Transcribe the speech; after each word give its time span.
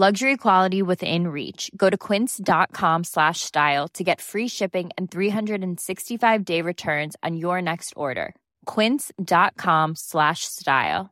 Luxury 0.00 0.36
quality 0.36 0.80
within 0.80 1.26
reach. 1.26 1.72
Go 1.76 1.90
to 1.90 1.96
quince.com 1.96 3.02
slash 3.02 3.40
style 3.40 3.88
to 3.94 4.04
get 4.04 4.20
free 4.20 4.46
shipping 4.46 4.90
and 4.96 5.10
365-day 5.10 6.62
returns 6.62 7.16
on 7.24 7.36
your 7.36 7.60
next 7.60 7.94
order. 7.96 8.36
quince.com 8.64 9.96
slash 9.96 10.44
style. 10.44 11.10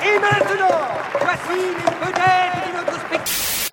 Et 0.00 0.18
maintenant, 0.18 0.78
voici 1.20 1.58
les 1.76 1.84
vedettes 2.00 2.64
de 2.64 2.72
notre 2.78 2.98
spectacle. 2.98 3.70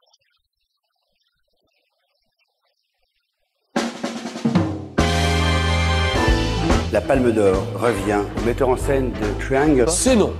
La 6.92 7.00
Palme 7.00 7.32
d'Or 7.32 7.64
revient 7.76 8.26
au 8.38 8.42
metteur 8.42 8.68
en 8.68 8.76
scène 8.76 9.14
de 9.14 9.42
Triangle. 9.42 9.86
C'est 9.88 10.18
non. 10.18 10.34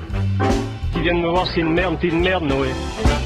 Viennent 1.04 1.22
me 1.22 1.28
voir, 1.28 1.46
c'est 1.54 1.60
une 1.60 1.74
merde, 1.74 1.98
c'est 2.00 2.08
une 2.08 2.22
merde, 2.22 2.46
Noé. 2.46 2.70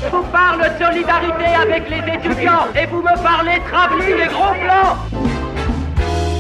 Je 0.04 0.10
vous 0.10 0.24
parle 0.32 0.64
de 0.64 0.84
solidarité 0.84 1.46
avec 1.46 1.88
les 1.88 2.12
étudiants 2.12 2.66
et 2.74 2.88
vous 2.88 3.04
me 3.04 3.22
parlez 3.22 3.62
travelling 3.70 4.16
et 4.16 4.28
gros 4.30 4.56
plans. 4.56 4.98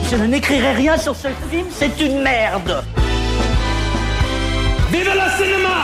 Je 0.09 0.15
n'écrirai 0.15 0.71
rien 0.71 0.97
sur 0.97 1.15
ce 1.15 1.27
film, 1.51 1.67
c'est 1.69 1.99
une 1.99 2.23
merde. 2.23 2.83
Vive 4.89 5.11
le 5.13 5.43
cinéma 5.43 5.77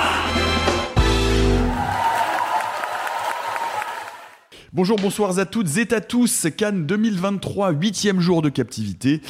Bonjour, 4.72 4.98
bonsoir 4.98 5.38
à 5.38 5.46
toutes 5.46 5.78
et 5.78 5.94
à 5.94 6.02
tous. 6.02 6.48
Cannes 6.58 6.88
2023, 6.88 7.74
huitième 7.74 8.22
jour 8.22 8.42
de 8.42 8.50
captivité. 8.50 9.22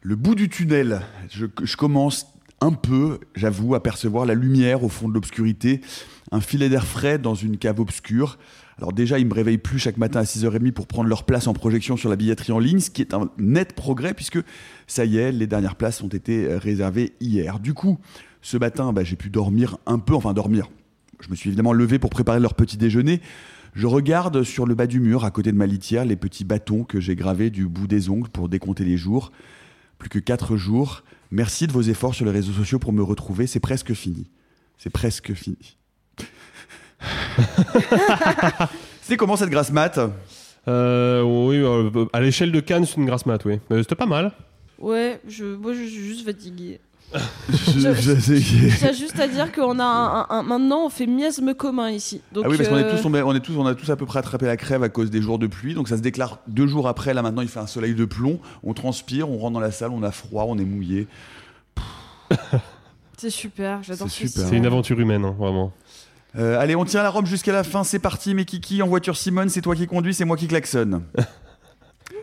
Le 0.00 0.14
bout 0.14 0.36
du 0.36 0.48
tunnel. 0.48 1.00
Je, 1.28 1.46
je 1.60 1.76
commence 1.76 2.28
un 2.60 2.72
peu, 2.72 3.18
j'avoue, 3.34 3.74
à 3.74 3.82
percevoir 3.82 4.26
la 4.26 4.34
lumière 4.34 4.84
au 4.84 4.88
fond 4.88 5.08
de 5.08 5.14
l'obscurité. 5.14 5.80
Un 6.32 6.40
filet 6.40 6.68
d'air 6.68 6.86
frais 6.86 7.18
dans 7.18 7.34
une 7.34 7.56
cave 7.56 7.80
obscure. 7.80 8.38
Alors 8.78 8.92
déjà, 8.92 9.18
ils 9.18 9.26
me 9.26 9.34
réveillent 9.34 9.58
plus 9.58 9.78
chaque 9.78 9.98
matin 9.98 10.20
à 10.20 10.24
6h30 10.24 10.72
pour 10.72 10.86
prendre 10.86 11.08
leur 11.08 11.24
place 11.24 11.46
en 11.46 11.52
projection 11.52 11.96
sur 11.96 12.08
la 12.08 12.16
billetterie 12.16 12.52
en 12.52 12.58
ligne, 12.58 12.80
ce 12.80 12.90
qui 12.90 13.02
est 13.02 13.12
un 13.12 13.30
net 13.36 13.74
progrès 13.74 14.14
puisque 14.14 14.38
ça 14.86 15.04
y 15.04 15.18
est, 15.18 15.32
les 15.32 15.46
dernières 15.46 15.76
places 15.76 16.02
ont 16.02 16.08
été 16.08 16.56
réservées 16.56 17.12
hier. 17.20 17.58
Du 17.58 17.74
coup, 17.74 17.98
ce 18.42 18.56
matin, 18.56 18.92
bah, 18.92 19.04
j'ai 19.04 19.16
pu 19.16 19.28
dormir 19.28 19.76
un 19.86 19.98
peu, 19.98 20.14
enfin 20.14 20.32
dormir. 20.32 20.68
Je 21.20 21.28
me 21.28 21.34
suis 21.34 21.50
évidemment 21.50 21.74
levé 21.74 21.98
pour 21.98 22.08
préparer 22.08 22.40
leur 22.40 22.54
petit 22.54 22.78
déjeuner. 22.78 23.20
Je 23.74 23.86
regarde 23.86 24.42
sur 24.42 24.66
le 24.66 24.74
bas 24.74 24.86
du 24.86 24.98
mur, 24.98 25.24
à 25.24 25.30
côté 25.30 25.52
de 25.52 25.56
ma 25.56 25.66
litière, 25.66 26.04
les 26.04 26.16
petits 26.16 26.44
bâtons 26.44 26.84
que 26.84 27.00
j'ai 27.00 27.14
gravés 27.14 27.50
du 27.50 27.68
bout 27.68 27.86
des 27.86 28.08
ongles 28.08 28.30
pour 28.30 28.48
décompter 28.48 28.84
les 28.84 28.96
jours. 28.96 29.30
Plus 29.98 30.08
que 30.08 30.18
4 30.18 30.56
jours. 30.56 31.04
Merci 31.30 31.66
de 31.66 31.72
vos 31.72 31.82
efforts 31.82 32.14
sur 32.14 32.24
les 32.24 32.32
réseaux 32.32 32.52
sociaux 32.52 32.78
pour 32.78 32.92
me 32.92 33.02
retrouver. 33.02 33.46
C'est 33.46 33.60
presque 33.60 33.92
fini. 33.94 34.30
C'est 34.78 34.90
presque 34.90 35.32
fini. 35.34 35.76
C'est 39.02 39.16
comment 39.16 39.36
cette 39.36 39.50
grasse 39.50 39.72
mat? 39.72 39.98
Euh, 40.68 41.22
oui, 41.22 41.56
euh, 41.56 42.06
à 42.12 42.20
l'échelle 42.20 42.52
de 42.52 42.60
Cannes, 42.60 42.84
c'est 42.84 42.96
une 42.96 43.06
grasse 43.06 43.26
mat, 43.26 43.44
oui. 43.44 43.58
Euh, 43.70 43.82
C'était 43.82 43.94
pas 43.94 44.06
mal. 44.06 44.32
Ouais, 44.78 45.20
je, 45.26 45.44
moi 45.44 45.72
je 45.72 45.82
suis 45.82 46.04
juste 46.06 46.24
fatigué. 46.24 46.80
Je- 47.12 47.92
je- 47.94 48.34
J'ai 48.36 48.94
juste 48.94 49.18
à 49.18 49.26
dire 49.26 49.50
qu'on 49.52 49.78
a 49.80 49.84
un, 49.84 50.20
un- 50.20 50.26
un- 50.30 50.42
maintenant 50.44 50.86
on 50.86 50.88
fait 50.90 51.06
miasme 51.06 51.54
commun 51.54 51.90
ici. 51.90 52.20
Donc, 52.32 52.44
Ah 52.46 52.50
oui, 52.50 52.56
parce 52.56 52.68
qu'on 52.68 52.78
est 52.78 52.84
euh, 52.84 52.96
tous, 52.96 53.02
tombés- 53.02 53.22
on 53.22 53.34
est 53.34 53.40
tous, 53.40 53.56
on 53.58 53.66
a 53.66 53.74
tous 53.74 53.90
à 53.90 53.96
peu 53.96 54.06
près 54.06 54.20
attrapé 54.20 54.46
la 54.46 54.56
crève 54.56 54.82
à 54.84 54.88
cause 54.88 55.10
des 55.10 55.20
jours 55.20 55.38
de 55.40 55.46
pluie. 55.48 55.74
Donc 55.74 55.88
ça 55.88 55.96
se 55.96 56.02
déclare 56.02 56.38
deux 56.46 56.66
jours 56.68 56.86
après. 56.88 57.12
Là 57.14 57.22
maintenant, 57.22 57.42
il 57.42 57.48
fait 57.48 57.58
un 57.60 57.66
soleil 57.66 57.94
de 57.94 58.04
plomb. 58.04 58.38
On 58.62 58.74
transpire, 58.74 59.28
on 59.28 59.38
rentre 59.38 59.54
dans 59.54 59.60
la 59.60 59.72
salle, 59.72 59.90
on 59.90 60.02
a 60.04 60.12
froid, 60.12 60.44
on 60.48 60.56
est 60.58 60.64
mouillé. 60.64 61.08
c'est 63.16 63.30
super, 63.30 63.82
j'adore 63.82 64.08
C'est 64.10 64.26
ce 64.26 64.32
super. 64.32 64.48
C'est 64.48 64.56
une 64.56 64.66
aventure 64.66 64.98
humaine, 65.00 65.24
hein, 65.24 65.34
vraiment. 65.38 65.72
Euh, 66.38 66.60
allez, 66.60 66.76
on 66.76 66.84
tient 66.84 67.02
la 67.02 67.10
robe 67.10 67.26
jusqu'à 67.26 67.52
la 67.52 67.64
fin. 67.64 67.82
C'est 67.82 67.98
parti, 67.98 68.34
mes 68.34 68.44
kiki. 68.44 68.82
En 68.82 68.86
voiture, 68.86 69.16
Simone, 69.16 69.48
c'est 69.48 69.62
toi 69.62 69.74
qui 69.74 69.88
conduis, 69.88 70.14
c'est 70.14 70.24
moi 70.24 70.36
qui 70.36 70.46
klaxonne. 70.46 71.02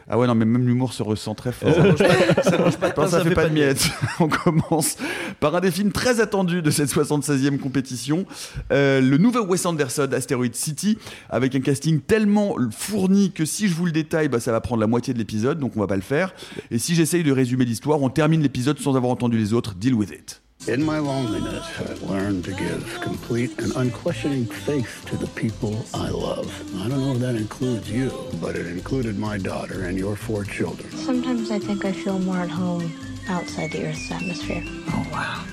Ah 0.09 0.17
ouais, 0.17 0.25
non, 0.25 0.35
mais 0.35 0.45
même 0.45 0.65
l'humour 0.65 0.93
se 0.93 1.03
ressent 1.03 1.35
très 1.35 1.51
fort. 1.51 1.73
Ça 1.73 1.83
mange 1.83 1.97
pas, 1.97 2.43
ça 2.43 2.57
mange 2.59 2.77
pas 2.77 2.89
de 2.89 2.93
pain, 2.93 3.07
ça, 3.07 3.23
fait 3.23 3.33
pas 3.33 3.49
de 3.49 3.53
miettes. 3.53 3.89
On 4.19 4.29
commence 4.29 4.97
par 5.39 5.53
un 5.55 5.59
des 5.59 5.71
films 5.71 5.91
très 5.91 6.21
attendus 6.21 6.61
de 6.61 6.71
cette 6.71 6.89
76e 6.89 7.57
compétition, 7.57 8.25
euh, 8.71 9.01
le 9.01 9.17
nouveau 9.17 9.45
Wes 9.45 9.65
Anderson, 9.65 10.07
Asteroid 10.13 10.53
City, 10.53 10.97
avec 11.29 11.55
un 11.55 11.59
casting 11.59 11.99
tellement 11.99 12.55
fourni 12.71 13.31
que 13.31 13.43
si 13.43 13.67
je 13.67 13.73
vous 13.73 13.85
le 13.85 13.91
détaille, 13.91 14.29
bah, 14.29 14.39
ça 14.39 14.51
va 14.51 14.61
prendre 14.61 14.79
la 14.79 14.87
moitié 14.87 15.13
de 15.13 15.19
l'épisode, 15.19 15.59
donc 15.59 15.73
on 15.75 15.79
va 15.79 15.87
pas 15.87 15.95
le 15.95 16.01
faire. 16.01 16.33
Et 16.71 16.79
si 16.79 16.95
j'essaye 16.95 17.23
de 17.23 17.31
résumer 17.31 17.65
l'histoire, 17.65 18.01
on 18.01 18.09
termine 18.09 18.41
l'épisode 18.41 18.79
sans 18.79 18.95
avoir 18.95 19.11
entendu 19.11 19.37
les 19.37 19.53
autres. 19.53 19.75
Deal 19.75 19.93
with 19.93 20.11
it. 20.11 20.41
In 20.67 20.83
my 20.83 20.99
loneliness, 20.99 21.65
I've 21.79 22.01
learned 22.03 22.43
to 22.45 22.51
give 22.51 22.99
complete 23.01 23.57
and 23.59 23.71
unquestioning 23.77 24.45
faith 24.45 25.05
to 25.07 25.15
the 25.15 25.27
people 25.27 25.85
I 25.93 26.09
love. 26.09 26.47
I 26.83 26.89
don't 26.89 26.99
know 26.99 27.13
if 27.13 27.19
that 27.19 27.35
includes 27.35 27.89
you, 27.89 28.11
but 28.41 28.55
it 28.57 28.67
included 28.67 29.17
my 29.17 29.37
daughter 29.37 29.85
and 29.87 29.97
your 29.97 30.17
four 30.17 30.43
children. 30.43 30.91
Sometimes 30.91 31.51
I 31.51 31.59
think 31.59 31.85
I 31.85 31.93
feel 31.93 32.19
more 32.19 32.35
at 32.37 32.49
home 32.49 32.91
outside 33.29 33.71
the 33.71 33.85
Earth's 33.87 34.11
atmosphere. 34.11 34.61
Oh 34.89 35.05
wow. 35.11 35.43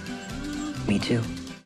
Me 0.88 0.98
too. 0.98 1.20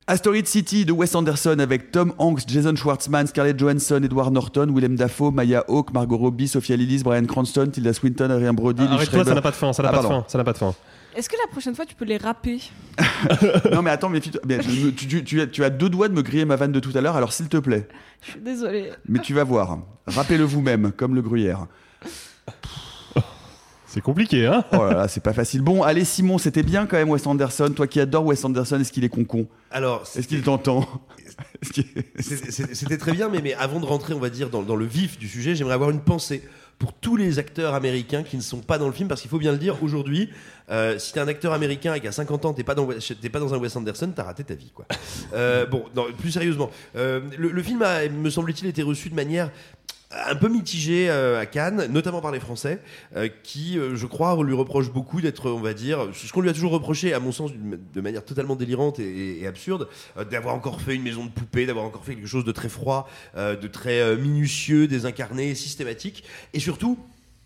Asteroid 0.06 0.47
City 0.47 0.84
de 0.84 0.92
Wes 0.92 1.15
Anderson 1.15 1.59
avec 1.59 1.91
Tom 1.91 2.12
Hanks, 2.19 2.44
Jason 2.47 2.76
Schwartzman, 2.76 3.26
Scarlett 3.28 3.59
Johansson, 3.59 4.03
Edward 4.04 4.30
Norton, 4.32 4.75
Willem 4.75 4.97
Dafoe, 4.97 5.30
Maya 5.30 5.62
Hawke, 5.69 5.92
Margot 5.94 6.16
Robbie, 6.19 6.48
Sophia 6.48 6.76
Lillis, 6.76 7.03
Brian 7.03 7.26
Cranston, 7.26 7.70
Tilda 7.70 7.92
Swinton, 7.94 8.30
Adrien 8.30 8.53
Brody, 8.54 8.82
Ah, 8.88 8.94
Arrête-toi, 8.94 9.25
ça 9.25 9.34
n'a 9.34 9.42
pas 9.42 9.50
de 9.50 9.56
fin, 9.56 9.72
ça 9.72 9.82
n'a 9.82 9.88
Ah, 9.88 9.92
pas 9.92 10.03
de 10.03 10.06
fin, 10.06 10.25
ça 10.28 10.38
n'a 10.38 10.44
pas 10.44 10.53
de 10.53 10.59
fin. 10.59 10.75
Est-ce 11.18 11.28
que 11.28 11.34
la 11.36 11.50
prochaine 11.50 11.74
fois 11.74 11.84
tu 11.84 11.96
peux 11.96 12.04
les 12.04 12.16
rapper 12.16 12.60
Non 13.72 13.82
mais 13.82 13.90
attends, 13.90 14.08
mais 14.08 14.20
tu, 14.20 14.30
tu- 14.94 15.24
tu 15.24 15.40
as, 15.40 15.48
tu 15.48 15.64
as 15.64 15.70
deux 15.70 15.88
doigts 15.88 16.08
de 16.08 16.14
me 16.14 16.22
griller 16.22 16.44
ma 16.44 16.54
vanne 16.54 16.70
de 16.70 16.78
tout 16.78 16.92
à 16.94 17.00
l'heure, 17.00 17.16
alors 17.16 17.32
s'il 17.32 17.48
te 17.48 17.56
plaît. 17.56 17.88
Je 18.24 18.30
suis 18.30 18.40
désolée. 18.40 18.92
Mais 19.08 19.18
tu 19.18 19.34
vas 19.34 19.42
voir. 19.42 19.80
Rappelez-le 20.06 20.44
vous-même, 20.44 20.92
comme 20.92 21.16
le 21.16 21.22
gruyère. 21.22 21.66
C'est 23.86 24.00
compliqué, 24.02 24.46
hein 24.46 24.64
Oh 24.72 24.84
là 24.84 24.92
là, 24.92 25.08
c'est 25.08 25.22
pas 25.22 25.32
facile. 25.32 25.62
Bon, 25.62 25.82
allez 25.82 26.04
Simon, 26.04 26.38
c'était 26.38 26.62
bien 26.62 26.86
quand 26.86 26.98
même 26.98 27.08
Wes 27.10 27.26
Anderson. 27.26 27.72
Toi 27.74 27.86
qui 27.88 27.98
adores 28.00 28.26
Wes 28.26 28.44
Anderson, 28.44 28.78
est-ce 28.78 28.92
qu'il 28.92 29.02
est 29.02 29.08
concon? 29.08 29.48
Alors, 29.70 30.02
Est-ce 30.14 30.28
qu'il 30.28 30.42
t'entend? 30.42 30.86
C'était 31.62 32.98
très 32.98 33.12
bien, 33.12 33.28
mais, 33.28 33.40
mais 33.42 33.54
avant 33.54 33.80
de 33.80 33.86
rentrer, 33.86 34.12
on 34.14 34.20
va 34.20 34.28
dire, 34.30 34.50
dans, 34.50 34.62
dans 34.62 34.76
le 34.76 34.84
vif 34.84 35.18
du 35.18 35.26
sujet, 35.26 35.54
j'aimerais 35.56 35.74
avoir 35.74 35.90
une 35.90 36.00
pensée 36.02 36.42
pour 36.78 36.93
tous 36.93 37.16
les 37.16 37.39
acteurs 37.39 37.75
américains 37.75 38.22
qui 38.22 38.37
ne 38.37 38.43
sont 38.43 38.61
pas 38.61 38.78
dans 38.78 38.87
le 38.87 38.93
film, 38.93 39.09
parce 39.09 39.21
qu'il 39.21 39.31
faut 39.31 39.39
bien 39.39 39.53
le 39.53 39.59
dire, 39.59 39.83
aujourd'hui, 39.83 40.31
euh, 40.71 40.99
si 40.99 41.12
t'es 41.12 41.21
un 41.21 41.28
acteur 41.28 41.53
américain 41.53 41.94
et 41.94 42.00
qu'à 42.00 42.12
50 42.12 42.44
ans, 42.44 42.53
t'es 42.53 42.62
pas, 42.62 42.75
dans, 42.75 42.87
pas 42.87 43.41
dans 43.41 43.55
un 43.55 43.59
Wes 43.59 43.75
Anderson, 43.75 44.12
t'as 44.15 44.22
raté 44.22 44.44
ta 44.44 44.55
vie, 44.55 44.71
quoi. 44.72 44.87
Euh, 45.34 45.66
bon, 45.66 45.84
plus 46.19 46.31
sérieusement, 46.31 46.71
euh, 46.97 47.21
le 47.37 47.62
film 47.62 47.83
a, 47.83 48.09
me 48.09 48.31
semble-t-il, 48.31 48.69
été 48.69 48.83
reçu 48.83 49.11
de 49.11 49.15
manière 49.15 49.50
un 50.10 50.34
peu 50.34 50.48
mitigée 50.48 51.10
euh, 51.10 51.38
à 51.38 51.46
Cannes, 51.46 51.86
notamment 51.91 52.20
par 52.20 52.32
les 52.32 52.41
Français, 52.41 52.80
euh, 53.16 53.28
qui, 53.42 53.78
euh, 53.78 53.94
je 53.94 54.06
crois, 54.06 54.42
lui 54.42 54.54
reprochent 54.54 54.91
beaucoup 54.91 55.20
d'être, 55.20 55.50
on 55.50 55.60
va 55.60 55.74
dire, 55.74 56.08
ce 56.14 56.32
qu'on 56.32 56.41
lui 56.41 56.48
a 56.48 56.54
toujours 56.54 56.72
reproché, 56.72 57.12
à 57.12 57.20
mon 57.20 57.32
sens, 57.32 57.50
de 57.54 58.00
manière 58.00 58.24
totalement 58.24 58.56
délirante 58.56 58.98
et, 59.00 59.41
et- 59.41 59.47
absurde, 59.47 59.88
d'avoir 60.30 60.54
encore 60.54 60.80
fait 60.80 60.94
une 60.94 61.02
maison 61.02 61.24
de 61.24 61.30
poupée, 61.30 61.64
d'avoir 61.66 61.84
encore 61.86 62.04
fait 62.04 62.14
quelque 62.14 62.26
chose 62.28 62.44
de 62.44 62.52
très 62.52 62.68
froid, 62.68 63.08
de 63.34 63.66
très 63.66 64.14
minutieux, 64.16 64.86
désincarné, 64.86 65.54
systématique, 65.54 66.22
et 66.52 66.60
surtout 66.60 66.98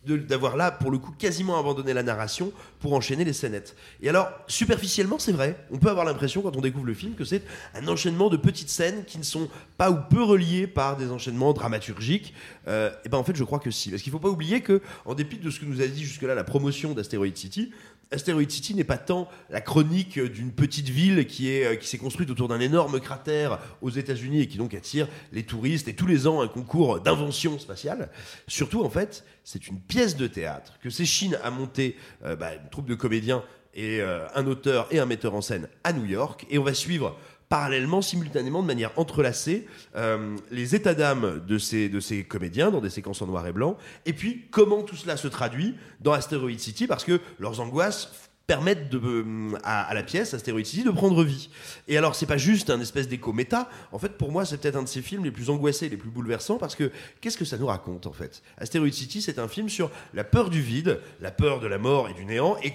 d'avoir 0.05 0.57
là, 0.57 0.71
pour 0.71 0.91
le 0.91 0.99
coup, 0.99 1.13
quasiment 1.13 1.59
abandonné 1.59 1.93
la 1.93 2.03
narration 2.03 2.53
pour 2.81 2.93
enchaîner 2.93 3.25
les 3.25 3.33
scénettes. 3.33 3.77
Et 4.01 4.09
alors, 4.09 4.31
superficiellement, 4.49 5.19
c'est 5.19 5.33
vrai, 5.33 5.57
on 5.71 5.79
peut 5.79 5.89
avoir 5.89 6.05
l'impression, 6.05 6.43
quand 6.43 6.57
on 6.57 6.61
découvre 6.61 6.87
le 6.87 6.95
film, 6.95 7.15
que 7.15 7.25
c'est 7.25 7.43
un 7.75 7.87
enchaînement 7.87 8.29
de 8.29 8.37
petites 8.37 8.69
scènes 8.69 9.05
qui 9.05 9.19
ne 9.19 9.23
sont 9.23 9.49
pas 9.79 9.91
ou 9.91 9.99
peu 10.11 10.23
reliées 10.23 10.67
par 10.67 10.97
des 10.97 11.11
enchaînements 11.11 11.53
dramaturgiques. 11.53 12.35
Euh, 12.67 12.91
et 13.05 13.09
ben 13.09 13.19
en 13.19 13.25
fait, 13.25 13.37
je 13.37 13.45
crois 13.45 13.61
que 13.61 13.71
si. 13.71 13.91
Parce 13.91 14.03
qu'il 14.03 14.11
faut 14.11 14.19
pas 14.19 14.29
oublier 14.29 14.61
que, 14.61 14.81
en 15.05 15.15
dépit 15.15 15.39
de 15.39 15.51
ce 15.51 15.61
que 15.61 15.67
nous 15.67 15.81
a 15.81 15.87
dit 15.87 16.05
jusque-là 16.05 16.35
la 16.35 16.45
promotion 16.45 16.93
d'Asteroid 16.95 17.35
City, 17.35 17.73
Asteroid 18.13 18.49
City 18.49 18.75
n'est 18.75 18.85
pas 18.85 18.99
tant 18.99 19.29
la 19.51 19.61
chronique 19.61 20.21
d'une 20.21 20.53
petite 20.53 20.89
ville 20.89 21.27
qui 21.27 21.63
euh, 21.63 21.77
qui 21.77 21.89
s'est 21.89 21.99
construite 21.99 22.31
autour 22.31 22.49
d'un 22.49 22.61
énorme 22.61 23.01
cratère 23.01 23.59
aux 23.81 23.91
États-Unis 23.91 24.43
et 24.43 24.47
qui 24.47 24.59
donc 24.59 24.75
attire 24.75 25.09
les 25.33 25.43
touristes 25.43 25.89
et 25.89 25.95
tous 25.95 26.07
les 26.07 26.27
ans 26.27 26.41
un 26.41 26.49
concours 26.49 27.01
d'invention 27.01 27.59
spatiale. 27.59 28.11
Surtout 28.47 28.85
en 28.85 28.91
fait, 28.91 29.25
c'est 29.45 29.67
une 29.67 29.81
pièce 29.81 30.17
de 30.17 30.27
théâtre 30.27 30.79
que 30.83 30.91
Séchine 30.91 31.39
a 31.43 31.51
montée, 31.51 31.97
euh, 32.25 32.37
bah, 32.37 32.55
une 32.55 32.69
troupe 32.71 32.87
de 32.87 32.95
comédiens 32.95 33.43
et 33.75 34.01
euh, 34.01 34.27
un 34.35 34.47
auteur 34.47 34.87
et 34.91 34.99
un 34.99 35.07
metteur 35.07 35.35
en 35.35 35.41
scène 35.41 35.69
à 35.83 35.93
New 35.93 36.05
York 36.05 36.47
et 36.51 36.59
on 36.59 36.63
va 36.63 36.75
suivre 36.75 37.19
parallèlement, 37.53 38.01
simultanément, 38.01 38.63
de 38.63 38.67
manière 38.67 38.93
entrelacée, 38.97 39.67
euh, 39.95 40.39
les 40.51 40.75
états 40.75 40.95
d'âme 40.95 41.45
de 41.47 41.59
ces, 41.59 41.91
de 41.91 42.01
ces 42.01 42.25
comédiens 42.25 42.71
dans 42.71 42.81
des 42.81 42.89
séquences 42.89 43.21
en 43.21 43.27
noir 43.27 43.47
et 43.47 43.53
blanc, 43.53 43.77
et 44.07 44.15
puis 44.15 44.47
comment 44.51 44.81
tout 44.81 44.97
cela 44.97 45.19
se 45.19 45.29
traduit 45.29 45.75
dans 46.01 46.13
Asteroid 46.13 46.57
City, 46.57 46.87
parce 46.87 47.05
que 47.05 47.21
leurs 47.39 47.61
angoisses 47.61 48.09
permettent 48.47 48.95
euh, 48.95 49.51
à, 49.65 49.93
la 49.93 50.03
pièce, 50.03 50.33
Asteroid 50.33 50.65
City, 50.65 50.83
de 50.83 50.91
prendre 50.93 51.23
vie. 51.23 51.51
Et 51.89 51.99
alors, 51.99 52.15
c'est 52.15 52.25
pas 52.25 52.39
juste 52.39 52.71
un 52.71 52.81
espèce 52.81 53.07
d'écho 53.07 53.35
méta. 53.35 53.69
En 53.93 53.99
fait, 53.99 54.17
pour 54.17 54.33
moi, 54.33 54.47
c'est 54.47 54.57
peut-être 54.57 54.77
un 54.77 54.85
de 54.85 54.89
ces 54.89 55.03
films 55.03 55.25
les 55.25 55.31
plus 55.31 55.51
angoissés, 55.51 55.91
les 55.91 55.99
plus 55.99 56.09
bouleversants, 56.09 56.57
parce 56.57 56.75
que 56.75 56.91
qu'est-ce 57.21 57.37
que 57.37 57.45
ça 57.45 57.59
nous 57.59 57.67
raconte, 57.67 58.07
en 58.07 58.13
fait? 58.15 58.43
Asteroid 58.57 58.93
City, 58.93 59.21
c'est 59.21 59.39
un 59.39 59.49
film 59.49 59.69
sur 59.69 59.91
la 60.15 60.25
peur 60.25 60.49
du 60.49 60.63
vide, 60.63 61.01
la 61.21 61.31
peur 61.31 61.61
de 61.61 61.67
la 61.67 61.77
mort 61.77 62.09
et 62.09 62.15
du 62.15 62.25
néant, 62.25 62.57
et 62.63 62.73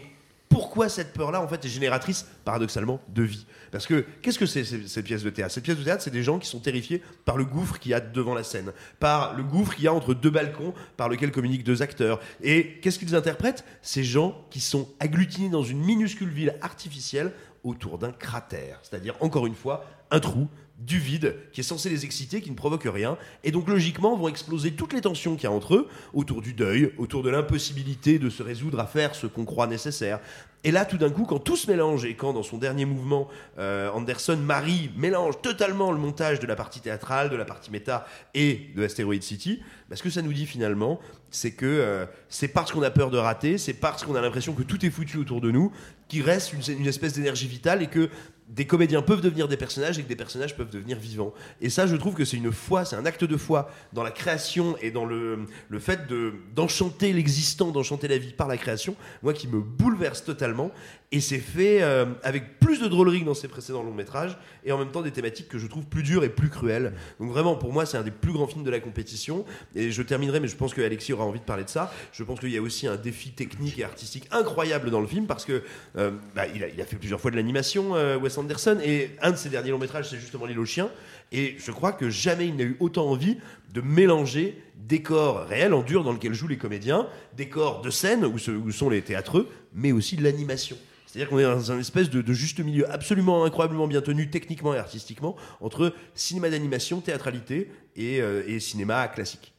pourquoi 0.49 0.89
cette 0.89 1.13
peur-là, 1.13 1.41
en 1.41 1.47
fait, 1.47 1.63
est 1.65 1.69
génératrice, 1.69 2.25
paradoxalement, 2.45 3.01
de 3.09 3.23
vie? 3.23 3.45
Parce 3.71 3.85
que, 3.85 4.05
qu'est-ce 4.21 4.39
que 4.39 4.45
c'est 4.45 4.63
ces- 4.63 4.87
cette 4.87 5.05
pièce 5.05 5.23
de 5.23 5.29
théâtre? 5.29 5.53
Cette 5.53 5.63
pièce 5.63 5.77
de 5.77 5.83
théâtre, 5.83 6.01
c'est 6.03 6.09
des 6.11 6.23
gens 6.23 6.39
qui 6.39 6.47
sont 6.47 6.59
terrifiés 6.59 7.01
par 7.25 7.35
le 7.37 7.45
gouffre 7.45 7.79
qu'il 7.79 7.91
y 7.91 7.93
a 7.93 7.99
devant 7.99 8.33
la 8.33 8.43
scène, 8.43 8.71
par 8.99 9.33
le 9.33 9.43
gouffre 9.43 9.75
qu'il 9.75 9.83
y 9.83 9.87
a 9.87 9.93
entre 9.93 10.13
deux 10.13 10.29
balcons 10.29 10.73
par 10.95 11.09
lequel 11.09 11.31
communiquent 11.31 11.63
deux 11.65 11.81
acteurs. 11.81 12.19
Et 12.41 12.79
qu'est-ce 12.81 12.97
qu'ils 12.99 13.15
interprètent? 13.15 13.65
Ces 13.81 14.03
gens 14.03 14.45
qui 14.49 14.59
sont 14.61 14.87
agglutinés 14.99 15.49
dans 15.49 15.63
une 15.63 15.79
minuscule 15.83 16.29
ville 16.29 16.55
artificielle 16.61 17.33
autour 17.63 17.97
d'un 17.97 18.11
cratère. 18.11 18.79
C'est-à-dire, 18.83 19.15
encore 19.19 19.47
une 19.47 19.55
fois, 19.55 19.83
un 20.11 20.21
trou 20.21 20.47
du 20.77 20.99
vide 20.99 21.35
qui 21.51 21.61
est 21.61 21.63
censé 21.63 21.89
les 21.89 22.05
exciter, 22.05 22.41
qui 22.41 22.51
ne 22.51 22.55
provoque 22.55 22.83
rien, 22.85 23.17
et 23.43 23.51
donc 23.51 23.67
logiquement 23.67 24.15
vont 24.15 24.27
exploser 24.27 24.71
toutes 24.71 24.93
les 24.93 25.01
tensions 25.01 25.35
qu'il 25.35 25.45
y 25.45 25.47
a 25.47 25.51
entre 25.51 25.75
eux, 25.75 25.87
autour 26.13 26.41
du 26.41 26.53
deuil, 26.53 26.93
autour 26.97 27.23
de 27.23 27.29
l'impossibilité 27.29 28.19
de 28.19 28.29
se 28.29 28.43
résoudre 28.43 28.79
à 28.79 28.85
faire 28.85 29.15
ce 29.15 29.27
qu'on 29.27 29.45
croit 29.45 29.67
nécessaire. 29.67 30.19
Et 30.63 30.71
là, 30.71 30.85
tout 30.85 30.97
d'un 30.97 31.09
coup, 31.09 31.23
quand 31.23 31.39
tout 31.39 31.55
se 31.55 31.69
mélange, 31.69 32.03
et 32.03 32.15
quand 32.15 32.33
dans 32.33 32.43
son 32.43 32.57
dernier 32.57 32.85
mouvement, 32.85 33.27
euh, 33.57 33.89
Anderson 33.91 34.37
Marie 34.37 34.91
mélange 34.97 35.41
totalement 35.41 35.91
le 35.91 35.97
montage 35.97 36.39
de 36.39 36.47
la 36.47 36.55
partie 36.55 36.81
théâtrale, 36.81 37.29
de 37.29 37.35
la 37.35 37.45
partie 37.45 37.71
méta 37.71 38.05
et 38.33 38.71
de 38.75 38.83
Asteroid 38.83 39.21
City, 39.21 39.61
bah, 39.89 39.95
ce 39.95 40.03
que 40.03 40.09
ça 40.09 40.21
nous 40.21 40.33
dit 40.33 40.45
finalement, 40.45 40.99
c'est 41.31 41.51
que 41.51 41.65
euh, 41.65 42.05
c'est 42.27 42.47
parce 42.47 42.71
qu'on 42.71 42.81
a 42.81 42.89
peur 42.89 43.11
de 43.11 43.17
rater, 43.17 43.57
c'est 43.57 43.75
parce 43.75 44.03
qu'on 44.03 44.15
a 44.15 44.21
l'impression 44.21 44.53
que 44.53 44.63
tout 44.63 44.85
est 44.85 44.89
foutu 44.89 45.17
autour 45.17 45.41
de 45.41 45.51
nous, 45.51 45.71
qu'il 46.07 46.23
reste 46.23 46.53
une, 46.53 46.79
une 46.79 46.87
espèce 46.87 47.13
d'énergie 47.13 47.47
vitale 47.47 47.81
et 47.81 47.87
que 47.87 48.09
des 48.47 48.65
comédiens 48.65 49.01
peuvent 49.01 49.21
devenir 49.21 49.47
des 49.47 49.57
personnages 49.57 49.99
et 49.99 50.03
que 50.03 50.07
des 50.07 50.15
personnages 50.15 50.55
peuvent 50.55 50.69
devenir 50.69 50.97
vivants. 50.97 51.33
Et 51.61 51.69
ça, 51.69 51.85
je 51.85 51.95
trouve 51.95 52.13
que 52.13 52.23
c'est 52.23 52.37
une 52.37 52.51
foi, 52.51 52.85
c'est 52.85 52.95
un 52.95 53.05
acte 53.05 53.23
de 53.23 53.37
foi 53.37 53.69
dans 53.93 54.03
la 54.03 54.11
création 54.11 54.77
et 54.81 54.91
dans 54.91 55.05
le, 55.05 55.45
le 55.67 55.79
fait 55.79 56.07
de, 56.07 56.33
d'enchanter 56.55 57.11
l'existant, 57.11 57.71
d'enchanter 57.71 58.07
la 58.07 58.17
vie 58.17 58.33
par 58.33 58.47
la 58.47 58.57
création, 58.57 58.95
moi 59.21 59.33
qui 59.33 59.47
me 59.47 59.59
bouleverse 59.59 60.23
totalement. 60.23 60.71
Et 61.13 61.21
c'est 61.21 61.39
fait 61.39 61.81
euh, 61.81 62.05
avec 62.21 62.59
plus 62.59 62.81
de 62.81 62.87
drôlerie 62.87 63.21
que 63.21 63.25
dans 63.25 63.33
ses 63.33 63.47
précédents 63.47 63.81
longs 63.81 63.93
métrages 63.93 64.37
et 64.65 64.73
en 64.73 64.77
même 64.77 64.91
temps 64.91 65.01
des 65.01 65.11
thématiques 65.11 65.47
que 65.47 65.57
je 65.57 65.65
trouve 65.65 65.85
plus 65.85 66.03
dures 66.03 66.25
et 66.25 66.29
plus 66.29 66.49
cruelles. 66.49 66.93
Donc 67.21 67.31
vraiment, 67.31 67.55
pour 67.55 67.71
moi, 67.71 67.85
c'est 67.85 67.97
un 67.97 68.03
des 68.03 68.11
plus 68.11 68.33
grands 68.33 68.47
films 68.47 68.65
de 68.65 68.69
la 68.69 68.81
compétition. 68.81 69.45
Et 69.73 69.89
je 69.91 70.01
terminerai, 70.01 70.41
mais 70.41 70.49
je 70.49 70.57
pense 70.57 70.73
que 70.73 70.81
Alexis 70.81 71.13
aura 71.13 71.23
envie 71.23 71.39
de 71.39 71.45
parler 71.45 71.63
de 71.63 71.69
ça. 71.69 71.93
Je 72.11 72.23
pense 72.23 72.41
qu'il 72.41 72.49
y 72.49 72.57
a 72.57 72.61
aussi 72.61 72.87
un 72.87 72.97
défi 72.97 73.31
technique 73.31 73.79
et 73.79 73.85
artistique 73.85 74.27
incroyable 74.31 74.91
dans 74.91 74.99
le 74.99 75.07
film 75.07 75.27
parce 75.27 75.45
que 75.45 75.63
euh, 75.97 76.11
bah, 76.35 76.43
il, 76.53 76.61
a, 76.61 76.85
fait 76.85 76.97
plusieurs 76.97 77.21
fois 77.21 77.31
de 77.31 77.37
l'animation, 77.37 77.95
euh, 77.95 78.17
Wes 78.17 78.37
Anderson, 78.37 78.77
et 78.83 79.11
un 79.21 79.31
de 79.31 79.37
ses 79.37 79.47
derniers 79.47 79.71
longs 79.71 79.77
métrages, 79.77 80.09
c'est 80.09 80.19
justement 80.19 80.45
L'île 80.45 80.59
aux 80.59 80.65
chiens. 80.65 80.89
Et 81.31 81.55
je 81.57 81.71
crois 81.71 81.93
que 81.93 82.09
jamais 82.09 82.47
il 82.47 82.57
n'a 82.57 82.63
eu 82.63 82.75
autant 82.81 83.07
envie 83.07 83.37
de 83.73 83.79
mélanger 83.79 84.61
décors 84.75 85.45
réels 85.45 85.73
en 85.73 85.83
dur 85.83 86.03
dans 86.03 86.11
lequel 86.11 86.33
jouent 86.33 86.47
les 86.47 86.57
comédiens, 86.57 87.07
décors 87.37 87.81
de 87.81 87.89
scène 87.89 88.25
où, 88.25 88.35
où 88.35 88.71
sont 88.71 88.89
les 88.89 89.01
théâtreux, 89.01 89.47
mais 89.73 89.93
aussi 89.93 90.17
de 90.17 90.23
l'animation. 90.23 90.75
C'est-à-dire 91.07 91.29
qu'on 91.29 91.39
est 91.39 91.43
dans 91.43 91.71
un 91.71 91.79
espèce 91.79 92.09
de, 92.09 92.21
de 92.21 92.33
juste 92.33 92.59
milieu 92.59 92.87
absolument 92.91 93.43
incroyablement 93.45 93.87
bien 93.87 94.01
tenu 94.01 94.29
techniquement 94.29 94.73
et 94.73 94.77
artistiquement 94.77 95.35
entre 95.61 95.93
cinéma 96.13 96.49
d'animation, 96.49 96.99
théâtralité 96.99 97.71
et, 97.95 98.19
euh, 98.21 98.43
et 98.45 98.59
cinéma 98.59 99.07
classique. 99.07 99.53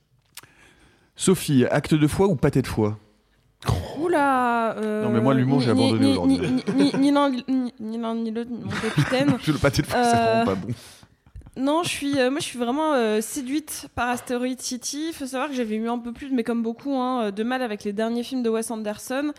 Sophie, 1.16 1.64
acte 1.70 1.94
de 1.94 2.06
foi 2.06 2.26
ou 2.28 2.36
pâté 2.36 2.62
de 2.62 2.66
foie 2.66 2.98
Oula 3.98 4.76
euh, 4.76 5.02
Non, 5.02 5.10
mais 5.10 5.20
moi, 5.20 5.34
l'humour, 5.34 5.60
j'ai 5.60 5.72
ni- 5.72 5.80
abandonné 5.80 6.06
ni- 6.06 6.12
aujourd'hui. 6.12 6.38
Ni, 6.76 6.84
ni, 6.92 6.92
ni 6.98 7.10
l'un 7.10 7.30
ni- 7.30 7.74
ni 7.80 7.98
l'un 7.98 8.14
ni 8.14 8.30
l'autre, 8.30 8.50
mon 8.52 8.68
capitaine. 8.70 9.36
Le 9.48 9.52
pâté 9.54 9.82
de 9.82 9.86
foie, 9.88 10.04
c'est 10.04 10.16
Euh, 10.16 10.22
vraiment 10.24 10.44
pas 10.44 10.54
bon. 10.54 10.68
Non, 11.58 11.82
je 11.82 11.88
suis, 11.88 12.20
euh, 12.20 12.30
moi, 12.30 12.38
je 12.38 12.44
suis 12.44 12.58
vraiment 12.58 12.94
euh, 12.94 13.20
séduite 13.20 13.88
par 13.96 14.08
Asteroid 14.10 14.46
City. 14.58 15.06
Il 15.08 15.12
faut 15.12 15.26
savoir 15.26 15.48
que 15.48 15.56
j'avais 15.56 15.74
eu 15.74 15.88
un 15.88 15.98
peu 15.98 16.12
plus, 16.12 16.30
mais 16.30 16.44
comme 16.44 16.62
beaucoup, 16.62 16.94
hein, 16.94 17.32
de 17.32 17.42
mal 17.42 17.62
avec 17.62 17.82
les 17.82 17.92
derniers 17.92 18.22
films 18.22 18.44
de 18.44 18.48
Wes 18.48 18.70
Anderson. 18.70 19.32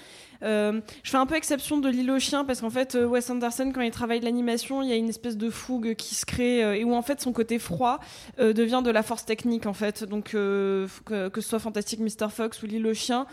Euh, 0.43 0.81
je 1.01 1.11
fais 1.11 1.17
un 1.17 1.25
peu 1.25 1.35
exception 1.35 1.77
de 1.77 1.87
L'île 1.87 2.11
aux 2.11 2.19
chiens 2.19 2.43
parce 2.43 2.59
qu'en 2.59 2.69
fait, 2.69 2.95
Wes 2.95 3.29
Anderson, 3.29 3.71
quand 3.73 3.79
il 3.79 3.91
travaille 3.91 4.19
l'animation, 4.19 4.81
il 4.81 4.89
y 4.89 4.91
a 4.91 4.95
une 4.95 5.07
espèce 5.07 5.37
de 5.37 5.49
fougue 5.49 5.95
qui 5.95 6.13
se 6.13 6.25
crée 6.25 6.79
et 6.79 6.83
où 6.83 6.93
en 6.93 7.01
fait 7.01 7.21
son 7.21 7.31
côté 7.31 7.57
froid 7.57 7.99
devient 8.37 8.81
de 8.83 8.91
la 8.91 9.03
force 9.03 9.25
technique 9.25 9.65
en 9.65 9.73
fait. 9.73 10.03
Donc 10.03 10.31
que, 10.31 10.87
que 11.05 11.41
ce 11.41 11.49
soit 11.49 11.59
Fantastic 11.59 11.99
Mr. 11.99 12.29
Fox 12.29 12.63
ou 12.63 12.67
L'île 12.67 12.87
aux 12.87 12.93
chiens. 12.93 13.27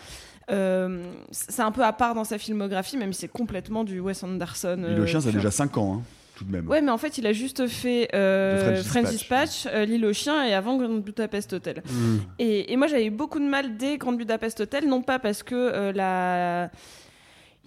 c'est 0.48 1.62
un 1.62 1.72
peu 1.72 1.84
à 1.84 1.92
part 1.92 2.14
dans 2.14 2.24
sa 2.24 2.38
filmographie, 2.38 2.96
même 2.96 3.12
si 3.12 3.20
c'est 3.20 3.28
complètement 3.28 3.84
du 3.84 4.00
Wes 4.00 4.22
Anderson. 4.24 4.84
L'île 4.88 5.00
aux 5.00 5.06
chiens, 5.06 5.20
ça 5.20 5.28
a 5.28 5.32
déjà 5.32 5.52
5 5.52 5.76
ans, 5.78 5.94
hein, 5.96 6.02
tout 6.36 6.44
de 6.44 6.52
même. 6.52 6.68
Ouais, 6.68 6.80
mais 6.80 6.92
en 6.92 6.98
fait, 6.98 7.18
il 7.18 7.26
a 7.26 7.32
juste 7.32 7.66
fait 7.66 8.08
euh, 8.14 8.82
French 8.84 9.10
Dispatch. 9.10 9.50
Dispatch, 9.50 9.74
euh, 9.74 9.84
L'île 9.84 10.06
aux 10.06 10.12
chiens 10.12 10.44
et 10.44 10.54
avant 10.54 10.76
Grand 10.76 10.98
Budapest 10.98 11.54
Hotel. 11.54 11.82
Mm. 11.84 12.16
Et, 12.38 12.72
et 12.72 12.76
moi, 12.76 12.86
j'avais 12.86 13.10
beaucoup 13.10 13.40
de 13.40 13.46
mal 13.46 13.76
dès 13.76 13.96
Grand 13.96 14.12
Budapest 14.12 14.60
Hotel, 14.60 14.86
non 14.86 15.02
pas 15.02 15.18
parce 15.18 15.42
que 15.42 15.54
euh, 15.54 15.92
la 15.92 16.70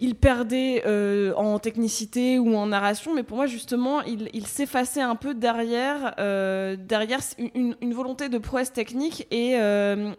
il 0.01 0.15
perdait 0.15 0.83
euh, 0.85 1.33
en 1.35 1.59
technicité 1.59 2.39
ou 2.39 2.55
en 2.55 2.67
narration, 2.67 3.13
mais 3.13 3.23
pour 3.23 3.35
moi 3.35 3.47
justement, 3.47 4.01
il, 4.03 4.29
il 4.33 4.47
s'effaçait 4.47 5.01
un 5.01 5.15
peu 5.15 5.33
derrière, 5.33 6.15
euh, 6.19 6.77
derrière 6.77 7.19
une, 7.37 7.75
une 7.81 7.93
volonté 7.93 8.29
de 8.29 8.37
prouesse 8.37 8.71
technique 8.71 9.27
et 9.29 9.57
euh, 9.57 10.11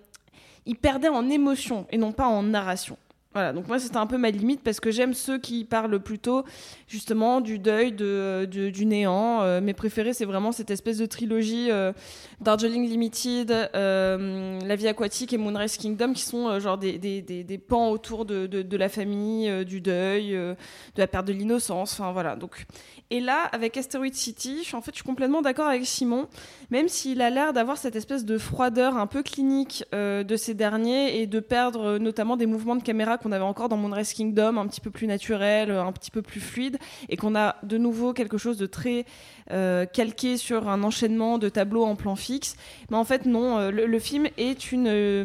il 0.67 0.77
perdait 0.77 1.09
en 1.09 1.31
émotion 1.31 1.87
et 1.91 1.97
non 1.97 2.13
pas 2.13 2.27
en 2.27 2.43
narration. 2.43 2.99
Voilà, 3.33 3.53
donc 3.53 3.69
moi 3.69 3.79
c'était 3.79 3.97
un 3.97 4.09
peu 4.09 4.19
ma 4.19 4.33
limite 4.33 4.61
parce 4.61 4.81
que 4.81 4.91
j'aime 4.91 5.15
ceux 5.15 5.39
qui 5.39 5.65
parlent 5.65 6.01
plutôt 6.01 6.43
justement 6.89 7.41
du 7.41 7.61
deuil, 7.61 7.93
de, 7.93 8.45
du 8.45 8.87
néant. 8.87 9.43
Euh, 9.43 9.61
mes 9.61 9.73
préférés 9.73 10.15
c'est 10.15 10.25
vraiment 10.25 10.51
cette 10.51 10.73
espèce 10.73 10.99
de 10.99 11.07
trilogie 11.07 11.71
euh, 11.71 11.93
Darjeeling 12.41 12.89
Limited, 12.89 13.53
euh, 13.77 14.59
La 14.67 14.75
vie 14.75 14.89
aquatique 14.89 15.33
et 15.33 15.39
Moonrise 15.39 15.77
Kingdom 15.77 16.13
qui 16.13 16.23
sont 16.23 16.49
euh, 16.49 16.59
genre 16.59 16.77
des, 16.77 16.99
des, 16.99 17.23
des, 17.23 17.45
des 17.45 17.59
pans 17.59 17.91
autour 17.91 18.25
de, 18.25 18.49
de, 18.49 18.77
la 18.77 18.89
famille, 18.89 19.65
du 19.65 19.81
deuil, 19.81 20.33
de 20.33 20.57
la 20.97 21.07
perte 21.07 21.29
de 21.29 21.33
l'innocence. 21.33 22.01
Enfin 22.01 22.11
voilà. 22.11 22.35
Donc 22.35 22.67
et 23.11 23.21
là 23.21 23.45
avec 23.53 23.77
Asteroid 23.77 24.13
City, 24.13 24.59
je 24.63 24.65
suis 24.65 24.77
en 24.77 24.81
fait 24.81 24.91
je 24.91 24.97
suis 24.97 25.05
complètement 25.05 25.41
d'accord 25.41 25.69
avec 25.69 25.87
Simon, 25.87 26.27
même 26.73 26.89
s'il 26.89 27.23
a 27.23 27.31
l'air 27.31 27.53
d'avoir 27.53 27.79
cette 27.79 27.95
espèce 27.95 28.25
de 28.25 28.39
froideur 28.39 28.97
un 28.97 29.07
peu 29.07 29.23
clinique 29.23 29.85
de 29.93 30.37
ces 30.37 30.55
derniers 30.55 31.21
et 31.21 31.29
de 31.29 31.39
perdre 31.39 31.99
notamment 31.99 32.37
des 32.37 32.47
mouvements 32.47 32.75
de 32.75 32.83
caméra 32.83 33.19
qu'on 33.21 33.33
avait 33.33 33.45
encore 33.45 33.69
dans 33.69 33.77
Moonrise 33.77 34.13
Kingdom, 34.13 34.57
un 34.57 34.67
petit 34.67 34.81
peu 34.81 34.91
plus 34.91 35.07
naturel, 35.07 35.71
un 35.71 35.93
petit 35.93 36.11
peu 36.11 36.23
plus 36.23 36.41
fluide, 36.41 36.79
et 37.09 37.17
qu'on 37.17 37.37
a 37.37 37.57
de 37.63 37.79
nouveau 37.79 38.13
quelque 38.13 38.39
chose 38.39 38.59
de 38.59 38.67
très 38.67 39.05
euh, 39.51 39.85
calqué 39.85 40.37
sur 40.37 40.69
un 40.69 40.83
enchaînement 40.83 41.39
de 41.39 41.49
tableaux 41.49 41.85
en 41.85 41.97
plan 41.97 42.17
fixe. 42.17 42.57
Mais 42.91 42.97
en 42.97 43.05
fait, 43.05 43.27
non, 43.27 43.59
euh, 43.59 43.71
le, 43.71 43.99
film 43.99 44.29
est 44.37 44.73
une. 44.73 44.87
euh, 44.89 45.25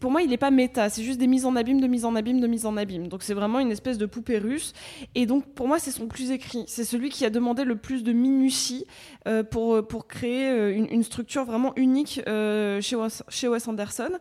pour 0.00 0.10
moi, 0.10 0.22
il 0.22 0.28
n'est 0.28 0.38
pas 0.38 0.50
méta, 0.50 0.88
c'est 0.90 1.02
juste 1.02 1.18
des 1.18 1.26
mises 1.26 1.46
en 1.46 1.56
abîme, 1.56 1.80
de 1.80 1.86
mise 1.86 2.04
en 2.04 2.14
abîme, 2.14 2.40
de 2.40 2.46
mise 2.46 2.66
en 2.66 2.76
abîme. 2.76 3.08
Donc 3.08 3.22
c'est 3.22 3.34
vraiment 3.34 3.58
une 3.58 3.70
espèce 3.70 3.98
de 3.98 4.06
poupée 4.06 4.38
russe. 4.38 4.72
Et 5.14 5.26
donc 5.26 5.46
pour 5.54 5.66
moi, 5.68 5.78
c'est 5.78 5.90
son 5.90 6.06
plus 6.06 6.30
écrit. 6.30 6.64
C'est 6.66 6.84
celui 6.84 7.08
qui 7.08 7.24
a 7.24 7.30
demandé 7.30 7.64
le 7.64 7.76
plus 7.76 8.02
de 8.02 8.12
minutie 8.12 8.84
pour, 9.50 9.86
pour 9.86 10.06
créer 10.06 10.72
une, 10.72 11.02
structure 11.02 11.44
vraiment 11.44 11.72
unique 11.76 12.20
chez 12.26 13.48
Wes 13.48 13.68
Anderson. 13.68 14.12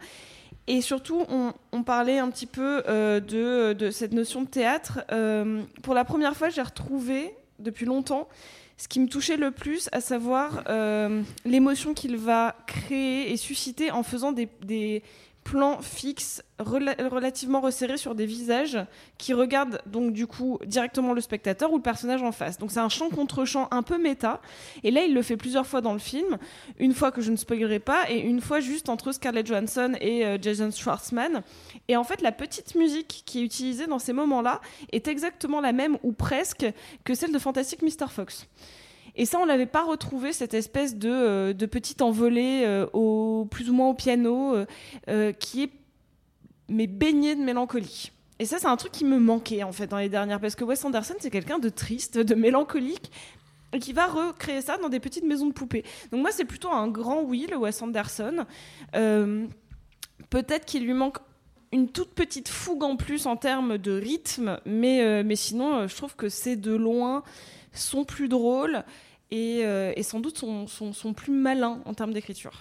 Et 0.68 0.82
surtout, 0.82 1.26
on, 1.72 1.84
parlait 1.84 2.20
un 2.20 2.30
petit 2.30 2.46
peu 2.46 2.84
euh, 2.88 3.20
de, 3.20 3.90
cette 3.90 4.14
notion 4.14 4.44
de 4.44 4.48
théâtre. 4.48 5.02
Euh, 5.12 5.64
pour 5.82 5.94
la 5.94 6.06
première 6.06 6.36
fois, 6.36 6.50
j'ai 6.50 6.62
retrouvé, 6.62 7.34
depuis 7.60 7.86
longtemps, 7.86 8.30
ce 8.78 8.88
qui 8.88 9.00
me 9.00 9.08
touchait 9.08 9.38
le 9.38 9.52
plus, 9.52 9.90
à 9.92 10.02
savoir 10.02 10.64
euh, 10.70 11.22
l'émotion 11.46 11.94
qu'il 11.94 12.18
va 12.18 12.56
créer 12.68 13.32
et 13.32 13.38
susciter 13.38 13.92
en 13.92 14.04
faisant 14.04 14.32
des 14.32 15.04
plans 15.44 15.82
fixes 15.82 16.44
rela- 16.60 16.96
relativement 17.10 17.62
resserrés 17.62 17.98
sur 17.98 18.14
des 18.16 18.26
visages 18.26 18.78
qui 19.18 19.34
regardent 19.34 19.82
donc 19.88 20.14
du 20.14 20.28
coup 20.28 20.60
directement 20.66 21.14
le 21.14 21.22
spectateur 21.22 21.72
ou 21.72 21.78
le 21.78 21.82
personnage 21.82 22.22
en 22.22 22.32
face. 22.32 22.58
Donc 22.58 22.72
c'est 22.72 22.80
un 22.80 22.90
chant 22.90 23.10
contre 23.10 23.44
chant 23.46 23.68
un 23.72 23.82
peu 23.82 23.98
méta. 23.98 24.40
Et 24.84 24.92
là, 24.92 25.04
il 25.04 25.14
le 25.14 25.22
fait 25.22 25.38
plusieurs 25.38 25.66
fois 25.66 25.82
dans 25.82 25.94
le 25.94 26.00
film. 26.00 26.38
Une 26.80 26.94
fois 26.94 27.12
que 27.12 27.22
je 27.22 27.32
ne 27.32 27.36
spoilerai 27.38 27.80
pas 27.80 28.10
et 28.10 28.20
une 28.20 28.40
fois 28.40 28.60
juste 28.60 28.88
entre 28.88 29.12
Scarlett 29.12 29.48
Johansson 29.48 29.94
et 30.00 30.26
euh, 30.26 30.38
Jason 30.40 30.70
Schwartzman. 30.72 31.42
Et 31.88 31.98
en 31.98 32.04
fait, 32.04 32.22
la 32.22 32.32
petite 32.32 32.76
musique 32.76 33.24
qui 33.26 33.40
est 33.40 33.44
utilisée 33.44 33.88
dans 33.88 34.00
ces 34.00 34.14
moments-là 34.14 34.62
est 34.92 35.08
exactement 35.08 35.60
la 35.60 35.72
même 35.74 35.98
ou 36.04 36.12
presque 36.12 36.66
que 37.04 37.16
celle 37.16 37.32
de 37.32 37.40
Fantastic 37.40 37.82
Mr. 37.82 38.08
Fox. 38.10 38.48
Et 39.16 39.26
ça, 39.26 39.40
on 39.40 39.46
l'avait 39.46 39.66
pas 39.66 39.84
retrouvé, 39.84 40.34
cette 40.34 40.54
espèce 40.54 40.96
de, 40.96 41.10
euh, 41.10 41.54
petite 41.54 42.02
envolée 42.02 42.64
euh, 42.66 43.46
plus 43.46 43.70
ou 43.70 43.74
moins 43.74 43.90
au 43.90 43.94
piano, 43.94 44.56
euh, 45.08 45.32
qui 45.34 45.64
est 45.64 45.72
mais 46.70 46.88
baignée 46.88 47.36
de 47.36 47.42
mélancolie. 47.42 48.12
Et 48.40 48.46
ça, 48.46 48.58
c'est 48.58 48.68
un 48.68 48.78
truc 48.78 48.94
qui 48.94 49.04
me 49.04 49.20
manquait 49.20 49.64
en 49.64 49.74
fait 49.74 49.88
dans 49.88 49.98
les 49.98 50.10
dernières, 50.10 50.40
parce 50.40 50.56
que 50.56 50.64
Wes 50.64 50.84
Anderson, 50.86 51.16
c'est 51.20 51.30
quelqu'un 51.30 51.60
de 51.60 51.70
triste, 51.70 52.18
de 52.18 52.34
mélancolique, 52.34 53.12
et 53.74 53.80
qui 53.80 53.94
va 53.94 54.08
recréer 54.08 54.62
ça 54.62 54.78
dans 54.78 54.90
des 54.90 55.00
petites 55.00 55.26
maisons 55.26 55.48
de 55.48 55.54
poupées. 55.54 55.84
Donc 56.12 56.22
moi, 56.22 56.32
c'est 56.32 56.46
plutôt 56.46 56.72
un 56.72 56.88
grand 56.88 57.22
oui, 57.22 57.48
le 57.50 57.58
Wes 57.58 57.82
Anderson. 57.82 58.46
Peut-être 58.94 60.66
qu'il 60.66 60.86
lui 60.86 60.94
manque 60.94 61.18
une 61.74 61.90
toute 61.90 62.14
petite 62.14 62.50
fougue 62.50 62.84
en 62.84 62.96
plus 62.96 63.28
en 63.28 63.38
termes 63.38 63.78
de 63.78 63.92
rythme, 63.92 64.60
mais, 64.66 65.24
mais 65.24 65.36
sinon, 65.36 65.88
je 65.88 65.96
trouve 65.96 66.16
que 66.16 66.30
c'est 66.30 66.56
de 66.56 66.74
loin 66.74 67.24
son 67.74 68.04
plus 68.04 68.28
drôle 68.28 68.84
et, 69.32 69.62
euh, 69.64 69.94
et 69.96 70.04
sans 70.04 70.20
doute 70.20 70.38
son, 70.38 70.68
son- 70.68 70.94
son 70.94 71.14
plus 71.14 71.32
malin 71.34 71.80
en 71.86 71.94
termes 71.94 72.14
d'écriture. 72.14 72.52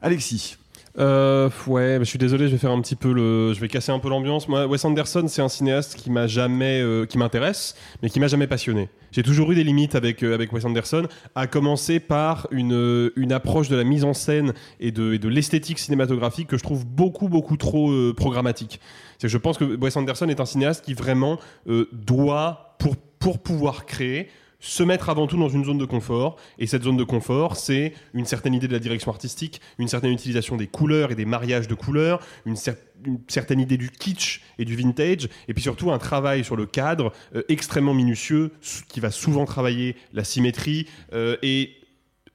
Alexis. 0.00 0.56
Euh, 0.98 1.48
ouais, 1.68 1.96
bah, 1.96 2.04
je 2.04 2.08
suis 2.10 2.18
désolé, 2.18 2.48
je 2.48 2.52
vais 2.52 2.58
faire 2.58 2.70
un 2.70 2.80
petit 2.82 2.96
peu 2.96 3.14
le, 3.14 3.54
je 3.54 3.60
vais 3.60 3.68
casser 3.68 3.92
un 3.92 3.98
peu 3.98 4.10
l'ambiance. 4.10 4.46
Moi, 4.46 4.66
Wes 4.66 4.84
Anderson, 4.84 5.24
c'est 5.26 5.40
un 5.40 5.48
cinéaste 5.48 5.94
qui 5.94 6.10
m'a 6.10 6.26
jamais, 6.26 6.82
euh, 6.82 7.06
qui 7.06 7.16
m'intéresse, 7.16 7.74
mais 8.02 8.10
qui 8.10 8.20
m'a 8.20 8.28
jamais 8.28 8.46
passionné. 8.46 8.90
J'ai 9.10 9.22
toujours 9.22 9.50
eu 9.52 9.54
des 9.54 9.64
limites 9.64 9.94
avec 9.94 10.22
euh, 10.22 10.34
avec 10.34 10.52
Wes 10.52 10.66
Anderson, 10.66 11.06
à 11.34 11.46
commencer 11.46 11.98
par 11.98 12.46
une 12.50 13.10
une 13.16 13.32
approche 13.32 13.70
de 13.70 13.76
la 13.76 13.84
mise 13.84 14.04
en 14.04 14.12
scène 14.12 14.52
et 14.80 14.90
de 14.90 15.14
et 15.14 15.18
de 15.18 15.28
l'esthétique 15.30 15.78
cinématographique 15.78 16.48
que 16.48 16.58
je 16.58 16.62
trouve 16.62 16.84
beaucoup 16.84 17.28
beaucoup 17.28 17.56
trop 17.56 17.90
euh, 17.90 18.12
programmatique. 18.14 18.78
C'est 19.18 19.28
je 19.28 19.38
pense 19.38 19.56
que 19.56 19.64
Wes 19.64 19.96
Anderson 19.96 20.28
est 20.28 20.40
un 20.40 20.46
cinéaste 20.46 20.84
qui 20.84 20.92
vraiment 20.92 21.38
euh, 21.68 21.88
doit 21.92 22.76
pour 22.78 22.96
pour 23.22 23.40
pouvoir 23.40 23.86
créer 23.86 24.28
se 24.58 24.82
mettre 24.84 25.10
avant 25.10 25.26
tout 25.26 25.36
dans 25.36 25.48
une 25.48 25.64
zone 25.64 25.78
de 25.78 25.84
confort. 25.84 26.36
Et 26.58 26.66
cette 26.66 26.82
zone 26.84 26.96
de 26.96 27.04
confort, 27.04 27.56
c'est 27.56 27.94
une 28.14 28.26
certaine 28.26 28.54
idée 28.54 28.68
de 28.68 28.72
la 28.72 28.78
direction 28.78 29.10
artistique, 29.10 29.60
une 29.78 29.88
certaine 29.88 30.12
utilisation 30.12 30.56
des 30.56 30.68
couleurs 30.68 31.10
et 31.10 31.16
des 31.16 31.24
mariages 31.24 31.66
de 31.66 31.74
couleurs, 31.74 32.20
une, 32.46 32.54
cer- 32.54 32.76
une 33.04 33.18
certaine 33.26 33.58
idée 33.60 33.76
du 33.76 33.90
kitsch 33.90 34.40
et 34.58 34.64
du 34.64 34.76
vintage, 34.76 35.28
et 35.48 35.54
puis 35.54 35.62
surtout 35.62 35.90
un 35.90 35.98
travail 35.98 36.44
sur 36.44 36.56
le 36.56 36.66
cadre 36.66 37.12
euh, 37.34 37.42
extrêmement 37.48 37.94
minutieux, 37.94 38.52
qui 38.88 39.00
va 39.00 39.10
souvent 39.10 39.44
travailler 39.46 39.96
la 40.12 40.24
symétrie. 40.24 40.86
euh, 41.12 41.36
et 41.42 41.72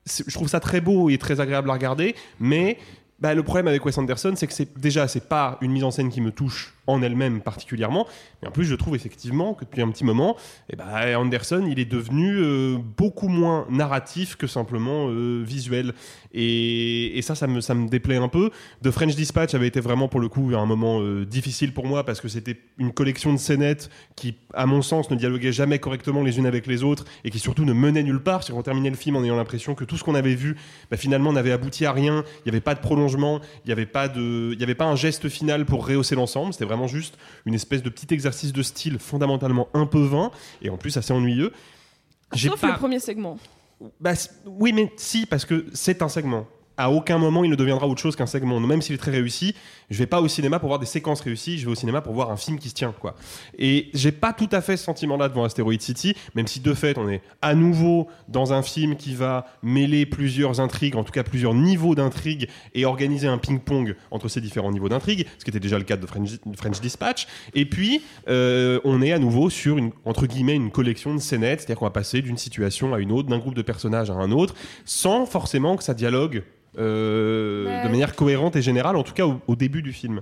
je 0.05 0.33
trouve 0.33 0.47
ça 0.49 0.61
très 0.61 0.81
beau 0.81 1.09
et 1.09 1.17
très 1.17 1.39
agréable 1.41 1.69
à 1.69 1.73
regarder, 1.73 2.15
mais 2.39 2.77
bah, 3.19 3.33
le 3.33 3.43
problème 3.43 3.67
avec 3.67 3.85
Wes 3.85 3.97
Anderson, 3.97 4.33
c'est 4.35 4.47
que 4.47 4.53
c'est 4.53 4.77
déjà 4.79 5.07
c'est 5.09 5.27
pas 5.27 5.57
une 5.61 5.71
mise 5.71 5.83
en 5.83 5.91
scène 5.91 6.09
qui 6.09 6.21
me 6.21 6.31
touche 6.31 6.73
en 6.87 7.01
elle-même 7.01 7.41
particulièrement, 7.41 8.07
mais 8.41 8.47
en 8.47 8.51
plus 8.51 8.65
je 8.65 8.75
trouve 8.75 8.95
effectivement 8.95 9.53
que 9.53 9.65
depuis 9.65 9.81
un 9.81 9.89
petit 9.89 10.03
moment, 10.03 10.35
eh 10.69 10.75
ben, 10.75 11.15
Anderson 11.17 11.65
il 11.69 11.79
est 11.79 11.85
devenu 11.85 12.37
euh, 12.37 12.77
beaucoup 12.97 13.27
moins 13.27 13.65
narratif 13.69 14.35
que 14.35 14.47
simplement 14.47 15.07
euh, 15.09 15.43
visuel, 15.45 15.93
et, 16.33 17.19
ça 17.21 17.35
ça 17.35 17.47
me 17.47 17.61
ça 17.61 17.73
me 17.73 17.87
déplaît 17.87 18.17
un 18.17 18.29
peu. 18.29 18.51
The 18.83 18.91
French 18.91 19.15
Dispatch 19.15 19.53
avait 19.53 19.67
été 19.67 19.79
vraiment 19.79 20.07
pour 20.07 20.19
le 20.19 20.29
coup 20.29 20.51
un 20.55 20.65
moment 20.65 21.01
euh, 21.01 21.25
difficile 21.25 21.73
pour 21.73 21.85
moi 21.85 22.05
parce 22.05 22.21
que 22.21 22.27
c'était 22.27 22.57
une 22.77 22.91
collection 22.91 23.33
de 23.33 23.37
scénettes 23.37 23.89
qui, 24.15 24.35
à 24.53 24.65
mon 24.65 24.81
sens, 24.81 25.09
ne 25.09 25.15
dialoguaient 25.15 25.51
jamais 25.51 25.79
correctement 25.79 26.23
les 26.23 26.37
unes 26.37 26.45
avec 26.45 26.67
les 26.67 26.83
autres 26.83 27.05
et 27.23 27.29
qui 27.29 27.39
surtout 27.39 27.65
ne 27.65 27.73
menaient 27.73 28.03
nulle 28.03 28.21
part. 28.21 28.43
C'est 28.43 28.53
qu'on 28.53 28.63
terminait 28.63 28.89
le 28.89 28.95
film 28.95 29.15
en 29.15 29.23
ayant 29.23 29.35
l'impression 29.35 29.75
que 29.75 29.83
tout 29.83 29.97
ce 29.97 30.03
qu'on 30.03 30.15
avait 30.15 30.35
vu, 30.35 30.55
bah, 30.91 30.97
finalement, 30.97 31.33
n'avait 31.33 31.51
abouti 31.51 31.85
à 31.85 31.91
rien. 31.91 32.23
Il 32.39 32.49
n'y 32.49 32.51
avait 32.51 32.61
pas 32.61 32.75
de 32.75 32.79
prolongement, 32.79 33.41
il 33.65 33.67
n'y 33.67 33.71
avait 33.71 33.85
pas 33.85 34.07
de, 34.07 34.55
avait 34.61 34.75
pas 34.75 34.85
un 34.85 34.95
geste 34.95 35.29
final 35.29 35.65
pour 35.65 35.87
rehausser 35.87 36.15
l'ensemble. 36.15 36.53
C'était 36.53 36.65
vraiment 36.65 36.76
juste 36.85 37.17
une 37.45 37.55
espèce 37.55 37.81
de 37.81 37.89
petit 37.89 38.13
exercice 38.13 38.53
de 38.53 38.61
style 38.61 38.99
fondamentalement 38.99 39.69
un 39.73 39.87
peu 39.87 40.03
vain 40.03 40.29
et 40.61 40.69
en 40.69 40.77
plus 40.77 40.95
assez 40.97 41.11
ennuyeux. 41.13 41.51
J'ai 42.33 42.49
Sauf 42.49 42.61
pas- 42.61 42.73
le 42.73 42.77
premier 42.77 42.99
segment. 42.99 43.39
bah, 43.99 44.13
oui, 44.45 44.71
mais 44.73 44.91
si, 44.97 45.25
parce 45.25 45.45
que 45.45 45.65
c'est 45.73 46.03
un 46.03 46.09
segment. 46.09 46.45
À 46.77 46.91
aucun 46.91 47.17
moment 47.17 47.43
il 47.43 47.49
ne 47.49 47.55
deviendra 47.55 47.87
autre 47.87 48.01
chose 48.01 48.15
qu'un 48.15 48.25
segment. 48.25 48.59
Même 48.59 48.81
s'il 48.81 48.95
est 48.95 48.99
très 48.99 49.11
réussi, 49.11 49.55
je 49.89 49.97
vais 49.97 50.05
pas 50.05 50.21
au 50.21 50.27
cinéma 50.27 50.59
pour 50.59 50.69
voir 50.69 50.79
des 50.79 50.85
séquences 50.85 51.21
réussies, 51.21 51.57
je 51.57 51.65
vais 51.65 51.71
au 51.71 51.75
cinéma 51.75 52.01
pour 52.01 52.13
voir 52.13 52.31
un 52.31 52.37
film 52.37 52.59
qui 52.59 52.69
se 52.69 52.73
tient, 52.73 52.93
quoi. 52.99 53.15
Et 53.57 53.89
j'ai 53.93 54.11
pas 54.11 54.33
tout 54.33 54.49
à 54.51 54.61
fait 54.61 54.77
ce 54.77 54.83
sentiment-là 54.83 55.29
devant 55.29 55.43
Asteroid 55.43 55.79
City, 55.79 56.15
même 56.35 56.47
si 56.47 56.59
de 56.59 56.73
fait 56.73 56.97
on 56.97 57.09
est 57.09 57.21
à 57.41 57.55
nouveau 57.55 58.07
dans 58.27 58.53
un 58.53 58.61
film 58.61 58.95
qui 58.95 59.15
va 59.15 59.45
mêler 59.63 60.05
plusieurs 60.05 60.59
intrigues, 60.59 60.95
en 60.95 61.03
tout 61.03 61.11
cas 61.11 61.23
plusieurs 61.23 61.53
niveaux 61.53 61.95
d'intrigues, 61.95 62.47
et 62.73 62.85
organiser 62.85 63.27
un 63.27 63.37
ping-pong 63.37 63.95
entre 64.11 64.27
ces 64.27 64.41
différents 64.41 64.71
niveaux 64.71 64.89
d'intrigues, 64.89 65.25
ce 65.39 65.45
qui 65.45 65.49
était 65.49 65.59
déjà 65.59 65.77
le 65.77 65.83
cas 65.83 65.97
de 65.97 66.05
French, 66.05 66.81
Dispatch. 66.81 67.27
Et 67.53 67.65
puis 67.65 68.01
euh, 68.27 68.79
on 68.83 69.01
est 69.01 69.11
à 69.11 69.19
nouveau 69.19 69.49
sur 69.49 69.77
une 69.77 69.91
entre 70.05 70.27
guillemets 70.27 70.55
une 70.55 70.71
collection 70.71 71.15
de 71.15 71.19
scénettes, 71.19 71.61
c'est-à-dire 71.61 71.79
qu'on 71.79 71.85
va 71.85 71.91
passer 71.91 72.21
d'une 72.21 72.37
situation 72.37 72.93
à 72.93 72.99
une 72.99 73.11
autre, 73.11 73.29
d'un 73.29 73.39
groupe 73.39 73.55
de 73.55 73.61
personnages 73.61 74.09
à 74.09 74.13
un 74.13 74.31
autre, 74.31 74.53
sans 74.85 75.25
forcément 75.25 75.75
que 75.75 75.83
ça 75.83 75.93
dialogue 75.93 76.43
euh, 76.77 77.83
de 77.83 77.89
manière 77.89 78.15
cohérente 78.15 78.55
et 78.55 78.61
générale, 78.61 78.95
en 78.95 79.03
tout 79.03 79.13
cas 79.13 79.25
au, 79.25 79.39
au 79.47 79.55
début 79.55 79.81
du 79.81 79.93
film. 79.93 80.21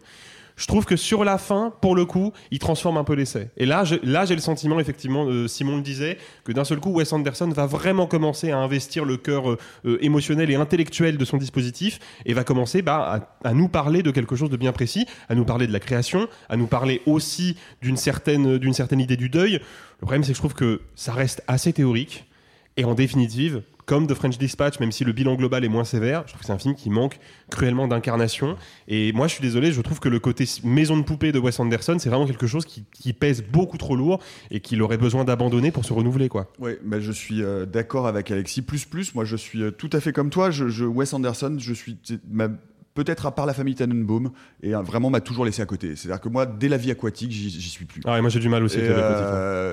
Je 0.58 0.68
trouve 0.68 0.86
que 0.86 0.96
sur 0.96 1.26
la 1.26 1.38
fin, 1.38 1.74
pour 1.82 1.98
le 1.98 2.06
coup, 2.06 2.32
il 2.50 2.60
transforme 2.60 2.96
un 2.96 3.04
peu 3.04 3.12
l'essai. 3.14 3.50
Et 3.58 3.66
là, 3.66 3.84
j'ai- 3.84 4.00
là, 4.04 4.24
j'ai 4.24 4.36
le 4.36 4.40
sentiment, 4.42 4.80
effectivement, 4.80 5.26
euh, 5.28 5.50
Simon 5.50 5.76
le 5.76 5.82
disait, 5.82 6.18
que 6.46 6.54
d'un 6.54 6.64
seul 6.64 6.80
coup, 6.80 6.92
Wes 6.94 7.12
Anderson 7.12 7.50
va 7.50 7.66
vraiment 7.66 8.08
commencer 8.08 8.52
à 8.52 8.60
investir 8.60 9.04
le 9.04 9.18
cœur 9.18 9.52
euh, 9.52 9.58
émotionnel 10.00 10.50
et 10.50 10.56
intellectuel 10.56 11.18
de 11.18 11.26
son 11.26 11.36
dispositif 11.36 12.00
et 12.26 12.34
va 12.34 12.46
commencer 12.46 12.82
bah, 12.82 13.28
à, 13.44 13.50
à 13.50 13.54
nous 13.54 13.68
parler 13.68 14.02
de 14.02 14.12
quelque 14.12 14.38
chose 14.38 14.50
de 14.50 14.56
bien 14.56 14.72
précis, 14.72 15.06
à 15.28 15.36
nous 15.36 15.44
parler 15.44 15.68
de 15.68 15.74
la 15.74 15.82
création, 15.82 16.30
à 16.48 16.56
nous 16.56 16.68
parler 16.68 17.02
aussi 17.06 17.58
d'une 17.82 17.98
certaine, 17.98 18.58
d'une 18.58 18.74
certaine 18.74 19.02
idée 19.02 19.18
du 19.18 19.28
deuil. 19.28 19.56
Le 19.56 20.06
problème, 20.06 20.24
c'est 20.24 20.32
que 20.32 20.38
je 20.38 20.42
trouve 20.42 20.54
que 20.54 20.80
ça 20.96 21.12
reste 21.12 21.44
assez 21.48 21.74
théorique. 21.74 22.30
Et 22.78 22.86
en 22.86 22.94
définitive, 22.94 23.62
comme 23.86 24.08
The 24.08 24.14
French 24.16 24.38
Dispatch, 24.38 24.80
même 24.80 24.92
si 24.92 25.04
le 25.04 25.12
bilan 25.12 25.36
global 25.36 25.64
est 25.64 25.70
moins 25.70 25.84
sévère, 25.84 26.24
je 26.26 26.30
trouve 26.32 26.40
que 26.42 26.46
c'est 26.48 26.54
un 26.54 26.58
film 26.58 26.74
qui 26.76 26.90
manque 26.90 27.20
cruellement 27.52 27.88
d'incarnation. 27.88 28.58
Et 28.88 29.12
moi, 29.14 29.28
je 29.28 29.34
suis 29.34 29.42
désolé, 29.44 29.72
je 29.72 29.82
trouve 29.82 30.00
que 30.00 30.10
le 30.10 30.20
côté 30.20 30.46
maison 30.64 30.98
de 30.98 31.04
poupée 31.04 31.32
de 31.32 31.40
Wes 31.40 31.60
Anderson, 31.60 31.98
c'est 32.00 32.10
vraiment 32.10 32.26
quelque 32.26 32.48
chose 32.48 32.66
qui, 32.66 32.84
qui 32.92 33.14
pèse 33.14 33.44
beaucoup 33.44 33.78
trop 33.78 33.96
lourd 33.96 34.20
et 34.52 34.60
qu'il 34.60 34.82
aurait 34.82 34.98
besoin 34.98 35.24
d'abandonner 35.24 35.72
pour 35.72 35.86
se 35.86 35.94
renouveler, 35.94 36.30
quoi. 36.30 36.52
Ouais, 36.60 36.80
bah, 36.84 37.00
je 37.00 37.12
suis 37.12 37.44
euh, 37.44 37.66
d'accord 37.66 38.08
avec 38.08 38.32
Alexis. 38.32 38.62
Plus 38.64 38.86
plus, 38.86 39.14
moi 39.14 39.26
je 39.26 39.36
suis 39.36 39.62
euh, 39.62 39.72
tout 39.72 39.90
à 39.94 40.00
fait 40.00 40.14
comme 40.14 40.30
toi. 40.30 40.50
Je, 40.52 40.68
je- 40.70 40.86
Wes 40.86 41.14
Anderson, 41.14 41.56
je 41.60 41.74
suis 41.74 41.98
ma- 42.30 42.50
peut-être 42.96 43.26
à 43.26 43.36
part 43.36 43.46
la 43.46 43.54
famille 43.54 43.76
Tannenbaum 43.76 44.32
et 44.64 44.74
euh, 44.74 44.82
vraiment 44.82 45.10
m'a 45.10 45.20
toujours 45.22 45.44
laissé 45.46 45.62
à 45.62 45.66
côté. 45.66 45.96
C'est-à-dire 45.96 46.22
que 46.22 46.30
moi, 46.30 46.46
dès 46.46 46.70
la 46.70 46.78
vie 46.78 46.92
aquatique, 46.92 47.32
j'y 47.32 47.52
suis 47.70 47.86
plus. 47.86 48.02
Ah, 48.06 48.18
et 48.18 48.22
moi, 48.22 48.30
j'ai 48.30 48.40
du 48.40 48.48
mal 48.50 48.64
aussi 48.64 48.78
la 48.78 48.84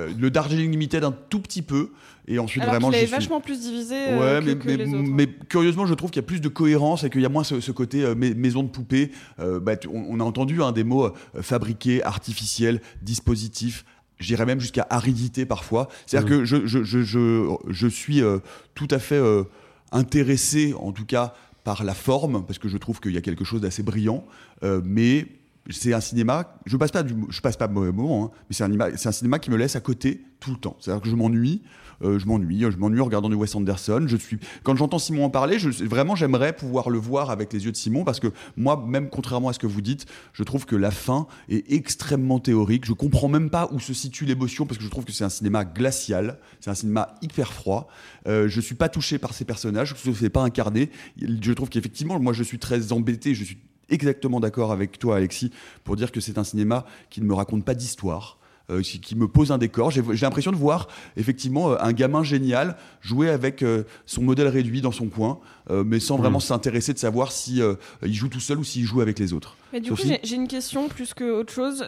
Aquatique, 0.02 0.20
le 0.20 0.30
Darjeeling 0.30 0.70
Limited 0.72 1.04
un 1.04 1.12
tout 1.12 1.40
petit 1.40 1.62
peu 1.62 1.90
et 2.28 2.38
ensuite 2.38 2.62
Alors 2.62 2.74
vraiment 2.74 2.90
j'y 2.92 2.98
est 2.98 3.06
suis. 3.06 3.10
vachement 3.10 3.40
plus 3.40 3.60
divisé 3.60 3.94
Ouais, 3.94 4.20
euh, 4.22 4.40
que, 4.40 4.44
mais, 4.46 4.56
que 4.56 4.66
mais- 4.66 4.76
les 4.76 4.94
autres. 4.94 5.02
mais 5.10 5.26
curieusement, 5.48 5.86
je 5.86 5.94
trouve 5.94 6.10
qu'il 6.10 6.20
y 6.22 6.24
a 6.24 6.26
plus 6.26 6.40
de 6.40 6.48
cohérence 6.48 7.04
et 7.04 7.10
qu'il 7.10 7.20
y 7.20 7.26
a 7.26 7.28
moins 7.28 7.44
ce, 7.44 7.60
ce 7.60 7.72
côté 7.72 8.04
euh, 8.04 8.14
mais- 8.16 8.34
maison 8.34 8.62
de 8.62 8.68
poupée. 8.68 9.10
Euh, 9.40 9.58
bah, 9.60 9.72
on, 9.92 10.04
on 10.08 10.20
a 10.20 10.24
entendu 10.24 10.62
hein, 10.62 10.72
des 10.72 10.84
mots 10.84 11.06
euh, 11.06 11.12
fabriqués, 11.42 12.02
artificiels, 12.04 12.80
dispositifs. 13.02 13.84
J'irais 14.20 14.46
même 14.46 14.60
jusqu'à 14.60 14.86
aridité 14.88 15.46
parfois. 15.46 15.88
C'est-à-dire 16.06 16.30
Mhm. 16.30 16.38
que 16.38 16.44
je, 16.44 16.66
je, 16.66 16.84
je, 16.84 17.02
je, 17.02 17.56
je 17.68 17.86
suis 17.88 18.22
euh, 18.22 18.38
tout 18.74 18.88
à 18.92 18.98
fait 19.00 19.16
euh, 19.16 19.42
intéressé, 19.90 20.74
en 20.78 20.92
tout 20.92 21.04
cas, 21.06 21.34
par 21.64 21.84
la 21.84 21.94
forme, 21.94 22.44
parce 22.46 22.58
que 22.58 22.68
je 22.68 22.76
trouve 22.76 23.00
qu'il 23.00 23.12
y 23.12 23.16
a 23.16 23.20
quelque 23.20 23.44
chose 23.44 23.60
d'assez 23.60 23.82
brillant. 23.82 24.24
euh, 24.64 24.80
mais 24.84 25.26
c'est 25.70 25.92
un 25.94 26.00
cinéma, 26.00 26.56
je 26.66 26.76
passe 26.76 26.90
pas 26.90 27.04
du, 27.04 27.14
je 27.28 27.40
passe 27.40 27.56
pas 27.56 27.68
de 27.68 27.72
mauvais 27.72 27.92
moments, 27.92 28.24
hein, 28.26 28.30
mais 28.48 28.54
c'est 28.54 28.64
un, 28.64 28.70
ima- 28.72 28.96
c'est 28.96 29.08
un 29.08 29.12
cinéma 29.12 29.38
qui 29.38 29.48
me 29.50 29.56
laisse 29.56 29.76
à 29.76 29.80
côté 29.80 30.20
tout 30.40 30.50
le 30.50 30.56
temps. 30.56 30.76
C'est-à-dire 30.80 31.00
que 31.02 31.08
je 31.08 31.14
m'ennuie, 31.14 31.62
euh, 32.02 32.18
je 32.18 32.26
m'ennuie, 32.26 32.60
je 32.60 32.76
m'ennuie 32.76 33.00
en 33.00 33.04
regardant 33.04 33.28
du 33.28 33.34
Wes 33.34 33.54
Anderson. 33.54 34.04
Je 34.06 34.16
suis, 34.16 34.38
quand 34.62 34.76
j'entends 34.76 34.98
Simon 34.98 35.24
en 35.24 35.30
parler, 35.30 35.58
je, 35.58 35.68
vraiment 35.84 36.16
j'aimerais 36.16 36.52
pouvoir 36.52 36.90
le 36.90 36.98
voir 36.98 37.30
avec 37.30 37.52
les 37.52 37.64
yeux 37.64 37.72
de 37.72 37.76
Simon 37.76 38.04
parce 38.04 38.20
que 38.20 38.28
moi, 38.56 38.82
même 38.86 39.08
contrairement 39.10 39.48
à 39.48 39.52
ce 39.52 39.58
que 39.58 39.66
vous 39.66 39.80
dites, 39.80 40.06
je 40.32 40.42
trouve 40.42 40.66
que 40.66 40.76
la 40.76 40.90
fin 40.90 41.26
est 41.48 41.70
extrêmement 41.72 42.38
théorique. 42.38 42.84
Je 42.84 42.92
comprends 42.92 43.28
même 43.28 43.50
pas 43.50 43.68
où 43.72 43.80
se 43.80 43.94
situe 43.94 44.24
l'émotion 44.24 44.66
parce 44.66 44.78
que 44.78 44.84
je 44.84 44.90
trouve 44.90 45.04
que 45.04 45.12
c'est 45.12 45.24
un 45.24 45.28
cinéma 45.28 45.64
glacial, 45.64 46.38
c'est 46.60 46.70
un 46.70 46.74
cinéma 46.74 47.14
hyper 47.22 47.52
froid. 47.52 47.88
Euh, 48.26 48.48
je 48.48 48.60
suis 48.60 48.74
pas 48.74 48.88
touché 48.88 49.18
par 49.18 49.34
ces 49.34 49.44
personnages, 49.44 49.94
je 50.02 50.10
ne 50.10 50.14
fais 50.14 50.30
pas 50.30 50.42
incarné. 50.42 50.90
Je 51.18 51.52
trouve 51.52 51.68
qu'effectivement, 51.68 52.18
moi, 52.18 52.32
je 52.32 52.42
suis 52.42 52.58
très 52.58 52.92
embêté. 52.92 53.34
Je 53.34 53.44
suis 53.44 53.58
exactement 53.88 54.40
d'accord 54.40 54.72
avec 54.72 54.98
toi, 54.98 55.16
Alexis, 55.16 55.50
pour 55.84 55.96
dire 55.96 56.12
que 56.12 56.20
c'est 56.20 56.38
un 56.38 56.44
cinéma 56.44 56.84
qui 57.10 57.20
ne 57.20 57.26
me 57.26 57.34
raconte 57.34 57.64
pas 57.64 57.74
d'histoire. 57.74 58.38
Euh, 58.72 58.82
qui, 58.82 59.00
qui 59.00 59.14
me 59.16 59.28
pose 59.28 59.52
un 59.52 59.58
décor. 59.58 59.90
J'ai 59.90 60.02
j'ai 60.12 60.26
l'impression 60.26 60.50
de 60.52 60.56
voir 60.56 60.88
effectivement 61.16 61.70
euh, 61.72 61.76
un 61.80 61.92
gamin 61.92 62.22
génial 62.22 62.76
jouer 63.00 63.28
avec 63.30 63.62
euh, 63.62 63.84
son 64.06 64.22
modèle 64.22 64.48
réduit 64.48 64.80
dans 64.80 64.92
son 64.92 65.06
coin, 65.08 65.38
euh, 65.70 65.84
mais 65.84 66.00
sans 66.00 66.16
vraiment 66.16 66.40
s'intéresser 66.40 66.92
de 66.92 66.98
savoir 66.98 67.32
si 67.32 67.60
euh, 67.62 67.74
il 68.04 68.14
joue 68.14 68.28
tout 68.28 68.40
seul 68.40 68.58
ou 68.58 68.64
s'il 68.64 68.84
joue 68.84 69.00
avec 69.00 69.18
les 69.18 69.32
autres. 69.32 69.56
Mais 69.72 69.80
du 69.80 69.90
coup, 69.90 69.96
Sophie 69.96 70.08
j'ai- 70.08 70.20
j'ai 70.24 70.36
une 70.36 70.48
question 70.48 70.88
plus 70.88 71.14
que 71.14 71.24
autre 71.30 71.52
chose. 71.52 71.84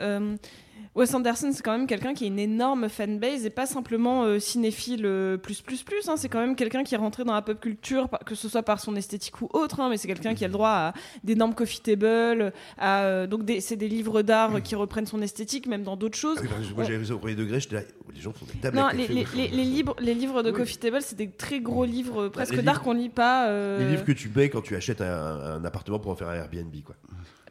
Wes 0.95 1.13
Anderson, 1.13 1.51
c'est 1.53 1.63
quand 1.63 1.77
même 1.77 1.89
quelqu'un 1.89 2.15
qui 2.15 2.23
a 2.23 2.27
une 2.29 2.39
énorme 2.39 2.89
fanbase 2.89 3.45
et 3.45 3.51
pas 3.51 3.67
simplement 3.67 4.23
euh, 4.25 4.39
cinéphile 4.39 5.07
euh, 5.07 5.37
plus 5.37 5.61
plus 5.61 5.83
plus. 5.83 6.09
hein. 6.09 6.15
C'est 6.17 6.29
quand 6.29 6.39
même 6.39 6.55
quelqu'un 6.55 6.85
qui 6.85 6.95
est 6.95 6.99
rentré 6.99 7.25
dans 7.25 7.35
la 7.35 7.43
pop 7.43 7.59
culture, 7.61 8.09
que 8.25 8.37
ce 8.37 8.49
soit 8.49 8.63
par 8.63 8.79
son 8.79 8.95
esthétique 8.95 9.41
ou 9.43 9.49
autre. 9.53 9.81
hein, 9.81 9.89
mais 9.91 9.97
c'est 9.97 10.07
quelqu'un 10.07 10.35
qui 10.35 10.45
a 10.45 10.47
le 10.49 10.53
droit 10.53 10.69
à 10.71 10.93
d'énormes 11.25 11.55
coffee 11.55 11.81
tables, 11.81 12.53
à 12.79 13.03
euh, 13.07 13.27
donc 13.27 13.43
c'est 13.59 13.75
des 13.77 13.89
livres 13.89 14.23
d'art 14.23 14.63
qui 14.63 14.77
reprennent 14.77 15.07
son 15.07 15.21
esthétique, 15.21 15.67
même 15.67 15.83
dans 15.83 15.97
d'autres 15.97 16.17
choses. 16.17 16.37
Ah 16.39 16.43
oui, 16.45 16.49
parce 16.49 16.69
que 16.69 16.75
moi, 16.75 16.85
j'avais 16.85 16.99
vu 16.99 17.07
ça 17.07 17.15
au 17.15 17.19
premier 17.19 17.35
degré, 17.35 17.59
j'étais 17.59 17.75
là, 17.77 17.83
les 18.15 18.21
gens 18.21 18.33
font 18.33 18.47
des 18.47 18.61
tables 18.61 18.77
Non, 18.77 18.89
les, 18.95 19.09
livres, 19.09 19.97
les 20.01 20.15
livres 20.15 20.43
de 20.45 20.51
Oui. 20.51 20.57
coffee 20.59 20.79
table, 20.79 20.99
c'est 21.01 21.17
des 21.17 21.29
très 21.29 21.59
gros 21.61 21.85
livres, 21.85 22.25
euh, 22.27 22.31
presque 22.31 22.61
d'art 22.61 22.83
qu'on 22.83 22.93
lit 22.95 23.09
pas. 23.09 23.51
Les 23.79 23.87
livres 23.89 24.05
que 24.05 24.13
tu 24.13 24.29
payes 24.29 24.49
quand 24.49 24.63
tu 24.63 24.77
achètes 24.77 25.01
un, 25.01 25.07
un 25.09 25.65
appartement 25.65 25.99
pour 25.99 26.13
en 26.13 26.15
faire 26.15 26.29
un 26.29 26.35
Airbnb, 26.35 26.73
quoi. 26.85 26.95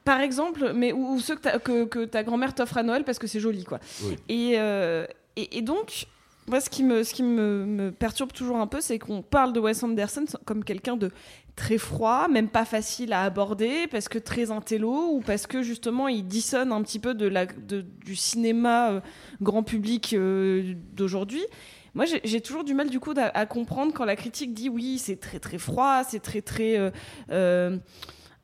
Par 0.05 0.19
exemple, 0.21 0.73
mais 0.75 0.91
ou, 0.93 1.13
ou 1.13 1.19
ceux 1.19 1.35
que 1.35 1.41
ta, 1.41 1.59
que, 1.59 1.85
que 1.85 2.05
ta 2.05 2.23
grand-mère 2.23 2.53
t'offre 2.53 2.77
à 2.77 2.83
Noël 2.83 3.03
parce 3.03 3.19
que 3.19 3.27
c'est 3.27 3.39
joli, 3.39 3.63
quoi. 3.63 3.79
Oui. 4.03 4.15
Et, 4.29 4.53
euh, 4.57 5.05
et, 5.35 5.57
et 5.57 5.61
donc, 5.61 6.07
Moi, 6.47 6.59
ce 6.59 6.69
qui 6.69 6.83
me, 6.83 7.03
ce 7.03 7.13
qui 7.13 7.23
me, 7.23 7.65
me 7.65 7.91
perturbe 7.91 8.33
toujours 8.33 8.57
un 8.57 8.67
peu, 8.67 8.81
c'est 8.81 8.99
qu'on 8.99 9.21
parle 9.21 9.53
de 9.53 9.61
Wes 9.61 9.81
Anderson 9.81 10.25
comme 10.43 10.65
quelqu'un 10.65 10.97
de 10.97 11.09
très 11.55 11.77
froid, 11.77 12.27
même 12.27 12.49
pas 12.49 12.65
facile 12.65 13.13
à 13.13 13.21
aborder, 13.23 13.87
parce 13.89 14.09
que 14.09 14.17
très 14.19 14.51
intello, 14.51 15.07
ou 15.13 15.21
parce 15.21 15.47
que 15.47 15.61
justement 15.63 16.09
il 16.09 16.27
dissonne 16.27 16.73
un 16.73 16.81
petit 16.81 16.99
peu 16.99 17.13
de 17.13 17.27
la, 17.27 17.45
de- 17.45 17.85
du 18.03 18.15
cinéma 18.17 18.91
euh, 18.91 18.99
grand 19.41 19.63
public 19.63 20.13
euh, 20.15 20.73
d'aujourd'hui. 20.93 21.45
Moi, 21.93 22.05
j'ai- 22.23 22.41
toujours 22.41 22.63
du 22.65 22.73
mal 22.73 22.89
du 22.89 22.99
coup 22.99 23.13
à, 23.15 23.25
à 23.37 23.45
comprendre 23.45 23.93
quand 23.93 24.03
la 24.03 24.15
critique 24.17 24.53
dit 24.53 24.67
oui, 24.67 24.97
c'est 24.97 25.19
très 25.21 25.39
très 25.39 25.59
froid, 25.59 26.01
c'est 26.03 26.19
très 26.21 26.41
très 26.41 26.91
euh, 27.31 27.77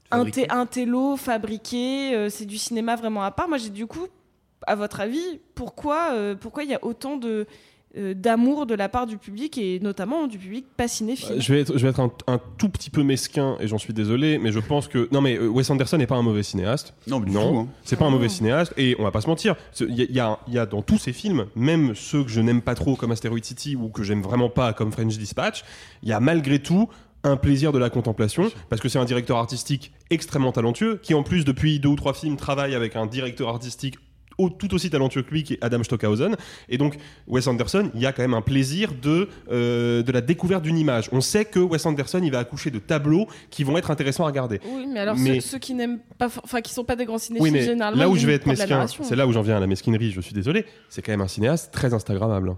Fabriqué. 0.10 0.46
inté- 0.46 0.52
intello, 0.52 1.16
fabriqué, 1.18 2.16
euh, 2.16 2.30
c'est 2.30 2.46
du 2.46 2.58
cinéma 2.58 2.96
vraiment 2.96 3.24
à 3.24 3.32
part. 3.32 3.48
Moi, 3.48 3.58
j'ai 3.58 3.70
du 3.70 3.86
coup, 3.88 4.08
à 4.68 4.76
votre 4.76 5.00
avis, 5.02 5.40
pourquoi 5.56 6.12
euh, 6.14 6.36
pourquoi 6.36 6.64
il 6.64 6.70
y 6.70 6.74
a 6.76 6.84
autant 6.84 7.18
de 7.18 7.46
euh, 7.98 8.14
d'amour 8.14 8.68
de 8.68 8.76
la 8.76 8.88
part 8.88 9.08
du 9.08 9.18
public 9.18 9.58
et 9.58 9.80
notamment 9.80 10.28
du 10.28 10.38
public 10.38 10.66
pas 10.78 10.88
cinéphile? 10.88 11.38
Euh, 11.38 11.40
Je 11.40 11.52
vais 11.54 11.62
être, 11.62 11.76
je 11.76 11.82
vais 11.84 11.90
être 11.90 12.00
un, 12.00 12.12
un 12.28 12.40
tout 12.60 12.70
petit 12.70 12.92
peu 12.92 13.02
mesquin 13.02 13.58
et 13.60 13.68
j'en 13.68 13.80
suis 13.80 13.94
désolé, 13.94 14.38
mais 14.38 14.52
je 14.52 14.60
pense 14.60 14.88
que 14.88 15.08
non 15.12 15.22
mais 15.22 15.40
Wes 15.40 15.68
Anderson 15.72 15.98
n'est 15.98 16.06
pas 16.06 16.16
un 16.18 16.22
mauvais 16.22 16.44
cinéaste. 16.44 16.94
Non, 17.08 17.20
du 17.20 17.32
non, 17.32 17.62
hein. 17.62 17.68
c'est 17.84 17.96
pas 17.96 18.06
un 18.06 18.12
mauvais 18.12 18.30
cinéaste 18.30 18.74
et 18.78 18.96
on 19.00 19.04
va 19.04 19.12
pas 19.12 19.22
se 19.22 19.28
mentir. 19.28 19.56
Il 19.80 20.00
y, 20.00 20.04
y 20.14 20.20
a, 20.20 20.38
il 20.48 20.54
y 20.54 20.60
a 20.60 20.68
dans 20.68 20.84
tous 20.84 21.00
ses 21.00 21.14
films, 21.14 21.48
même 21.56 21.96
ceux 21.96 22.24
que 22.24 22.30
je 22.30 22.42
n'aime 22.42 22.62
pas 22.62 22.76
trop 22.76 22.96
comme 22.96 23.12
Asteroid 23.12 23.40
City 23.42 23.76
ou 23.76 23.90
que 23.90 24.04
j'aime 24.04 24.22
vraiment 24.22 24.50
pas 24.50 24.74
comme 24.74 24.92
French 24.92 25.18
Dispatch, 25.18 25.64
il 26.04 26.10
y 26.10 26.14
a 26.14 26.20
malgré 26.20 26.60
tout 26.60 26.90
un 27.24 27.36
plaisir 27.38 27.72
de 27.72 27.80
la 27.80 27.90
contemplation 27.90 28.52
parce 28.70 28.82
que 28.82 28.90
c'est 28.90 29.00
un 29.00 29.06
directeur 29.06 29.38
artistique 29.38 29.92
extrêmement 30.10 30.52
talentueux 30.52 31.00
qui 31.02 31.14
en 31.14 31.24
plus 31.24 31.46
depuis 31.46 31.80
deux 31.80 31.90
ou 31.90 31.96
trois 31.96 32.14
films 32.14 32.38
travaille 32.38 32.76
avec 32.76 32.96
un 32.96 33.06
directeur 33.06 33.50
artistique 33.50 33.96
tout 34.58 34.74
aussi 34.74 34.90
talentueux 34.90 35.22
que 35.24 35.32
lui 35.32 35.44
qui 35.44 35.56
est 35.56 35.58
Adam 35.62 35.84
Stockhausen. 35.84 36.38
Et 36.70 36.78
donc 36.78 36.96
Wes 37.28 37.46
Anderson 37.48 37.92
il 37.94 38.00
y 38.00 38.06
a 38.06 38.14
quand 38.14 38.22
même 38.22 38.34
un 38.34 38.42
plaisir 38.42 38.94
de, 38.94 39.28
euh, 39.52 40.02
de 40.02 40.12
la 40.14 40.22
découverte 40.22 40.64
d'une 40.64 40.78
image. 40.78 41.10
On 41.12 41.20
sait 41.20 41.44
que 41.44 41.60
Wes 41.60 41.86
Anderson 41.86 42.22
il 42.24 42.32
va 42.32 42.40
accoucher 42.40 42.72
de 42.72 42.80
tableaux 42.80 43.28
qui 43.50 43.66
vont 43.66 43.78
être 43.78 43.92
intéressants 43.92 44.24
à 44.24 44.28
regarder. 44.28 44.62
Oui, 44.66 44.88
mais 44.88 45.02
alors 45.02 45.18
Mais- 45.18 45.42
Ceux, 45.42 45.50
ceux 45.50 45.60
qui 45.60 45.74
n'aiment 45.74 46.00
pas, 46.18 46.28
enfin 46.42 46.62
qui 46.62 46.74
sont 46.74 46.86
pas 46.86 46.96
des 46.96 47.04
grands 47.04 47.18
cinéphiles 47.18 47.44
oui 47.44 47.52
mais 47.52 47.64
généralement. 47.64 48.00
là 48.00 48.10
où 48.10 48.16
je 48.16 48.26
vais 48.26 48.34
être 48.36 48.46
mesquin 48.46 48.86
c'est 48.88 49.16
là 49.16 49.28
où 49.28 49.34
j'en 49.34 49.42
viens 49.42 49.58
à 49.58 49.60
la 49.60 49.68
mesquinerie 49.68 50.12
je 50.12 50.22
suis 50.22 50.34
désolé 50.34 50.66
c'est 50.88 51.02
quand 51.02 51.12
même 51.12 51.22
un 51.22 51.28
cinéaste 51.28 51.74
très 51.74 51.94
instagrammable 51.94 52.56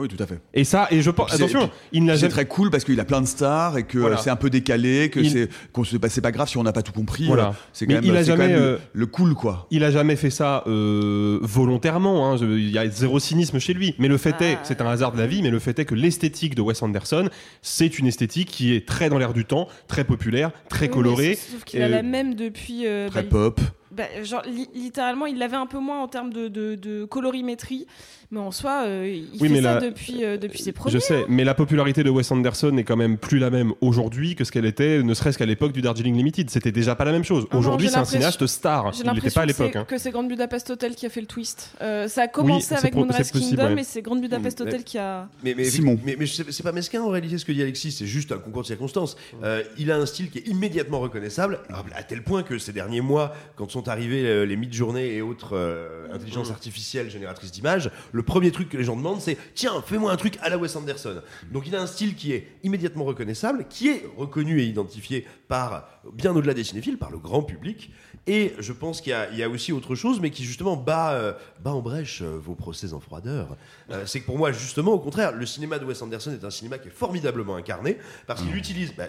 oui, 0.00 0.08
tout 0.08 0.22
à 0.22 0.26
fait. 0.26 0.40
et 0.54 0.64
ça 0.64 0.86
et 0.90 1.02
je 1.02 1.10
pense 1.10 1.32
attention 1.34 1.70
il 1.92 2.04
n'a 2.04 2.14
C'est 2.14 2.20
jamais 2.22 2.30
très 2.32 2.46
cool 2.46 2.70
parce 2.70 2.84
qu'il 2.84 2.98
a 3.00 3.04
plein 3.04 3.20
de 3.20 3.26
stars 3.26 3.78
et 3.78 3.84
que 3.84 3.98
Voilà. 3.98 4.16
euh, 4.16 4.20
c'est 4.22 4.30
un 4.30 4.36
peu 4.36 4.50
décalé, 4.50 5.10
que 5.10 5.20
Il- 5.20 5.30
c'est 5.30 5.48
qu'on 5.72 5.84
se 5.84 5.96
bah, 5.96 6.08
c'est 6.08 6.20
pas 6.20 6.32
grave 6.32 6.48
si 6.48 6.56
on 6.58 6.62
n'a 6.62 6.72
pas 6.72 6.82
tout 6.82 6.92
compris. 6.92 7.26
Voilà. 7.26 7.48
euh, 7.48 7.52
C'est 7.72 7.86
quand 7.86 7.94
même, 7.94 8.04
il 8.04 8.16
a 8.16 8.22
c'est 8.24 8.30
quand 8.30 8.36
jamais, 8.36 8.48
même 8.52 8.58
le- 8.60 8.66
euh, 8.66 8.78
le 8.92 9.06
cool 9.06 9.34
quoi. 9.34 9.66
Il 9.70 9.84
a 9.84 9.90
jamais 9.90 10.16
fait 10.16 10.30
ça 10.30 10.62
euh, 10.66 11.38
volontairement. 11.42 12.32
hein. 12.32 12.36
Il 12.40 12.70
y 12.70 12.78
a 12.78 12.88
zéro 12.88 13.18
cynisme 13.18 13.58
chez 13.58 13.74
lui. 13.74 13.94
Mais 13.98 14.08
le 14.08 14.16
fait 14.18 14.40
est, 14.42 14.54
Ah. 14.56 14.60
c'est 14.64 14.80
un 14.80 14.86
hasard 14.88 15.12
de 15.12 15.18
la 15.18 15.26
vie, 15.26 15.42
mais 15.42 15.50
le 15.50 15.58
fait 15.58 15.78
est 15.78 15.84
que 15.84 15.94
l'esthétique 15.94 16.54
de 16.54 16.62
Wes 16.62 16.80
Anderson, 16.82 17.28
c'est 17.62 17.98
une 17.98 18.06
esthétique 18.06 18.48
qui 18.48 18.74
est 18.74 18.86
très 18.86 19.08
dans 19.08 19.18
l'air 19.18 19.32
du 19.32 19.44
temps, 19.44 19.68
très 19.88 20.04
populaire, 20.04 20.50
très 20.68 20.86
Oui, 20.86 20.92
colorée. 20.94 21.34
sauf- 21.34 21.64
qu'il 21.64 21.82
a 21.82 21.86
Euh, 21.86 21.88
la 21.88 22.02
même 22.02 22.34
depuis. 22.34 22.86
euh, 22.86 23.08
Très 23.08 23.22
bah, 23.22 23.28
pop. 23.30 23.60
bah, 23.90 24.04
genre, 24.22 24.42
li- 24.46 24.68
littéralement, 24.74 25.26
il 25.26 25.38
l'avait 25.38 25.56
un 25.56 25.66
peu 25.66 25.78
moins 25.78 26.00
en 26.02 26.08
termes 26.08 26.32
de, 26.32 26.48
de, 26.48 26.74
de 26.74 27.04
colorimétrie, 27.04 27.86
mais 28.30 28.40
en 28.40 28.50
soi, 28.50 28.82
euh, 28.86 29.06
il 29.08 29.28
Oui, 29.40 29.48
fait 29.48 29.54
mais 29.54 29.62
ça 29.62 29.74
la- 29.74 29.80
depuis, 29.80 30.24
euh, 30.24 30.36
depuis 30.36 30.58
ses 30.62 30.72
premiers. 30.72 30.92
Je 30.92 30.98
sais, 30.98 31.24
mais 31.28 31.44
la 31.44 31.54
popularité 31.54 32.02
de 32.04 32.10
Wes 32.10 32.30
Anderson 32.30 32.70
n'est 32.72 32.84
quand 32.84 32.96
même 32.96 33.16
plus 33.16 33.38
la 33.38 33.48
même 33.50 33.72
aujourd'hui 33.80 34.34
que 34.34 34.44
ce 34.44 34.52
qu'elle 34.52 34.66
était, 34.66 35.02
ne 35.02 35.14
serait-ce 35.14 35.38
qu'à 35.38 35.46
l'époque 35.46 35.72
du 35.72 35.80
Darjeeling 35.80 36.14
Limited. 36.16 36.50
C'était 36.50 36.72
déjà 36.72 36.94
pas 36.94 37.04
la 37.06 37.12
même 37.12 37.24
chose. 37.24 37.46
Ah 37.50 37.56
Aujourd'hui, 37.56 37.88
c'est 37.88 37.96
un 37.96 38.04
cinéaste 38.04 38.46
star. 38.46 38.92
Il 39.02 39.10
n'était 39.12 39.30
pas 39.30 39.42
à 39.42 39.46
l'époque. 39.46 39.74
hein. 39.76 39.84
que 39.88 39.96
c'est 39.98 40.10
Grand 40.10 40.24
Budapest 40.24 40.70
Hotel 40.70 40.94
qui 40.94 41.06
a 41.06 41.08
fait 41.08 41.20
le 41.22 41.26
twist. 41.26 41.70
Euh, 41.80 42.06
ça 42.08 42.22
a 42.22 42.28
commencé 42.28 42.66
c'est 42.66 42.74
avec 42.76 42.92
pro- 42.92 43.04
Moonrise 43.04 43.30
Kingdom, 43.30 43.74
ouais. 43.74 43.80
et 43.80 43.84
c'est 43.84 44.02
Grand 44.02 44.16
Budapest 44.16 44.60
Mm, 44.60 44.62
Hotel 44.64 44.76
mais- 44.78 44.84
qui 44.84 44.98
a. 44.98 45.28
Mais, 45.42 45.54
mais, 45.56 45.64
Simon. 45.64 45.98
mais, 46.04 46.16
mais 46.18 46.26
c'est 46.26 46.50
c'est 46.52 46.62
pas 46.62 46.72
mesquin 46.72 47.00
en 47.02 47.08
réalité 47.08 47.38
ce 47.38 47.44
que 47.44 47.52
dit 47.52 47.62
Alexis, 47.62 47.92
c'est 47.92 48.06
juste 48.06 48.32
un 48.32 48.38
concours 48.38 48.62
de 48.62 48.66
circonstances. 48.66 49.16
Euh, 49.42 49.62
il 49.78 49.90
a 49.90 49.96
un 49.96 50.06
style 50.06 50.30
qui 50.30 50.38
est 50.38 50.48
immédiatement 50.48 51.00
reconnaissable, 51.00 51.60
à 51.94 52.02
tel 52.02 52.22
point 52.22 52.42
que 52.42 52.58
ces 52.58 52.72
derniers 52.72 53.00
mois, 53.00 53.34
quand 53.56 53.70
sont 53.70 53.88
arrivés 53.88 54.44
les 54.46 54.56
mid-journées 54.56 55.14
et 55.14 55.22
autres 55.22 55.54
euh, 55.56 56.06
intelligences 56.12 56.50
artificielles 56.50 57.10
génératrices 57.10 57.52
d'images, 57.52 57.90
le 58.18 58.24
premier 58.24 58.50
truc 58.50 58.68
que 58.68 58.76
les 58.76 58.84
gens 58.84 58.96
demandent 58.96 59.20
c'est 59.20 59.38
tiens, 59.54 59.80
fais-moi 59.86 60.10
un 60.12 60.16
truc 60.16 60.38
à 60.42 60.48
la 60.48 60.58
Wes 60.58 60.74
Anderson. 60.76 61.22
Donc 61.52 61.66
il 61.68 61.74
a 61.76 61.80
un 61.80 61.86
style 61.86 62.14
qui 62.16 62.32
est 62.32 62.48
immédiatement 62.64 63.04
reconnaissable, 63.04 63.66
qui 63.70 63.88
est 63.88 64.04
reconnu 64.16 64.60
et 64.60 64.64
identifié 64.64 65.24
par 65.46 65.88
bien 66.12 66.34
au-delà 66.34 66.52
des 66.52 66.64
cinéphiles, 66.64 66.98
par 66.98 67.10
le 67.10 67.18
grand 67.18 67.42
public. 67.42 67.90
Et 68.26 68.52
je 68.58 68.72
pense 68.74 69.00
qu'il 69.00 69.12
y, 69.12 69.14
a- 69.14 69.30
il 69.30 69.38
y 69.38 69.42
a 69.42 69.48
aussi 69.48 69.72
autre 69.72 69.94
chose, 69.94 70.20
mais 70.20 70.30
qui 70.30 70.44
justement 70.44 70.76
bat, 70.76 71.12
euh, 71.12 71.32
bat 71.64 71.72
en 71.72 71.80
brèche 71.80 72.20
euh, 72.22 72.36
vos 72.38 72.54
procès 72.54 72.92
en 72.92 73.00
froideur. 73.00 73.56
Euh, 73.90 74.04
c'est 74.04 74.20
que 74.20 74.26
pour 74.26 74.36
moi, 74.36 74.52
justement, 74.52 74.92
au 74.92 74.98
contraire, 74.98 75.32
le 75.32 75.46
cinéma 75.46 75.78
de 75.78 75.84
Wes 75.86 76.02
Anderson 76.02 76.32
est 76.32 76.44
un 76.44 76.50
cinéma 76.50 76.76
qui 76.78 76.88
est 76.88 76.90
formidablement 76.90 77.54
incarné 77.56 77.96
parce 78.26 78.42
qu'il 78.42 78.54
utilise. 78.56 78.92
bah, 78.94 79.06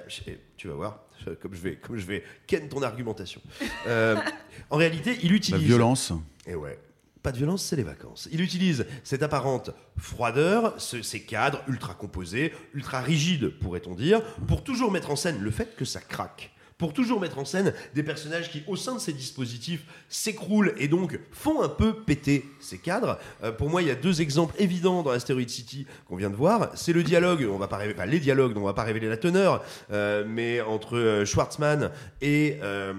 tu 0.55 0.67
vas 0.69 0.75
voir, 0.75 0.99
comme 1.41 1.53
je 1.53 1.59
vais, 1.59 1.75
comme 1.75 1.97
je 1.97 2.05
vais 2.05 2.23
ken 2.47 2.69
ton 2.69 2.81
argumentation. 2.83 3.41
En 4.69 4.77
réalité, 4.77 5.17
il 5.23 5.31
La 5.31 5.35
utilise. 5.35 5.61
violence. 5.65 6.13
Et 6.45 6.55
ouais. 6.55 6.79
Pas 7.23 7.31
de 7.33 7.37
violence, 7.37 7.63
c'est 7.65 7.75
les 7.75 7.83
vacances. 7.83 8.29
Il 8.31 8.39
utilise 8.39 8.85
cette 9.03 9.23
apparente 9.23 9.71
froideur, 9.97 10.73
ce- 10.79 11.01
ces 11.01 11.21
cadres 11.21 11.61
ultra 11.67 11.93
composés, 11.93 12.53
ultra 12.73 13.01
rigides, 13.01 13.49
pourrait-on 13.59 13.93
dire, 13.95 14.21
pour 14.47 14.63
toujours 14.63 14.89
mettre 14.91 15.11
en 15.11 15.15
scène 15.17 15.39
le 15.41 15.51
fait 15.51 15.75
que 15.75 15.83
ça 15.85 15.99
craque. 15.99 16.51
Pour 16.79 16.93
toujours 16.93 17.19
mettre 17.19 17.37
en 17.37 17.45
scène 17.45 17.73
des 17.93 18.01
personnages 18.03 18.49
qui, 18.49 18.63
au 18.65 18.75
sein 18.75 18.95
de 18.95 18.99
ces 18.99 19.13
dispositifs, 19.13 19.83
s'écroulent 20.07 20.73
et 20.77 20.87
donc 20.87 21.19
font 21.31 21.61
un 21.61 21.69
peu 21.69 21.93
péter 21.93 22.45
ces 22.59 22.79
cadres. 22.79 23.19
Euh, 23.43 23.51
pour 23.51 23.69
moi, 23.69 23.83
il 23.83 23.87
y 23.89 23.91
a 23.91 23.95
deux 23.95 24.21
exemples 24.21 24.55
évidents 24.57 25.03
dans 25.03 25.11
Asteroid 25.11 25.47
City 25.47 25.85
qu'on 26.07 26.15
vient 26.15 26.31
de 26.31 26.35
voir. 26.35 26.71
C'est 26.75 26.93
le 26.93 27.03
dialogue, 27.03 27.47
on 27.51 27.57
va 27.57 27.67
pas 27.67 27.77
révéler, 27.77 27.95
enfin, 27.99 28.07
les 28.09 28.19
dialogues 28.19 28.53
dont 28.53 28.61
on 28.61 28.65
va 28.65 28.73
pas 28.73 28.83
révéler 28.83 29.09
la 29.09 29.17
teneur, 29.17 29.61
euh, 29.91 30.23
mais 30.25 30.61
entre 30.61 30.97
euh, 30.97 31.25
Schwartzman 31.25 31.91
et 32.21 32.57
euh, 32.63 32.93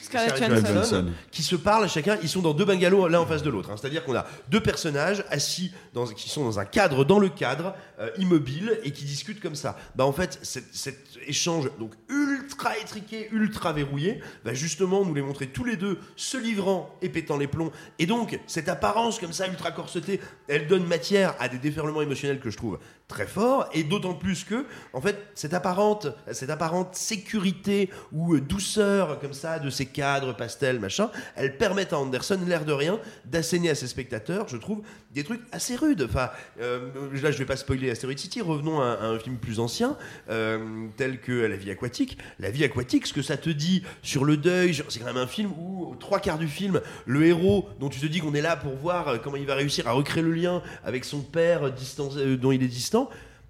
Scarlett 0.00 0.38
Johansson. 0.38 0.72
Johansson. 0.72 1.06
qui 1.30 1.42
se 1.42 1.56
parlent 1.56 1.88
chacun, 1.90 2.16
ils 2.22 2.28
sont 2.28 2.40
dans 2.40 2.54
deux 2.54 2.64
bungalows 2.64 3.06
l'un 3.08 3.20
en 3.20 3.26
face 3.26 3.42
de 3.42 3.50
l'autre. 3.50 3.70
hein. 3.70 3.76
C'est-à-dire 3.78 4.02
qu'on 4.04 4.16
a 4.16 4.26
deux 4.48 4.60
personnages 4.62 5.24
assis 5.30 5.72
dans, 5.92 6.06
qui 6.06 6.30
sont 6.30 6.44
dans 6.44 6.58
un 6.58 6.64
cadre, 6.64 7.04
dans 7.04 7.18
le 7.18 7.28
cadre, 7.28 7.74
euh, 7.98 8.08
immobile, 8.16 8.78
et 8.82 8.92
qui 8.92 9.04
discutent 9.04 9.40
comme 9.40 9.54
ça. 9.54 9.76
Bah 9.94 10.06
en 10.06 10.12
fait, 10.12 10.38
cet, 10.42 10.64
cet 10.72 10.96
échange 11.26 11.68
donc 11.78 11.92
ultra 12.08 12.78
étriqué, 12.78 13.09
ultra 13.32 13.72
verrouillé, 13.72 14.20
va 14.44 14.54
justement 14.54 15.04
nous 15.04 15.14
les 15.14 15.22
montrer 15.22 15.48
tous 15.48 15.64
les 15.64 15.76
deux, 15.76 15.98
se 16.16 16.36
livrant 16.36 16.96
et 17.02 17.08
pétant 17.08 17.36
les 17.36 17.46
plombs. 17.46 17.72
Et 17.98 18.06
donc, 18.06 18.38
cette 18.46 18.68
apparence 18.68 19.18
comme 19.18 19.32
ça, 19.32 19.46
ultra 19.48 19.72
corsetée, 19.72 20.20
elle 20.48 20.66
donne 20.66 20.86
matière 20.86 21.34
à 21.38 21.48
des 21.48 21.58
déferlements 21.58 22.02
émotionnels 22.02 22.40
que 22.40 22.50
je 22.50 22.56
trouve 22.56 22.78
très 23.10 23.26
forts, 23.26 23.68
et 23.74 23.82
d'autant 23.82 24.14
plus 24.14 24.44
que, 24.44 24.64
en 24.92 25.00
fait, 25.00 25.18
cette 25.34 25.52
apparente, 25.52 26.06
cette 26.32 26.48
apparente 26.48 26.94
sécurité 26.94 27.90
ou 28.12 28.34
euh, 28.34 28.40
douceur 28.40 29.18
comme 29.18 29.32
ça 29.32 29.58
de 29.58 29.68
ces 29.68 29.86
cadres 29.86 30.34
pastels, 30.34 30.78
machin, 30.78 31.10
elles 31.34 31.58
permettent 31.58 31.92
à 31.92 31.98
Anderson, 31.98 32.38
l'air 32.46 32.64
de 32.64 32.72
rien, 32.72 32.98
d'asséner 33.24 33.70
à 33.70 33.74
ses 33.74 33.88
spectateurs, 33.88 34.48
je 34.48 34.56
trouve, 34.56 34.82
des 35.10 35.24
trucs 35.24 35.40
assez 35.52 35.74
rudes. 35.76 36.06
Enfin, 36.08 36.30
euh, 36.60 36.88
là, 37.20 37.32
je 37.32 37.38
vais 37.38 37.44
pas 37.44 37.56
spoiler 37.56 37.90
Asteroid 37.90 38.16
City, 38.16 38.40
revenons 38.40 38.80
à, 38.80 38.98
un 39.02 39.18
film 39.18 39.36
plus 39.36 39.58
ancien, 39.58 39.96
euh, 40.30 40.86
tel 40.96 41.20
que 41.20 41.32
La 41.32 41.56
vie 41.56 41.70
aquatique. 41.70 42.16
La 42.38 42.50
vie 42.50 42.64
aquatique, 42.64 43.06
ce 43.06 43.12
que 43.12 43.22
ça 43.22 43.36
te 43.36 43.50
dit 43.50 43.82
sur 44.02 44.24
le 44.24 44.36
deuil, 44.36 44.74
c'est 44.88 45.00
quand 45.00 45.06
même 45.06 45.16
un 45.16 45.26
film 45.26 45.50
où, 45.58 45.96
trois 45.98 46.20
quarts 46.20 46.38
du 46.38 46.48
film, 46.48 46.80
le 47.06 47.26
héros, 47.26 47.68
dont 47.80 47.88
tu 47.88 47.98
te 47.98 48.06
dis 48.06 48.20
qu'on 48.20 48.34
est 48.34 48.40
là 48.40 48.56
pour 48.56 48.76
voir 48.76 49.20
comment 49.20 49.36
il 49.36 49.46
va 49.46 49.56
réussir 49.56 49.88
à 49.88 49.92
recréer 49.92 50.22
le 50.22 50.32
lien 50.32 50.62
avec 50.84 51.04
son 51.04 51.20
père 51.20 51.72
distant- 51.72 52.10
dont 52.40 52.52
il 52.52 52.62
est 52.62 52.68
distant, 52.68 52.99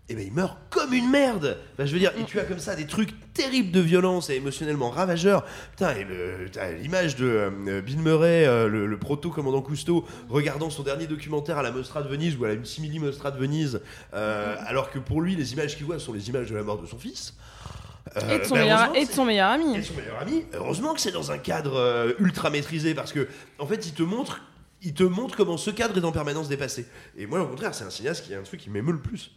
et 0.09 0.15
ben 0.15 0.27
il 0.27 0.33
meurt 0.33 0.57
comme 0.71 0.93
une 0.93 1.09
merde. 1.09 1.57
Enfin, 1.75 1.87
je 1.87 1.93
veux 1.93 2.01
dire, 2.01 2.11
et 2.19 2.25
tu 2.25 2.41
as 2.41 2.45
comme 2.45 2.59
ça 2.59 2.75
des 2.75 2.87
trucs 2.87 3.11
terribles 3.33 3.71
de 3.71 3.79
violence 3.81 4.29
et 4.29 4.35
émotionnellement 4.35 4.91
ravageurs. 4.91 5.45
Putain, 5.71 5.95
et 5.95 6.05
l'image 6.83 7.15
de 7.15 7.27
euh, 7.27 7.81
Bill 7.81 8.01
Murray, 8.01 8.45
euh, 8.45 8.67
le, 8.69 8.87
le 8.87 8.99
proto-commandant 8.99 9.63
Cousteau, 9.63 10.05
regardant 10.29 10.69
son 10.69 10.83
dernier 10.83 11.07
documentaire 11.07 11.59
à 11.59 11.63
la 11.63 11.71
Mostra 11.71 12.03
de 12.03 12.09
Venise 12.09 12.37
ou 12.37 12.45
à 12.45 12.49
la 12.49 12.55
une 12.55 12.65
simili 12.65 12.99
Mostra 12.99 13.31
de 13.31 13.39
Venise, 13.39 13.81
euh, 14.13 14.57
alors 14.67 14.91
que 14.91 14.99
pour 14.99 15.21
lui, 15.21 15.37
les 15.37 15.53
images 15.53 15.77
qu'il 15.77 15.87
voit 15.87 16.01
sont 16.01 16.13
les 16.13 16.29
images 16.29 16.51
de 16.51 16.57
la 16.57 16.65
mort 16.65 16.83
de 16.83 16.87
son 16.87 16.99
fils. 16.99 17.35
Euh, 18.17 18.35
Et 18.35 18.39
de 18.41 18.45
son, 18.45 18.55
ben, 18.55 18.63
meilleur, 18.63 18.97
et 18.97 19.05
de 19.07 19.11
son 19.13 19.25
meilleur 19.25 19.51
ami. 19.51 19.77
et 19.77 19.79
de 19.79 19.85
son 19.85 19.95
meilleur 19.95 20.19
ami. 20.21 20.45
Heureusement 20.55 20.95
que 20.95 21.01
c'est 21.01 21.13
dans 21.13 21.31
un 21.31 21.39
cadre 21.39 21.77
euh, 21.77 22.13
ultra 22.19 22.51
maîtrisé 22.51 22.95
parce 22.95 23.13
que, 23.13 23.29
en 23.61 23.67
fait, 23.67 23.87
il 23.87 23.93
te 23.93 24.03
montre. 24.03 24.41
Il 24.83 24.95
te 24.95 25.03
montre 25.05 25.37
comment 25.37 25.59
ce 25.59 25.71
cadre 25.71 25.97
est 25.99 26.05
en 26.05 26.11
permanence 26.11 26.49
dépassé. 26.49 26.87
Et 27.17 27.27
moi, 27.27 27.43
au 27.43 27.47
contraire, 27.47 27.75
c'est 27.75 27.85
un 27.85 27.91
cinéaste 27.91 28.25
qui 28.27 28.35
a 28.35 28.39
un 28.41 28.43
truc 28.43 28.59
qui 28.59 28.71
m'émeut 28.71 28.93
le 28.93 28.99
plus. 28.99 29.31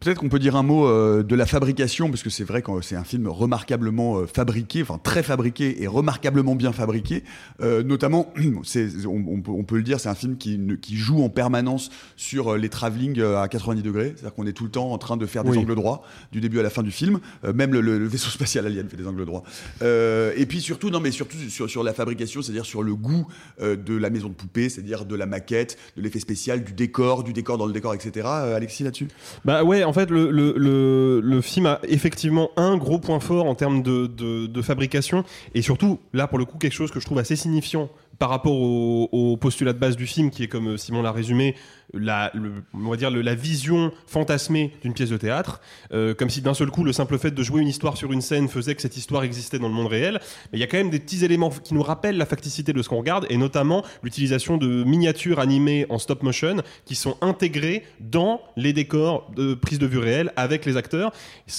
Peut-être 0.00 0.18
qu'on 0.20 0.28
peut 0.28 0.38
dire 0.38 0.54
un 0.54 0.62
mot 0.62 0.86
euh, 0.86 1.24
de 1.24 1.34
la 1.34 1.44
fabrication, 1.44 2.08
parce 2.08 2.22
que 2.22 2.30
c'est 2.30 2.44
vrai 2.44 2.62
que 2.62 2.70
c'est 2.82 2.94
un 2.94 3.02
film 3.02 3.26
remarquablement 3.26 4.18
euh, 4.18 4.26
fabriqué, 4.26 4.80
enfin 4.82 5.00
très 5.02 5.24
fabriqué 5.24 5.82
et 5.82 5.88
remarquablement 5.88 6.54
bien 6.54 6.72
fabriqué. 6.72 7.24
Euh, 7.60 7.82
notamment, 7.82 8.32
on, 8.38 9.24
on 9.26 9.40
peut, 9.40 9.50
on 9.50 9.64
peut 9.64 9.76
le 9.76 9.82
dire, 9.82 9.98
c'est 9.98 10.08
un 10.08 10.14
film 10.14 10.36
qui, 10.36 10.60
qui 10.80 10.96
joue 10.96 11.20
en 11.24 11.28
permanence 11.28 11.90
sur 12.16 12.52
euh, 12.52 12.58
les 12.58 12.68
travelling 12.68 13.18
euh, 13.18 13.40
à 13.42 13.48
90 13.48 13.82
degrés. 13.82 14.12
C'est-à-dire 14.14 14.34
qu'on 14.34 14.46
est 14.46 14.52
tout 14.52 14.62
le 14.64 14.70
temps 14.70 14.92
en 14.92 14.98
train 14.98 15.16
de 15.16 15.26
faire 15.26 15.42
des 15.42 15.50
Oui. 15.50 15.58
angles 15.58 15.74
droits, 15.74 16.02
du 16.30 16.40
début 16.40 16.60
à 16.60 16.62
la 16.62 16.70
fin 16.70 16.84
du 16.84 16.92
film. 16.92 17.18
Euh, 17.44 17.52
même 17.52 17.72
le, 17.72 17.80
le- 17.80 18.06
vaisseau 18.06 18.30
spatial 18.30 18.66
Alien 18.66 18.88
fait 18.88 18.96
des 18.96 19.06
angles 19.08 19.24
droits. 19.26 19.42
Euh, 19.82 20.32
et 20.36 20.46
puis 20.46 20.60
surtout, 20.60 20.90
non 20.90 21.00
mais 21.00 21.10
surtout 21.10 21.36
sur, 21.48 21.68
sur 21.68 21.82
la 21.82 21.92
fabrication, 21.92 22.40
c'est-à-dire 22.40 22.66
sur 22.66 22.84
le 22.84 22.94
goût 22.94 23.26
euh, 23.60 23.74
de 23.74 23.96
la 23.96 24.10
maison 24.10 24.28
de 24.28 24.34
poupée, 24.34 24.68
c'est-à-dire 24.68 25.04
de 25.06 25.16
la 25.16 25.26
maquette, 25.26 25.76
de 25.96 26.02
l'effet 26.02 26.20
spécial, 26.20 26.62
du 26.62 26.72
décor, 26.72 27.24
du 27.24 27.32
décor 27.32 27.58
dans 27.58 27.66
le 27.66 27.72
décor, 27.72 27.94
etc. 27.94 28.28
Euh, 28.28 28.56
Alexis 28.56 28.84
là-dessus? 28.84 29.08
Bah 29.44 29.64
ouais, 29.64 29.82
en 29.88 29.92
fait, 29.94 30.10
le, 30.10 31.40
film 31.42 31.64
a 31.64 31.80
effectivement 31.88 32.50
un 32.56 32.76
gros 32.76 32.98
point 32.98 33.20
fort 33.20 33.46
en 33.46 33.54
termes 33.54 33.82
de, 33.82 34.62
fabrication, 34.62 35.24
et 35.54 35.62
surtout, 35.62 35.98
là, 36.12 36.26
pour 36.26 36.38
le 36.38 36.44
coup, 36.44 36.58
quelque 36.58 36.74
chose 36.74 36.90
que 36.90 37.00
je 37.00 37.06
trouve 37.06 37.18
assez 37.18 37.36
signifiant 37.36 37.88
par 38.18 38.28
rapport 38.28 38.60
au, 38.60 39.36
postulat 39.40 39.72
de 39.72 39.78
base 39.78 39.96
du 39.96 40.06
film, 40.06 40.30
qui 40.30 40.42
est, 40.42 40.48
comme 40.48 40.76
Simon 40.76 41.00
l'a 41.00 41.12
résumé, 41.12 41.54
la, 41.94 42.32
on 42.74 42.90
va 42.90 42.96
dire 42.96 43.10
la 43.10 43.34
vision 43.34 43.92
fantasmée 44.06 44.72
d'une 44.82 44.92
pièce 44.92 45.10
de 45.10 45.16
théâtre, 45.16 45.60
euh, 45.92 46.14
comme 46.14 46.30
si 46.30 46.40
d'un 46.42 46.54
seul 46.54 46.70
coup, 46.70 46.84
le 46.84 46.92
simple 46.92 47.18
fait 47.18 47.30
de 47.30 47.42
jouer 47.42 47.62
une 47.62 47.68
histoire 47.68 47.96
sur 47.96 48.12
une 48.12 48.20
scène 48.20 48.48
faisait 48.48 48.74
que 48.74 48.82
cette 48.82 48.96
histoire 48.96 49.22
existait 49.22 49.58
dans 49.58 49.68
le 49.68 49.74
monde 49.74 49.86
réel. 49.86 50.20
Mais 50.52 50.58
il 50.58 50.60
y 50.60 50.64
a 50.64 50.66
quand 50.66 50.76
même 50.76 50.90
des 50.90 50.98
petits 50.98 51.24
éléments 51.24 51.50
qui 51.50 51.74
nous 51.74 51.82
rappellent 51.82 52.18
la 52.18 52.26
facticité 52.26 52.72
de 52.72 52.82
ce 52.82 52.88
qu'on 52.88 52.98
regarde, 52.98 53.26
et 53.30 53.36
notamment 53.36 53.84
l'utilisation 54.02 54.56
de 54.56 54.84
miniatures 54.84 55.38
animées 55.38 55.86
en 55.88 55.98
stop 55.98 56.22
motion 56.22 56.56
qui 56.84 56.94
sont 56.94 57.16
intégrées 57.20 57.84
dans 58.00 58.40
les 58.56 58.72
décors 58.72 59.30
de 59.34 59.54
prise 59.54 59.78
de 59.78 59.86
vue 59.86 59.98
réelle 59.98 60.32
avec 60.36 60.66
les 60.66 60.76
acteurs. 60.76 61.12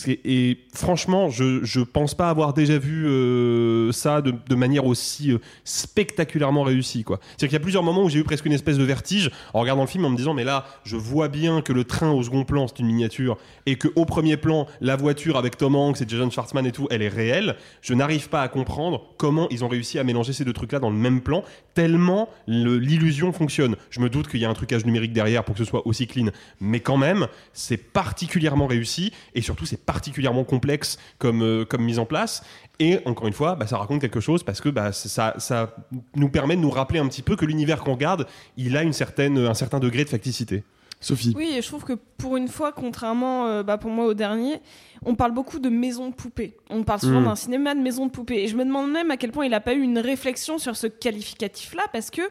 Et 0.07 0.57
franchement, 0.73 1.29
je, 1.29 1.63
je 1.63 1.79
pense 1.81 2.15
pas 2.15 2.29
avoir 2.29 2.53
déjà 2.53 2.77
vu 2.77 3.07
euh, 3.07 3.91
ça 3.91 4.21
de, 4.21 4.55
manière 4.55 4.85
aussi 4.85 5.31
euh, 5.31 5.39
spectaculairement 5.63 6.63
réussie. 6.63 7.03
C'est-à-dire 7.07 7.37
qu'il 7.37 7.53
y 7.53 7.55
a 7.55 7.59
plusieurs 7.59 7.83
moments 7.83 8.03
où 8.03 8.09
j'ai 8.09 8.19
eu 8.19 8.23
presque 8.23 8.45
une 8.45 8.53
espèce 8.53 8.77
de 8.77 8.83
vertige 8.83 9.31
en 9.53 9.61
regardant 9.61 9.83
le 9.83 9.87
film 9.87 10.05
en 10.05 10.09
me 10.09 10.17
disant 10.19 10.33
mais 10.33 10.43
là, 10.43 10.65
je 10.83 10.95
vois 10.95 11.27
bien 11.27 11.61
que 11.61 11.73
le 11.73 11.83
train 11.83 12.11
au 12.11 12.21
second 12.23 12.43
plan 12.43 12.67
c'est 12.67 12.79
une 12.79 12.87
miniature 12.87 13.37
et 13.65 13.75
que 13.77 13.87
au 13.95 14.05
premier 14.05 14.37
plan 14.37 14.67
la 14.81 14.95
voiture 14.95 15.37
avec 15.37 15.57
Tom 15.57 15.75
Hanks 15.75 16.01
et 16.01 16.05
Jason 16.07 16.29
Schwartzman 16.29 16.65
et 16.65 16.71
tout, 16.71 16.87
elle 16.91 17.01
est 17.01 17.07
réelle. 17.09 17.55
Je 17.81 17.93
n'arrive 17.93 18.29
pas 18.29 18.41
à 18.41 18.47
comprendre 18.47 19.01
comment 19.17 19.47
ils 19.49 19.63
ont 19.63 19.67
réussi 19.67 19.97
à 19.99 20.03
mélanger 20.03 20.33
ces 20.33 20.45
deux 20.45 20.53
trucs-là 20.53 20.79
dans 20.79 20.89
le 20.89 20.95
même 20.97 21.21
plan 21.21 21.43
tellement 21.73 22.29
le- 22.47 22.77
l'illusion 22.77 23.31
fonctionne. 23.31 23.75
Je 23.89 23.99
me 24.01 24.09
doute 24.09 24.27
qu'il 24.27 24.39
y 24.39 24.45
a 24.45 24.49
un 24.49 24.53
trucage 24.53 24.85
numérique 24.85 25.13
derrière 25.13 25.43
pour 25.43 25.55
que 25.55 25.63
ce 25.63 25.69
soit 25.69 25.87
aussi 25.87 26.07
clean, 26.07 26.27
mais 26.59 26.79
quand 26.81 26.97
même, 26.97 27.27
c'est 27.53 27.77
particulièrement 27.77 28.67
réussi 28.67 29.11
et 29.35 29.41
surtout 29.41 29.65
c'est 29.65 29.83
particulièrement 29.85 30.43
complexe 30.43 30.97
comme, 31.17 31.41
euh, 31.41 31.65
comme 31.65 31.83
mise 31.83 31.99
en 31.99 32.05
place. 32.05 32.43
Et 32.79 32.99
encore 33.05 33.27
une 33.27 33.33
fois, 33.33 33.55
bah, 33.55 33.67
ça 33.67 33.77
raconte 33.77 33.99
quelque 33.99 34.21
chose 34.21 34.43
parce 34.43 34.61
que 34.61 34.69
bah, 34.69 34.91
ça, 34.93 35.33
ça 35.37 35.75
nous 36.15 36.29
permet 36.29 36.55
de 36.55 36.61
nous 36.61 36.69
rappeler 36.69 36.99
un 36.99 37.07
petit 37.07 37.21
peu 37.21 37.35
que 37.35 37.45
l'univers 37.45 37.83
qu'on 37.83 37.93
regarde, 37.93 38.25
il 38.55 38.77
a 38.77 38.83
une 38.83 38.93
certaine, 38.93 39.37
un 39.37 39.53
certain 39.53 39.79
degré 39.79 40.05
de 40.05 40.09
facticité. 40.09 40.63
Sophie 41.01 41.33
Oui, 41.37 41.53
et 41.55 41.61
je 41.61 41.67
trouve 41.67 41.85
que 41.85 41.93
pour 42.17 42.35
une 42.35 42.49
fois, 42.49 42.73
contrairement 42.73 43.47
euh, 43.47 43.63
bah, 43.63 43.77
pour 43.77 43.89
moi 43.89 44.05
au 44.05 44.13
dernier, 44.13 44.59
on 45.05 45.15
parle 45.15 45.31
beaucoup 45.33 45.59
de 45.59 45.69
maison 45.69 46.09
de 46.09 46.13
poupée. 46.13 46.57
On 46.69 46.83
parle 46.83 46.99
souvent 46.99 47.21
Mm. 47.21 47.25
d'un 47.25 47.35
cinéma 47.35 47.75
de 47.75 47.79
maison 47.79 48.05
de 48.05 48.11
poupée. 48.11 48.43
Et 48.43 48.47
je 48.47 48.57
me 48.57 48.65
demande 48.65 48.91
même 48.91 49.09
à 49.09 49.15
quel 49.15 49.31
point 49.31 49.45
il 49.45 49.51
n'a 49.51 49.61
pas 49.61 49.73
eu 49.73 49.81
une 49.81 49.99
réflexion 49.99 50.57
sur 50.57 50.75
ce 50.75 50.87
qualificatif-là, 50.87 51.83
parce 51.93 52.09
que 52.09 52.21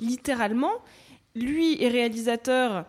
littéralement, 0.00 0.70
lui 1.34 1.82
est 1.82 1.88
réalisateur 1.88 2.84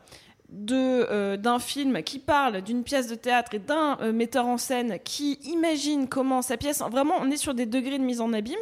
euh, 0.71 1.35
d'un 1.35 1.57
film 1.57 2.03
qui 2.03 2.19
parle 2.19 2.61
d'une 2.61 2.83
pièce 2.83 3.07
de 3.07 3.15
théâtre 3.15 3.55
et 3.55 3.59
d'un 3.59 3.97
euh, 4.01 4.13
metteur 4.13 4.45
en 4.45 4.57
scène 4.57 4.99
qui 5.03 5.39
imagine 5.45 6.07
comment 6.07 6.43
sa 6.43 6.57
pièce 6.57 6.83
vraiment 6.91 7.15
on 7.21 7.31
est 7.31 7.37
sur 7.37 7.55
des 7.55 7.65
degrés 7.65 7.97
de 7.97 8.03
mise 8.03 8.21
en 8.21 8.33
abîme 8.33 8.55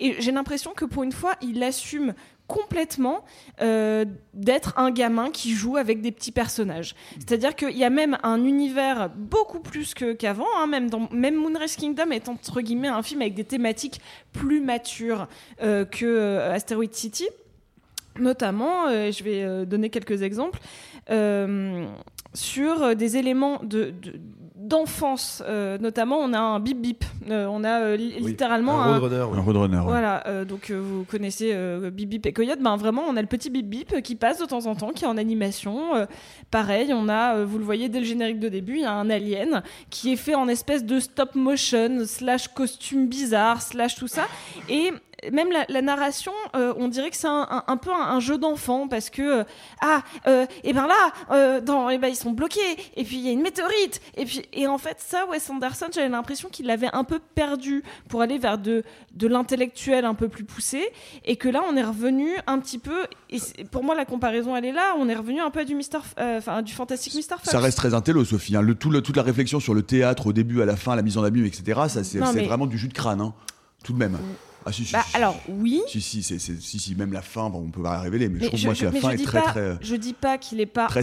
et 0.00 0.20
j'ai 0.20 0.32
l'impression 0.32 0.72
que 0.72 0.84
pour 0.84 1.04
une 1.04 1.12
fois 1.12 1.34
il 1.40 1.62
assume 1.62 2.14
complètement 2.48 3.24
euh, 3.60 4.04
d'être 4.34 4.76
un 4.78 4.90
gamin 4.90 5.30
qui 5.30 5.52
joue 5.52 5.76
avec 5.76 6.00
des 6.00 6.10
petits 6.10 6.32
personnages. 6.32 6.96
C'est-à-dire 7.18 7.54
qu'il 7.54 7.76
y 7.76 7.84
a 7.84 7.90
même 7.90 8.16
un 8.22 8.42
univers 8.42 9.10
beaucoup 9.14 9.60
plus 9.60 9.92
qu'avant, 9.94 10.46
hein, 10.56 10.66
même, 10.66 10.88
même 11.12 11.34
Moonrise 11.34 11.76
Kingdom 11.76 12.10
est 12.10 12.28
entre 12.28 12.62
guillemets 12.62 12.88
un 12.88 13.02
film 13.02 13.20
avec 13.20 13.34
des 13.34 13.44
thématiques 13.44 14.00
plus 14.32 14.60
matures 14.60 15.28
que 15.60 16.38
Asteroid 16.38 16.90
City. 16.90 17.26
Notamment, 18.18 18.88
euh, 18.88 19.12
je 19.12 19.22
vais 19.22 19.66
donner 19.66 19.90
quelques 19.90 20.22
exemples, 20.22 20.58
sur 22.34 22.82
euh, 22.82 22.94
des 22.94 23.16
éléments 23.16 23.58
de, 23.62 23.92
de- 24.02 24.14
d'enfance. 24.56 25.42
euh, 25.46 25.78
notamment, 25.78 26.18
on 26.18 26.32
a 26.34 26.38
un 26.38 26.60
bip 26.60 26.78
bip. 26.80 27.04
Euh, 27.30 27.46
on 27.50 27.64
a 27.64 27.80
euh, 27.80 27.96
li- 27.96 28.14
Oui, 28.20 28.30
littéralement 28.32 28.82
un 28.82 28.98
roadrunner, 28.98 29.24
oui. 29.30 29.38
Un 29.38 29.42
roadrunner. 29.42 29.80
voilà, 29.84 30.26
euh, 30.26 30.44
donc 30.44 30.70
euh, 30.70 30.78
vous 30.78 31.04
connaissez 31.04 31.52
euh, 31.54 31.90
Bip 31.90 32.08
Bip 32.08 32.26
et 32.26 32.32
Coyote, 32.32 32.60
ben 32.60 32.76
vraiment 32.76 33.02
on 33.08 33.16
a 33.16 33.22
le 33.22 33.28
petit 33.28 33.48
Bip 33.50 33.66
Bip 33.68 34.02
qui 34.02 34.14
passe 34.14 34.38
de 34.40 34.44
temps 34.46 34.66
en 34.66 34.74
temps, 34.74 34.90
qui 34.90 35.04
est 35.04 35.08
en 35.08 35.16
animation. 35.16 35.94
Euh, 35.94 36.06
pareil, 36.50 36.92
on 36.92 37.08
a, 37.08 37.36
euh, 37.36 37.44
vous 37.46 37.58
le 37.58 37.64
voyez 37.64 37.88
dès 37.88 38.00
le 38.00 38.04
générique 38.06 38.40
de 38.40 38.48
début, 38.48 38.74
il 38.76 38.82
y 38.82 38.84
a 38.84 38.92
un 38.92 39.08
alien 39.10 39.62
qui 39.90 40.12
est 40.12 40.16
fait 40.16 40.34
en 40.34 40.48
espèce 40.48 40.84
de 40.84 41.00
stop 41.00 41.34
motion, 41.34 42.00
slash 42.04 42.48
costume 42.48 43.06
bizarre, 43.08 43.62
slash 43.62 43.94
tout 43.96 44.08
ça. 44.08 44.24
Et 44.68 44.90
même 45.32 45.50
la, 45.50 45.64
la 45.68 45.82
narration, 45.82 46.32
euh, 46.56 46.72
on 46.76 46.88
dirait 46.88 47.10
que 47.10 47.16
c'est 47.16 47.26
un, 47.26 47.46
un- 47.50 47.64
un 47.66 47.76
peu 47.76 47.90
un, 47.90 48.00
un 48.16 48.20
jeu 48.20 48.38
d'enfant 48.38 48.88
parce 48.88 49.10
que 49.10 49.40
euh, 49.40 49.44
ah 49.80 50.02
euh, 50.26 50.46
et 50.64 50.72
ben 50.72 50.86
là 50.86 51.60
dans 51.60 51.88
et 51.90 51.98
ben 51.98 52.08
ils 52.08 52.16
sont 52.16 52.30
bloqués 52.30 52.60
et 52.96 53.04
puis 53.04 53.16
il 53.16 53.22
y 53.26 53.28
a 53.28 53.32
une 53.32 53.42
météorite 53.42 54.00
et 54.16 54.24
puis 54.24 54.42
et 54.52 54.66
en 54.66 54.78
fait 54.78 54.96
ça 55.00 55.26
Wes 55.30 55.48
Anderson 55.50 55.86
j'avais 55.92 56.08
l'impression 56.08 56.48
qu'il 56.48 56.66
l'avait 56.66 56.88
un 56.92 57.04
peu 57.04 57.18
perdu 57.34 57.82
pour 58.08 58.22
aller 58.22 58.38
vers 58.38 58.58
de 58.58 58.84
de 59.14 59.26
l'intellectuel 59.26 60.04
un 60.04 60.14
peu 60.14 60.28
plus 60.28 60.44
poussé 60.44 60.82
et 61.24 61.36
que 61.36 61.48
là 61.48 61.62
on 61.68 61.76
est 61.76 61.82
revenu 61.84 62.30
un 62.46 62.58
petit 62.58 62.78
peu 62.78 63.06
et 63.30 63.38
pour 63.70 63.82
moi 63.84 63.94
la 63.94 64.04
comparaison 64.04 64.54
elle 64.56 64.64
est 64.66 64.72
là 64.72 64.94
on 64.98 65.08
est 65.08 65.14
revenu 65.16 65.40
un 65.40 65.50
peu 65.50 65.60
à 65.60 65.64
du 65.64 65.74
Mister 65.74 65.98
enfin 66.18 66.62
du 66.62 66.72
fantastique 66.72 67.14
Mister 67.14 67.34
Fox 67.36 67.50
Ça 67.50 67.58
reste 67.60 67.78
très 67.78 67.94
intello, 67.94 68.24
Sophie. 68.24 68.56
hein. 68.56 68.62
Le, 68.62 68.74
tout 68.74 68.90
le- 68.90 69.02
toute 69.02 69.16
la 69.16 69.22
réflexion 69.22 69.58
sur 69.60 69.74
le 69.74 69.82
théâtre 69.82 70.26
au 70.28 70.32
début, 70.32 70.60
à 70.62 70.66
la 70.66 70.76
fin, 70.76 70.94
la 70.96 71.02
mise 71.02 71.16
en 71.18 71.24
abîme, 71.24 71.44
etc. 71.46 71.80
Ça, 71.88 72.04
c'est 72.04 72.18
mais- 72.34 72.44
vraiment 72.46 72.66
du 72.66 72.76
jus 72.78 72.88
de 72.88 72.92
crâne, 72.92 73.20
hein. 73.20 73.34
tout 73.84 73.92
de 73.92 73.98
même. 73.98 74.18
Ah 74.68 74.72
si, 74.72 74.84
si, 74.84 74.92
Bah, 74.92 75.02
si, 75.08 75.16
alors 75.16 75.34
oui 75.48 75.80
si, 75.88 76.00
si, 76.00 76.22
c'est- 76.22 76.38
si, 76.38 76.78
si, 76.78 76.94
même 76.94 77.12
la 77.12 77.22
fin, 77.22 77.48
bon, 77.48 77.60
on 77.66 77.70
peut 77.70 77.82
pas 77.82 77.92
la 77.94 78.00
révéler, 78.00 78.28
mais, 78.28 78.40
je 78.40 78.46
trouve 78.46 78.60
je, 78.60 78.64
moi 78.66 78.74
je- 78.74 78.80
que 78.80 78.84
la 78.94 79.00
fin 79.00 79.10
est 79.10 79.24
très, 79.24 79.40
pas 79.42 79.50
très, 79.50 79.76
je 79.80 79.96
dis 79.96 80.12
pas 80.12 80.36
qu'il 80.38 80.60
est 80.60 80.66
pas 80.66 80.86
très 80.88 81.00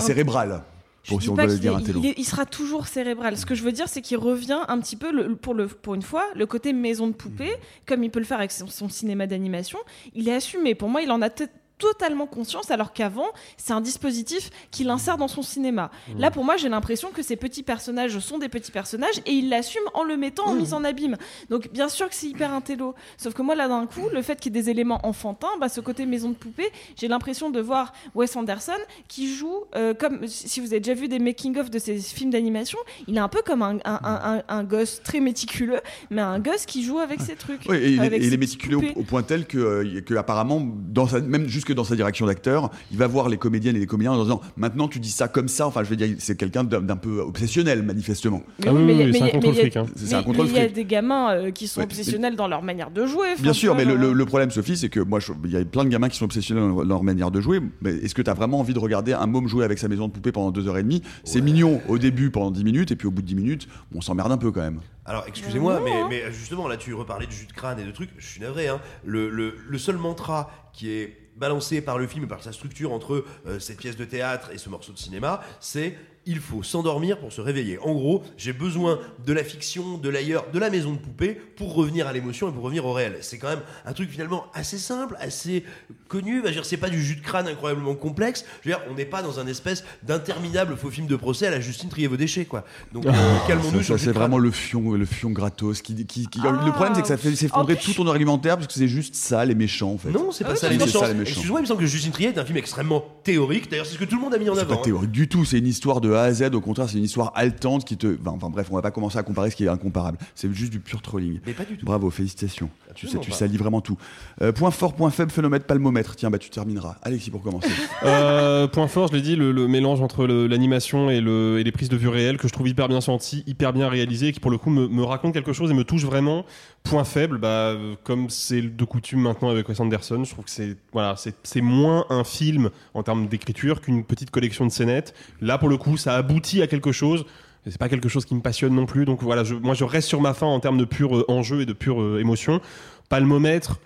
pour, 1.08 1.19
dis 1.19 1.25
si 1.25 1.30
on 1.30 1.36
veut 1.36 1.45
le 1.45 1.58
dire 1.60 1.73
il, 2.04 2.06
est- 2.08 2.13
il 2.17 2.23
sera 2.25 2.45
toujours 2.45 2.88
cérébral. 2.88 3.38
Ce 3.38 3.45
que 3.45 3.54
je 3.56 3.63
veux 3.63 3.71
dire, 3.71 3.88
c'est 3.88 4.01
qu'il 4.01 4.17
revient 4.17 4.60
un 4.67 4.80
petit 4.80 4.95
peu, 4.95 5.12
le- 5.12 5.36
pour, 5.36 5.54
le, 5.54 5.67
pour 5.67 5.93
une 5.95 6.01
fois, 6.01 6.25
le 6.36 6.45
côté 6.45 6.73
maison 6.73 7.08
de 7.08 7.13
poupée, 7.13 7.51
Mmh. 7.51 7.86
comme 7.88 8.04
il 8.04 8.10
peut 8.12 8.19
le 8.19 8.25
faire 8.25 8.38
avec 8.39 8.51
son, 8.51 8.67
son 8.67 8.89
cinéma 8.89 9.28
d'animation. 9.28 9.78
Il 10.15 10.28
est 10.30 10.34
assumé. 10.36 10.73
Pour 10.75 10.89
moi, 10.89 11.01
il 11.01 11.12
en 11.12 11.21
a 11.21 11.30
peut-être 11.30 11.54
totalement 11.77 12.25
conscience 12.27 12.71
alors 12.71 12.93
qu'avant 12.93 13.27
c'est 13.57 13.73
un 13.73 13.81
dispositif 13.81 14.49
qu'il 14.71 14.89
insère 14.89 15.17
dans 15.17 15.27
son 15.27 15.41
cinéma. 15.41 15.91
Mmh. 16.07 16.19
Là 16.19 16.31
pour 16.31 16.43
moi 16.45 16.57
j'ai 16.57 16.69
l'impression 16.69 17.09
que 17.11 17.21
ces 17.21 17.35
petits 17.35 17.63
personnages 17.63 18.17
sont 18.19 18.38
des 18.38 18.49
petits 18.49 18.71
personnages 18.71 19.17
et 19.25 19.31
il 19.31 19.49
l'assume 19.49 19.83
en 19.93 20.03
le 20.03 20.15
mettant 20.17 20.45
en 20.45 20.53
Mmh. 20.53 20.59
mise 20.59 20.73
en 20.73 20.83
abîme. 20.83 21.17
Donc 21.49 21.69
bien 21.73 21.89
sûr 21.89 22.07
que 22.07 22.15
c'est 22.15 22.27
hyper 22.27 22.53
intello. 22.53 22.95
Sauf 23.17 23.33
que 23.33 23.41
moi 23.41 23.55
là 23.55 23.67
d'un 23.67 23.85
coup 23.88 24.07
le 24.13 24.21
fait 24.21 24.39
qu'il 24.39 24.55
y 24.55 24.57
ait 24.57 24.61
des 24.61 24.69
éléments 24.69 25.05
enfantins, 25.05 25.49
bah, 25.59 25.67
ce 25.69 25.81
côté 25.81 26.05
maison 26.05 26.29
de 26.29 26.35
poupée, 26.35 26.69
j'ai 26.97 27.07
l'impression 27.07 27.49
de 27.49 27.59
voir 27.59 27.91
Wes 28.15 28.35
Anderson 28.35 28.71
qui 29.07 29.33
joue 29.35 29.65
euh, 29.75 29.93
comme 29.93 30.27
si 30.27 30.59
vous 30.61 30.67
avez 30.67 30.79
déjà 30.79 30.93
vu 30.93 31.07
des 31.07 31.19
making 31.19 31.57
of 31.57 31.69
de 31.69 31.79
ses 31.79 31.97
films 31.99 32.29
d'animation, 32.31 32.79
il 33.07 33.15
est 33.17 33.19
un 33.19 33.27
peu 33.27 33.41
comme 33.45 33.61
un, 33.61 33.77
un, 33.85 33.99
un- 34.03 34.35
un- 34.38 34.43
un 34.47 34.63
gosse 34.63 35.01
très 35.03 35.19
méticuleux, 35.19 35.81
mais 36.09 36.21
un 36.21 36.39
gosse 36.39 36.65
qui 36.65 36.83
joue 36.83 36.99
avec 36.99 37.19
ses 37.21 37.35
trucs. 37.35 37.61
Oui, 37.67 37.77
et 37.77 37.89
il, 37.89 37.97
est- 38.01 38.05
avec 38.05 38.21
et 38.21 38.25
il 38.25 38.29
ses 38.29 38.35
est 38.35 38.38
petites 38.38 38.61
méticuleux 38.69 38.93
au, 38.95 39.03
point 39.03 39.23
tel 39.23 39.45
que, 39.45 39.57
euh, 39.57 40.01
que 40.01 40.13
apparemment, 40.15 40.61
dans 40.65 41.07
sa, 41.07 41.19
même 41.19 41.47
jusque 41.65 41.75
dans 41.75 41.84
sa 41.84 41.95
direction 41.95 42.25
d'acteur, 42.28 42.69
il 42.91 42.97
va 42.97 43.08
voir 43.08 43.28
les 43.30 43.38
comédiennes 43.38 43.75
et 43.75 43.80
les 43.80 43.88
comédiens 43.88 44.12
en 44.13 44.21
disant 44.23 44.41
maintenant 44.56 44.88
tu 44.88 44.99
dis 44.99 45.10
ça 45.10 45.28
comme 45.28 45.47
ça. 45.47 45.65
Enfin, 45.67 45.84
je 45.84 45.89
veux 45.89 45.95
dire, 45.95 46.15
c'est 46.19 46.38
quelqu'un 46.38 46.63
d'un 46.63 46.95
peu 46.95 47.19
obsessionnel, 47.21 47.82
manifestement. 47.84 48.43
Mais 48.60 48.65
Ah 48.67 48.73
oui, 48.73 48.84
mais- 48.84 48.93
oui, 48.93 49.06
mais- 49.06 49.12
c'est 49.13 49.19
un 49.21 49.25
mais 49.25 49.32
il 49.39 49.45
y 49.45 49.49
a- 49.49 49.54
fric, 49.62 49.78
hein. 49.78 49.86
C'est 49.95 50.13
un 50.13 50.19
mais- 50.19 50.23
contrôle 50.25 50.45
mais 50.45 50.51
Il 50.51 50.56
y 50.56 50.60
a 50.60 50.63
fric. 50.63 50.75
des 50.75 50.86
gamins 50.86 51.32
euh, 51.34 51.51
qui 51.51 51.67
sont 51.67 51.80
Ouais, 51.80 51.86
obsessionnels 51.86 52.36
dans 52.36 52.47
leur 52.47 52.62
manière 52.62 52.91
de 52.91 53.06
jouer. 53.06 53.30
Bien 53.39 53.54
sûr, 53.54 53.75
mais 53.75 53.84
le, 53.86 53.91
genre, 53.95 54.01
le- 54.01 54.13
le 54.13 54.25
problème, 54.25 54.51
Sophie, 54.51 54.78
c'est 54.78 54.89
que 54.89 54.99
moi, 54.99 55.19
il 55.43 55.51
y 55.51 55.58
a 55.58 55.65
plein 55.65 55.84
de 55.84 55.89
gamins 55.89 56.10
qui 56.10 56.17
sont 56.17 56.25
obsessionnels 56.25 56.71
dans 56.75 56.84
leur 56.84 57.04
manière 57.04 57.32
de 57.32 57.41
jouer. 57.41 57.60
Mais 57.82 57.91
est-ce 57.95 58.13
que 58.13 58.21
tu 58.21 58.30
as 58.30 58.34
vraiment 58.34 58.60
envie 58.60 58.73
de 58.73 58.80
regarder 58.80 59.13
un 59.13 59.25
môme 59.25 59.47
jouer 59.47 59.65
avec 59.65 59.80
sa 59.80 59.88
maison 59.88 60.08
de 60.08 60.13
poupée 60.13 60.32
pendant 60.32 60.51
deux 60.51 60.67
heures 60.67 60.78
et 60.78 60.84
demie? 60.84 61.01
C'est 61.23 61.41
mignon 61.41 61.82
au 61.88 61.97
début 61.97 62.30
pendant 62.30 62.51
10 62.51 62.63
minutes, 62.63 62.91
et 62.91 62.95
puis 62.95 63.08
au 63.08 63.12
bout 63.12 63.21
de 63.21 63.28
10 63.28 63.36
minutes, 63.36 63.67
on 63.95 64.01
s'emmerde 64.01 64.32
un 64.32 64.38
peu 64.38 64.51
quand 64.51 64.62
même. 64.62 64.80
Alors, 65.06 65.23
excusez-moi, 65.28 65.80
Non, 65.80 65.86
mais, 65.86 65.91
mais 66.10 66.32
justement, 66.32 66.67
là, 66.67 66.78
tu 66.78 66.93
reparlais 66.93 67.28
de 67.28 67.32
jus 67.32 67.45
de 67.45 67.54
crâne 67.54 67.80
et 67.80 67.84
de 67.86 67.91
trucs. 67.91 68.10
Je 68.17 68.25
suis 68.25 68.41
navré. 68.41 68.67
Hein. 68.67 68.80
Le, 69.06 69.30
le- 69.30 69.56
le 69.67 69.78
seul 69.78 69.97
mantra 69.97 70.49
qui 70.73 70.89
est 70.91 71.15
balancé 71.36 71.82
par 71.82 71.98
le 71.98 72.08
film 72.08 72.26
et 72.26 72.28
par 72.28 72.43
sa 72.43 72.54
structure 72.54 72.91
entre 72.91 73.26
euh, 73.45 73.60
cette 73.60 73.78
pièce 73.78 73.98
de 73.98 74.06
théâtre 74.06 74.52
et 74.52 74.58
ce 74.58 74.69
morceau 74.69 74.93
de 74.93 74.98
cinéma, 74.98 75.41
c'est 75.60 75.98
il 76.25 76.39
faut 76.39 76.63
s'endormir 76.63 77.17
pour 77.19 77.31
se 77.31 77.41
réveiller. 77.41 77.77
En 77.79 77.93
gros, 77.93 78.23
j'ai 78.38 78.53
besoin 78.53 78.99
de 79.25 79.33
la 79.33 79.43
fiction, 79.43 79.97
de 79.97 80.09
l'ailleurs, 80.09 80.45
de 80.51 80.59
la 80.59 80.69
maison 80.69 80.93
de 80.93 80.97
poupée 80.97 81.33
pour 81.55 81.73
revenir 81.75 82.07
à 82.07 82.13
l'émotion 82.13 82.49
et 82.49 82.51
pour 82.51 82.63
revenir 82.63 82.85
au 82.85 82.93
réel. 82.93 83.17
C'est 83.21 83.38
quand 83.38 83.49
même 83.49 83.61
un 83.85 83.93
truc 83.93 84.09
finalement 84.09 84.45
assez 84.53 84.77
simple, 84.77 85.15
assez 85.19 85.63
connu. 86.07 86.41
Dire, 86.41 86.65
c'est 86.65 86.77
pas 86.77 86.89
du 86.89 87.01
jus 87.03 87.15
de 87.15 87.21
crâne 87.21 87.47
incroyablement 87.47 87.95
complexe. 87.95 88.45
Je 88.63 88.69
veux 88.69 88.75
dire, 88.75 88.83
on 88.89 88.95
n'est 88.95 89.05
pas 89.05 89.21
dans 89.21 89.39
un 89.39 89.47
espèce 89.47 89.83
d'interminable 90.03 90.75
faux 90.77 90.89
film 90.89 91.07
de 91.07 91.15
procès 91.15 91.47
à 91.47 91.51
la 91.51 91.59
Justine 91.59 91.89
trier 91.89 92.07
vos 92.07 92.17
déchets, 92.17 92.45
quoi. 92.45 92.63
Donc 92.93 93.05
euh, 93.05 93.11
calmons-nous 93.47 93.79
Ça, 93.79 93.83
sur 93.83 93.93
le 93.93 93.99
ça, 93.99 94.05
c'est 94.05 94.11
vraiment 94.11 94.38
le 94.38 94.51
fion, 94.51 94.93
le 94.93 95.05
fion 95.05 95.31
gratos. 95.31 95.81
Qui, 95.81 96.05
qui, 96.05 96.27
qui- 96.27 96.39
Ah. 96.43 96.61
Le 96.65 96.71
problème, 96.71 96.93
c'est 96.95 97.01
que 97.01 97.07
ça 97.07 97.17
fait 97.17 97.35
s'effondrer 97.35 97.75
tout 97.75 97.93
ton 97.93 98.07
argumentaire 98.07 98.55
parce 98.57 98.67
que 98.67 98.73
c'est 98.73 98.88
juste 98.88 99.15
ça, 99.15 99.43
les 99.45 99.55
méchants, 99.55 99.91
en 99.93 99.97
fait. 99.97 100.09
Non, 100.11 100.31
c'est 100.31 100.43
pas 100.43 100.51
Ah 100.53 100.55
ça 100.55 100.67
oui, 100.67 100.73
les 100.73 100.79
c'est 100.79 100.85
méchants. 100.88 100.99
ça, 101.01 101.07
les 101.09 101.13
méchants. 101.13 101.29
Excuse-moi, 101.31 101.59
il 101.59 101.63
me 101.63 101.67
semble 101.67 101.79
que 101.81 101.85
Justine 101.88 102.11
Trier 102.11 102.29
est 102.29 102.38
un 102.38 102.45
film 102.45 102.57
extrêmement 102.57 103.03
théorique. 103.23 103.69
D'ailleurs, 103.69 103.85
c'est 103.85 103.93
ce 103.93 103.97
que 103.99 104.05
tout 104.05 104.15
le 104.15 104.21
monde 104.21 104.33
a 104.33 104.38
mis 104.38 104.49
en 104.49 104.55
C'est 104.55 104.61
avant. 104.61 104.75
pas 104.75 104.79
hein. 104.79 104.83
théorique 104.83 105.11
du 105.11 105.27
tout, 105.27 105.43
c'est 105.45 105.57
une 105.59 105.67
histoire 105.67 106.01
de 106.01 106.11
A 106.15 106.23
à 106.23 106.34
Z, 106.34 106.54
au 106.54 106.62
contraire, 106.62 106.89
c'est 106.89 106.97
une 106.97 107.04
histoire 107.04 107.32
haletante 107.36 107.86
qui 107.86 107.97
te. 107.97 108.17
Enfin, 108.21 108.32
enfin, 108.36 108.49
bref, 108.49 108.67
on 108.71 108.75
va 108.75 108.82
pas 108.82 108.91
commencer 108.91 109.17
à 109.17 109.23
comparer 109.23 109.49
ce 109.51 109.56
qui 109.56 109.65
est 109.65 109.69
incomparable. 109.69 110.17
C'est 110.36 110.51
juste 110.54 110.71
du 110.71 110.80
pur 110.80 111.01
trolling. 111.01 111.39
Mais 111.45 111.54
pas 111.54 111.65
du 111.65 111.78
tout. 111.78 111.86
Bravo, 111.86 112.10
félicitations. 112.10 112.69
Tu, 112.95 113.08
sais, 113.08 113.17
tu 113.19 113.30
pas. 113.32 113.36
salis 113.36 113.58
vraiment 113.58 113.82
tout. 113.82 113.97
Euh, 114.41 114.51
point 114.51 114.71
fort, 114.71 114.93
point 114.93 115.10
faible, 115.10 115.32
phénomètre, 115.32 115.65
palmomètre. 115.65 116.15
Tiens, 116.15 116.30
bah 116.30 116.38
tu 116.38 116.49
termineras. 116.49 116.95
Alexis, 117.04 117.30
pour 117.32 117.41
commencer. 117.41 117.69
Euh, 118.04 118.67
point 118.67 118.88
fort, 118.88 119.08
je 119.08 119.13
l'ai 119.13 119.21
dit, 119.21 119.36
le, 119.36 119.51
le 119.51 119.67
mélange 119.67 120.01
entre 120.01 120.28
le- 120.28 120.47
l'animation 120.47 121.10
et, 121.10 121.21
le- 121.21 121.60
et 121.60 121.63
les 121.63 121.71
prises 121.71 121.89
de 121.89 121.97
vue 121.97 122.08
réelles 122.08 122.38
que 122.38 122.47
je 122.47 122.54
trouve 122.54 122.67
hyper 122.67 122.88
bien 122.88 123.01
senti, 123.01 123.43
hyper 123.47 123.73
bien 123.73 123.89
réalisé, 123.89 124.28
et 124.28 124.32
qui 124.32 124.39
pour 124.39 124.51
le 124.51 124.58
coup 124.58 124.69
me, 124.69 124.88
me 124.88 125.04
raconte 125.04 125.34
quelque 125.34 125.54
chose 125.54 125.71
et 125.71 125.73
me 125.73 125.84
touche 125.84 126.04
vraiment. 126.04 126.45
Point 126.86 127.04
faible, 127.04 127.39
bah, 127.39 127.74
comme 128.04 128.30
c'est 128.30 128.62
de 128.62 128.86
coutume 128.86 129.19
maintenant 129.21 129.50
avec 129.50 129.67
Wes 129.67 129.80
Anderson, 129.80 130.24
je 130.24 130.30
trouve 130.32 130.45
que 130.45 130.52
c'est 130.52 130.78
voilà, 130.93 131.15
c'est 131.17 131.34
c'est 131.43 131.62
moins 131.62 132.06
un 132.10 132.24
film 132.24 132.69
en 132.93 133.02
termes 133.02 133.28
d'écriture 133.28 133.82
qu'une 133.82 134.04
petite 134.04 134.30
collection 134.30 134.65
de 134.67 134.71
scénettes. 134.71 135.15
Là, 135.41 135.58
pour 135.58 135.67
le 135.67 135.78
coup, 135.78 135.98
ça 135.98 136.15
aboutit 136.15 136.62
à 136.62 136.67
quelque 136.67 136.91
chose. 136.91 137.26
C'est 137.67 137.80
pas 137.80 137.89
quelque 137.89 138.08
chose 138.08 138.24
qui 138.26 138.36
me 138.36 138.41
passionne 138.41 138.76
non 138.76 138.86
plus, 138.86 139.06
donc 139.06 139.24
voilà, 139.24 139.43
je- 139.43 139.56
moi 139.56 139.74
je 139.74 139.84
reste 139.84 140.08
sur 140.08 140.21
ma 140.21 140.36
fin 140.36 140.45
en 140.45 140.60
termes 140.60 140.78
de 140.78 140.86
pur 140.86 141.17
euh, 141.17 141.26
enjeu 141.28 141.62
et 141.62 141.65
de 141.65 141.74
pure 141.74 142.00
euh, 142.00 142.19
émotion. 142.19 142.62
Palmomètre, 143.10 143.80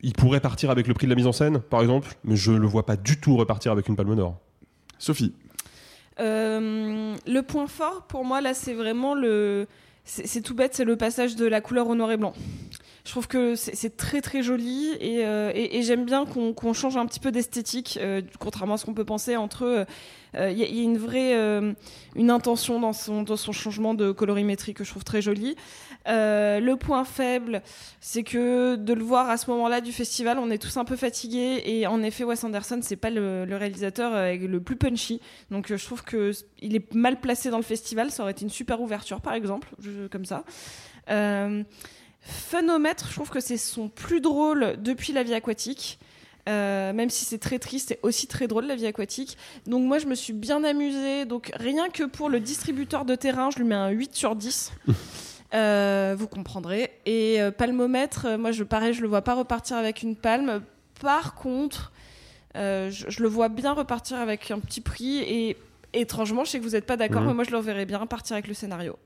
il 0.00 0.12
pourrait 0.12 0.40
partir 0.40 0.70
avec 0.70 0.88
le 0.88 0.94
prix 0.94 1.06
de 1.06 1.10
la 1.10 1.16
mise 1.16 1.28
en 1.28 1.32
scène, 1.32 1.60
par 1.60 1.80
exemple, 1.82 2.16
mais 2.24 2.34
je 2.34 2.50
le 2.50 2.66
vois 2.66 2.84
pas 2.84 2.96
du 2.96 3.20
tout 3.20 3.36
repartir 3.36 3.70
avec 3.70 3.88
une 3.88 3.94
palme 3.94 4.16
d'or. 4.16 4.36
Sophie. 4.98 5.32
Euh, 6.18 7.14
le 7.26 7.40
point 7.42 7.68
fort 7.68 8.02
pour 8.08 8.24
moi 8.24 8.40
là, 8.40 8.52
c'est 8.54 8.74
vraiment 8.74 9.14
le. 9.14 9.68
C'est 10.04 10.40
tout 10.42 10.54
bête, 10.54 10.74
c'est 10.74 10.84
le 10.84 10.96
passage 10.96 11.36
de 11.36 11.46
la 11.46 11.60
couleur 11.60 11.88
au 11.88 11.94
noir 11.94 12.10
et 12.10 12.16
blanc. 12.16 12.32
Je 13.04 13.10
trouve 13.10 13.26
que 13.28 13.54
c'est 13.56 13.96
très 13.96 14.20
très 14.20 14.42
joli 14.42 14.90
et, 15.00 15.24
euh, 15.24 15.52
j'aime 15.82 16.04
bien 16.04 16.24
qu'on 16.26 16.72
change 16.72 16.96
un 16.96 17.06
petit 17.06 17.18
peu 17.20 17.32
d'esthétique, 17.32 17.98
euh, 18.00 18.20
contrairement 18.38 18.74
à 18.74 18.76
ce 18.78 18.84
qu'on 18.84 18.94
peut 18.94 19.04
penser 19.04 19.36
entre. 19.36 19.86
Il 20.34 20.40
y, 20.58 20.62
a- 20.62 20.68
y 20.68 20.80
a 20.80 20.82
une 20.82 20.96
vraie 20.98 21.34
euh, 21.34 21.72
une 22.16 22.30
intention 22.30 22.80
dans 22.80 22.94
son, 22.94 23.22
dans 23.22 23.36
son 23.36 23.52
changement 23.52 23.92
de 23.92 24.12
colorimétrie 24.12 24.72
que 24.72 24.82
je 24.82 24.90
trouve 24.90 25.04
très 25.04 25.20
joli. 25.20 25.56
Euh, 26.08 26.58
le 26.58 26.76
point 26.76 27.04
faible, 27.04 27.62
c'est 28.00 28.24
que 28.24 28.74
de 28.76 28.92
le 28.92 29.04
voir 29.04 29.30
à 29.30 29.36
ce 29.36 29.48
moment-là 29.50 29.80
du 29.80 29.92
festival, 29.92 30.38
on 30.38 30.50
est 30.50 30.58
tous 30.58 30.76
un 30.76 30.84
peu 30.84 30.96
fatigués 30.96 31.62
et 31.64 31.86
en 31.86 32.02
effet, 32.02 32.24
Wes 32.24 32.42
Anderson, 32.42 32.80
c'est 32.82 32.96
pas 32.96 33.10
le, 33.10 33.46
réalisateur 33.50 34.12
avec 34.14 34.42
le 34.42 34.60
plus 34.60 34.76
punchy. 34.76 35.20
Donc 35.50 35.70
euh, 35.70 35.76
je 35.76 35.84
trouve 35.84 36.02
que 36.02 36.32
c- 36.32 36.44
il 36.60 36.74
est 36.74 36.92
mal 36.94 37.20
placé 37.20 37.50
dans 37.50 37.56
le 37.58 37.62
festival. 37.62 38.10
Ça 38.10 38.22
aurait 38.24 38.32
été 38.32 38.42
une 38.42 38.50
super 38.50 38.80
ouverture, 38.80 39.20
par 39.20 39.34
exemple, 39.34 39.68
je- 39.80 40.08
comme 40.08 40.24
ça. 40.24 40.42
Euh, 41.10 41.62
Phénomètre, 42.20 43.06
je 43.08 43.14
trouve 43.14 43.30
que 43.30 43.40
c'est 43.40 43.56
son 43.56 43.88
plus 43.88 44.20
drôle 44.20 44.76
depuis 44.78 45.12
La 45.12 45.22
vie 45.24 45.34
aquatique. 45.34 45.98
Euh, 46.48 46.92
même 46.92 47.08
si 47.10 47.24
c'est 47.24 47.38
très 47.38 47.60
triste, 47.60 47.88
c'est 47.90 48.00
aussi 48.02 48.26
très 48.26 48.48
drôle 48.48 48.66
la 48.66 48.74
vie 48.74 48.86
aquatique. 48.86 49.36
Donc 49.66 49.84
moi 49.84 49.98
je 49.98 50.06
me 50.06 50.14
suis 50.16 50.32
bien 50.32 50.64
amusée. 50.64 51.24
Donc 51.24 51.52
rien 51.54 51.88
que 51.88 52.02
pour 52.04 52.28
le 52.28 52.40
distributeur 52.40 53.04
de 53.04 53.14
terrain, 53.14 53.50
je 53.50 53.58
lui 53.58 53.64
mets 53.64 53.74
un 53.76 53.90
8 53.90 54.14
sur 54.14 54.34
10. 54.34 54.72
Euh, 55.54 56.14
vous 56.18 56.28
comprendrez. 56.28 56.90
Et 57.06 57.40
euh, 57.40 57.50
palmomètre, 57.50 58.24
euh, 58.26 58.38
moi 58.38 58.52
je 58.52 58.64
pareil, 58.64 58.94
je 58.94 59.02
le 59.02 59.08
vois 59.08 59.22
pas 59.22 59.34
repartir 59.34 59.76
avec 59.76 60.02
une 60.02 60.16
palme. 60.16 60.62
Par 61.00 61.34
contre, 61.34 61.92
euh, 62.56 62.90
je, 62.90 63.10
je 63.10 63.22
le 63.22 63.28
vois 63.28 63.48
bien 63.48 63.72
repartir 63.72 64.16
avec 64.18 64.50
un 64.50 64.58
petit 64.60 64.80
prix. 64.80 65.18
Et 65.18 65.56
étrangement, 65.92 66.44
je 66.44 66.50
sais 66.52 66.58
que 66.58 66.64
vous 66.64 66.70
n'êtes 66.70 66.86
pas 66.86 66.96
d'accord, 66.96 67.20
Mhm. 67.22 67.28
mais 67.28 67.34
moi 67.34 67.44
je 67.44 67.50
le 67.50 67.58
verrais 67.58 67.84
bien 67.84 67.98
repartir 67.98 68.34
avec 68.34 68.48
le 68.48 68.54
scénario. 68.54 68.96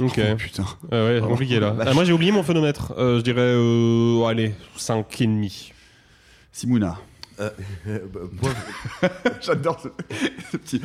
Ok. 0.00 0.20
Oh, 0.32 0.36
putain. 0.36 0.64
Ah 0.92 1.04
ouais, 1.04 1.20
Oh, 1.22 1.26
compliqué 1.28 1.58
là. 1.58 1.74
Ah, 1.86 1.94
moi 1.94 2.04
j'ai 2.04 2.12
oublié 2.12 2.30
mon 2.30 2.42
phénomètre. 2.42 2.92
Euh, 2.98 3.18
je 3.18 3.22
dirais, 3.22 3.40
euh, 3.40 4.24
allez, 4.26 4.54
5 4.76 5.20
et 5.22 5.26
demi. 5.26 5.72
Simona. 6.52 6.98
Euh, 7.38 7.50
euh, 7.86 7.98
bah, 8.12 8.20
moi, 8.40 8.50
J'adore 9.42 9.78
ce, 9.80 9.88
ce 10.52 10.56
petit. 10.56 10.80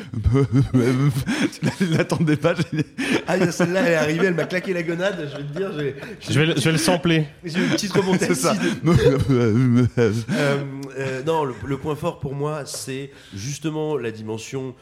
tu 1.77 1.85
l'attendais 1.87 2.35
pas. 2.35 2.53
j'ai- 2.55 2.85
Ah, 3.27 3.51
celle-là, 3.51 3.81
elle 3.81 3.91
est 3.93 3.95
arrivée, 3.95 4.25
elle 4.27 4.33
m'a 4.35 4.43
claqué 4.45 4.73
la 4.73 4.83
gonade. 4.83 5.29
Je 5.31 5.37
vais 5.37 5.43
te 5.43 5.57
dire, 5.57 5.71
j'ai 5.77 5.95
Je 6.33 6.39
vais, 6.39 6.45
le- 6.47 6.55
je 6.57 6.61
vais 6.65 6.71
le 6.73 6.77
sampler. 6.77 7.27
j'ai 7.45 7.59
eu 7.59 7.63
une 7.63 7.69
petite 7.71 7.93
remontée. 7.93 8.25
C'est 8.27 8.35
ça. 8.35 8.51
acide. 8.51 8.79
Euh, 9.97 10.63
euh, 10.97 11.23
non, 11.25 11.45
le, 11.45 11.53
le 11.65 11.77
point 11.77 11.95
fort 11.95 12.19
pour 12.19 12.33
moi, 12.35 12.63
c'est 12.65 13.11
justement 13.33 13.97
la 13.97 14.11
dimension. 14.11 14.75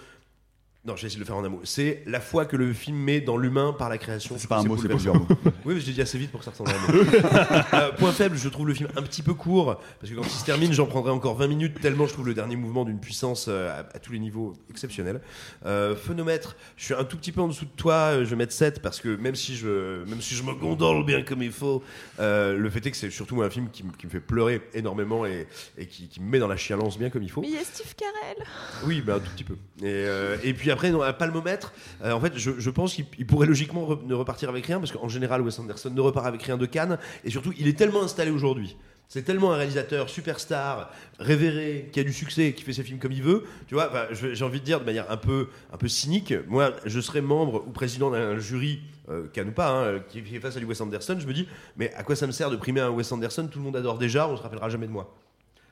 Non, 0.89 0.95
je 0.95 1.04
vais 1.04 1.08
essayer 1.08 1.17
de 1.17 1.23
le 1.23 1.25
faire 1.28 1.36
en 1.38 1.43
un 1.45 1.49
mot. 1.49 1.62
C'est 1.65 2.02
la 2.08 2.19
foi 2.19 2.45
que 2.45 2.56
le 2.56 2.73
film 2.73 2.97
met 2.97 3.21
dans 3.21 3.38
l'humain 3.38 3.75
par 3.78 3.89
la 3.89 3.99
création. 3.99 4.36
C'est 4.39 4.47
pas 4.49 4.58
un 4.58 4.63
mot, 4.63 4.75
c'est 4.75 4.88
plusieurs 4.88 5.13
mots. 5.13 5.28
Oui, 5.65 5.75
mais 5.75 5.80
j'ai 5.82 5.91
dit 5.91 6.02
assez 6.02 6.17
vite 6.17 6.32
pour 6.32 6.39
que 6.39 6.45
ça 6.45 6.49
ressemble 6.52 6.71
à 6.71 6.73
un 6.73 6.93
mot. 6.93 7.04
Euh, 7.73 7.91
point 7.91 8.12
faible, 8.12 8.36
je 8.38 8.49
trouve 8.49 8.67
le 8.67 8.73
film 8.73 8.89
un 8.95 9.04
petit 9.04 9.21
peu 9.21 9.34
court, 9.36 9.80
parce 9.99 10.12
que 10.12 10.15
quand 10.15 10.23
il 10.23 10.30
se 10.32 10.43
termine, 10.43 10.73
j'en 10.73 10.88
prendrai 10.88 11.12
encore 11.12 11.36
20 11.36 11.47
minutes, 11.47 11.80
tellement 11.80 12.08
je 12.08 12.13
trouve 12.13 12.25
le 12.25 12.34
dernier 12.34 12.56
mouvement 12.56 12.84
d'une 12.86 12.99
puissance 12.99 13.45
euh, 13.47 13.69
à, 13.69 13.95
à 13.95 13.99
tous 13.99 14.12
les 14.12 14.19
niveaux 14.19 14.54
exceptionnelle. 14.69 15.21
Euh, 15.65 15.95
phénomètre, 15.95 16.56
je 16.78 16.86
suis 16.86 16.93
un 16.95 17.04
tout 17.04 17.17
petit 17.17 17.32
peu 17.32 17.41
en 17.41 17.47
dessous 17.47 17.65
de 17.65 17.71
toi, 17.75 17.93
euh, 17.93 18.25
je 18.25 18.30
vais 18.32 18.36
mettre 18.38 18.54
7, 18.54 18.82
parce 18.82 18.99
que 18.99 19.15
même 19.15 19.36
si 19.36 19.56
je, 19.56 20.04
même 20.06 20.21
si 20.21 20.34
je 20.34 20.41
me 20.43 20.54
gondole 20.54 21.06
bien 21.06 21.21
comme 21.21 21.43
il 21.43 21.52
faut, 21.52 21.84
euh, 22.19 22.58
le 22.58 22.69
fait 22.71 22.84
est 22.88 22.91
que 22.91 22.97
c'est 22.97 23.12
surtout 23.12 23.36
moi, 23.36 23.45
un 23.45 23.49
film 23.52 23.69
qui, 23.71 23.84
me- 23.84 23.91
qui 23.91 24.08
me 24.08 24.12
fait 24.12 24.19
pleurer 24.19 24.62
énormément 24.73 25.25
et, 25.25 25.47
et 25.78 25.86
qui, 25.86 26.08
qui 26.08 26.19
me 26.21 26.30
met 26.30 26.39
dans 26.39 26.47
la 26.47 26.58
chialance 26.58 26.97
bien 26.97 27.10
comme 27.12 27.23
il 27.23 27.30
faut. 27.32 27.41
Mais 27.41 27.49
il 27.49 27.54
y 27.54 27.58
a 27.58 27.63
Steve 27.63 27.93
Carell. 27.95 28.47
Oui, 28.86 29.02
bah, 29.02 29.15
un 29.15 29.19
tout 29.19 29.32
petit 29.36 29.43
peu. 29.43 29.54
Et, 29.82 29.86
euh, 29.86 30.38
et 30.43 30.54
puis 30.54 30.71
après, 30.71 30.79
non, 30.84 31.02
un 31.02 31.13
palmomètre, 31.13 31.74
euh, 32.04 32.12
en 32.12 32.20
fait, 32.20 32.38
je, 32.38 32.70
pense 32.70 32.94
qu'il 32.94 33.06
il 33.18 33.26
pourrait 33.26 33.48
logiquement 33.48 33.88
ne 34.06 34.13
repartir 34.13 34.50
avec 34.50 34.65
rien, 34.65 34.80
parce 34.80 34.92
qu'en 34.92 35.10
général, 35.10 35.42
Wes 35.42 35.60
Anderson 35.60 35.89
ne 35.89 36.02
repart 36.02 36.26
avec 36.26 36.44
rien 36.44 36.58
de 36.58 36.65
Cannes, 36.65 36.98
et 37.24 37.30
surtout, 37.30 37.54
il 37.58 37.68
est 37.68 37.78
tellement 37.78 38.04
installé 38.04 38.32
aujourd'hui. 38.32 38.78
C'est 39.08 39.24
tellement 39.24 39.54
un 39.54 39.58
réalisateur 39.58 40.08
superstar, 40.08 40.92
révéré, 41.18 41.89
qui 41.92 42.00
a 42.00 42.04
du 42.04 42.13
succès, 42.13 42.54
qui 42.54 42.63
fait 42.63 42.74
ses 42.74 42.84
films 42.84 43.00
comme 43.00 43.12
il 43.12 43.24
veut. 43.24 43.44
Tu 43.68 43.74
vois, 43.74 43.92
j'ai 44.12 44.46
envie 44.46 44.60
de 44.60 44.65
dire 44.65 44.80
de 44.80 44.86
manière 44.86 45.10
un 45.10 45.18
peu, 45.18 45.48
un 45.74 45.78
peu 45.78 45.88
cynique, 45.88 46.34
moi, 46.48 46.74
je 46.86 47.00
serais 47.00 47.22
membre 47.22 47.63
ou 47.68 47.72
président 47.72 48.12
d'un 48.12 48.38
jury, 48.38 48.82
euh, 49.10 49.28
Cannes 49.34 49.50
ou 49.50 49.52
pas, 49.52 49.72
hein, 49.72 50.00
qui 50.10 50.22
fait 50.22 50.39
face 50.39 50.58
à 50.58 50.60
du 50.60 50.65
Wes 50.65 50.80
Anderson, 50.80 51.18
je 51.20 51.26
me 51.26 51.34
dis, 51.34 51.48
mais 51.76 51.92
à 51.96 52.04
quoi 52.04 52.15
ça 52.15 52.28
me 52.28 52.32
sert 52.32 52.52
de 52.52 52.56
primer 52.56 52.82
un 52.82 52.92
Wes 52.92 53.12
Anderson? 53.12 53.48
Tout 53.52 53.58
le 53.58 53.65
monde 53.65 53.76
adore 53.76 53.98
déjà, 53.98 54.28
on 54.28 54.38
se 54.38 54.44
rappellera 54.44 54.70
jamais 54.70 54.86
de 54.86 54.92
moi. 54.92 55.15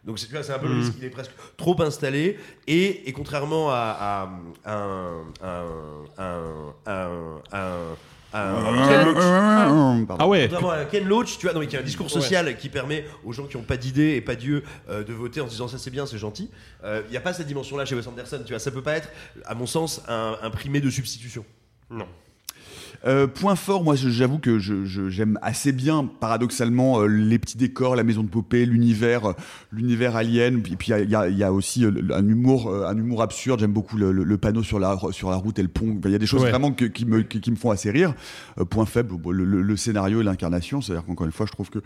Donc 0.07 0.17
c'est 0.17 0.25
tu 0.27 0.31
vois, 0.33 0.41
c'est 0.41 0.53
un 0.53 0.59
peu 0.59 0.67
le 0.69 0.79
risque, 0.79 0.93
il 0.97 1.03
est 1.05 1.09
presque 1.09 1.31
trop 1.57 1.79
installé 1.81 2.39
et, 2.65 3.07
et 3.07 3.13
contrairement 3.13 3.69
à, 3.69 4.29
à 4.65 4.71
un, 4.71 5.23
un, 5.43 5.65
un, 6.17 6.73
un, 6.87 7.41
un- 7.51 7.95
un- 8.33 8.87
Ken 8.87 9.05
Loach, 9.05 9.17
Pardon. 10.07 10.23
Ah 10.23 10.27
ouais. 10.27 10.47
à 10.69 10.85
Ken 10.85 11.07
Loach, 11.07 11.37
tu 11.37 11.45
vois, 11.45 11.53
donc 11.53 11.63
il 11.65 11.73
y 11.73 11.75
a 11.75 11.79
un 11.79 11.83
discours 11.83 12.09
social 12.09 12.57
qui 12.57 12.69
permet 12.69 13.05
aux 13.25 13.31
gens 13.33 13.45
qui 13.45 13.57
n'ont 13.57 13.63
pas 13.63 13.77
d'idée 13.77 14.15
et 14.15 14.21
pas 14.21 14.35
Dieu 14.35 14.63
euh, 14.89 15.03
de 15.03 15.13
voter 15.13 15.41
en 15.41 15.45
se 15.45 15.51
disant 15.51 15.67
ça 15.67 15.77
c'est 15.77 15.91
bien, 15.91 16.05
c'est 16.05 16.17
gentil. 16.17 16.49
Euh, 16.83 17.01
Il 17.07 17.11
n'y 17.11 17.17
a 17.17 17.21
pas 17.21 17.33
cette 17.33 17.47
dimension-là 17.47 17.85
chez 17.85 17.95
Wes 17.95 18.05
Anderson, 18.07 18.41
tu 18.45 18.53
vois, 18.53 18.59
ça 18.59 18.71
peut 18.71 18.81
pas 18.83 18.93
être, 18.97 19.09
à 19.45 19.55
mon 19.55 19.65
sens, 19.65 20.01
un, 20.07 20.37
un 20.41 20.49
primé 20.49 20.79
de 20.81 20.89
substitution. 20.89 21.43
Non. 21.89 22.07
Euh, 23.05 23.27
point 23.27 23.55
fort, 23.55 23.83
moi 23.83 23.95
j'avoue 23.95 24.39
que 24.39 24.57
je- 24.59 24.83
je- 24.85 25.09
j'aime 25.09 25.37
assez 25.41 25.71
bien, 25.71 26.09
paradoxalement, 26.19 27.01
euh, 27.01 27.05
les 27.07 27.37
petits 27.39 27.57
décors, 27.57 27.95
la 27.95 28.03
maison 28.03 28.23
de 28.23 28.27
poupée, 28.29 28.65
l'univers, 28.65 29.25
euh, 29.29 29.33
l'univers 29.71 30.15
alien. 30.15 30.61
Puis 30.61 30.75
puis 30.75 30.91
il 30.91 31.09
y 31.09 31.15
a- 31.15 31.29
y, 31.29 31.43
a- 31.43 31.53
aussi 31.53 31.85
un 31.85 32.27
humour, 32.27 32.73
un 32.73 32.97
humour 32.97 33.21
absurde. 33.21 33.59
J'aime 33.59 33.71
beaucoup 33.73 33.97
le, 33.97 34.11
le- 34.11 34.23
le 34.23 34.37
panneau 34.37 34.63
sur 34.63 34.79
la 34.79 34.97
sur 35.11 35.29
la 35.29 35.35
route 35.37 35.59
et 35.59 35.61
le 35.61 35.67
pont. 35.67 35.99
Il 36.05 36.11
y 36.11 36.15
a 36.15 36.19
des 36.19 36.25
choses 36.25 36.43
Ouais. 36.43 36.49
vraiment 36.49 36.71
que- 36.71 36.85
qui 36.85 37.05
me 37.05 37.21
qui, 37.21 37.39
qui 37.39 37.51
me 37.51 37.55
font 37.55 37.71
assez 37.71 37.91
rire. 37.91 38.13
Euh, 38.59 38.65
point 38.65 38.85
faible, 38.85 39.13
le- 39.31 39.61
le 39.61 39.77
scénario 39.77 40.21
et 40.21 40.23
l'incarnation. 40.23 40.81
C'est-à-dire 40.81 41.05
qu'encore 41.05 41.25
une 41.27 41.31
fois, 41.31 41.45
je 41.45 41.51
trouve 41.51 41.69
que 41.69 41.79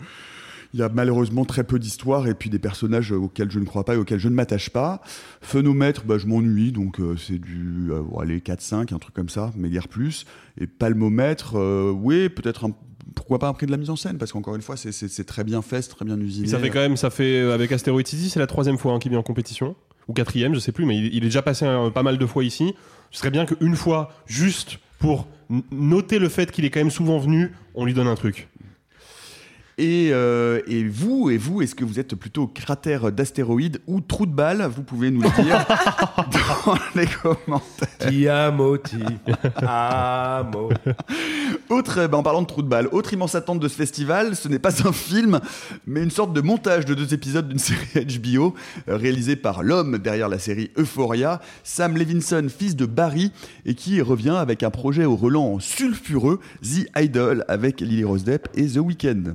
il 0.74 0.80
y 0.80 0.82
a 0.82 0.88
malheureusement 0.88 1.44
très 1.44 1.64
peu 1.64 1.78
d'histoire 1.78 2.26
et 2.28 2.34
puis 2.34 2.48
des 2.50 2.58
personnages 2.58 3.12
auxquels 3.12 3.50
je 3.50 3.58
ne 3.58 3.64
crois 3.64 3.84
pas 3.84 3.94
et 3.94 3.98
auxquels 3.98 4.18
je 4.18 4.28
ne 4.28 4.34
m'attache 4.34 4.70
pas. 4.70 5.02
Phénomètre, 5.40 6.04
bah, 6.06 6.18
je 6.18 6.26
m'ennuie, 6.26 6.72
donc 6.72 7.00
euh, 7.00 7.16
c'est 7.16 7.38
du 7.38 7.90
euh, 7.90 8.02
allez, 8.20 8.38
4-5, 8.40 8.94
un 8.94 8.98
truc 8.98 9.14
comme 9.14 9.28
ça, 9.28 9.50
mais 9.56 9.68
guère 9.68 9.88
plus. 9.88 10.24
Et 10.60 10.66
palmomètre, 10.66 11.56
euh, 11.56 11.90
oui, 11.90 12.28
peut-être 12.28 12.64
un- 12.66 12.74
pourquoi 13.14 13.38
pas 13.38 13.52
prix 13.52 13.66
de 13.66 13.70
la 13.72 13.76
mise 13.76 13.90
en 13.90 13.96
scène, 13.96 14.16
parce 14.16 14.32
qu'encore 14.32 14.54
une 14.56 14.62
fois, 14.62 14.76
c'est- 14.76 15.24
très 15.24 15.44
bien 15.44 15.60
fait, 15.62 15.82
très 15.82 16.04
bien 16.04 16.18
usiné. 16.18 16.48
Ça 16.48 16.58
fait 16.58 16.70
quand 16.70 16.80
même, 16.80 16.96
ça 16.96 17.10
fait 17.10 17.40
euh, 17.40 17.54
avec 17.54 17.70
Asteroid 17.72 18.00
City, 18.04 18.30
c'est 18.30 18.40
la 18.40 18.46
troisième 18.46 18.78
fois 18.78 18.92
hein, 18.94 18.98
qu'il 18.98 19.10
vient 19.10 19.20
en 19.20 19.24
compétition 19.24 19.76
ou 20.08 20.14
quatrième, 20.14 20.54
je 20.54 20.58
sais 20.58 20.72
plus, 20.72 20.84
mais 20.86 20.96
il, 20.98 21.16
est 21.16 21.20
déjà 21.20 21.42
passé 21.42 21.64
pas 21.94 22.02
mal 22.02 22.18
de 22.18 22.26
fois 22.26 22.42
ici. 22.44 22.74
Ce 23.10 23.18
serait 23.20 23.30
bien 23.30 23.46
qu'une 23.46 23.76
fois, 23.76 24.10
juste 24.26 24.78
pour 24.98 25.28
noter 25.70 26.18
le 26.18 26.28
fait 26.28 26.50
qu'il 26.50 26.64
est 26.64 26.70
quand 26.70 26.80
même 26.80 26.90
souvent 26.90 27.18
venu, 27.18 27.52
on 27.74 27.84
lui 27.84 27.94
donne 27.94 28.08
un 28.08 28.14
truc. 28.14 28.48
Et, 29.82 30.10
euh, 30.12 30.60
et 30.68 30.84
vous, 30.84 31.28
et 31.28 31.36
vous, 31.36 31.60
est-ce 31.60 31.74
que 31.74 31.84
vous 31.84 31.98
êtes 31.98 32.14
plutôt 32.14 32.46
cratère 32.46 33.10
d'astéroïdes 33.10 33.80
ou 33.88 34.00
trou 34.00 34.26
de 34.26 34.30
balle 34.30 34.70
Vous 34.72 34.84
pouvez 34.84 35.10
nous 35.10 35.22
le 35.22 35.42
dire 35.42 35.66
dans 36.64 36.78
les 36.94 37.08
commentaires. 37.08 37.88
Ti 37.98 38.28
amo, 38.28 38.76
ti 38.76 39.02
amo. 39.56 40.68
Autre, 41.68 42.06
bah, 42.06 42.16
en 42.16 42.22
parlant 42.22 42.42
de 42.42 42.46
trou 42.46 42.62
de 42.62 42.68
balle, 42.68 42.86
autre 42.92 43.12
immense 43.12 43.34
attente 43.34 43.58
de 43.58 43.66
ce 43.66 43.74
festival, 43.74 44.36
ce 44.36 44.46
n'est 44.46 44.60
pas 44.60 44.86
un 44.86 44.92
film, 44.92 45.40
mais 45.84 46.04
une 46.04 46.12
sorte 46.12 46.32
de 46.32 46.42
montage 46.42 46.84
de 46.84 46.94
deux 46.94 47.12
épisodes 47.12 47.48
d'une 47.48 47.58
série 47.58 48.06
HBO 48.06 48.54
réalisée 48.86 49.34
par 49.34 49.64
l'homme 49.64 49.98
derrière 49.98 50.28
la 50.28 50.38
série 50.38 50.70
Euphoria, 50.78 51.40
Sam 51.64 51.96
Levinson, 51.96 52.46
fils 52.56 52.76
de 52.76 52.86
Barry, 52.86 53.32
et 53.66 53.74
qui 53.74 54.00
revient 54.00 54.36
avec 54.38 54.62
un 54.62 54.70
projet 54.70 55.06
au 55.06 55.16
relent 55.16 55.58
sulfureux, 55.58 56.38
The 56.62 56.86
Idol, 56.96 57.44
avec 57.48 57.80
Lily 57.80 58.04
Rose 58.04 58.22
Depp 58.22 58.46
et 58.54 58.68
The 58.68 58.76
Weeknd. 58.76 59.34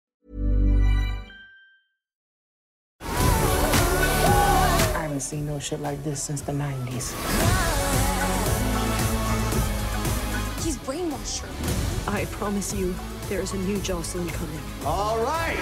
Haven't 5.21 5.37
seen 5.37 5.45
no 5.45 5.59
shit 5.59 5.79
like 5.81 6.03
this 6.03 6.19
since 6.21 6.41
the 6.41 6.51
90s. 6.51 7.13
He's 10.63 10.77
brainwashed 10.77 11.41
her. 11.41 12.11
I 12.11 12.25
promise 12.25 12.73
you, 12.73 12.95
there's 13.29 13.53
a 13.53 13.57
new 13.57 13.77
Jocelyn 13.81 14.27
coming. 14.29 14.59
All 14.83 15.19
right. 15.19 15.57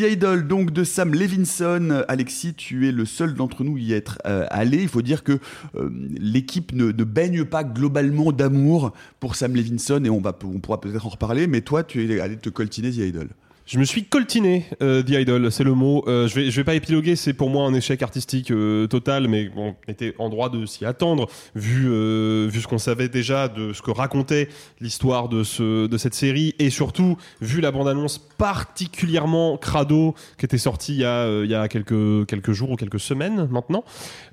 The 0.00 0.12
Idol, 0.12 0.46
donc 0.46 0.70
de 0.70 0.82
Sam 0.82 1.12
Levinson. 1.12 2.04
Alexis, 2.08 2.54
tu 2.54 2.88
es 2.88 2.92
le 2.92 3.04
seul 3.04 3.34
d'entre 3.34 3.64
nous 3.64 3.76
y 3.76 3.92
être 3.92 4.18
euh, 4.24 4.46
allé. 4.48 4.80
Il 4.80 4.88
faut 4.88 5.02
dire 5.02 5.22
que 5.22 5.38
euh, 5.74 5.90
l'équipe 6.18 6.72
ne, 6.72 6.86
ne 6.86 7.04
baigne 7.04 7.44
pas 7.44 7.64
globalement 7.64 8.32
d'amour 8.32 8.94
pour 9.18 9.34
Sam 9.34 9.54
Levinson 9.54 10.02
et 10.04 10.08
on, 10.08 10.22
va, 10.22 10.34
on 10.42 10.58
pourra 10.58 10.80
peut-être 10.80 11.04
en 11.04 11.10
reparler, 11.10 11.46
mais 11.46 11.60
toi, 11.60 11.84
tu 11.84 12.10
es 12.10 12.18
allé 12.18 12.38
te 12.38 12.48
coltiner 12.48 12.90
The 12.90 13.08
Idol. 13.08 13.28
Je 13.70 13.78
me 13.78 13.84
suis 13.84 14.02
coltiné 14.02 14.64
euh, 14.82 15.00
The 15.00 15.10
Idol, 15.10 15.52
c'est 15.52 15.62
le 15.62 15.74
mot. 15.74 16.02
Euh, 16.08 16.26
je 16.26 16.34
vais 16.34 16.50
je 16.50 16.56
vais 16.56 16.64
pas 16.64 16.74
épiloguer, 16.74 17.14
c'est 17.14 17.32
pour 17.32 17.50
moi 17.50 17.68
un 17.68 17.72
échec 17.72 18.02
artistique 18.02 18.50
euh, 18.50 18.88
total, 18.88 19.28
mais 19.28 19.48
on 19.54 19.76
était 19.86 20.12
en 20.18 20.28
droit 20.28 20.50
de 20.50 20.66
s'y 20.66 20.84
attendre 20.84 21.28
vu 21.54 21.86
euh, 21.88 22.48
vu 22.50 22.62
ce 22.62 22.66
qu'on 22.66 22.78
savait 22.78 23.08
déjà 23.08 23.46
de 23.46 23.72
ce 23.72 23.80
que 23.80 23.92
racontait 23.92 24.48
l'histoire 24.80 25.28
de 25.28 25.44
ce 25.44 25.86
de 25.86 25.98
cette 25.98 26.14
série 26.14 26.56
et 26.58 26.68
surtout 26.68 27.16
vu 27.40 27.60
la 27.60 27.70
bande 27.70 27.86
annonce 27.86 28.18
particulièrement 28.18 29.56
crado 29.56 30.16
qui 30.36 30.46
était 30.46 30.58
sortie 30.58 30.94
il 30.94 31.02
y 31.02 31.04
a 31.04 31.18
euh, 31.26 31.42
il 31.44 31.50
y 31.52 31.54
a 31.54 31.68
quelques 31.68 32.26
quelques 32.26 32.50
jours 32.50 32.72
ou 32.72 32.76
quelques 32.76 32.98
semaines 32.98 33.46
maintenant. 33.52 33.84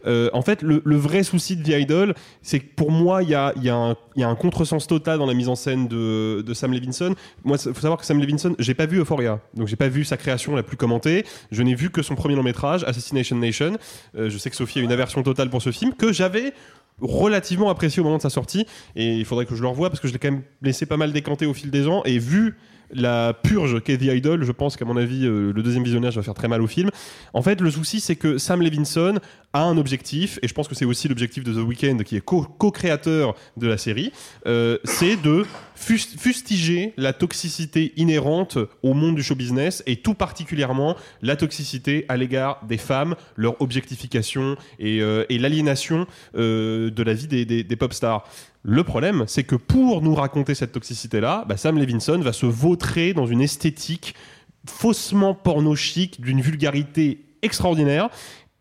Euh, 0.08 0.32
en 0.34 0.42
fait, 0.42 0.64
le, 0.64 0.82
le 0.84 0.96
vrai 0.96 1.22
souci 1.22 1.58
de 1.58 1.62
The 1.62 1.80
Idol, 1.82 2.16
c'est 2.42 2.60
que 2.60 2.74
pour 2.76 2.90
moi 2.90 3.22
il 3.22 3.30
y 3.30 3.36
a 3.36 3.54
il 3.58 3.64
y 3.64 3.70
a 3.70 3.76
un 3.76 3.96
il 4.16 4.22
y 4.22 4.24
a 4.24 4.30
un 4.30 4.36
contresens 4.36 4.88
total 4.88 5.20
dans 5.20 5.28
la 5.28 5.36
mise 5.36 5.48
en 5.48 5.56
scène 5.56 5.88
de 5.88 6.42
de 6.42 6.54
Sam 6.56 6.74
Levinson. 6.74 7.14
Moi, 7.44 7.60
faut 7.60 7.74
savoir 7.76 8.00
que 8.00 8.06
Sam 8.08 8.20
Levinson, 8.20 8.56
j'ai 8.58 8.74
pas 8.74 8.88
vu 8.88 8.98
Euphoria 8.98 9.27
donc 9.54 9.68
j'ai 9.68 9.76
pas 9.76 9.90
vu 9.90 10.04
sa 10.06 10.18
création 10.18 10.56
la 10.56 10.64
plus 10.64 10.78
commentée. 10.78 11.26
Je 11.52 11.64
n'ai 11.64 11.76
vu 11.76 11.90
que 11.90 12.02
son 12.02 12.16
premier 12.16 12.36
long 12.36 12.44
métrage, 12.44 12.84
Assassination 12.84 13.36
Nation. 13.36 13.78
Euh, 14.16 14.30
je 14.30 14.38
sais 14.38 14.50
que 14.50 14.56
Sophie 14.56 14.80
a 14.80 14.82
une 14.82 14.92
aversion 14.92 15.24
totale 15.24 15.50
pour 15.50 15.62
ce 15.62 15.72
film 15.72 15.94
que 15.94 16.12
j'avais 16.12 16.54
relativement 17.00 17.70
apprécié 17.70 18.02
au 18.02 18.04
moment 18.04 18.18
de 18.18 18.22
sa 18.22 18.30
sortie 18.30 18.66
et 18.96 19.16
il 19.16 19.26
faudrait 19.26 19.46
que 19.46 19.56
je 19.56 19.62
le 19.62 19.68
revoie 19.68 19.90
parce 19.90 20.00
que 20.00 20.08
je 20.08 20.14
l'ai 20.14 20.20
quand 20.20 20.32
même 20.32 20.44
laissé 20.62 20.86
pas 20.86 20.98
mal 20.98 21.12
décanter 21.12 21.46
au 21.46 21.54
fil 21.54 21.70
des 21.70 21.88
ans 21.88 22.02
et 22.06 22.18
vu 22.18 22.58
la 22.92 23.34
purge 23.34 23.82
qu'est 23.84 23.98
The 23.98 24.04
Idol, 24.14 24.44
je 24.44 24.52
pense 24.52 24.78
qu'à 24.78 24.86
mon 24.86 24.98
avis 24.98 25.26
euh, 25.26 25.52
le 25.54 25.64
deuxième 25.64 25.84
visionnage 25.84 26.16
va 26.16 26.24
faire 26.24 26.34
très 26.34 26.48
mal 26.48 26.62
au 26.62 26.68
film. 26.68 26.90
En 27.34 27.42
fait, 27.42 27.60
le 27.62 27.70
souci 27.72 28.00
c'est 28.00 28.16
que 28.16 28.38
Sam 28.38 28.62
Levinson 28.62 29.20
a 29.54 29.64
un 29.64 29.78
objectif 29.78 30.40
et 30.42 30.48
je 30.48 30.54
pense 30.54 30.68
que 30.68 30.76
c'est 30.76 30.86
aussi 30.86 31.08
l'objectif 31.08 31.44
de 31.44 31.54
The 31.54 31.66
Weeknd 31.66 31.98
qui 32.04 32.16
est 32.18 32.22
co- 32.22 32.44
co-créateur 32.58 33.36
de 33.58 33.68
la 33.68 33.78
série, 33.78 34.12
euh, 34.46 34.78
c'est 34.84 35.16
de 35.22 35.46
fus- 35.76 36.18
fustiger 36.18 36.94
la 36.98 37.14
toxicité 37.14 37.94
inhérente 37.98 38.58
au 38.84 38.94
monde 38.94 39.16
du 39.16 39.24
show 39.24 39.36
business 39.36 39.84
et 39.88 39.98
tout 39.98 40.14
particulièrement 40.14 40.96
la 41.22 41.36
toxicité 41.36 42.06
à 42.10 42.18
l'égard 42.18 42.62
des 42.68 42.78
femmes, 42.78 43.16
leur 43.36 43.62
objectification 43.62 44.56
et, 44.80 45.02
euh, 45.02 45.24
l'aliénation 45.30 46.08
de 46.36 47.04
la 47.04 47.14
vie 47.14 47.28
des, 47.28 47.46
des, 47.46 47.64
des 47.64 47.76
pop 47.76 47.94
stars. 47.94 48.24
Le 48.70 48.84
problème, 48.84 49.24
c'est 49.28 49.46
que 49.46 49.56
pour 49.56 50.02
nous 50.02 50.14
raconter 50.14 50.54
cette 50.54 50.74
toxicité-là, 50.74 51.46
bah, 51.48 51.56
Sam 51.56 51.78
Levinson 51.78 52.20
va 52.20 52.34
se 52.34 52.46
vautrer 52.46 53.14
dans 53.14 53.26
une 53.26 53.40
esthétique 53.40 54.14
faussement 54.68 55.34
porno-chic, 55.34 56.20
d'une 56.20 56.42
vulgarité 56.42 57.24
extraordinaire. 57.42 58.10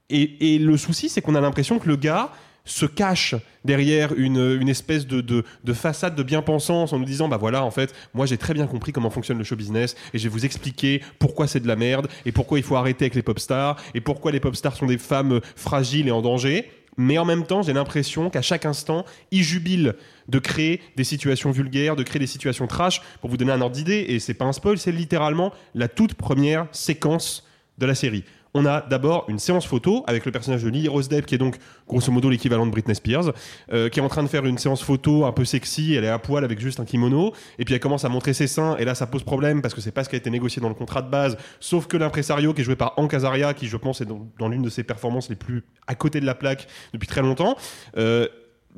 Et, 0.08 0.58
le 0.60 0.76
souci, 0.76 1.08
c'est 1.08 1.22
qu'on 1.22 1.34
a 1.34 1.40
l'impression 1.40 1.80
que 1.80 1.88
le 1.88 1.96
gars 1.96 2.30
se 2.64 2.86
cache 2.86 3.34
derrière 3.64 4.12
une, 4.16 4.68
espèce 4.68 5.08
de, 5.08 5.20
de, 5.20 5.42
de 5.64 5.72
façade 5.72 6.14
de 6.14 6.22
bien-pensance 6.22 6.92
en 6.92 7.00
nous 7.00 7.04
disant 7.04 7.28
bah 7.28 7.36
voilà 7.36 7.64
en 7.64 7.70
fait 7.70 7.94
moi 8.12 8.26
j'ai 8.26 8.38
très 8.38 8.54
bien 8.54 8.66
compris 8.66 8.90
comment 8.90 9.10
fonctionne 9.10 9.38
le 9.38 9.44
show 9.44 9.54
business 9.54 9.94
et 10.12 10.18
je 10.18 10.24
vais 10.24 10.28
vous 10.28 10.44
expliquer 10.44 11.00
pourquoi 11.20 11.46
c'est 11.46 11.60
de 11.60 11.68
la 11.68 11.76
merde 11.76 12.08
et 12.24 12.32
pourquoi 12.32 12.58
il 12.58 12.64
faut 12.64 12.74
arrêter 12.74 13.04
avec 13.04 13.14
les 13.14 13.22
pop 13.22 13.38
stars 13.38 13.76
et 13.94 14.00
pourquoi 14.00 14.32
les 14.32 14.40
pop 14.40 14.56
stars 14.56 14.74
sont 14.74 14.86
des 14.86 14.98
femmes 14.98 15.40
fragiles 15.54 16.08
et 16.08 16.10
en 16.10 16.22
danger 16.22 16.68
mais 16.96 17.18
en 17.18 17.24
même 17.24 17.46
temps, 17.46 17.62
j'ai 17.62 17.72
l'impression 17.72 18.30
qu'à 18.30 18.42
chaque 18.42 18.64
instant, 18.64 19.04
il 19.30 19.42
jubile 19.42 19.94
de 20.28 20.38
créer 20.38 20.80
des 20.96 21.04
situations 21.04 21.50
vulgaires, 21.50 21.96
de 21.96 22.02
créer 22.02 22.20
des 22.20 22.26
situations 22.26 22.66
trash. 22.66 23.02
Pour 23.20 23.30
vous 23.30 23.36
donner 23.36 23.52
un 23.52 23.60
ordre 23.60 23.74
d'idée, 23.74 24.06
et 24.08 24.18
c'est 24.18 24.34
pas 24.34 24.44
un 24.44 24.52
spoil, 24.52 24.78
c'est 24.78 24.92
littéralement 24.92 25.52
la 25.74 25.88
toute 25.88 26.14
première 26.14 26.66
séquence 26.72 27.46
de 27.78 27.86
la 27.86 27.94
série. 27.94 28.24
On 28.54 28.64
a 28.64 28.80
d'abord 28.80 29.24
une 29.28 29.38
séance 29.38 29.66
photo 29.66 30.04
avec 30.06 30.24
le 30.24 30.32
personnage 30.32 30.62
de 30.62 30.68
Lily 30.68 30.88
Rose 30.88 31.08
Depp, 31.08 31.26
qui 31.26 31.34
est 31.34 31.38
donc 31.38 31.56
grosso 31.88 32.10
modo 32.10 32.30
l'équivalent 32.30 32.66
de 32.66 32.70
Britney 32.70 32.94
Spears, 32.94 33.32
euh, 33.72 33.88
qui 33.88 34.00
est 34.00 34.02
en 34.02 34.08
train 34.08 34.22
de 34.22 34.28
faire 34.28 34.46
une 34.46 34.58
séance 34.58 34.82
photo 34.82 35.26
un 35.26 35.32
peu 35.32 35.44
sexy. 35.44 35.94
Elle 35.94 36.04
est 36.04 36.08
à 36.08 36.18
poil 36.18 36.44
avec 36.44 36.58
juste 36.58 36.80
un 36.80 36.84
kimono, 36.84 37.32
et 37.58 37.64
puis 37.64 37.74
elle 37.74 37.80
commence 37.80 38.04
à 38.04 38.08
montrer 38.08 38.32
ses 38.32 38.46
seins. 38.46 38.76
Et 38.78 38.84
là, 38.84 38.94
ça 38.94 39.06
pose 39.06 39.24
problème 39.24 39.62
parce 39.62 39.74
que 39.74 39.80
c'est 39.80 39.92
pas 39.92 40.04
ce 40.04 40.08
qui 40.08 40.16
a 40.16 40.18
été 40.18 40.30
négocié 40.30 40.62
dans 40.62 40.68
le 40.68 40.74
contrat 40.74 41.02
de 41.02 41.10
base. 41.10 41.36
Sauf 41.60 41.86
que 41.86 41.96
l'impresario, 41.96 42.54
qui 42.54 42.62
est 42.62 42.64
joué 42.64 42.76
par 42.76 42.94
Hank 42.96 43.12
Azaria, 43.14 43.54
qui 43.54 43.66
je 43.66 43.76
pense 43.76 44.00
est 44.00 44.06
dans, 44.06 44.26
dans 44.38 44.48
l'une 44.48 44.62
de 44.62 44.70
ses 44.70 44.84
performances 44.84 45.28
les 45.28 45.36
plus 45.36 45.64
à 45.86 45.94
côté 45.94 46.20
de 46.20 46.26
la 46.26 46.34
plaque 46.34 46.66
depuis 46.92 47.06
très 47.06 47.22
longtemps. 47.22 47.56
Euh, 47.96 48.26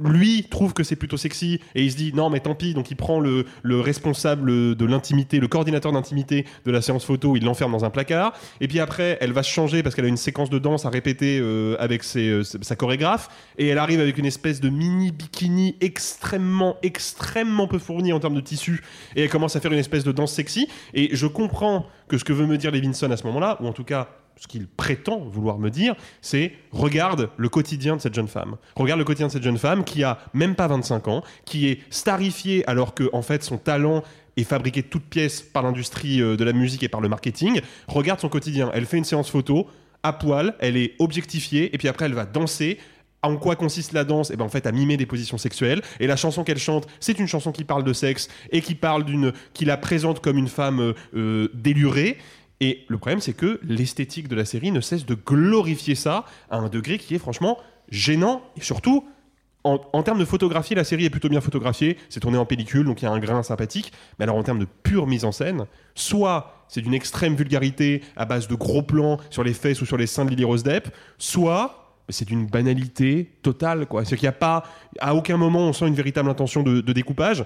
lui 0.05 0.45
trouve 0.45 0.73
que 0.73 0.83
c'est 0.83 0.97
plutôt 0.97 1.17
sexy 1.17 1.61
et 1.75 1.83
il 1.83 1.91
se 1.91 1.97
dit 1.97 2.13
non 2.15 2.31
mais 2.31 2.41
tant 2.41 2.55
pis. 2.55 2.75
Donc 2.75 2.91
il 2.91 2.97
prend 2.97 3.21
le, 3.21 3.47
le 3.63 3.81
responsable 3.81 4.77
de 4.77 4.85
l'intimité 4.85 5.41
le 5.41 5.49
coordinateur 5.49 5.93
d'intimité 5.93 6.47
de 6.65 6.71
la 6.71 6.81
séance 6.83 7.05
photo 7.05 7.37
il 7.37 7.45
l'enferme 7.45 7.73
dans 7.73 7.85
un 7.85 7.91
placard. 7.91 8.33
Et 8.61 8.69
puis 8.69 8.81
après 8.81 9.19
elle 9.21 9.33
va 9.33 9.43
se 9.43 9.51
changer 9.51 9.83
parce 9.83 9.95
qu'elle 9.95 10.05
a 10.05 10.09
une 10.09 10.17
séquence 10.17 10.51
de 10.51 10.59
danse 10.59 10.87
à 10.87 10.91
répéter 10.91 11.39
euh, 11.41 11.77
avec 11.79 12.03
euh, 12.17 12.43
sa 12.45 12.77
chorégraphe. 12.77 13.29
Et 13.59 13.69
elle 13.69 13.79
arrive 13.79 14.01
avec 14.01 14.19
une 14.19 14.27
espèce 14.27 14.61
de 14.61 14.69
mini 14.69 15.11
bikini 15.11 15.77
extrêmement 15.81 16.77
extrêmement 16.83 17.67
peu 17.67 17.79
fourni 17.79 18.13
en 18.13 18.21
termes 18.21 18.35
de 18.35 18.41
tissu. 18.41 18.83
Et 19.17 19.23
elle 19.23 19.31
commence 19.31 19.57
à 19.57 19.61
faire 19.61 19.73
une 19.73 19.79
espèce 19.79 20.05
de 20.05 20.13
danse 20.13 20.33
sexy. 20.33 20.69
Et 20.95 21.15
je 21.15 21.27
comprends 21.27 21.87
que 22.09 22.19
ce 22.19 22.25
que 22.25 22.33
veut 22.33 22.47
me 22.47 22.57
dire 22.57 22.71
Levinson 22.71 23.11
à 23.11 23.17
ce 23.17 23.25
moment 23.25 23.41
là 23.41 23.59
ou 23.61 23.67
en 23.67 23.73
tout 23.73 23.85
cas 23.85 24.09
ce 24.39 24.47
qu'il 24.47 24.67
prétend 24.67 25.19
vouloir 25.19 25.59
me 25.59 25.71
dire, 25.71 25.95
c'est 26.23 26.53
regarde 26.71 27.31
le 27.37 27.49
quotidien 27.49 27.97
de 27.97 28.01
cette 28.01 28.15
jeune 28.15 28.29
femme. 28.29 28.57
Regarde 28.77 28.99
le 28.99 29.05
quotidien 29.05 29.27
de 29.27 29.33
cette 29.33 29.43
jeune 29.43 29.59
femme 29.59 29.85
qui 29.85 30.05
a 30.05 30.19
même 30.33 30.55
pas 30.55 30.69
25 30.69 31.09
ans, 31.09 31.23
qui 31.45 31.69
est 31.69 31.81
starifiée 31.91 32.69
alors 32.69 32.95
que 32.95 33.11
en 33.13 33.23
fait 33.23 33.43
son 33.43 33.59
talent 33.59 34.03
est 34.37 34.45
fabriqué 34.45 34.83
de 34.83 34.87
toutes 34.87 35.05
pièces 35.05 35.43
par 35.43 35.63
l'industrie 35.63 36.23
euh, 36.23 36.37
de 36.37 36.45
la 36.45 36.53
musique 36.53 36.83
et 36.83 36.89
par 36.89 37.01
le 37.01 37.09
marketing. 37.09 37.61
Regarde 37.89 38.21
son 38.21 38.29
quotidien. 38.29 38.71
Elle 38.73 38.87
fait 38.87 38.99
une 38.99 39.05
séance 39.05 39.31
photo 39.31 39.67
à 40.05 40.13
poil, 40.13 40.55
elle 40.61 40.77
est 40.77 40.95
objectifiée, 41.01 41.75
et 41.75 41.79
puis 41.79 41.89
après 41.89 42.05
elle 42.05 42.15
va 42.15 42.25
danser. 42.25 42.79
En 43.25 43.37
quoi 43.37 43.57
consiste 43.57 43.93
la 43.93 44.05
danse? 44.05 44.31
Et 44.31 44.37
ben 44.37 44.45
en 44.45 44.49
fait 44.49 44.65
à 44.65 44.71
mimer 44.71 44.97
des 44.97 45.07
positions 45.07 45.39
sexuelles. 45.39 45.83
Et 45.99 46.07
la 46.07 46.15
chanson 46.15 46.45
qu'elle 46.45 46.59
chante, 46.59 46.87
c'est 47.01 47.19
une 47.19 47.27
chanson 47.27 47.51
qui 47.51 47.65
parle 47.65 47.83
de 47.83 47.93
sexe 47.93 48.29
et 48.53 48.61
qui 48.61 48.77
parle 48.77 49.05
d'une, 49.05 49.33
qui 49.55 49.65
la 49.65 49.77
présente 49.77 50.21
comme 50.21 50.39
une 50.39 50.47
femme 50.47 50.81
euh, 50.81 50.93
euh, 51.17 51.49
délurée. 51.53 52.19
Et 52.61 52.85
le 52.89 52.99
problème, 52.99 53.21
c'est 53.21 53.35
que 53.35 53.61
l'esthétique 53.63 54.29
de 54.29 54.35
la 54.35 54.45
série 54.45 54.73
ne 54.73 54.81
cesse 54.81 55.07
de 55.07 55.15
glorifier 55.15 55.95
ça 55.95 56.25
à 56.51 56.59
un 56.59 56.69
degré 56.69 56.99
qui 56.99 57.15
est 57.15 57.19
franchement 57.19 57.59
gênant 57.91 58.43
et 58.57 58.61
surtout. 58.61 59.07
En, 59.65 60.03
termes 60.03 60.19
de 60.19 60.25
photographie, 60.25 60.75
la 60.75 60.85
série 60.85 61.05
est 61.05 61.11
plutôt 61.11 61.29
bien 61.29 61.43
photographiée. 61.43 61.99
C'est 62.09 62.21
tourné 62.21 62.39
en 62.39 62.47
pellicule, 62.47 62.87
donc 62.87 63.03
il 63.03 63.05
y 63.05 63.09
a 63.09 63.11
un 63.11 63.19
grain 63.19 63.43
sympathique. 63.43 63.93
Mais 64.19 64.23
alors 64.23 64.37
en 64.37 64.43
termes 64.43 64.61
de 64.61 64.67
pure 64.83 65.07
mise 65.07 65.27
en 65.27 65.33
scène, 65.33 65.67
soit 65.95 66.65
c'est 66.69 66.81
d'une 66.81 66.95
extrême 66.95 67.35
vulgarité 67.35 68.03
à 68.17 68.25
base 68.25 68.49
de 68.49 68.55
gros 68.55 68.83
plans 68.83 69.19
sur 69.29 69.45
les 69.45 69.53
fesses 69.53 69.83
ou 69.83 69.85
sur 69.85 69.99
les 69.99 70.07
seins 70.07 70.25
de 70.25 70.31
Lily 70.31 70.45
Rose 70.45 70.63
Depp, 70.63 70.89
soit 71.19 71.97
c'est 72.09 72.27
d'une 72.27 72.47
banalité 72.47 73.31
totale. 73.43 73.85
quoi. 73.85 74.07
C'est 74.07 74.17
qu'il 74.17 74.25
n'y 74.25 74.31
a 74.31 74.33
pas, 74.33 74.63
à 75.01 75.15
aucun 75.15 75.37
moment, 75.37 75.69
on 75.69 75.75
sent 75.75 75.87
une 75.87 75.95
véritable 75.95 76.31
intention 76.31 76.63
de 76.63 76.93
découpage. 76.93 77.45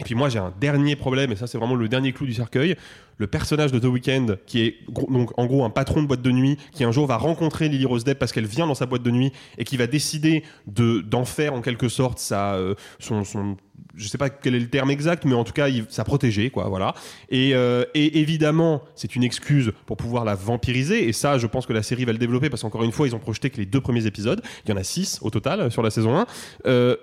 Et 0.00 0.04
puis 0.04 0.14
moi, 0.14 0.28
j'ai 0.30 0.38
un 0.38 0.52
dernier 0.60 0.96
problème, 0.96 1.30
et 1.30 1.36
ça, 1.36 1.46
c'est 1.46 1.58
vraiment 1.58 1.74
le 1.74 1.88
dernier 1.88 2.12
clou 2.12 2.26
du 2.26 2.34
cercueil. 2.34 2.74
Le 3.18 3.26
personnage 3.26 3.70
de 3.70 3.78
The 3.78 3.84
Weeknd, 3.84 4.36
qui 4.46 4.62
est 4.62 4.76
donc 4.88 5.38
en 5.38 5.44
gros 5.44 5.62
un 5.62 5.70
patron 5.70 6.02
de 6.02 6.06
boîte 6.06 6.22
de 6.22 6.30
nuit, 6.30 6.56
qui 6.72 6.84
un 6.84 6.92
jour 6.92 7.06
va 7.06 7.18
rencontrer 7.18 7.68
Lily 7.68 7.84
Rose 7.84 8.02
Depp 8.02 8.18
parce 8.18 8.32
qu'elle 8.32 8.46
vient 8.46 8.66
dans 8.66 8.74
sa 8.74 8.86
boîte 8.86 9.02
de 9.02 9.10
nuit 9.10 9.30
et 9.58 9.64
qui 9.64 9.76
va 9.76 9.86
décider 9.86 10.42
de 10.66 11.00
d'en 11.00 11.26
faire 11.26 11.52
en 11.52 11.60
quelque 11.60 11.90
sorte 11.90 12.18
sa 12.18 12.54
euh, 12.54 12.74
son, 12.98 13.24
son 13.24 13.58
je 13.96 14.08
sais 14.08 14.18
pas 14.18 14.30
quel 14.30 14.54
est 14.54 14.60
le 14.60 14.68
terme 14.68 14.90
exact, 14.90 15.24
mais 15.24 15.34
en 15.34 15.44
tout 15.44 15.52
cas, 15.52 15.68
il, 15.68 15.84
protégée, 16.04 16.50
quoi, 16.50 16.68
voilà. 16.68 16.94
Et, 17.28 17.54
euh, 17.54 17.84
et 17.94 18.20
évidemment, 18.20 18.82
c'est 18.94 19.16
une 19.16 19.22
excuse 19.22 19.72
pour 19.86 19.96
pouvoir 19.96 20.24
la 20.24 20.34
vampiriser, 20.34 21.08
et 21.08 21.12
ça, 21.12 21.38
je 21.38 21.46
pense 21.46 21.66
que 21.66 21.72
la 21.72 21.82
série 21.82 22.04
va 22.04 22.12
le 22.12 22.18
développer, 22.18 22.48
parce 22.50 22.62
qu'encore 22.62 22.84
une 22.84 22.92
fois, 22.92 23.06
ils 23.06 23.14
ont 23.14 23.18
projeté 23.18 23.50
que 23.50 23.58
les 23.58 23.66
deux 23.66 23.80
premiers 23.80 24.06
épisodes, 24.06 24.40
il 24.64 24.70
y 24.70 24.72
en 24.72 24.76
a 24.76 24.84
six 24.84 25.18
au 25.22 25.30
total 25.30 25.60
euh, 25.60 25.70
sur 25.70 25.82
la 25.82 25.90
saison 25.90 26.16
1. 26.16 26.26
Euh, 26.66 26.96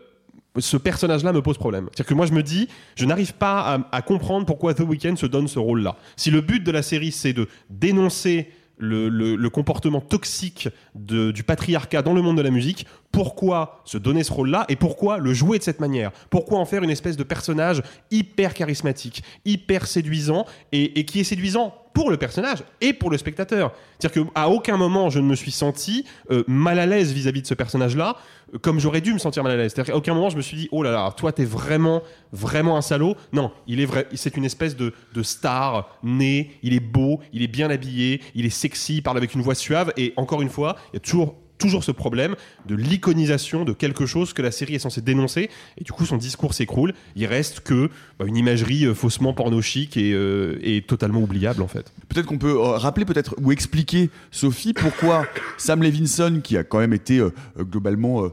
ce 0.60 0.78
personnage-là 0.78 1.34
me 1.34 1.42
pose 1.42 1.58
problème. 1.58 1.88
C'est-à-dire 1.92 2.10
que 2.10 2.14
moi, 2.14 2.26
je 2.26 2.34
me 2.34 2.44
dis, 2.44 2.68
je 2.96 3.06
n'arrive 3.06 3.34
pas 3.34 3.82
à, 3.92 4.02
comprendre 4.02 4.46
pourquoi 4.46 4.74
The 4.74 4.82
Weeknd 4.82 5.16
se 5.16 5.26
donne 5.26 5.48
ce 5.48 5.60
rôle-là. 5.60 5.96
Si 6.16 6.32
le 6.32 6.42
but 6.42 6.64
de 6.64 6.72
la 6.72 6.82
série, 6.82 7.12
c'est 7.12 7.34
de 7.34 7.48
dénoncer 7.70 8.50
le, 8.80 9.10
le- 9.10 9.50
comportement 9.50 10.02
toxique 10.02 10.70
du 10.94 11.44
patriarcat 11.44 12.04
dans 12.04 12.14
le 12.14 12.22
monde 12.22 12.38
de 12.38 12.44
la 12.44 12.52
musique, 12.52 12.86
pourquoi 13.12 13.82
se 13.86 13.98
donner 13.98 14.24
ce 14.24 14.32
rôle-là 14.32 14.66
et 14.70 14.76
pourquoi 14.76 15.18
le 15.18 15.34
jouer 15.34 15.58
de 15.58 15.64
cette 15.64 15.80
manière? 15.80 16.12
Pourquoi 16.30 16.60
en 16.60 16.66
faire 16.66 16.84
une 16.84 16.92
espèce 16.92 17.18
de 17.18 17.24
personnage 17.24 17.82
hyper 18.12 18.54
charismatique, 18.54 19.24
hyper 19.46 19.88
séduisant 19.88 20.46
et 20.72 21.06
qui 21.06 21.20
est 21.22 21.24
séduisant 21.24 21.74
pour 21.98 22.12
le 22.12 22.18
personnage 22.18 22.60
et 22.80 22.94
pour 22.94 23.10
le 23.10 23.18
spectateur 23.18 23.74
C'est-à-dire 23.98 24.32
qu'à 24.32 24.50
aucun 24.50 24.78
moment 24.78 25.10
je 25.10 25.18
ne 25.18 25.26
me 25.26 25.34
suis 25.34 25.50
senti 25.50 26.06
euh, 26.30 26.44
mal 26.46 26.78
à 26.78 26.86
l'aise 26.86 27.12
vis-à-vis 27.12 27.42
de 27.42 27.48
ce 27.48 27.56
personnage-là, 27.56 28.18
euh, 28.54 28.60
comme 28.60 28.80
j'aurais 28.80 29.02
dû 29.02 29.14
me 29.14 29.18
sentir 29.18 29.42
mal 29.42 29.54
à 29.54 29.56
l'aise. 29.56 29.74
C'est-à-dire 29.74 29.94
qu'à 29.94 29.98
aucun 29.98 30.14
moment 30.14 30.30
je 30.30 30.38
me 30.38 30.44
suis 30.44 30.56
dit, 30.56 30.70
oh 30.72 30.84
là 30.84 30.92
là, 30.92 31.12
toi 31.18 31.32
t'es 31.32 31.44
vraiment, 31.44 32.04
vraiment 32.32 32.78
un 32.78 32.84
salaud. 32.84 33.16
Non, 33.34 33.52
il 33.66 33.80
est 33.82 33.86
vrai, 33.86 34.08
c'est 34.14 34.38
une 34.38 34.46
espèce 34.46 34.76
de, 34.76 34.94
de 35.16 35.24
star 35.24 35.98
né, 36.04 36.52
il 36.62 36.76
est 36.76 36.80
beau, 36.80 37.20
il 37.34 37.42
est 37.42 37.48
bien 37.48 37.72
habillé, 37.72 38.22
il 38.36 38.46
est 38.46 38.52
sexy, 38.52 38.98
il 38.98 39.02
parle 39.02 39.18
avec 39.18 39.34
une 39.34 39.42
voix 39.42 39.56
suave 39.56 39.92
et 39.98 40.14
encore 40.18 40.44
une 40.44 40.50
fois, 40.50 40.76
il 40.94 40.98
y 40.98 40.98
a 40.98 41.00
toujours 41.00 41.34
toujours 41.58 41.84
ce 41.84 41.92
problème 41.92 42.36
de 42.66 42.76
l'iconisation 42.76 43.66
de 43.66 43.74
quelque 43.74 44.06
chose 44.06 44.34
que 44.34 44.42
la 44.42 44.52
série 44.52 44.76
est 44.76 44.80
censée 44.80 45.02
dénoncer. 45.02 45.50
Et 45.78 45.84
du 45.84 45.92
coup 45.92 46.06
son 46.06 46.18
discours 46.18 46.54
s'écroule. 46.54 46.94
Il 47.16 47.26
reste 47.26 47.62
que 47.62 47.90
bah, 48.20 48.26
une 48.28 48.38
imagerie 48.38 48.86
euh, 48.86 48.94
faussement 48.94 49.34
porno 49.34 49.62
chic 49.62 49.98
et, 49.98 50.14
euh, 50.14 50.60
et 50.62 50.82
totalement 50.82 51.22
oubliable 51.22 51.62
en 51.62 51.68
fait. 51.68 51.92
Peut-être 52.10 52.26
qu'on 52.26 52.38
peut 52.38 52.58
euh, 52.58 52.78
rappeler 52.78 53.06
peut-être 53.06 53.36
ou 53.42 53.52
expliquer 53.52 54.10
Sophie 54.32 54.74
pourquoi 54.74 55.26
Sam 55.58 55.84
Levinson 55.84 56.42
qui 56.44 56.58
a 56.58 56.64
quand 56.64 56.80
même 56.80 56.94
été 56.94 57.22
globalement 57.60 58.30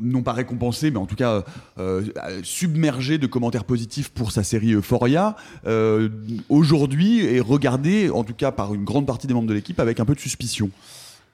non 0.00 0.22
pas 0.22 0.32
récompensé, 0.32 0.90
mais 0.90 0.98
en 0.98 1.06
tout 1.06 1.14
cas 1.16 1.44
euh, 1.78 2.02
submergé 2.42 3.18
de 3.18 3.26
commentaires 3.26 3.64
positifs 3.64 4.10
pour 4.10 4.32
sa 4.32 4.42
série 4.42 4.72
Euphoria, 4.72 5.36
euh, 5.66 6.08
aujourd'hui 6.48 7.24
est 7.24 7.40
regardé, 7.40 8.10
en 8.10 8.24
tout 8.24 8.34
cas 8.34 8.52
par 8.52 8.74
une 8.74 8.84
grande 8.84 9.06
partie 9.06 9.26
des 9.26 9.34
membres 9.34 9.48
de 9.48 9.54
l'équipe, 9.54 9.80
avec 9.80 10.00
un 10.00 10.04
peu 10.04 10.14
de 10.14 10.20
suspicion. 10.20 10.70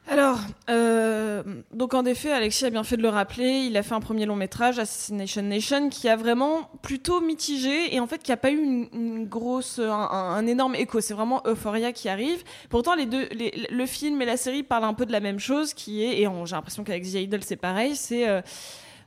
Alors, 0.09 0.40
euh, 0.68 1.42
donc 1.72 1.94
en 1.94 2.05
effet, 2.05 2.32
Alexis 2.32 2.64
a 2.64 2.70
bien 2.70 2.82
fait 2.82 2.96
de 2.96 3.03
le 3.03 3.09
rappeler. 3.09 3.64
Il 3.66 3.76
a 3.76 3.82
fait 3.82 3.94
un 3.94 4.01
premier 4.01 4.26
long 4.26 4.34
métrage, 4.34 4.78
Assassination 4.78 5.42
Nation, 5.42 5.88
qui 5.88 6.09
a 6.09 6.16
vraiment 6.16 6.68
plutôt 6.82 7.20
mitigé 7.20 7.94
et 7.94 8.01
en 8.01 8.09
fait 8.09 8.20
qui 8.22 8.32
a 8.32 8.36
pas 8.36 8.51
eu 8.51 8.88
une, 8.92 9.26
grosse, 9.26 9.78
un, 9.78 10.46
énorme 10.46 10.74
écho. 10.74 11.01
C'est 11.01 11.14
vraiment 11.14 11.42
Euphoria 11.46 11.92
qui 11.92 12.09
arrive. 12.09 12.42
Pourtant, 12.70 12.96
les 12.96 13.07
deux, 13.07 13.28
le 13.70 13.86
film 13.86 14.20
et 14.20 14.26
la 14.26 14.36
série 14.36 14.64
parlent 14.64 14.84
un 14.84 14.94
peu 14.94 15.07
de 15.07 15.12
la 15.12 15.20
même 15.20 15.38
chose, 15.38 15.74
qui 15.74 16.03
est 16.03 16.20
et 16.20 16.28
j'ai 16.44 16.55
l'impression 16.57 16.82
qu'avec 16.82 17.05
The 17.05 17.14
Idol 17.14 17.42
c'est 17.44 17.57
pareil. 17.57 17.94
C'est 17.94 18.28
euh, 18.28 18.40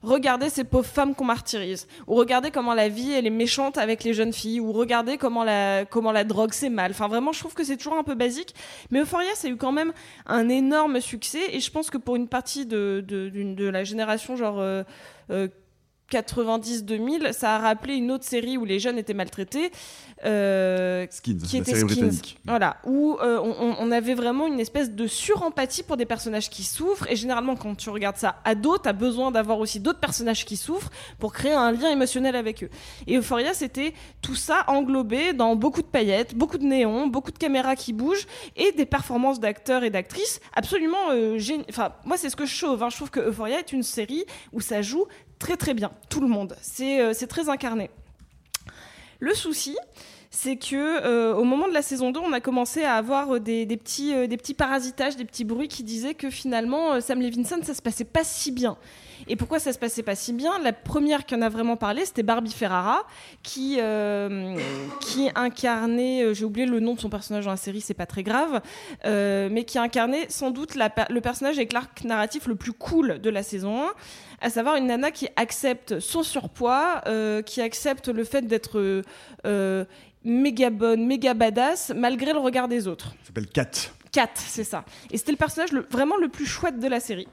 Regardez 0.04 0.50
ces 0.50 0.66
pauvres 0.66 0.86
femmes 0.86 1.16
qu'on 1.16 1.24
martyrise, 1.24 1.88
ou 2.08 2.16
regardez 2.16 2.52
comment 2.52 2.74
la 2.74 2.90
vie 2.90 3.14
elle 3.14 3.26
est 3.26 3.30
méchante 3.30 3.78
avec 3.78 4.04
les 4.04 4.14
jeunes 4.14 4.34
filles, 4.34 4.60
ou 4.60 4.74
regardez 4.74 5.18
comment 5.18 5.46
la 5.46 5.86
comment 5.86 6.12
la 6.12 6.26
drogue 6.26 6.52
c'est 6.52 6.70
mal. 6.70 6.92
Enfin 6.92 7.08
vraiment, 7.08 7.32
je 7.32 7.40
trouve 7.40 7.54
que 7.54 7.64
c'est 7.64 7.78
toujours 7.78 7.98
un 7.98 8.04
peu 8.04 8.14
basique. 8.14 8.54
Mais 8.92 9.00
Euphoria, 9.00 9.34
ça 9.36 9.48
a 9.48 9.52
eu 9.52 9.56
quand 9.56 9.72
même 9.72 9.94
un 10.26 10.50
énorme 10.50 11.00
succès, 11.00 11.56
et 11.56 11.62
je 11.62 11.72
pense 11.72 11.90
que 11.90 11.98
pour 11.98 12.18
une 12.18 12.28
partie 12.28 12.66
de 12.66 13.04
de, 13.08 13.70
la 13.70 13.86
génération 13.86 14.36
genre 14.36 14.60
euh, 14.60 14.84
euh, 15.32 15.48
90-2000, 16.12 17.34
ça 17.34 17.56
a 17.56 17.60
rappelé 17.60 17.96
une 17.96 18.12
autre 18.12 18.24
série 18.26 18.58
où 18.58 18.66
les 18.66 18.80
jeunes 18.80 18.98
étaient 18.98 19.14
maltraités. 19.14 19.72
euh, 20.26 21.06
Skins, 21.10 21.40
qui 21.42 21.58
la 21.58 21.62
était 21.62 21.72
série 21.72 21.80
Skins. 21.82 21.88
britannique. 21.88 22.38
Voilà, 22.46 22.78
où 22.86 23.18
euh, 23.22 23.40
on, 23.42 23.92
avait 23.92 24.14
vraiment 24.14 24.48
une 24.48 24.60
espèce 24.60 24.92
de 24.92 25.06
surempathie 25.08 25.84
pour 25.84 25.98
des 25.98 26.06
personnages 26.06 26.50
qui 26.50 26.64
souffrent. 26.64 27.08
Et 27.10 27.16
généralement, 27.16 27.56
quand 27.56 27.76
tu 27.76 27.90
regardes 27.90 28.18
ça 28.18 28.36
ado, 28.46 28.78
t'as 28.78 28.94
besoin 28.94 29.32
d'avoir 29.32 29.60
aussi 29.60 29.80
d'autres 29.80 30.00
personnages 30.00 30.46
qui 30.46 30.56
souffrent 30.58 30.92
pour 31.20 31.34
créer 31.34 31.54
un 31.54 31.72
lien 31.72 31.90
émotionnel 31.90 32.36
avec 32.36 32.64
eux. 32.64 32.70
Et 33.08 33.18
Euphoria, 33.18 33.54
c'était 33.54 33.94
tout 34.22 34.36
ça 34.36 34.64
englobé 34.68 35.34
dans 35.34 35.56
beaucoup 35.56 35.82
de 35.82 35.88
paillettes, 35.88 36.36
beaucoup 36.36 36.58
de 36.58 36.64
néons, 36.66 37.08
beaucoup 37.08 37.32
de 37.32 37.38
caméras 37.38 37.76
qui 37.76 37.92
bougent 37.94 38.28
et 38.56 38.72
des 38.72 38.86
performances 38.86 39.40
d'acteurs 39.40 39.84
et 39.84 39.90
d'actrices 39.90 40.40
absolument 40.56 41.10
euh, 41.12 41.38
géniales. 41.38 41.66
Enfin, 41.70 41.94
moi, 42.06 42.18
c'est 42.18 42.30
ce 42.30 42.36
que 42.36 42.46
je 42.46 42.54
chauffe. 42.54 42.82
hein. 42.82 42.90
Je 42.90 42.96
trouve 42.96 43.10
que 43.12 43.20
Euphoria 43.20 43.60
est 43.60 43.74
une 43.74 43.84
série 43.84 44.24
où 44.54 44.62
ça 44.62 44.82
joue 44.82 45.06
très 45.44 45.58
très 45.58 45.74
bien, 45.74 45.92
tout 46.08 46.22
le 46.22 46.28
monde. 46.28 46.56
C'est 46.62 47.02
euh, 47.02 47.28
très 47.28 47.50
incarné. 47.50 47.90
Le 49.20 49.34
souci, 49.34 49.76
c'est 50.36 50.56
que 50.56 50.76
euh, 50.76 51.36
au 51.36 51.44
moment 51.44 51.68
de 51.68 51.74
la 51.74 51.84
saison 51.84 52.10
2, 52.10 52.20
on 52.20 52.34
a 52.34 52.40
commencé 52.40 52.84
à 52.84 52.96
avoir 52.96 53.36
euh, 53.36 53.40
des, 53.40 53.68
petits, 53.78 54.16
euh, 54.16 54.26
des 54.26 54.36
petits 54.36 54.56
parasitages, 54.56 55.16
des 55.16 55.26
petits 55.26 55.46
bruits 55.46 55.68
qui 55.68 55.84
disaient 55.84 56.16
que 56.16 56.32
finalement, 56.32 57.00
Sam 57.00 57.22
Levinson, 57.22 57.60
ça 57.62 57.76
se 57.76 57.84
passait 57.84 58.04
pas 58.04 58.24
si 58.24 58.52
bien. 58.52 58.76
Et 59.28 59.36
pourquoi 59.36 59.60
ça 59.60 59.72
se 59.72 59.78
passait 59.78 60.02
pas 60.02 60.16
si 60.16 60.34
bien? 60.34 60.52
La 60.64 60.74
première 60.74 61.28
qui 61.28 61.36
en 61.36 61.42
a 61.44 61.50
vraiment 61.50 61.78
parlé, 61.78 62.04
c'était 62.04 62.24
Barbie 62.24 62.52
Ferrara, 62.52 63.04
qui, 63.44 63.80
qui 65.00 65.30
incarnait, 65.36 66.34
j'ai 66.34 66.44
oublié 66.44 66.66
le 66.66 66.82
nom 66.82 66.96
de 66.96 67.00
son 67.00 67.10
personnage 67.10 67.46
dans 67.46 67.52
la 67.52 67.58
série, 67.58 67.80
c'est 67.80 67.94
pas 67.94 68.06
très 68.06 68.24
grave, 68.24 68.60
mais 69.06 69.64
qui 69.66 69.78
incarnait 69.78 70.26
sans 70.28 70.52
doute 70.52 70.76
le 70.76 71.20
personnage 71.22 71.56
avec 71.56 71.72
l'arc 71.72 72.04
narratif 72.04 72.48
le 72.48 72.56
plus 72.56 72.74
cool 72.74 73.22
de 73.22 73.30
la 73.30 73.44
saison 73.44 73.84
1, 73.84 73.92
à 74.44 74.50
savoir 74.50 74.76
une 74.76 74.88
nana 74.88 75.10
qui 75.12 75.28
accepte 75.36 76.00
son 76.00 76.22
surpoids, 76.22 77.02
euh, 77.08 77.42
qui 77.42 77.62
accepte 77.62 78.10
le 78.10 78.24
fait 78.24 78.42
d'être 78.44 78.78
euh, 78.78 79.02
euh, 79.46 79.86
méga 80.24 80.70
bonne, 80.70 81.06
méga 81.06 81.34
badass, 81.34 81.92
malgré 81.96 82.34
le 82.34 82.40
regard 82.40 82.68
des 82.68 82.88
autres. 82.88 83.10
Ça 83.22 83.28
s'appelle 83.28 83.48
Kat. 83.48 83.72
Kat, 84.12 84.30
c'est 84.36 84.64
ça. 84.64 84.86
Et 85.12 85.18
c'était 85.18 85.32
le 85.32 85.38
personnage 85.38 85.72
le- 85.72 85.88
vraiment 85.90 86.18
le 86.18 86.28
plus 86.30 86.46
chouette 86.46 86.80
de 86.80 86.88
la 86.88 87.00
série. 87.00 87.28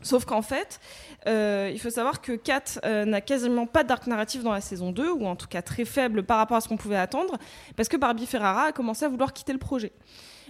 Sauf 0.00 0.24
qu'en 0.24 0.42
fait, 0.42 0.78
euh, 1.26 1.70
il 1.72 1.80
faut 1.80 1.90
savoir 1.90 2.20
que 2.20 2.32
Kat 2.32 2.62
euh, 2.84 3.04
n'a 3.04 3.20
quasiment 3.20 3.66
pas 3.66 3.82
d'arc 3.82 4.06
narratif 4.06 4.44
dans 4.44 4.52
la 4.52 4.60
saison 4.60 4.92
2, 4.92 5.10
ou 5.10 5.26
en 5.26 5.34
tout 5.34 5.48
cas 5.48 5.60
très 5.60 5.84
faible 5.84 6.22
par 6.22 6.36
rapport 6.38 6.56
à 6.56 6.60
ce 6.60 6.68
qu'on 6.68 6.76
pouvait 6.76 6.96
attendre, 6.96 7.36
parce 7.74 7.88
que 7.88 7.96
Barbie 7.96 8.26
Ferrara 8.26 8.66
a 8.66 8.72
commencé 8.72 9.04
à 9.04 9.08
vouloir 9.08 9.32
quitter 9.32 9.52
le 9.52 9.58
projet. 9.58 9.90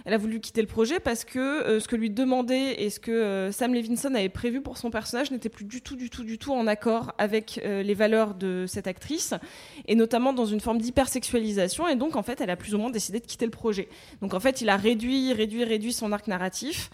Elle 0.05 0.13
a 0.13 0.17
voulu 0.17 0.39
quitter 0.39 0.61
le 0.61 0.67
projet 0.67 0.99
parce 0.99 1.25
que 1.25 1.39
euh, 1.39 1.79
ce 1.79 1.87
que 1.87 1.95
lui 1.95 2.09
demandait 2.09 2.81
et 2.83 2.89
ce 2.89 2.99
que 2.99 3.11
euh, 3.11 3.51
Sam 3.51 3.73
Levinson 3.73 4.13
avait 4.15 4.29
prévu 4.29 4.61
pour 4.61 4.77
son 4.77 4.91
personnage 4.91 5.31
n'était 5.31 5.49
plus 5.49 5.65
du 5.65 5.81
tout, 5.81 5.95
du 5.95 6.09
tout, 6.09 6.23
du 6.23 6.37
tout 6.37 6.53
en 6.53 6.67
accord 6.67 7.13
avec 7.17 7.59
euh, 7.65 7.83
les 7.83 7.93
valeurs 7.93 8.33
de 8.33 8.65
cette 8.67 8.87
actrice, 8.87 9.33
et 9.87 9.95
notamment 9.95 10.33
dans 10.33 10.45
une 10.45 10.59
forme 10.59 10.79
d'hypersexualisation. 10.79 11.87
Et 11.87 11.95
donc, 11.95 12.15
en 12.15 12.23
fait, 12.23 12.41
elle 12.41 12.49
a 12.49 12.55
plus 12.55 12.75
ou 12.75 12.77
moins 12.77 12.89
décidé 12.89 13.19
de 13.19 13.25
quitter 13.25 13.45
le 13.45 13.51
projet. 13.51 13.89
Donc, 14.21 14.33
en 14.33 14.39
fait, 14.39 14.61
il 14.61 14.69
a 14.69 14.77
réduit, 14.77 15.33
réduit, 15.33 15.63
réduit 15.63 15.93
son 15.93 16.11
arc 16.11 16.27
narratif. 16.27 16.89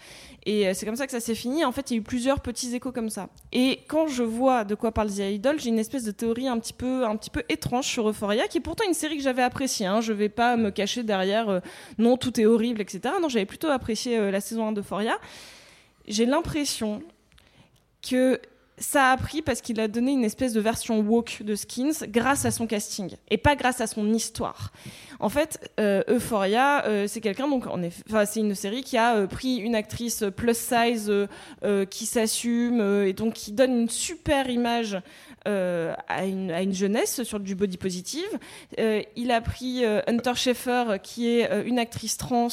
Et 0.48 0.72
c'est 0.74 0.86
comme 0.86 0.94
ça 0.94 1.06
que 1.06 1.12
ça 1.12 1.18
s'est 1.18 1.34
fini. 1.34 1.64
En 1.64 1.72
fait, 1.72 1.90
il 1.90 1.94
y 1.94 1.96
a 1.96 2.00
eu 2.00 2.04
plusieurs 2.04 2.38
petits 2.38 2.72
échos 2.72 2.92
comme 2.92 3.10
ça. 3.10 3.30
Et 3.50 3.80
quand 3.88 4.06
je 4.06 4.22
vois 4.22 4.64
de 4.64 4.76
quoi 4.76 4.92
parle 4.92 5.10
The 5.10 5.18
Idol, 5.18 5.58
j'ai 5.58 5.70
une 5.70 5.78
espèce 5.80 6.04
de 6.04 6.12
théorie 6.12 6.46
un 6.46 6.58
petit 6.60 6.72
peu, 6.72 7.04
un 7.04 7.16
petit 7.16 7.30
peu 7.30 7.42
étrange 7.48 7.86
sur 7.86 8.08
Euphoria, 8.08 8.46
qui 8.46 8.58
est 8.58 8.60
pourtant 8.60 8.84
une 8.86 8.94
série 8.94 9.16
que 9.16 9.24
j'avais 9.24 9.42
appréciée. 9.42 9.86
Hein. 9.86 10.00
Je 10.00 10.12
vais 10.12 10.28
pas 10.28 10.56
me 10.56 10.70
cacher 10.70 11.02
derrière 11.02 11.60
non, 11.98 12.16
tout 12.16 12.40
est 12.40 12.46
horrible, 12.46 12.80
etc. 12.80 12.95
J'avais 13.28 13.46
plutôt 13.46 13.68
apprécié 13.68 14.18
euh, 14.18 14.30
la 14.30 14.40
saison 14.40 14.68
1 14.68 14.72
d'Euphoria. 14.72 15.18
J'ai 16.06 16.26
l'impression 16.26 17.02
que 18.08 18.40
ça 18.78 19.10
a 19.10 19.16
pris 19.16 19.40
parce 19.40 19.62
qu'il 19.62 19.80
a 19.80 19.88
donné 19.88 20.12
une 20.12 20.24
espèce 20.24 20.52
de 20.52 20.60
version 20.60 21.00
woke 21.00 21.42
de 21.42 21.54
Skins 21.54 22.06
grâce 22.08 22.44
à 22.44 22.50
son 22.50 22.66
casting 22.66 23.16
et 23.30 23.38
pas 23.38 23.56
grâce 23.56 23.80
à 23.80 23.86
son 23.86 24.12
histoire. 24.12 24.70
En 25.18 25.30
fait, 25.30 25.70
euh, 25.80 26.02
Euphoria, 26.08 26.84
euh, 26.84 27.06
c'est 27.08 27.22
quelqu'un 27.22 27.48
donc 27.48 27.66
en 27.66 27.80
c'est 28.26 28.40
une 28.40 28.54
série 28.54 28.82
qui 28.82 28.98
a 28.98 29.26
pris 29.26 29.56
une 29.56 29.74
actrice 29.74 30.24
plus 30.36 30.56
size 30.56 31.10
qui 31.90 32.06
s'assume 32.06 32.80
et 33.06 33.14
donc 33.14 33.32
qui 33.32 33.52
donne 33.52 33.80
une 33.80 33.88
super 33.88 34.50
image 34.50 34.98
euh, 35.46 35.94
à, 36.08 36.24
une, 36.26 36.50
à 36.50 36.62
une 36.62 36.74
jeunesse 36.74 37.22
sur 37.22 37.40
du 37.40 37.54
body 37.54 37.76
positive. 37.76 38.26
Euh, 38.78 39.02
il 39.16 39.30
a 39.30 39.40
pris 39.40 39.84
euh, 39.84 40.00
Hunter 40.06 40.34
Schaeffer 40.34 40.96
qui 41.02 41.28
est 41.28 41.48
une 41.66 41.78
actrice 41.78 42.16
trans 42.16 42.48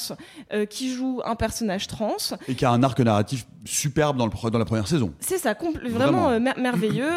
qui 0.70 0.94
joue 0.94 1.22
un 1.26 1.36
personnage 1.36 1.88
trans. 1.88 2.16
Et 2.48 2.56
qui 2.56 2.66
a 2.66 2.72
un 2.72 2.84
arc 2.84 3.00
narratif 3.00 3.46
superbe 3.66 4.18
dans, 4.18 4.26
le, 4.26 4.32
pre- 4.32 4.50
dans 4.52 4.60
la 4.60 4.66
première 4.66 4.88
saison. 4.88 5.14
C'est 5.20 5.38
ça, 5.38 5.54
Vraiment. 5.54 6.28
vraiment, 6.30 6.40
mer- 6.40 6.58
merveilleux. 6.60 7.12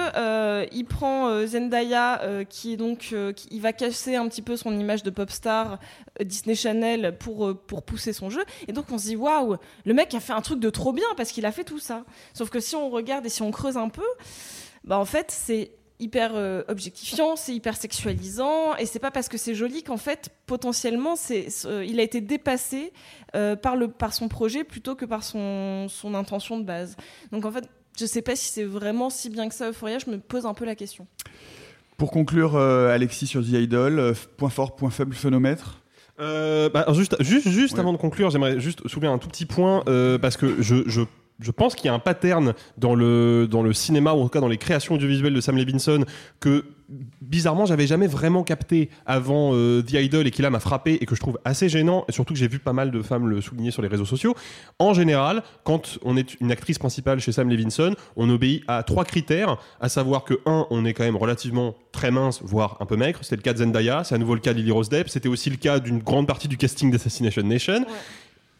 Il 0.72 0.84
prend 0.84 1.44
Zendaya, 1.46 2.20
qui 2.48 2.72
est 2.72 2.76
donc, 2.76 3.14
qui- 3.34 3.48
il 3.50 3.60
va 3.60 3.72
casser 3.72 4.16
un 4.16 4.26
petit 4.28 4.42
peu 4.42 4.56
son 4.56 4.78
image 4.78 5.02
de 5.02 5.10
pop 5.10 5.30
star 5.30 5.78
Disney 6.24 6.54
Channel 6.54 7.16
pour 7.18 7.54
pour 7.66 7.82
pousser 7.82 8.12
son 8.12 8.30
jeu. 8.30 8.44
Et 8.68 8.72
donc 8.72 8.86
on 8.90 8.98
se 8.98 9.06
dit 9.06 9.16
waouh, 9.16 9.56
le 9.84 9.94
mec 9.94 10.14
a 10.14 10.20
fait 10.20 10.32
un 10.32 10.40
truc 10.40 10.60
de 10.60 10.70
trop 10.70 10.92
bien 10.92 11.06
parce 11.16 11.32
qu'il 11.32 11.44
a 11.46 11.52
fait 11.52 11.64
tout 11.64 11.78
ça. 11.78 12.04
Sauf 12.32 12.48
que 12.50 12.60
si 12.60 12.74
on 12.76 12.90
regarde 12.90 13.26
et 13.26 13.28
si 13.28 13.42
on 13.42 13.50
creuse 13.50 13.76
un 13.76 13.88
peu, 13.88 14.04
bah 14.86 14.98
en 14.98 15.04
fait 15.04 15.30
c'est 15.30 15.72
hyper 15.98 16.32
euh, 16.34 16.62
objectifiant, 16.68 17.36
c'est 17.36 17.54
hyper 17.54 17.76
sexualisant, 17.76 18.76
et 18.76 18.84
c'est 18.86 18.98
pas 18.98 19.10
parce 19.10 19.28
que 19.28 19.38
c'est 19.38 19.54
joli 19.54 19.82
qu'en 19.82 19.96
fait 19.96 20.30
potentiellement 20.46 21.16
c'est, 21.16 21.48
euh, 21.64 21.84
il 21.84 22.00
a 22.00 22.02
été 22.02 22.20
dépassé 22.20 22.92
euh, 23.34 23.56
par 23.56 23.76
le 23.76 23.88
par 23.88 24.12
son 24.12 24.28
projet 24.28 24.62
plutôt 24.62 24.94
que 24.94 25.04
par 25.04 25.24
son 25.24 25.86
son 25.88 26.14
intention 26.14 26.58
de 26.58 26.64
base. 26.64 26.96
Donc 27.32 27.44
en 27.46 27.50
fait, 27.50 27.68
je 27.98 28.04
sais 28.04 28.22
pas 28.22 28.36
si 28.36 28.50
c'est 28.50 28.64
vraiment 28.64 29.10
si 29.10 29.30
bien 29.30 29.48
que 29.48 29.54
ça 29.54 29.70
Euphoria, 29.70 29.98
je 29.98 30.10
me 30.10 30.18
pose 30.18 30.44
un 30.44 30.54
peu 30.54 30.64
la 30.66 30.74
question. 30.74 31.06
Pour 31.96 32.10
conclure, 32.10 32.56
euh, 32.56 32.94
Alexis 32.94 33.26
sur 33.26 33.42
The 33.42 33.54
Idol, 33.54 33.98
euh, 33.98 34.12
point 34.36 34.50
fort, 34.50 34.76
point 34.76 34.90
faible, 34.90 35.14
phénomètre 35.14 35.82
Euh, 36.18 36.70
bah, 36.70 36.86
juste, 36.94 37.22
juste, 37.22 37.48
juste 37.48 37.78
avant 37.78 37.92
de 37.92 37.98
conclure, 37.98 38.30
j'aimerais 38.30 38.58
juste 38.58 38.86
soulever 38.88 39.08
un 39.08 39.18
tout 39.18 39.28
petit 39.28 39.44
point 39.44 39.82
euh, 39.86 40.18
parce 40.18 40.36
que 40.38 40.62
je, 40.62 40.76
je, 40.86 41.02
je 41.40 41.50
pense 41.50 41.74
qu'il 41.74 41.86
y 41.86 41.88
a 41.88 41.94
un 41.94 41.98
pattern 41.98 42.54
dans 42.78 42.94
le, 42.94 43.46
dans 43.50 43.62
le 43.62 43.72
cinéma 43.72 44.12
ou 44.12 44.20
en 44.20 44.24
tout 44.24 44.30
cas 44.30 44.40
dans 44.40 44.48
les 44.48 44.58
créations 44.58 44.94
audiovisuelles 44.94 45.34
de 45.34 45.40
Sam 45.40 45.56
Levinson 45.56 46.04
que 46.40 46.64
bizarrement 47.20 47.66
j'avais 47.66 47.86
jamais 47.86 48.06
vraiment 48.06 48.44
capté 48.44 48.90
avant 49.06 49.50
euh, 49.52 49.82
The 49.82 49.94
Idol 49.94 50.26
et 50.26 50.30
qui 50.30 50.42
là 50.42 50.50
m'a 50.50 50.60
frappé 50.60 50.98
et 51.00 51.06
que 51.06 51.14
je 51.14 51.20
trouve 51.20 51.38
assez 51.44 51.68
gênant 51.68 52.04
et 52.08 52.12
surtout 52.12 52.32
que 52.32 52.38
j'ai 52.38 52.48
vu 52.48 52.58
pas 52.58 52.72
mal 52.72 52.90
de 52.90 53.02
femmes 53.02 53.28
le 53.28 53.40
souligner 53.40 53.70
sur 53.70 53.82
les 53.82 53.88
réseaux 53.88 54.04
sociaux. 54.04 54.34
En 54.78 54.94
général, 54.94 55.42
quand 55.64 55.98
on 56.02 56.16
est 56.16 56.40
une 56.40 56.52
actrice 56.52 56.78
principale 56.78 57.20
chez 57.20 57.32
Sam 57.32 57.50
Levinson, 57.50 57.94
on 58.16 58.30
obéit 58.30 58.62
à 58.68 58.82
trois 58.82 59.04
critères, 59.04 59.56
à 59.80 59.88
savoir 59.88 60.24
que 60.24 60.34
un, 60.46 60.66
on 60.70 60.84
est 60.84 60.94
quand 60.94 61.04
même 61.04 61.16
relativement 61.16 61.74
très 61.92 62.10
mince, 62.10 62.40
voire 62.42 62.76
un 62.80 62.86
peu 62.86 62.96
maigre. 62.96 63.18
C'était 63.22 63.36
le 63.36 63.42
cas 63.42 63.52
de 63.52 63.58
Zendaya, 63.58 64.04
c'est 64.04 64.14
à 64.14 64.18
nouveau 64.18 64.34
le 64.34 64.40
cas 64.40 64.52
de 64.52 64.58
Lily 64.58 64.70
Rose 64.70 64.88
Depp, 64.88 65.08
c'était 65.08 65.28
aussi 65.28 65.50
le 65.50 65.56
cas 65.56 65.80
d'une 65.80 65.98
grande 65.98 66.26
partie 66.26 66.48
du 66.48 66.56
casting 66.56 66.90
d'Assassination 66.90 67.42
Nation. 67.42 67.84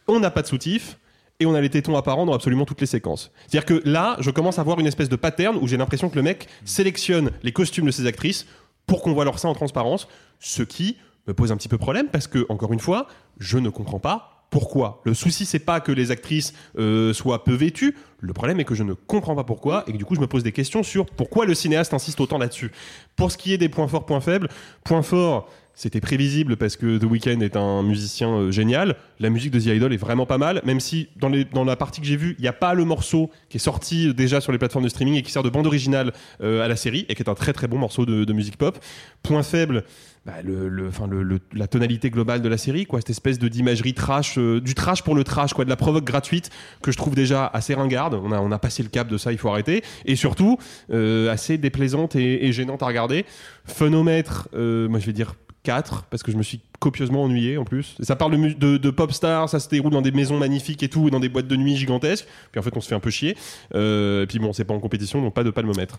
On 0.09 0.21
n'a 0.21 0.31
pas 0.31 0.43
de 0.43 0.47
soutif. 0.49 0.99
Et 1.39 1.47
on 1.47 1.55
a 1.55 1.61
les 1.61 1.69
tétons 1.69 1.97
apparents 1.97 2.25
dans 2.25 2.33
absolument 2.33 2.65
toutes 2.65 2.81
les 2.81 2.87
séquences. 2.87 3.31
C'est-à-dire 3.47 3.67
que 3.67 3.83
là, 3.89 4.17
je 4.21 4.31
commence 4.31 4.59
à 4.59 4.63
voir 4.63 4.81
une 4.81 4.87
espèce 4.87 5.09
de 5.09 5.17
pattern 5.17 5.59
où 5.61 5.67
j'ai 5.69 5.77
l'impression 5.77 6.09
que 6.09 6.17
le 6.17 6.23
mec 6.23 6.49
sélectionne 6.65 7.31
les 7.43 7.53
costumes 7.53 7.87
de 7.87 7.91
ses 7.91 8.07
actrices 8.07 8.47
pour 8.87 9.03
qu'on 9.03 9.13
voit 9.13 9.25
leur 9.25 9.39
sein 9.39 9.49
en 9.49 9.55
transparence, 9.55 10.09
ce 10.41 10.63
qui 10.63 10.97
me 11.27 11.35
pose 11.35 11.53
un 11.53 11.57
petit 11.57 11.69
peu 11.69 11.77
problème 11.77 12.09
parce 12.09 12.27
que, 12.27 12.47
encore 12.49 12.73
une 12.73 12.81
fois, 12.81 13.09
je 13.39 13.59
ne 13.59 13.69
comprends 13.69 13.99
pas 13.99 14.37
pourquoi. 14.51 15.03
Le 15.05 15.13
souci, 15.13 15.45
c'est 15.45 15.59
pas 15.59 15.81
que 15.81 15.93
les 15.93 16.11
actrices 16.11 16.55
euh, 16.79 17.13
soient 17.13 17.45
peu 17.45 17.53
vêtues. 17.53 17.97
Le 18.21 18.33
problème 18.33 18.61
est 18.61 18.65
que 18.65 18.75
je 18.75 18.85
ne 18.85 18.95
comprends 18.95 19.35
pas 19.35 19.45
pourquoi 19.45 19.85
et 19.87 19.93
que 19.93 19.97
du 19.97 20.05
coup, 20.05 20.15
je 20.15 20.21
me 20.21 20.27
pose 20.27 20.43
des 20.43 20.53
questions 20.53 20.83
sur 20.83 21.07
pourquoi 21.07 21.45
le 21.45 21.55
cinéaste 21.55 21.93
insiste 21.93 22.21
autant 22.21 22.39
là-dessus. 22.39 22.71
Pour 23.17 23.33
ce 23.33 23.37
qui 23.37 23.53
est 23.53 23.59
des 23.59 23.69
points 23.69 23.89
forts, 23.89 24.07
points 24.07 24.21
faibles, 24.21 24.49
point 24.85 25.03
fort, 25.03 25.51
c'était 25.77 26.01
prévisible 26.01 26.57
parce 26.57 26.77
que 26.77 26.97
The 26.97 27.05
Weeknd 27.05 27.41
est 27.43 27.55
un 27.55 27.83
musicien 27.83 28.31
euh, 28.31 28.51
génial. 28.51 28.97
La 29.21 29.29
musique 29.29 29.51
de 29.53 29.61
The 29.61 29.67
Idol 29.67 29.93
est 29.93 29.99
vraiment 29.99 30.25
pas 30.25 30.39
mal, 30.39 30.63
même 30.65 30.81
si 30.81 31.09
dans, 31.17 31.29
la 31.65 31.77
partie 31.77 32.01
que 32.01 32.07
j'ai 32.07 32.17
vue, 32.17 32.35
il 32.39 32.43
n'y 32.43 32.49
a 32.49 32.55
pas 32.55 32.73
le 32.73 32.87
morceau 32.87 33.31
qui 33.51 33.59
est 33.59 33.61
sorti 33.61 34.13
déjà 34.15 34.41
sur 34.41 34.53
les 34.53 34.59
plateformes 34.59 34.85
de 34.85 34.89
streaming 34.89 35.17
et 35.17 35.23
qui 35.23 35.31
sert 35.31 35.43
de 35.43 35.51
bande 35.51 35.67
originale 35.67 36.13
euh, 36.41 36.65
à 36.65 36.69
la 36.69 36.77
série 36.77 37.05
et 37.11 37.15
qui 37.15 37.23
est 37.23 37.29
un 37.29 37.35
très 37.35 37.53
très 37.53 37.69
bon 37.69 37.77
morceau 37.77 38.07
de, 38.07 38.33
musique 38.33 38.57
pop. 38.57 38.79
Point 39.23 39.43
faible, 39.43 39.85
bah, 40.25 40.35
le, 40.43 40.69
le- 40.69 40.89
enfin, 40.89 41.07
le- 41.07 41.41
la 41.53 41.67
tonalité 41.69 42.09
globale 42.09 42.41
de 42.41 42.49
la 42.49 42.57
série, 42.59 42.87
quoi, 42.87 43.01
cette 43.01 43.11
espèce 43.11 43.39
de 43.39 43.49
d'imagerie 43.49 43.93
trash, 43.93 44.39
euh, 44.39 44.63
du 44.63 44.75
trash 44.75 45.03
pour 45.03 45.15
le 45.15 45.25
trash, 45.25 45.53
quoi, 45.53 45.67
de 45.67 45.71
la 45.71 45.77
provoque 45.77 46.05
gratuite 46.05 46.49
que 46.83 46.91
je 46.91 46.97
trouve 46.97 47.15
déjà 47.15 47.47
assez 47.53 47.75
ringarde. 47.75 48.15
On 48.15 48.33
a, 48.33 48.41
on 48.41 48.51
a 48.51 48.59
passé 48.59 48.83
le 48.83 48.89
cap 48.89 49.09
de 49.09 49.19
ça, 49.19 49.31
il 49.31 49.37
faut 49.39 49.51
arrêter. 49.51 49.83
Et 50.07 50.17
surtout, 50.17 50.57
assez 50.91 51.59
déplaisante 51.59 52.17
et, 52.17 52.47
et 52.47 52.53
gênante 52.53 52.83
à 52.83 52.87
regarder. 52.87 53.27
Phénomètre, 53.67 54.49
euh, 54.55 54.89
moi 54.89 55.01
je 55.01 55.07
vais 55.07 55.13
dire 55.13 55.35
4 55.67 56.05
parce 56.11 56.23
que 56.23 56.31
je 56.31 56.37
me 56.37 56.45
suis 56.45 56.61
copieusement 56.79 57.25
ennuyé 57.25 57.59
en 57.59 57.65
plus. 57.65 57.97
Ça 58.01 58.15
parle 58.15 58.55
de, 58.55 58.77
de, 58.77 58.91
pop 58.91 59.13
stars, 59.13 59.49
ça 59.49 59.59
se 59.59 59.69
déroule 59.69 59.93
dans 59.93 60.01
des 60.01 60.13
maisons 60.13 60.39
magnifiques 60.39 60.83
et 60.85 60.89
tout, 60.89 61.09
et 61.09 61.11
dans 61.11 61.19
des 61.19 61.29
boîtes 61.29 61.49
de 61.49 61.57
nuit 61.57 61.77
gigantesques. 61.77 62.27
Puis 62.53 62.61
en 62.61 62.63
fait, 62.63 62.77
on 62.77 62.81
se 62.81 62.89
fait 62.89 62.95
un 62.95 63.01
peu 63.01 63.11
chier. 63.11 63.37
Euh, 63.75 64.23
et 64.23 64.27
puis 64.27 64.39
bon, 64.39 64.53
c'est 64.53 64.65
pas 64.65 64.75
en 64.75 64.79
compétition, 64.79 65.21
donc 65.21 65.35
pas 65.35 65.43
de 65.43 65.51
palmomètre. 65.51 65.99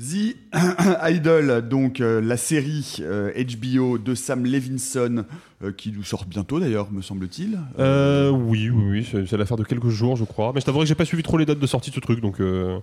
The 0.00 0.34
Idol, 1.10 1.68
donc 1.68 2.00
euh, 2.00 2.22
la 2.22 2.38
série 2.38 2.96
euh, 3.00 3.30
HBO 3.60 3.98
de 3.98 4.14
Sam 4.14 4.46
Levinson, 4.46 5.24
euh, 5.62 5.72
qui 5.72 5.92
nous 5.92 6.02
sort 6.04 6.24
bientôt 6.24 6.58
d'ailleurs, 6.58 6.90
me 6.90 7.02
semble-t-il. 7.02 7.58
Euh, 7.78 8.30
oui, 8.30 8.70
oui, 8.70 8.82
oui, 8.90 9.08
c'est 9.10 9.26
c'est 9.26 9.36
l'affaire 9.36 9.58
de 9.58 9.64
quelques 9.64 9.90
jours, 9.90 10.16
je 10.16 10.24
crois. 10.24 10.52
Mais 10.54 10.60
je 10.60 10.64
t'avouerai 10.64 10.84
que 10.84 10.88
j'ai 10.88 10.94
pas 10.94 11.04
suivi 11.04 11.22
trop 11.22 11.36
les 11.36 11.44
dates 11.44 11.58
de 11.58 11.66
sortie 11.66 11.90
de 11.90 11.94
ce 11.96 12.00
truc, 12.00 12.20
donc. 12.22 12.40
euh, 12.40 12.78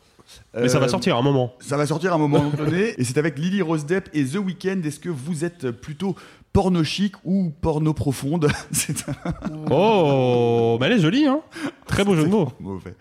Mais 0.55 0.69
ça 0.69 0.77
va 0.79 0.85
Euh, 0.85 0.89
sortir 0.89 1.15
à 1.15 1.19
un 1.19 1.23
moment. 1.23 1.53
Ça 1.59 1.75
va 1.75 1.87
sortir 1.87 2.11
à 2.11 2.15
un 2.15 2.19
moment 2.19 2.49
donné, 2.57 2.93
et 2.99 3.03
c'est 3.03 3.17
avec 3.17 3.39
Lily 3.39 3.63
Rose 3.63 3.85
Depp 3.87 4.09
et 4.13 4.23
The 4.23 4.35
Weeknd. 4.35 4.81
Est-ce 4.85 4.99
que 4.99 5.09
vous 5.09 5.43
êtes 5.43 5.71
plutôt 5.71 6.15
porno 6.53 6.83
chic 6.83 7.13
ou 7.23 7.51
porno 7.61 7.93
profonde 7.93 8.47
C'est 8.71 9.09
un- 9.09 9.33
Oh, 9.71 10.77
mais 10.79 10.85
elle 10.87 10.93
est 10.93 10.99
jolie, 10.99 11.25
hein 11.25 11.41
Très 11.87 12.03
beau 12.03 12.15
jeu 12.15 12.23
de 12.23 12.29
mots. 12.29 12.49
Mauvais. 12.59 12.93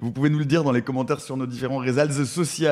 Vous 0.00 0.12
pouvez 0.12 0.30
nous 0.30 0.38
le 0.38 0.44
dire 0.44 0.62
dans 0.64 0.72
les 0.72 0.82
commentaires 0.82 1.20
sur 1.20 1.36
nos 1.36 1.46
différents 1.46 1.78
réseaux 1.78 2.24
sociaux. 2.24 2.68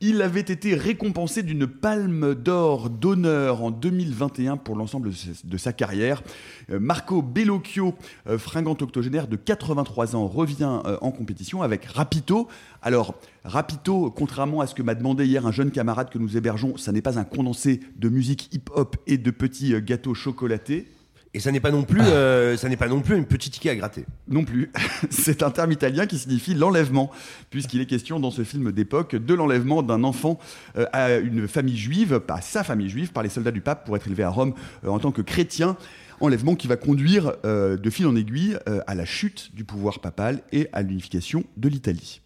Il 0.00 0.22
avait 0.22 0.38
été 0.40 0.76
récompensé 0.76 1.42
d'une 1.42 1.66
palme 1.66 2.32
d'or 2.36 2.88
d'honneur 2.88 3.64
en 3.64 3.72
2021 3.72 4.56
pour 4.56 4.76
l'ensemble 4.76 5.10
de 5.42 5.56
sa- 5.56 5.72
carrière. 5.72 6.22
Euh, 6.70 6.78
Marco 6.78 7.20
Bellocchio, 7.20 7.94
euh, 8.28 8.38
fringant 8.38 8.76
octogénaire 8.80 9.26
de 9.26 9.34
83 9.34 10.14
ans, 10.14 10.28
revient 10.28 10.80
euh, 10.86 10.98
en 11.00 11.10
compétition 11.10 11.62
avec 11.62 11.84
Rapito. 11.84 12.46
Alors, 12.80 13.16
Rapito, 13.42 14.12
contrairement 14.12 14.60
à 14.60 14.68
ce 14.68 14.74
que 14.76 14.82
m'a 14.82 14.94
demandé 14.94 15.26
hier 15.26 15.44
un 15.46 15.52
jeune 15.52 15.72
camarade 15.72 16.10
que 16.10 16.18
nous 16.18 16.36
hébergeons, 16.36 16.76
ça 16.76 16.92
n'est 16.92 17.02
pas 17.02 17.18
un 17.18 17.24
condensé 17.24 17.80
de 17.96 18.08
musique 18.08 18.54
hip-hop 18.54 18.96
et 19.08 19.18
de 19.18 19.30
petits 19.32 19.74
gâteaux 19.82 20.14
chocolatés. 20.14 20.86
Et 21.34 21.40
ça 21.40 21.52
n'est 21.52 21.60
pas 21.60 21.70
non 21.70 21.82
plus, 21.82 22.00
euh, 22.00 22.56
ça 22.56 22.68
n'est 22.68 22.76
pas 22.76 22.88
non 22.88 23.00
plus 23.00 23.16
une 23.16 23.26
petite 23.26 23.52
ticket 23.52 23.70
à 23.70 23.76
gratter. 23.76 24.06
Non 24.28 24.44
plus. 24.44 24.72
C'est 25.10 25.42
un 25.42 25.50
terme 25.50 25.72
italien 25.72 26.06
qui 26.06 26.18
signifie 26.18 26.54
l'enlèvement, 26.54 27.10
puisqu'il 27.50 27.80
est 27.80 27.86
question 27.86 28.18
dans 28.18 28.30
ce 28.30 28.44
film 28.44 28.72
d'époque 28.72 29.14
de 29.14 29.34
l'enlèvement 29.34 29.82
d'un 29.82 30.04
enfant 30.04 30.38
euh, 30.76 30.86
à 30.92 31.16
une 31.16 31.46
famille 31.46 31.76
juive, 31.76 32.20
pas 32.20 32.36
à 32.36 32.40
sa 32.40 32.64
famille 32.64 32.88
juive, 32.88 33.12
par 33.12 33.22
les 33.22 33.28
soldats 33.28 33.50
du 33.50 33.60
pape 33.60 33.84
pour 33.84 33.96
être 33.96 34.06
élevé 34.06 34.22
à 34.22 34.30
Rome 34.30 34.54
euh, 34.84 34.88
en 34.88 34.98
tant 34.98 35.12
que 35.12 35.22
chrétien. 35.22 35.76
Enlèvement 36.20 36.56
qui 36.56 36.66
va 36.66 36.76
conduire 36.76 37.34
euh, 37.44 37.76
de 37.76 37.90
fil 37.90 38.06
en 38.06 38.16
aiguille 38.16 38.58
euh, 38.68 38.80
à 38.86 38.94
la 38.94 39.04
chute 39.04 39.54
du 39.54 39.64
pouvoir 39.64 40.00
papal 40.00 40.42
et 40.50 40.68
à 40.72 40.82
l'unification 40.82 41.44
de 41.56 41.68
l'Italie. 41.68 42.20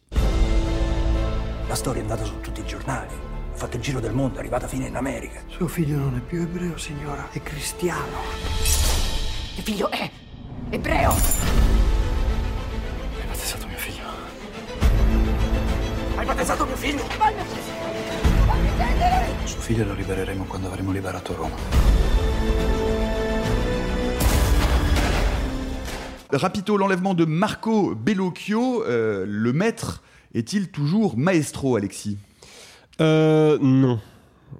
La 1.68 1.74
storia 1.74 2.00
è 2.00 2.05
andata 2.05 2.24
su 2.24 2.40
tutti 2.40 2.61
i 2.61 2.66
giornali. 2.66 3.12
Ha 3.53 3.57
fatto 3.57 3.76
il 3.76 3.82
giro 3.82 4.00
del 4.00 4.12
mondo, 4.12 4.36
è 4.36 4.38
arrivata 4.40 4.66
fino 4.66 4.86
in 4.86 4.96
America. 4.96 5.40
Suo 5.48 5.68
figlio 5.68 5.98
non 5.98 6.16
è 6.16 6.20
più 6.20 6.40
ebreo, 6.40 6.76
signora, 6.78 7.30
è 7.30 7.42
cristiano. 7.42 8.91
Mio 9.55 9.62
figlio 9.62 9.90
è 9.90 10.11
ebreo. 10.70 11.11
Hai 11.11 11.16
battezzato 13.26 13.66
mio 13.66 13.76
figlio. 13.76 14.05
Hai 16.16 16.24
battezzato 16.24 16.64
mio 16.64 16.76
figlio? 16.76 16.98
Fammi 16.98 17.42
Fammi 18.46 18.68
prendere! 18.76 19.26
Suo 19.44 19.61
figlio 19.61 19.84
lo 19.84 19.92
libereremo 19.92 20.44
quando 20.44 20.68
avremo 20.68 20.90
liberato 20.90 21.34
Roma. 21.34 21.55
Rapito, 26.30 26.78
l'enlèvement 26.78 27.14
de 27.14 27.26
Marco 27.26 27.94
Bellocchio, 27.94 28.82
euh, 28.86 29.26
le 29.28 29.53
maître 29.53 30.03
est-il 30.32 30.70
toujours 30.70 31.18
maestro, 31.18 31.76
Alexis? 31.76 32.16
Euh, 33.03 33.59
non. 33.61 34.00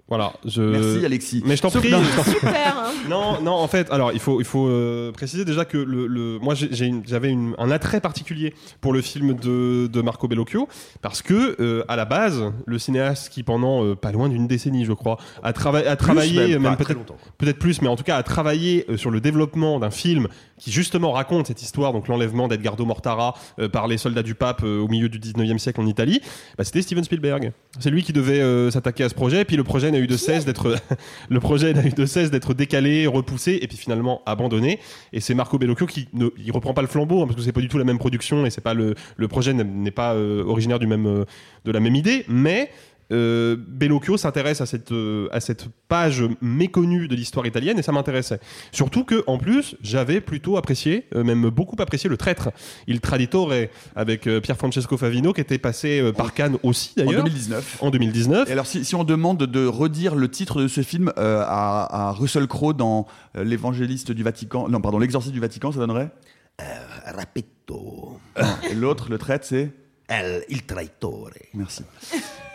Voilà, 0.09 0.33
je... 0.45 0.63
Merci, 0.63 1.05
Alexis. 1.05 1.43
Mais 1.47 1.57
je 1.57 1.63
t'en 1.63 1.71
prie. 1.71 1.91
non. 1.91 2.03
Super, 2.25 2.77
hein 2.79 2.93
Non, 3.09 3.41
non, 3.43 3.53
en 3.53 3.69
fait, 3.69 3.91
alors 3.91 4.13
il 4.13 4.19
faut, 4.21 4.41
il 4.41 4.45
faut 4.47 4.67
euh, 4.69 5.13
préciser 5.13 5.45
déjà 5.45 5.65
que 5.65 5.79
le, 5.79 6.07
le- 6.07 6.39
moi 6.41 6.55
j'avais 6.55 7.35
un 7.59 7.71
attrait 7.71 8.01
particulier 8.01 8.55
pour 8.81 8.93
le 8.93 9.01
film 9.03 9.35
de, 9.35 9.87
de 9.87 10.03
Marco 10.03 10.29
Bellocchio 10.29 10.69
parce 11.01 11.23
que 11.23 11.57
euh, 11.61 11.85
à 11.89 11.97
la 11.97 12.05
base, 12.05 12.43
le 12.67 12.79
cinéaste 12.79 13.31
qui 13.31 13.43
pendant 13.43 13.85
euh, 13.85 13.95
pas 13.95 14.13
loin 14.13 14.29
d'une 14.29 14.47
décennie, 14.47 14.85
je 14.85 14.93
crois, 14.93 15.19
a, 15.43 15.53
trava- 15.53 15.87
a 15.87 15.97
travaillé, 15.97 16.59
même, 16.59 16.77
peut-être 16.77 17.01
peut-être 17.39 17.59
plus, 17.59 17.83
mais 17.83 17.89
en 17.89 17.97
tout 17.97 18.05
cas 18.05 18.17
a 18.17 18.23
travaillé 18.23 18.85
euh, 18.89 18.97
sur 18.97 19.11
le 19.11 19.21
développement 19.21 19.79
d'un 19.81 19.91
film 19.91 20.29
qui 20.59 20.71
justement 20.71 21.11
raconte 21.13 21.49
cette 21.49 21.63
histoire, 21.63 21.93
donc 21.93 22.07
l'enlèvement 22.09 22.47
d'Edgardo 22.49 22.85
Mortara 22.85 23.35
euh, 23.59 23.69
par 23.69 23.89
les 23.89 23.99
soldats 23.99 24.23
du 24.23 24.35
pape 24.37 24.63
euh, 24.63 24.79
au 24.81 24.87
milieu 24.89 25.09
du 25.09 25.19
19e 25.19 25.59
siècle 25.59 25.81
en 25.81 25.87
Italie, 25.87 26.21
bah, 26.57 26.63
c'était 26.65 26.83
Steven 26.83 27.03
Spielberg. 27.03 27.53
C'est 27.81 27.91
lui 27.91 28.03
qui 28.05 28.13
devait 28.13 28.41
euh, 28.41 28.71
s'attaquer 28.71 29.03
à 29.05 29.09
ce 29.09 29.15
projet, 29.15 29.41
et 29.41 29.45
puis 29.45 29.57
le 29.57 29.65
projet 29.65 29.82
eu 29.91 30.07
de 30.07 30.17
d'être 30.45 30.77
le 31.29 31.41
projet 31.41 31.73
n'a 31.75 31.85
eu 31.85 31.91
de 31.91 32.07
cesse 32.07 32.31
d'être 32.31 32.55
décalé, 32.55 33.07
repoussé 33.07 33.59
et 33.61 33.67
puis 33.67 33.77
finalement 33.77 34.23
abandonné. 34.27 34.79
Et 35.13 35.21
c'est 35.21 35.35
Marco 35.35 35.59
Bellocchio 35.59 35.87
qui 35.87 36.09
ne 36.13 36.29
il 36.39 36.53
reprend 36.53 36.75
pas 36.75 36.83
le 36.83 36.89
flambeau 36.89 37.23
hein, 37.23 37.27
parce 37.27 37.37
que 37.37 37.43
c'est 37.43 37.53
pas 37.53 37.61
du 37.61 37.69
tout 37.69 37.79
la 37.79 37.85
même 37.85 37.99
production 37.99 38.47
et 38.47 38.51
c'est 38.51 38.61
pas 38.61 38.75
le 38.75 38.95
le 39.17 39.29
projet 39.29 39.53
n'est- 39.53 39.65
n'est 39.65 39.91
pas 39.91 40.15
euh, 40.15 40.45
originaire 40.45 40.79
du 40.79 40.87
même 40.87 41.07
euh, 41.07 41.25
de 41.65 41.73
la 41.73 41.81
même 41.81 41.95
idée, 41.95 42.25
mais 42.29 42.71
euh, 43.13 43.57
Bellocchio 43.69 44.17
s'intéresse 44.17 44.61
à 44.61 44.67
cette, 44.67 44.91
euh, 44.93 45.29
à 45.31 45.41
cette 45.41 45.67
page 45.89 46.25
méconnue 46.41 47.07
de 47.09 47.15
l'histoire 47.15 47.47
italienne 47.47 47.79
et 47.79 47.83
ça 47.83 47.93
m'intéressait. 47.93 48.41
Surtout 48.73 49.05
que, 49.05 49.23
en 49.27 49.39
plus, 49.39 49.77
j'avais 49.83 50.21
plutôt 50.21 50.57
apprécié, 50.57 51.07
euh, 51.15 51.23
même 51.23 51.49
beaucoup 51.51 51.77
apprécié 51.79 52.09
le 52.09 52.17
traître, 52.17 52.51
Il 52.87 53.01
Traditore, 53.01 53.53
avec 53.95 54.27
euh, 54.27 54.41
Pier 54.41 54.55
Francesco 54.55 54.97
Favino, 54.97 55.33
qui 55.33 55.41
était 55.41 55.59
passé 55.59 56.01
euh, 56.01 56.13
par 56.13 56.33
Cannes 56.35 56.57
aussi 56.63 56.93
En 56.99 57.05
d'ailleurs. 57.05 57.25
2019. 57.25 57.79
En 57.81 57.91
2019. 57.91 58.49
Et 58.49 58.53
alors, 58.53 58.67
si, 58.67 58.85
si 58.85 58.95
on 58.95 59.05
demande 59.05 59.39
de 59.39 59.67
redire 59.67 60.15
le 60.15 60.29
titre 60.29 60.63
de 60.63 60.69
ce 60.69 60.83
film 60.83 61.13
euh, 61.19 61.43
à, 61.47 62.09
à 62.09 62.13
Russell 62.13 62.47
Crowe 62.47 62.73
dans 62.75 63.07
L'évangéliste 63.35 64.13
du 64.13 64.23
Vatican, 64.23 64.69
non, 64.69 64.81
pardon, 64.81 64.99
L'exorciste 64.99 65.33
du 65.35 65.41
Vatican, 65.41 65.73
ça 65.73 65.79
donnerait? 65.79 66.11
Rapetto. 67.07 68.21
Et 68.71 68.75
l'autre, 68.75 69.11
le 69.11 69.19
traître, 69.19 69.47
c'est? 69.47 69.71
El, 70.09 70.45
il 70.49 70.63
traitore. 70.65 71.31
Merci. 71.55 71.83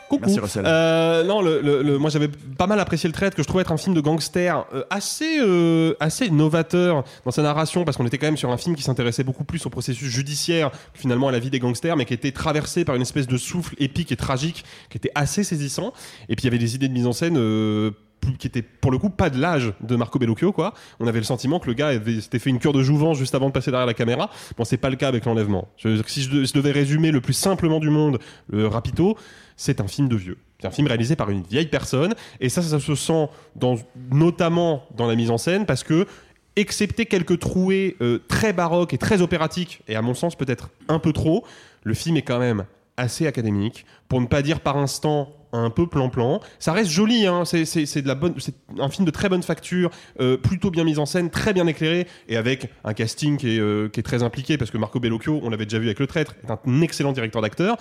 Coucou. 0.09 0.21
Merci 0.25 0.39
Russell. 0.39 0.63
Euh, 0.65 1.23
non, 1.23 1.41
le, 1.41 1.59
le- 1.61 1.81
le- 1.83 1.97
moi 1.97 2.09
j'avais 2.09 2.29
pas 2.29 2.65
mal 2.67 2.79
apprécié 2.79 3.07
le 3.09 3.13
trait 3.13 3.29
que 3.31 3.41
je 3.43 3.47
trouvais 3.47 3.61
être 3.61 3.71
un 3.73 3.77
film 3.77 3.93
de 3.95 3.99
gangster 4.01 4.65
euh, 4.73 4.83
assez 4.89 5.39
euh, 5.39 5.95
assez 5.99 6.29
novateur 6.29 7.03
dans 7.25 7.31
sa 7.31 7.41
narration 7.41 7.83
parce 7.83 7.97
qu'on 7.97 8.05
était 8.07 8.17
quand 8.17 8.27
même 8.27 8.37
sur 8.37 8.51
un 8.51 8.57
film 8.57 8.75
qui 8.75 8.83
s'intéressait 8.83 9.23
beaucoup 9.23 9.43
plus 9.43 9.65
au 9.65 9.69
processus 9.69 10.07
judiciaire 10.09 10.71
finalement 10.93 11.27
à 11.27 11.31
la 11.31 11.39
vie 11.39 11.49
des 11.49 11.59
gangsters 11.59 11.97
mais 11.97 12.05
qui 12.05 12.13
était 12.13 12.31
traversé 12.31 12.85
par 12.85 12.95
une 12.95 13.01
espèce 13.01 13.27
de 13.27 13.37
souffle 13.37 13.75
épique 13.79 14.11
et 14.11 14.15
tragique 14.15 14.63
qui 14.89 14.97
était 14.97 15.11
assez 15.15 15.43
saisissant 15.43 15.91
et 16.29 16.35
puis 16.35 16.43
il 16.43 16.45
y 16.45 16.47
avait 16.47 16.57
des 16.57 16.75
idées 16.75 16.87
de 16.87 16.93
mise 16.93 17.07
en 17.07 17.13
scène 17.13 17.35
euh, 17.37 17.91
qui 18.39 18.47
étaient 18.47 18.61
pour 18.63 18.91
le 18.91 18.97
coup 18.97 19.09
pas 19.09 19.29
de 19.29 19.39
l'âge 19.39 19.73
de 19.81 19.95
Marco 19.95 20.19
Bellocchio 20.19 20.51
quoi 20.51 20.73
on 20.99 21.07
avait 21.07 21.19
le 21.19 21.23
sentiment 21.25 21.59
que 21.59 21.67
le 21.67 21.73
gars 21.73 21.87
avait 21.89 22.19
s'était 22.21 22.39
fait 22.39 22.49
une 22.49 22.59
cure 22.59 22.73
de 22.73 22.81
jouvence 22.81 23.17
juste 23.17 23.35
avant 23.35 23.47
de 23.47 23.51
passer 23.51 23.71
derrière 23.71 23.85
la 23.87 23.93
caméra 23.93 24.29
bon 24.57 24.63
c'est 24.65 24.77
pas 24.77 24.89
le 24.89 24.95
cas 24.95 25.07
avec 25.07 25.25
l'enlèvement 25.25 25.67
Je- 25.77 26.01
si 26.07 26.23
je 26.23 26.53
devais 26.53 26.71
résumer 26.71 27.11
le 27.11 27.21
plus 27.21 27.33
simplement 27.33 27.79
du 27.79 27.89
monde 27.89 28.19
le 28.49 28.67
Rapito 28.67 29.17
c'est 29.57 29.81
un 29.81 29.87
film 29.87 30.07
de 30.07 30.15
vieux. 30.15 30.37
C'est 30.61 30.67
un 30.67 30.71
film 30.71 30.87
réalisé 30.87 31.15
par 31.15 31.29
une 31.29 31.43
vieille 31.43 31.67
personne, 31.67 32.15
et 32.39 32.49
ça, 32.49 32.61
ça 32.61 32.79
se 32.79 32.95
sent 32.95 33.27
notamment 34.11 34.83
dans 34.95 35.07
la 35.07 35.15
mise 35.15 35.29
en 35.29 35.37
scène, 35.37 35.65
parce 35.65 35.83
que, 35.83 36.07
excepté 36.55 37.05
quelques 37.05 37.37
trouées 37.37 37.97
euh, 38.01 38.19
très 38.27 38.53
baroques 38.53 38.93
et 38.93 38.97
très 38.97 39.21
opératiques, 39.21 39.81
et 39.87 39.95
à 39.95 40.01
mon 40.01 40.13
sens 40.13 40.35
peut-être 40.35 40.69
un 40.87 40.99
peu 40.99 41.13
trop, 41.13 41.45
le 41.83 41.93
film 41.93 42.17
est 42.17 42.23
quand 42.23 42.39
même 42.39 42.65
assez 42.97 43.27
académique, 43.27 43.85
pour 44.07 44.21
ne 44.21 44.25
pas 44.25 44.41
dire 44.41 44.59
par 44.61 44.77
instant 44.77 45.33
un 45.53 45.69
peu 45.69 45.87
plan-plan. 45.87 46.41
Ça 46.59 46.73
reste 46.73 46.89
joli, 46.89 47.25
hein, 47.27 47.45
c'est 47.45 48.01
de 48.01 48.07
la 48.07 48.15
bonne, 48.15 48.33
c'est 48.39 48.55
un 48.79 48.89
film 48.89 49.05
de 49.05 49.11
très 49.11 49.29
bonne 49.29 49.43
facture, 49.43 49.91
euh, 50.19 50.35
plutôt 50.37 50.71
bien 50.71 50.83
mis 50.83 50.97
en 50.97 51.05
scène, 51.05 51.29
très 51.29 51.53
bien 51.53 51.67
éclairé, 51.67 52.07
et 52.27 52.37
avec 52.37 52.71
un 52.83 52.93
casting 52.93 53.37
qui 53.37 53.55
est, 53.55 53.59
euh, 53.59 53.87
qui 53.87 53.99
est 53.99 54.03
très 54.03 54.23
impliqué, 54.23 54.57
parce 54.57 54.71
que 54.71 54.77
Marco 54.77 54.99
Bellocchio, 54.99 55.39
on 55.43 55.49
l'avait 55.49 55.65
déjà 55.65 55.79
vu 55.79 55.85
avec 55.85 55.99
Le 55.99 56.07
Traître, 56.07 56.35
est 56.43 56.51
un 56.51 56.81
excellent 56.81 57.11
directeur 57.11 57.41
d'acteur. 57.41 57.77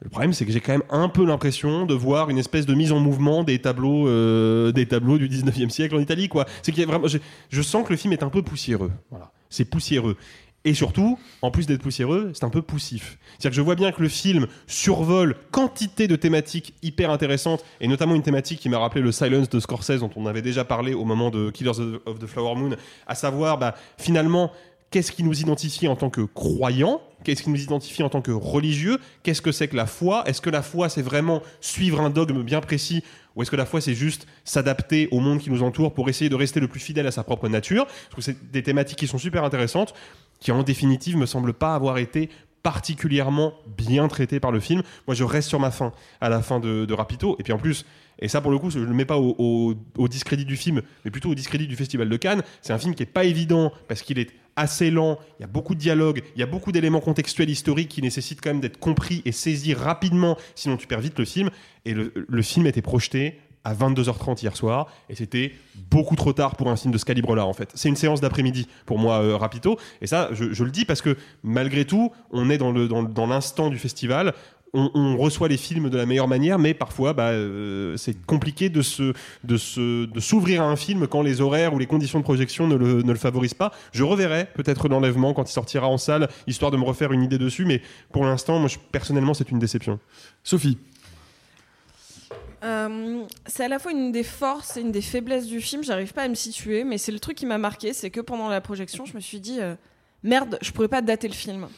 Le 0.00 0.08
problème, 0.10 0.32
c'est 0.32 0.46
que 0.46 0.52
j'ai 0.52 0.60
quand 0.60 0.72
même 0.72 0.84
un 0.90 1.08
peu 1.08 1.24
l'impression 1.24 1.84
de 1.84 1.92
voir 1.94 2.30
une 2.30 2.38
espèce 2.38 2.66
de 2.66 2.74
mise 2.74 2.92
en 2.92 3.00
mouvement 3.00 3.42
des 3.42 3.58
tableaux, 3.58 4.06
euh, 4.06 4.70
des 4.70 4.86
tableaux 4.86 5.18
du 5.18 5.28
19e 5.28 5.70
siècle 5.70 5.96
en 5.96 6.00
Italie, 6.00 6.28
quoi. 6.28 6.46
C'est 6.62 6.70
qu'il 6.70 6.80
y 6.80 6.84
a 6.84 6.86
vraiment, 6.86 7.08
j'ai- 7.08 7.20
je 7.50 7.62
sens 7.62 7.84
que 7.84 7.92
le 7.92 7.96
film 7.96 8.12
est 8.12 8.22
un 8.22 8.28
peu 8.28 8.42
poussiéreux. 8.42 8.92
Voilà. 9.10 9.32
C'est 9.50 9.64
poussiéreux. 9.64 10.16
Et 10.64 10.74
surtout, 10.74 11.18
en 11.42 11.50
plus 11.50 11.66
d'être 11.66 11.82
poussiéreux, 11.82 12.30
c'est 12.34 12.44
un 12.44 12.50
peu 12.50 12.62
poussif. 12.62 13.18
C'est-à-dire 13.38 13.50
que 13.50 13.56
je 13.56 13.60
vois 13.60 13.74
bien 13.76 13.90
que 13.90 14.02
le 14.02 14.08
film 14.08 14.46
survole 14.66 15.36
quantité 15.50 16.06
de 16.08 16.16
thématiques 16.16 16.74
hyper 16.82 17.10
intéressantes, 17.10 17.64
et 17.80 17.88
notamment 17.88 18.14
une 18.14 18.22
thématique 18.22 18.60
qui 18.60 18.68
m'a 18.68 18.78
rappelé 18.78 19.00
le 19.02 19.10
Silence 19.12 19.48
de 19.48 19.60
Scorsese, 19.60 20.00
dont 20.00 20.10
on 20.16 20.26
avait 20.26 20.42
déjà 20.42 20.64
parlé 20.64 20.94
au 20.94 21.04
moment 21.04 21.30
de 21.30 21.50
Killers 21.50 21.78
of 21.80 22.00
of 22.06 22.18
the 22.18 22.26
Flower 22.26 22.54
Moon, 22.56 22.76
à 23.06 23.14
savoir, 23.14 23.56
bah, 23.58 23.74
finalement, 23.98 24.52
qu'est-ce 24.90 25.10
qui 25.12 25.22
nous 25.22 25.40
identifie 25.40 25.88
en 25.88 25.96
tant 25.96 26.10
que 26.10 26.20
croyants 26.22 27.00
Qu'est-ce 27.24 27.42
qui 27.42 27.50
nous 27.50 27.60
identifie 27.60 28.02
en 28.02 28.08
tant 28.08 28.22
que 28.22 28.30
religieux? 28.30 28.98
Qu'est-ce 29.22 29.42
que 29.42 29.52
c'est 29.52 29.68
que 29.68 29.76
la 29.76 29.86
foi? 29.86 30.22
Est-ce 30.26 30.40
que 30.40 30.50
la 30.50 30.62
foi, 30.62 30.88
c'est 30.88 31.02
vraiment 31.02 31.42
suivre 31.60 32.00
un 32.00 32.10
dogme 32.10 32.42
bien 32.42 32.60
précis? 32.60 33.02
Ou 33.34 33.42
est-ce 33.42 33.50
que 33.50 33.56
la 33.56 33.66
foi, 33.66 33.80
c'est 33.80 33.94
juste 33.94 34.26
s'adapter 34.44 35.08
au 35.10 35.20
monde 35.20 35.38
qui 35.40 35.50
nous 35.50 35.62
entoure 35.62 35.94
pour 35.94 36.08
essayer 36.08 36.28
de 36.30 36.34
rester 36.36 36.60
le 36.60 36.68
plus 36.68 36.80
fidèle 36.80 37.06
à 37.06 37.10
sa 37.10 37.24
propre 37.24 37.48
nature? 37.48 37.86
Trouve 38.10 38.24
que 38.24 38.32
c'est 38.32 38.50
des 38.52 38.62
thématiques 38.62 38.98
qui 38.98 39.06
sont 39.06 39.18
super 39.18 39.44
intéressantes, 39.44 39.94
qui 40.40 40.52
en 40.52 40.62
définitive 40.62 41.16
me 41.16 41.26
semblent 41.26 41.52
pas 41.54 41.74
avoir 41.74 41.98
été 41.98 42.30
particulièrement 42.62 43.54
bien 43.76 44.08
traitées 44.08 44.40
par 44.40 44.52
le 44.52 44.60
film. 44.60 44.82
Moi, 45.06 45.14
je 45.14 45.24
reste 45.24 45.48
sur 45.48 45.58
ma 45.60 45.70
fin 45.70 45.92
à 46.20 46.28
la 46.28 46.42
fin 46.42 46.60
de, 46.60 46.92
Rapito. 46.92 47.36
Et 47.38 47.42
puis 47.42 47.52
en 47.52 47.58
plus, 47.58 47.84
et 48.20 48.28
ça 48.28 48.40
pour 48.40 48.50
le 48.50 48.58
coup, 48.58 48.70
je 48.70 48.78
ne 48.78 48.84
le 48.84 48.92
mets 48.94 49.04
pas 49.04 49.16
au, 49.18 49.34
au- 49.38 49.74
au 49.96 50.08
discrédit 50.08 50.44
du 50.44 50.56
film, 50.56 50.82
mais 51.04 51.10
plutôt 51.10 51.30
au 51.30 51.34
discrédit 51.34 51.66
du 51.66 51.76
Festival 51.76 52.08
de 52.08 52.16
Cannes. 52.16 52.42
C'est 52.62 52.72
un 52.72 52.78
film 52.78 52.94
qui 52.94 53.02
est 53.04 53.06
pas 53.06 53.24
évident 53.24 53.72
parce 53.88 54.02
qu'il 54.02 54.18
est 54.18 54.30
assez 54.58 54.90
lent, 54.90 55.18
il 55.38 55.42
y 55.42 55.44
a 55.44 55.48
beaucoup 55.48 55.74
de 55.74 55.80
dialogues, 55.80 56.22
il 56.34 56.40
y 56.40 56.42
a 56.42 56.46
beaucoup 56.46 56.72
d'éléments 56.72 57.00
contextuels 57.00 57.50
historiques 57.50 57.88
qui 57.88 58.02
nécessitent 58.02 58.40
quand 58.42 58.50
même 58.50 58.60
d'être 58.60 58.78
compris 58.78 59.22
et 59.24 59.32
saisis 59.32 59.74
rapidement, 59.74 60.36
sinon 60.54 60.76
tu 60.76 60.86
perds 60.86 61.00
vite 61.00 61.18
le 61.18 61.24
film. 61.24 61.50
Et 61.84 61.94
le, 61.94 62.12
le 62.14 62.42
film 62.42 62.66
était 62.66 62.82
projeté 62.82 63.38
à 63.64 63.74
22h30 63.74 64.42
hier 64.42 64.56
soir 64.56 64.86
et 65.08 65.14
c'était 65.14 65.52
beaucoup 65.90 66.16
trop 66.16 66.32
tard 66.32 66.56
pour 66.56 66.70
un 66.70 66.76
film 66.76 66.92
de 66.92 66.98
ce 66.98 67.04
calibre-là 67.04 67.44
en 67.44 67.52
fait. 67.52 67.70
C'est 67.74 67.88
une 67.88 67.96
séance 67.96 68.20
d'après-midi 68.20 68.66
pour 68.86 68.98
moi 68.98 69.22
euh, 69.22 69.36
Rapito 69.36 69.78
et 70.00 70.06
ça 70.06 70.30
je, 70.32 70.64
le 70.64 70.70
dis 70.70 70.84
parce 70.84 71.02
que 71.02 71.16
malgré 71.42 71.84
tout 71.84 72.10
on 72.30 72.50
est 72.50 72.58
dans 72.58 73.26
l'instant 73.26 73.68
du 73.68 73.78
festival. 73.78 74.34
On, 74.74 74.90
on 74.94 75.16
reçoit 75.16 75.48
les 75.48 75.56
films 75.56 75.88
de 75.88 75.96
la 75.96 76.04
meilleure 76.04 76.28
manière, 76.28 76.58
mais 76.58 76.74
parfois 76.74 77.14
bah, 77.14 77.28
euh, 77.30 77.96
c'est 77.96 78.20
compliqué 78.26 78.68
de 78.68 78.82
se 78.82 79.14
de 79.42 79.56
se 79.56 80.04
de 80.04 80.20
s'ouvrir 80.20 80.60
à 80.62 80.66
un 80.66 80.76
film 80.76 81.06
quand 81.06 81.22
les 81.22 81.40
horaires 81.40 81.72
ou 81.72 81.78
les 81.78 81.86
conditions 81.86 82.18
de 82.18 82.24
projection 82.24 82.66
ne 82.66 82.74
le, 82.76 83.02
ne 83.02 83.12
le 83.12 83.18
favorisent 83.18 83.54
pas. 83.54 83.72
Je 83.92 84.04
reverrai 84.04 84.46
peut-être 84.54 84.88
l'enlèvement 84.88 85.32
quand 85.32 85.48
il 85.48 85.52
sortira 85.52 85.88
en 85.88 85.96
salle, 85.96 86.28
histoire 86.46 86.70
de 86.70 86.76
me 86.76 86.84
refaire 86.84 87.12
une 87.12 87.22
idée 87.22 87.38
dessus, 87.38 87.64
mais 87.64 87.80
pour 88.12 88.24
l'instant, 88.26 88.58
moi 88.58 88.68
je- 88.68 88.76
personnellement 88.92 89.32
c'est 89.32 89.50
une 89.50 89.58
déception. 89.58 89.98
Sophie. 90.44 90.76
Euh, 92.64 93.22
c'est 93.46 93.64
à 93.64 93.68
la 93.68 93.78
fois 93.78 93.92
une 93.92 94.10
des 94.10 94.24
forces 94.24 94.76
et 94.76 94.80
une 94.80 94.90
des 94.92 95.00
faiblesses 95.02 95.46
du 95.46 95.60
film. 95.60 95.84
J'arrive 95.84 96.12
pas 96.12 96.22
à 96.24 96.28
me 96.28 96.34
situer, 96.34 96.84
mais 96.84 96.98
c'est 96.98 97.12
le 97.12 97.20
truc 97.20 97.36
qui 97.36 97.46
m'a 97.46 97.58
marqué, 97.58 97.92
c'est 97.92 98.10
que 98.10 98.20
pendant 98.20 98.48
la 98.48 98.60
projection, 98.60 99.04
je 99.06 99.14
me 99.14 99.20
suis 99.20 99.38
dit 99.40 99.60
euh, 99.60 99.76
merde, 100.24 100.58
je 100.60 100.72
pourrais 100.72 100.88
pas 100.88 101.00
dater 101.00 101.28
le 101.28 101.34
film. 101.34 101.68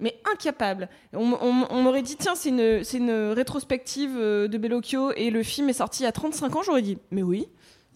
Mais 0.00 0.18
incapable. 0.32 0.88
On, 1.12 1.82
m'aurait 1.82 2.02
dit 2.02 2.16
tiens, 2.16 2.34
c'est 2.34 2.48
une, 2.48 2.82
une 2.94 3.32
rétrospective 3.32 4.16
euh, 4.16 4.48
de 4.48 4.58
Bellocchio 4.58 5.12
et 5.12 5.30
le 5.30 5.42
film 5.42 5.68
est 5.68 5.74
sorti 5.74 6.02
il 6.02 6.04
y 6.04 6.08
a 6.08 6.12
35 6.12 6.56
ans. 6.56 6.62
J'aurais 6.62 6.82
dit 6.82 6.98
mais 7.10 7.22
oui, 7.22 7.46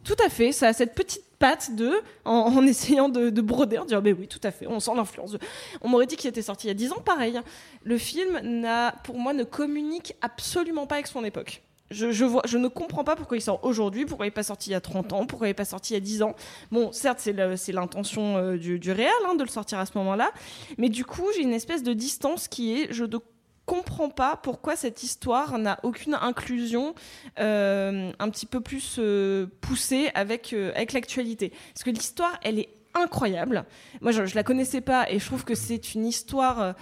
tout 0.05 0.17
à 0.25 0.29
fait. 0.29 0.53
Ça 0.53 0.69
a 0.69 0.73
cette 0.73 0.95
petite 0.95 1.25
patte 1.39 1.75
de 1.75 1.93
en, 2.25 2.63
essayant 2.67 3.09
de, 3.09 3.31
de 3.31 3.41
broder, 3.41 3.79
en 3.79 3.85
disant 3.85 4.03
mais 4.03 4.13
oui, 4.13 4.29
tout 4.29 4.41
à 4.43 4.51
fait. 4.51 4.67
On 4.67 4.81
sent 4.81 4.93
l'influence. 4.95 5.37
On 5.81 5.89
m'aurait 5.89 6.07
dit 6.07 6.17
qu'il 6.17 6.29
était 6.29 6.43
sorti 6.43 6.67
il 6.67 6.69
y 6.69 6.73
a 6.73 6.75
10 6.75 6.93
ans, 6.93 7.01
pareil. 7.05 7.41
Le 7.83 7.99
film 7.99 8.39
n'a, 8.43 8.93
pour 9.05 9.19
moi, 9.19 9.33
ne 9.33 9.45
communique 9.45 10.15
absolument 10.21 10.87
pas 10.87 10.97
avec 10.97 11.07
son 11.07 11.25
époque. 11.25 11.63
Je, 11.91 12.57
ne 12.57 12.69
comprends 12.69 13.05
pas 13.05 13.15
pourquoi 13.15 13.37
il 13.37 13.43
sort 13.43 13.63
aujourd'hui, 13.63 14.07
pourquoi 14.07 14.27
il 14.27 14.29
n'est 14.29 14.35
pas 14.35 14.43
sorti 14.43 14.71
il 14.71 14.73
y 14.73 14.77
a 14.77 14.81
30 14.81 15.13
ans, 15.13 15.27
pourquoi 15.27 15.49
il 15.49 15.51
n'est 15.51 15.55
pas 15.55 15.67
sorti 15.67 15.93
il 15.93 15.95
y 15.95 15.99
a 15.99 16.01
10 16.01 16.23
ans. 16.23 16.35
Bon, 16.73 16.93
certes, 16.93 17.21
c'est 17.21 17.73
l'intention 17.73 18.37
euh, 18.37 18.57
du, 18.57 18.79
du 18.79 18.91
réel 18.91 19.13
hein, 19.29 19.35
de 19.35 19.43
le 19.43 19.49
sortir 19.49 19.79
à 19.79 19.87
ce 19.87 19.97
moment-là, 19.99 20.33
mais 20.79 20.89
du 20.89 21.05
coup, 21.05 21.27
j'ai 21.37 21.43
une 21.43 21.53
espèce 21.53 21.83
de 21.83 21.93
distance 21.93 22.49
qui 22.49 22.75
est, 22.75 22.93
je 22.93 23.05
ne 23.05 23.19
comprends 23.67 24.09
pas 24.09 24.37
pourquoi 24.37 24.77
cette 24.77 25.03
histoire 25.03 25.59
n'a 25.59 25.79
aucune 25.83 26.15
inclusion 26.15 26.95
euh, 27.39 28.11
un 28.19 28.31
petit 28.31 28.47
peu 28.47 28.61
plus 28.61 28.97
euh, 28.99 29.47
poussée 29.61 30.11
avec, 30.15 30.55
avec 30.55 30.95
l'actualité. 30.95 31.53
Parce 31.75 31.85
que 31.85 31.91
l'histoire, 31.91 32.39
elle 32.43 32.59
est 32.59 32.71
incroyable. 32.95 33.67
Moi, 34.01 34.11
je, 34.11 34.25
je 34.25 34.35
la 34.35 34.43
connaissais 34.43 34.81
pas 34.81 35.11
et 35.11 35.19
je 35.19 35.27
trouve 35.27 35.45
que 35.45 35.55
c'est 35.55 35.95
une 35.95 36.07
histoire 36.07 36.75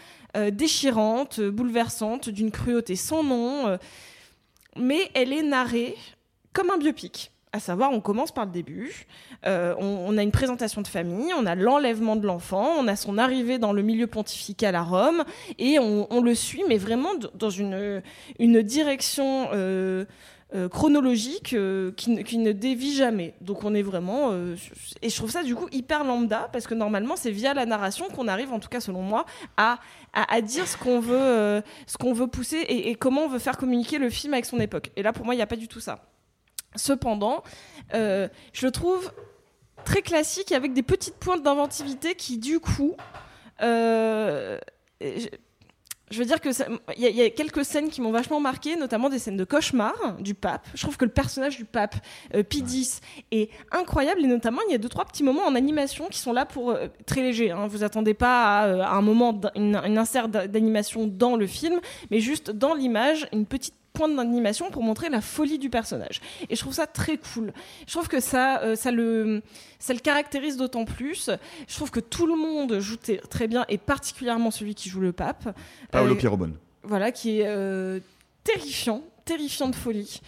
déchirante, 0.51 1.41
bouleversante, 1.41 2.29
d'une 2.31 2.51
cruauté 2.51 2.97
sans 2.97 3.23
nom. 3.23 3.79
Mais 4.77 5.11
elle 5.15 5.33
est 5.33 5.43
narrée 5.43 5.97
comme 6.53 6.71
un 6.71 6.79
biopic. 6.79 7.31
À 7.55 7.61
savoir, 7.61 7.93
on 7.93 8.01
commence 8.01 8.33
par 8.33 8.47
le 8.47 8.51
début, 8.51 9.07
euh, 9.45 9.75
on, 9.79 10.17
a 10.17 10.23
une 10.23 10.31
présentation 10.31 10.81
de 10.81 10.87
famille, 10.87 11.35
on 11.39 11.45
a 11.45 11.55
l'enlèvement 11.55 12.17
de 12.17 12.27
l'enfant, 12.27 12.67
on 12.79 12.89
a 12.89 12.97
son 12.97 13.19
arrivée 13.19 13.59
dans 13.59 13.75
le 13.75 13.83
milieu 13.83 14.07
pontifical 14.07 14.75
à 14.75 14.83
Rome, 14.83 15.25
et 15.59 15.79
on, 15.79 16.23
le 16.23 16.35
suit, 16.35 16.63
mais 16.67 16.79
vraiment 16.79 17.11
dans 17.35 17.51
une, 17.51 18.03
une 18.39 18.63
direction 18.63 19.51
euh, 19.53 20.07
euh, 20.55 20.69
chronologique 20.69 21.55
euh, 21.55 21.93
qui, 21.93 22.11
ne- 22.11 22.53
dévie 22.53 22.95
jamais. 22.95 23.35
Donc 23.41 23.65
on 23.65 23.75
est 23.75 23.83
vraiment... 23.83 24.31
euh, 24.33 24.55
et 25.01 25.09
je 25.09 25.17
trouve 25.17 25.31
ça 25.31 25.43
du 25.43 25.55
coup 25.55 25.67
hyper 25.73 26.05
lambda, 26.05 26.51
parce 26.53 26.67
que 26.67 26.75
normalement 26.75 27.17
c'est 27.17 27.31
via 27.31 27.55
la 27.55 27.65
narration 27.65 28.09
qu'on 28.09 28.29
arrive, 28.29 28.53
en 28.53 28.61
tout 28.61 28.69
cas 28.69 28.81
selon 28.81 29.01
moi, 29.01 29.25
à, 29.57 29.79
à, 30.13 30.41
dire 30.43 30.69
ce 30.69 30.77
qu'on 30.77 31.01
veut, 31.01 31.63
veut 32.13 32.27
pousser 32.27 32.59
et, 32.69 32.95
comment 32.97 33.23
on 33.23 33.29
veut 33.29 33.39
faire 33.39 33.57
communiquer 33.57 33.97
le 33.99 34.11
film 34.11 34.35
avec 34.35 34.45
son 34.45 34.61
époque. 34.61 34.91
Et 34.97 35.03
là 35.03 35.15
pour 35.15 35.25
moi 35.25 35.35
il 35.35 35.39
n'y 35.39 35.43
a 35.43 35.47
pas 35.47 35.57
du 35.57 35.69
tout 35.69 35.81
ça. 35.81 36.01
Cependant, 36.77 37.43
je 37.93 38.29
le 38.63 38.71
trouve 38.71 39.11
très 39.85 40.03
classique 40.03 40.53
avec 40.53 40.75
des 40.75 40.83
petites 40.83 41.17
pointes 41.17 41.43
d'inventivité 41.43 42.15
qui, 42.15 42.37
du 42.37 42.61
coup, 42.61 42.95
Je 46.13 46.19
veux 46.19 46.25
dire 46.25 46.41
que 46.41 46.51
il 46.97 47.03
y, 47.03 47.23
a- 47.23 47.31
quelques 47.31 47.65
scènes 47.65 47.89
qui 47.89 48.01
m'ont 48.01 48.13
vachement 48.13 48.39
marqué, 48.39 48.77
notamment 48.77 49.09
des 49.09 49.19
scènes 49.19 49.37
de 49.37 49.45
cauchemar 49.45 49.95
du 50.21 50.35
pape. 50.35 50.67
Je 50.75 50.83
trouve 50.83 50.97
que 50.97 51.05
le 51.05 51.11
personnage 51.11 51.57
du 51.57 51.65
pape 51.65 51.97
euh, 52.35 52.43
P10 52.43 53.01
est 53.33 53.51
incroyable 53.73 54.21
et 54.23 54.27
notamment 54.27 54.61
il 54.69 54.73
y 54.73 54.75
a 54.75 54.79
deux 54.79 54.89
trois 54.91 55.05
petits 55.07 55.23
moments 55.25 55.45
en 55.47 55.55
animation 55.55 56.07
qui 56.11 56.19
sont 56.19 56.33
là 56.33 56.45
pour 56.47 56.71
euh, 56.71 56.87
très 57.07 57.23
léger. 57.23 57.51
Hein. 57.51 57.67
Vous 57.67 57.83
attendez 57.83 58.15
pas 58.15 58.61
à, 58.61 58.67
euh, 58.67 58.81
à 58.83 58.91
un 58.93 59.03
moment 59.03 59.41
une, 59.57 59.81
une 59.85 59.99
insert 59.99 60.29
d'a- 60.29 60.47
d'animation 60.47 61.07
dans 61.07 61.37
le 61.37 61.47
film, 61.47 61.81
mais 62.11 62.21
juste 62.21 62.51
dans 62.51 62.75
l'image 62.75 63.27
une 63.33 63.47
petite 63.47 63.75
pointe 63.93 64.17
d'animation 64.17 64.71
pour 64.71 64.83
montrer 64.83 65.09
la 65.11 65.21
folie 65.21 65.59
du 65.59 65.69
personnage. 65.71 66.21
Et 66.49 66.57
je 66.57 66.61
trouve 66.61 66.73
ça 66.75 66.87
très 66.87 67.19
cool. 67.19 67.53
Je 67.87 67.93
trouve 67.93 68.09
que 68.09 68.21
ça, 68.21 68.61
euh, 68.63 68.75
ça, 68.77 68.91
le, 68.91 69.43
ça 69.79 69.93
le 69.93 70.01
caractérise 70.01 70.57
d'autant 70.57 70.85
plus. 70.85 71.31
Je 71.69 71.75
trouve 71.75 71.91
que 71.91 72.01
tout 72.01 72.27
le 72.27 72.37
monde 72.37 72.79
joue 72.81 72.97
très 73.29 73.49
bien, 73.49 73.65
et 73.69 73.79
particulièrement 73.79 74.51
celui 74.51 74.75
qui 74.75 74.89
joue 74.89 75.01
le 75.01 75.13
pape. 75.13 75.55
Paolo 75.91 76.15
Euh, 76.15 76.17
Pierrobon. 76.17 76.53
Voilà, 76.85 77.13
qui 77.13 77.41
est 77.41 77.47
euh, 77.47 78.01
terrifiant, 78.45 79.03
terrifiant 79.25 79.69
de 79.69 79.75
folie. 79.77 80.21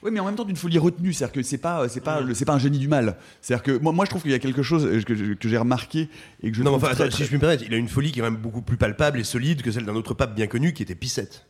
Oui, 0.00 0.12
mais 0.12 0.20
en 0.20 0.26
même 0.26 0.36
temps 0.36 0.44
d'une 0.44 0.54
folie 0.54 0.78
retenue, 0.78 1.12
c'est-à-dire 1.12 1.32
que 1.34 1.42
c'est 1.42 1.58
pas, 1.58 1.88
c'est 1.88 2.00
pas, 2.00 2.22
c'est 2.32 2.44
pas 2.44 2.52
un 2.54 2.58
génie 2.60 2.78
du 2.78 2.86
mal. 2.86 3.16
C'est-à-dire 3.42 3.64
que 3.64 3.72
moi, 3.82 3.90
moi, 3.92 4.04
je 4.04 4.10
trouve 4.10 4.22
qu'il 4.22 4.30
y 4.30 4.34
a 4.34 4.38
quelque 4.38 4.62
chose 4.62 4.86
euh, 4.86 5.02
que, 5.02 5.34
que 5.34 5.48
j'ai 5.48 5.58
remarqué 5.58 6.08
et 6.40 6.52
que 6.52 6.56
je 6.56 6.62
Non, 6.62 6.74
enfin, 6.74 6.86
très, 6.92 7.02
attends, 7.02 7.08
très- 7.10 7.16
si 7.16 7.22
je 7.24 7.28
puis 7.28 7.36
me 7.36 7.40
permettre, 7.40 7.64
il 7.66 7.74
a 7.74 7.76
une 7.76 7.88
folie 7.88 8.12
qui 8.12 8.20
est 8.20 8.22
quand 8.22 8.30
même 8.30 8.40
beaucoup 8.40 8.62
plus 8.62 8.76
palpable 8.76 9.18
et 9.18 9.24
solide 9.24 9.60
que 9.60 9.72
celle 9.72 9.84
d'un 9.86 9.96
autre 9.96 10.14
pape 10.14 10.36
bien 10.36 10.46
connu 10.46 10.72
qui 10.72 10.84
était 10.84 10.94
Pissette. 10.94 11.46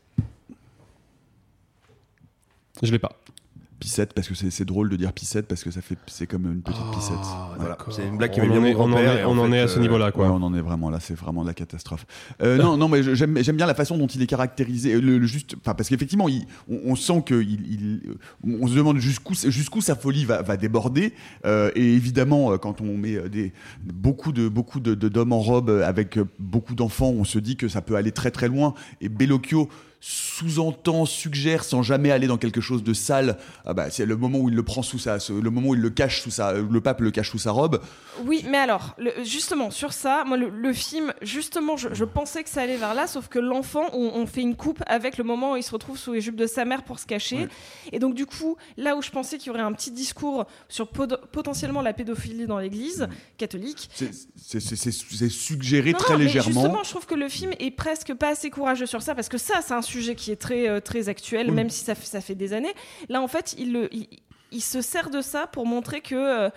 Je 2.83 2.93
l'ai 2.93 2.99
pas. 2.99 3.13
Pissette 3.81 4.13
parce 4.13 4.27
que 4.27 4.35
c'est 4.35 4.51
c'est 4.51 4.65
drôle 4.65 4.89
de 4.89 4.97
dire 4.97 5.13
pissette 5.13 5.47
parce 5.47 5.63
que 5.63 5.71
ça 5.71 5.81
fait 5.81 5.97
c'est 6.09 6.27
comme 6.27 6.47
une 6.47 6.63
petite 6.63 6.83
pissette. 6.93 7.15
voilà. 7.61 7.79
C'est 7.93 8.05
une 8.09 8.17
blague 8.17 8.33
qui 8.33 8.41
On 8.41 8.45
en 8.45 8.47
bien 8.49 8.65
est- 8.65 8.75
on 8.75 8.81
en 8.81 8.97
est- 8.99 9.25
on 9.25 9.39
en 9.39 9.45
fait, 9.47 9.53
est 9.53 9.61
à 9.61 9.69
ce 9.69 9.79
euh, 9.79 9.83
niveau-là, 9.83 10.11
quoi. 10.11 10.27
Ouais, 10.27 10.33
on 10.35 10.43
en 10.43 10.53
est 10.53 10.61
vraiment 10.61 10.91
là, 10.91 10.99
c'est 10.99 11.15
vraiment 11.15 11.45
la 11.45 11.55
catastrophe. 11.55 12.05
Euh, 12.43 12.57
non, 12.57 12.77
non, 12.77 12.89
mais 12.89 13.05
j'aime 13.15 13.39
j'aime 13.41 13.55
bien 13.57 13.67
la 13.67 13.75
façon 13.77 13.97
dont 13.97 14.09
il 14.09 14.21
est 14.21 14.27
caractérisé, 14.27 15.01
le, 15.01 15.19
le 15.19 15.27
juste, 15.29 15.55
parce 15.63 15.89
qu'effectivement, 15.89 16.27
on, 16.69 16.81
on 16.87 16.97
sent 16.97 17.23
que 17.25 17.41
il, 17.41 17.73
il- 17.73 18.01
on 18.61 18.67
se 18.67 18.75
demande 18.75 18.99
jusqu'où 18.99 19.35
jusqu'où 19.35 19.81
sa 19.81 19.95
folie 19.95 20.25
va, 20.25 20.43
va 20.43 20.57
déborder. 20.57 21.13
Euh, 21.47 21.71
et 21.77 21.95
évidemment, 21.95 22.59
quand 22.59 22.81
on 22.81 22.97
met 22.97 23.29
des 23.29 23.53
beaucoup 23.85 24.33
de 24.33 24.49
beaucoup 24.49 24.81
de 24.81 24.97
de- 24.97 25.09
d'hommes 25.09 25.33
en 25.33 25.39
robe 25.41 25.71
avec 25.87 26.19
beaucoup 26.41 26.75
d'enfants, 26.75 27.11
on 27.11 27.23
se 27.23 27.39
dit 27.39 27.55
que 27.55 27.69
ça 27.69 27.81
peut 27.81 27.95
aller 27.95 28.11
très 28.11 28.33
très 28.33 28.49
loin. 28.49 28.75
Et 29.01 29.09
Bellocchio 29.09 29.69
sous-entend, 30.01 31.05
suggère, 31.07 31.65
sans 31.65 31.83
jamais 31.83 32.11
aller 32.13 32.27
dans 32.27 32.37
quelque 32.39 32.61
chose 32.61 32.83
de 32.85 32.95
sale. 32.95 33.37
Ah 33.65 33.75
bah, 33.75 33.91
c'est 33.91 34.07
le 34.07 34.17
moment 34.17 34.39
où 34.39 34.49
il 34.49 34.55
le 34.55 34.63
prend 34.63 34.83
sous 34.83 34.99
sa, 34.99 35.19
le 35.29 35.51
moment 35.51 35.71
où 35.71 35.75
il 35.75 35.81
le 35.81 35.91
cache 35.91 36.23
sous 36.23 36.31
sa, 36.31 36.53
le 36.53 36.81
pape 36.81 37.01
le 37.01 37.11
cache 37.11 37.31
sous 37.31 37.39
sa 37.39 37.51
robe. 37.51 37.81
Oui, 38.25 38.45
mais 38.49 38.59
alors, 38.59 38.95
le- 38.99 39.13
justement, 39.25 39.71
sur 39.71 39.93
ça, 39.93 40.25
moi, 40.27 40.37
le, 40.37 40.49
le 40.49 40.73
film, 40.73 41.13
justement, 41.23 41.77
je, 41.77 41.89
je 41.93 42.05
pensais 42.05 42.43
que 42.45 42.51
ça 42.51 42.63
allait 42.63 42.77
vers 42.77 42.95
là, 42.95 43.07
sauf 43.07 43.29
que 43.29 43.39
l'enfant, 43.39 43.87
on, 43.93 44.13
on 44.15 44.27
fait 44.27 44.41
une 44.43 44.55
coupe 44.57 44.83
avec 44.87 45.19
le 45.19 45.25
moment 45.25 45.53
où 45.53 45.57
il 45.57 45.63
se 45.63 45.71
retrouve 45.73 45.99
sous 45.99 46.13
les 46.13 46.21
jupes 46.21 46.37
de 46.37 46.47
sa 46.47 46.65
mère 46.65 46.85
pour 46.85 46.99
se 46.99 47.07
cacher. 47.07 47.49
Et 47.93 47.99
donc, 47.99 48.15
du 48.15 48.27
coup, 48.27 48.57
là 48.77 48.97
où 48.97 49.03
je 49.03 49.11
pensais 49.11 49.39
qu'il 49.39 49.49
y 49.49 49.51
aurait 49.51 49.61
un 49.63 49.73
petit 49.73 49.91
discours 49.91 50.47
sur 50.69 50.89
pod- 50.89 51.21
potentiellement 51.33 51.83
la 51.83 51.93
pédophilie 51.93 52.47
dans 52.47 52.59
l'église 52.59 53.09
catholique. 53.37 53.89
C'est- 53.95 54.11
suggéré 55.29 55.93
Non, 55.93 55.99
très 55.99 56.13
non, 56.15 56.19
mais 56.21 56.25
légèrement. 56.27 56.63
justement, 56.63 56.85
je 56.85 56.91
trouve 56.91 57.07
que 57.07 57.15
le 57.15 57.29
film 57.29 57.53
est 57.59 57.71
presque 57.71 58.15
pas 58.15 58.29
assez 58.31 58.51
courageux 58.51 58.87
sur 58.87 59.03
ça, 59.03 59.15
parce 59.15 59.29
que 59.29 59.39
ça, 59.39 59.61
c'est 59.67 59.75
un 59.75 59.83
sujet 59.89 60.15
qui 60.15 60.31
est 60.31 60.37
très, 60.37 60.69
euh, 60.69 60.81
très 60.81 61.09
actuel, 61.09 61.49
Oui. 61.49 61.55
même 61.57 61.71
si 61.71 61.85
ça, 61.85 61.95
fait- 61.95 62.07
ça 62.07 62.21
fait 62.21 62.35
des 62.37 62.53
années. 62.53 62.75
Là, 63.09 63.21
en 63.23 63.29
fait, 63.29 63.55
il, 63.59 63.73
le- 63.73 63.89
il, 63.95 64.07
il 64.53 64.61
se 64.63 64.81
sert 64.81 65.11
de 65.11 65.21
ça 65.21 65.47
pour 65.47 65.67
montrer 65.67 66.01
que. 66.01 66.15
euh, 66.15 66.51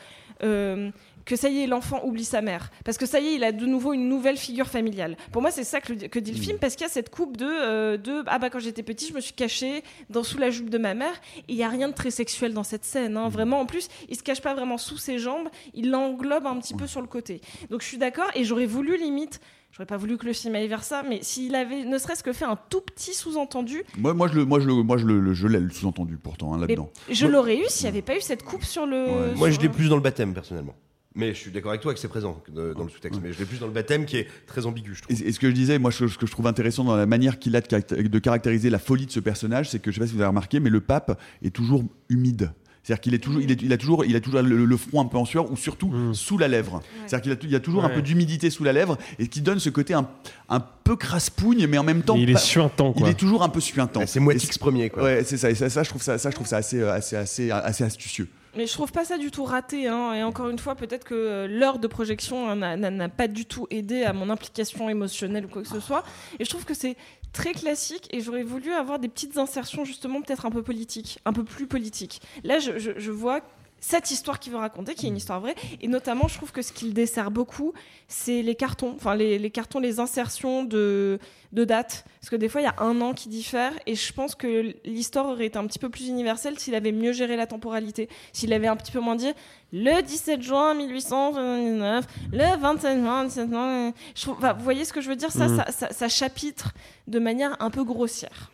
euh, 0.44 0.90
que 1.24 1.36
ça 1.36 1.50
y 1.50 1.60
est, 1.62 1.68
l'enfant 1.68 2.02
oublie 2.04 2.26
sa 2.26 2.42
mère. 2.42 2.72
Parce 2.84 2.98
que 2.98 3.06
ça 3.06 3.20
y 3.20 3.28
est, 3.28 3.36
il 3.36 3.44
a 3.44 3.52
de 3.52 3.68
nouveau 3.68 3.94
une 3.94 4.10
nouvelle 4.10 4.38
figure 4.38 4.66
familiale. 4.68 5.16
Pour 5.32 5.44
moi, 5.44 5.52
c'est 5.52 5.64
ça 5.64 5.80
que, 5.80 5.94
que 5.94 6.18
dit 6.18 6.32
le 6.32 6.42
film, 6.42 6.58
parce 6.58 6.74
qu'il 6.76 6.82
y 6.82 6.90
a 6.90 6.92
cette 6.92 7.12
coupe 7.12 7.38
de, 7.38 7.46
euh, 7.46 7.96
de 7.96 8.24
Ah 8.26 8.40
bah 8.40 8.50
quand 8.50 8.58
j'étais 8.58 8.82
petit, 8.82 9.08
je 9.08 9.14
me 9.14 9.20
suis 9.22 9.34
caché 9.34 9.84
dans, 10.10 10.24
sous 10.24 10.40
la 10.40 10.50
jupe 10.50 10.72
de 10.72 10.80
ma 10.80 10.96
mère. 10.96 11.14
Et 11.48 11.54
il 11.54 11.56
n'y 11.58 11.64
a 11.64 11.70
rien 11.70 11.90
de 11.90 11.94
très 11.94 12.10
sexuel 12.10 12.56
dans 12.56 12.64
cette 12.64 12.84
scène. 12.86 13.18
hein. 13.18 13.30
Vraiment, 13.30 13.60
en 13.60 13.68
plus, 13.68 13.88
il 14.10 14.16
se 14.18 14.24
cache 14.24 14.42
pas 14.42 14.56
vraiment 14.56 14.80
sous 14.80 14.98
ses 14.98 15.20
jambes, 15.20 15.48
il 15.76 15.92
l'englobe 15.92 16.48
un 16.48 16.58
petit 16.58 16.74
peu 16.74 16.88
sur 16.88 17.02
le 17.02 17.08
côté. 17.08 17.40
Donc 17.70 17.84
je 17.84 17.88
suis 17.88 18.00
d'accord, 18.00 18.32
et 18.34 18.44
j'aurais 18.44 18.66
voulu 18.66 18.98
limite. 18.98 19.42
J'aurais 19.72 19.86
pas 19.86 19.98
voulu 19.98 20.18
que 20.18 20.26
le 20.26 20.34
film 20.34 20.54
aille 20.56 20.68
vers 20.68 20.84
ça, 20.84 21.02
mais 21.08 21.20
s'il 21.22 21.56
avait 21.56 21.86
ne 21.86 21.98
serait-ce 21.98 22.24
que 22.24 22.34
fait 22.34 22.44
un 22.46 22.58
tout 22.70 22.82
petit 22.82 23.14
sous-entendu, 23.14 23.84
Moi, 23.98 24.14
moi, 24.14 24.28
je 24.28 24.34
le, 24.36 24.46
moi, 24.46 24.60
je 24.60 24.68
le, 24.68 24.74
moi, 24.74 24.98
je 24.98 25.06
le, 25.06 25.20
le- 25.22 25.34
je 25.34 25.48
l'ai 25.48 25.60
le 25.62 25.70
sous-entendu 25.70 26.18
pourtant 26.18 26.54
hein, 26.54 26.60
là-dedans. 26.60 26.92
je 27.10 27.26
l'aurais 27.26 27.58
eu 27.58 27.64
s'il 27.70 27.86
n'y 27.86 27.90
avait 27.90 28.02
pas 28.02 28.18
eu 28.18 28.22
cette 28.22 28.44
coupe 28.44 28.64
sur 28.66 28.86
le. 28.86 29.34
Moi, 29.36 29.48
sur 29.50 29.62
je 29.62 29.66
l'ai 29.66 29.70
plus 29.74 29.88
dans 29.90 29.96
le 29.96 30.02
baptême, 30.02 30.34
personnellement. 30.34 30.76
Mais 31.16 31.34
je 31.34 31.40
suis 31.40 31.52
d'accord 31.52 31.72
avec 31.72 31.82
toi 31.82 31.94
que 31.94 32.00
c'est 32.00 32.08
présent 32.08 32.42
de- 32.50 32.74
dans 32.74 32.84
le 32.84 32.90
sous-texte. 32.90 33.20
Mais 33.22 33.34
je 33.34 33.40
l'ai 33.40 33.46
plus 33.46 33.60
dans 33.60 33.68
le 33.68 33.74
baptême 33.74 34.06
qui 34.06 34.16
est 34.18 34.28
très 34.46 34.66
ambigu, 34.66 34.96
je 34.96 35.02
trouve. 35.04 35.22
Et, 35.22 35.28
et 35.28 35.32
ce 35.34 35.40
que 35.42 35.50
je 35.50 35.54
disais, 35.54 35.78
moi, 35.80 35.92
ce, 35.92 36.08
ce 36.08 36.18
que 36.18 36.26
je 36.26 36.32
trouve 36.32 36.48
intéressant 36.48 36.84
dans 36.86 36.96
la 36.96 37.06
manière 37.06 37.38
qu'il 37.40 37.54
a 37.58 37.62
de, 37.62 37.68
caracté- 37.68 38.02
de 38.02 38.20
caractériser 38.20 38.70
la 38.70 38.80
folie 38.80 39.06
de 39.08 39.12
ce 39.12 39.20
personnage, 39.20 39.70
c'est 39.70 39.80
que 39.80 39.92
je 39.92 39.96
sais 39.96 40.00
pas 40.02 40.08
si 40.08 40.14
vous 40.14 40.20
avez 40.22 40.28
remarqué, 40.30 40.60
mais 40.62 40.70
le 40.70 40.80
pape 40.82 41.20
est 41.44 41.54
toujours 41.54 41.84
humide. 42.10 42.52
C'est-à-dire 42.84 43.02
qu'il 43.02 43.14
est 43.14 43.20
toujours, 43.20 43.42
il, 43.42 43.52
est- 43.52 43.62
il 43.62 43.72
a 43.74 43.78
toujours, 43.78 44.06
il 44.06 44.16
a 44.16 44.20
toujours 44.20 44.42
le, 44.42 44.66
le 44.66 44.78
front 44.78 45.02
un 45.02 45.06
peu 45.06 45.18
en 45.18 45.26
sueur 45.26 45.52
ou 45.52 45.56
surtout 45.56 45.92
sous 46.14 46.38
la 46.38 46.48
lèvre. 46.48 46.82
C'est-à-dire 47.06 47.38
qu'il 47.38 47.50
il 47.50 47.54
y 47.54 47.56
a 47.56 47.60
toujours 47.60 47.84
un 47.86 47.90
peu 47.90 48.02
d'humidité 48.02 48.50
sous 48.50 48.64
la 48.64 48.74
lèvre 48.74 48.98
et 49.20 49.28
qui 49.28 49.42
donne 49.42 49.60
ce 49.60 49.70
côté 49.70 49.94
un, 49.94 50.08
un 50.50 50.60
peu 50.60 50.96
craspougne, 50.96 51.68
mais 51.68 51.78
en 51.78 51.84
même 51.84 52.02
temps. 52.02 52.16
Mais 52.16 52.24
il 52.24 52.30
est 52.32 52.38
suintant, 52.38 52.94
Il 52.96 53.02
quoi. 53.02 53.10
est 53.12 53.14
toujours 53.14 53.44
un 53.44 53.50
peu 53.50 53.60
suintant. 53.60 54.02
C'est 54.08 54.20
Moitix 54.20 54.58
premier, 54.58 54.90
quoi. 54.90 55.04
Ouais, 55.04 55.24
c'est 55.24 55.38
ça. 55.38 55.50
Et 55.52 55.56
ça, 55.56 55.70
ça, 55.70 55.84
je 55.84 55.90
trouve 55.90 56.02
ça, 56.02 56.18
ça, 56.18 56.30
je 56.32 56.36
trouve 56.36 56.48
ça 56.48 56.58
assez, 56.58 56.80
euh, 56.80 56.92
assez, 56.94 57.16
assez, 57.16 57.52
assez 57.52 57.84
astucieux. 57.84 58.28
Mais 58.58 58.68
je 58.68 58.74
trouve 58.74 58.92
pas 58.92 59.06
ça 59.06 59.18
du 59.18 59.32
tout 59.32 59.46
raté. 59.46 59.88
hein. 59.88 60.14
Et 60.14 60.24
encore 60.24 60.50
une 60.50 60.60
fois, 60.60 60.76
peut-être 60.76 61.06
que 61.06 61.14
euh, 61.16 61.48
l'heure 61.48 61.80
de 61.80 61.88
projection 61.88 62.50
hein, 62.50 62.56
n'a 62.76 63.10
pas 63.10 63.28
du 63.30 63.46
tout 63.46 63.66
aidé 63.70 64.04
à 64.04 64.12
mon 64.12 64.30
implication 64.30 64.90
émotionnelle 64.90 65.46
ou 65.46 65.48
quoi 65.48 65.62
que 65.62 65.70
ce 65.70 65.80
soit. 65.80 66.04
Et 66.40 66.44
je 66.44 66.50
trouve 66.50 66.66
que 66.66 66.74
c'est 66.74 66.98
très 67.34 67.54
classique 67.54 68.08
et 68.12 68.22
j'aurais 68.22 68.44
voulu 68.44 68.72
avoir 68.74 69.00
des 69.00 69.08
petites 69.08 69.38
insertions 69.38 69.86
justement 69.86 70.22
peut-être 70.22 70.46
un 70.46 70.52
peu 70.52 70.62
politiques, 70.64 71.20
un 71.26 71.34
peu 71.34 71.44
plus 71.44 71.68
politiques. 71.68 72.22
Là, 72.44 72.60
je, 72.60 72.78
je- 72.78 72.98
je 72.98 73.12
vois 73.12 73.42
cette 73.84 74.12
histoire 74.12 74.40
qu'il 74.40 74.54
veut 74.54 74.60
raconter, 74.60 74.94
qui 74.96 75.08
est 75.08 75.10
une 75.10 75.18
histoire 75.18 75.42
vraie, 75.42 75.56
et 75.82 75.88
notamment, 75.88 76.28
je 76.30 76.36
trouve 76.38 76.52
que 76.52 76.62
ce 76.62 76.72
qu'il 76.72 76.94
dessert 76.94 77.32
beaucoup, 77.32 77.74
c'est 78.08 78.42
les 78.44 78.56
cartons, 78.56 78.94
enfin 78.96 79.16
les, 79.16 79.38
les 79.40 79.50
cartons, 79.50 79.80
les 79.80 80.00
insertions 80.00 80.64
de, 80.64 81.18
de 81.52 81.66
date, 81.66 82.06
parce 82.20 82.30
que 82.30 82.36
des 82.36 82.48
fois, 82.48 82.62
il 82.62 82.66
y 82.66 82.68
a 82.68 82.76
un 82.78 83.02
an 83.02 83.14
qui 83.14 83.28
diffère, 83.28 83.74
et 83.88 83.96
je 83.96 84.14
pense 84.14 84.36
que 84.36 84.74
l'histoire 84.86 85.26
aurait 85.28 85.48
été 85.48 85.58
un 85.58 85.66
petit 85.66 85.80
peu 85.80 85.90
plus 85.90 86.08
universelle 86.08 86.58
s'il 86.60 86.76
avait 86.76 86.92
mieux 86.92 87.12
géré 87.12 87.36
la 87.36 87.48
temporalité, 87.48 88.08
s'il 88.34 88.54
avait 88.54 88.68
un 88.68 88.76
petit 88.76 88.92
peu 88.92 89.00
moins 89.00 89.16
dit 89.16 89.32
le 89.74 90.02
17 90.02 90.42
juin 90.42 90.74
1899, 90.76 92.06
le 92.34 92.58
27 92.60 93.00
juin 93.00 93.24
1799. 93.24 93.94
Je 94.16 94.22
trouve, 94.22 94.36
enfin, 94.38 94.54
vous 94.54 94.64
voyez 94.64 94.86
ce 94.86 94.94
que 94.94 95.02
je 95.02 95.10
veux 95.10 95.16
dire? 95.16 95.32
Ça, 95.32 95.48
ça, 95.48 95.72
ça- 95.72 95.92
ça 95.92 96.08
chapitre 96.08 96.74
de 97.08 97.18
manière 97.20 97.56
un 97.60 97.70
peu 97.72 97.84
grossière. 97.84 98.52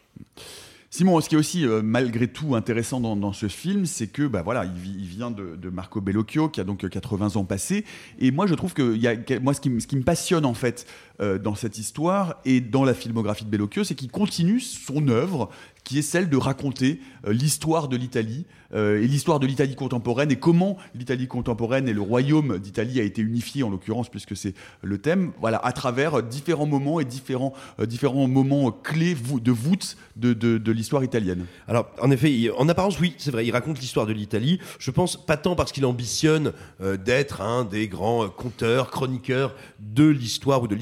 Simon, 0.90 1.20
ce 1.20 1.28
qui 1.28 1.36
est 1.36 1.38
aussi 1.38 1.66
euh, 1.66 1.82
malgré 1.84 2.28
tout 2.30 2.56
intéressant 2.56 3.02
dans, 3.02 3.34
ce 3.34 3.50
film, 3.50 3.86
c'est 3.86 4.08
que 4.08 4.26
bah 4.26 4.42
voilà, 4.42 4.64
il, 4.64 4.72
vi- 4.72 4.96
il 4.98 5.06
vient 5.06 5.32
de, 5.32 5.70
Marco 5.70 6.00
Bellocchio 6.00 6.48
qui 6.48 6.62
a 6.62 6.64
donc 6.64 6.86
euh, 6.86 6.90
80 6.90 7.36
ans 7.36 7.44
passés. 7.44 7.84
Et 8.20 8.32
moi, 8.32 8.48
je 8.48 8.56
trouve 8.56 8.74
que 8.74 8.98
moi, 9.40 9.54
ce 9.54 9.60
qui 9.60 9.70
me 9.70 10.04
passionne 10.04 10.46
en 10.46 10.54
fait 10.54 10.88
euh, 11.20 11.40
dans 11.40 11.56
cette 11.56 11.80
histoire 11.80 12.36
et 12.46 12.62
dans 12.62 12.84
la 12.84 12.94
filmographie 12.94 13.44
de 13.44 13.50
Bellocchio, 13.50 13.84
c'est 13.84 13.96
qu'il 13.96 14.12
continue 14.12 14.60
son 14.60 15.08
œuvre 15.08 15.50
qui 15.84 15.98
est 15.98 16.04
celle 16.04 16.30
de 16.30 16.38
raconter 16.38 17.00
euh, 17.26 17.34
l'histoire 17.34 17.88
de 17.88 17.98
l'Italie 17.98 18.46
euh, 18.74 19.02
et 19.02 19.08
l'histoire 19.08 19.40
de 19.40 19.48
l'Italie 19.48 19.74
contemporaine 19.74 20.32
et 20.32 20.36
comment 20.36 20.78
l'Italie 20.94 21.28
contemporaine 21.28 21.88
et 21.88 21.94
le 21.94 22.02
royaume 22.02 22.60
d'Italie 22.60 23.00
a 23.00 23.04
été 23.04 23.22
unifié 23.22 23.64
en 23.64 23.70
l'occurrence 23.70 24.10
puisque 24.10 24.36
c'est 24.36 24.54
le 24.84 24.98
thème 24.98 25.32
voilà 25.40 25.58
à 25.66 25.72
travers 25.72 26.22
différents 26.22 26.66
moments 26.66 27.00
et 27.00 27.06
différents 27.06 27.54
différents 27.80 28.28
moments 28.28 28.70
clés 28.72 29.16
de 29.16 29.52
voûte 29.52 29.96
de, 30.18 30.34
de, 30.34 30.58
de 30.58 30.72
l'histoire 30.72 31.04
italienne. 31.04 31.46
Alors, 31.68 31.90
en 32.02 32.12
effet, 32.12 32.50
en 32.58 32.68
apparence, 32.68 33.00
oui, 33.00 33.14
c'est 33.18 33.32
vrai, 33.32 33.46
il 33.46 33.52
raconte 33.52 33.80
l'histoire 33.80 34.06
de 34.06 34.14
l'Italie. 34.14 34.60
Je 34.80 34.92
pense 34.92 35.16
pas 35.16 35.38
tant 35.38 35.56
parce 35.56 35.72
qu'il 35.72 35.86
ambitionne 35.86 36.52
d'être 37.06 37.42
un 37.42 37.64
des 37.64 37.88
grands 37.88 38.28
conteurs, 38.28 38.90
chroniqueurs 38.90 39.56
de 39.80 40.08
l'histoire 40.08 40.64
ou 40.64 40.68
de 40.68 40.76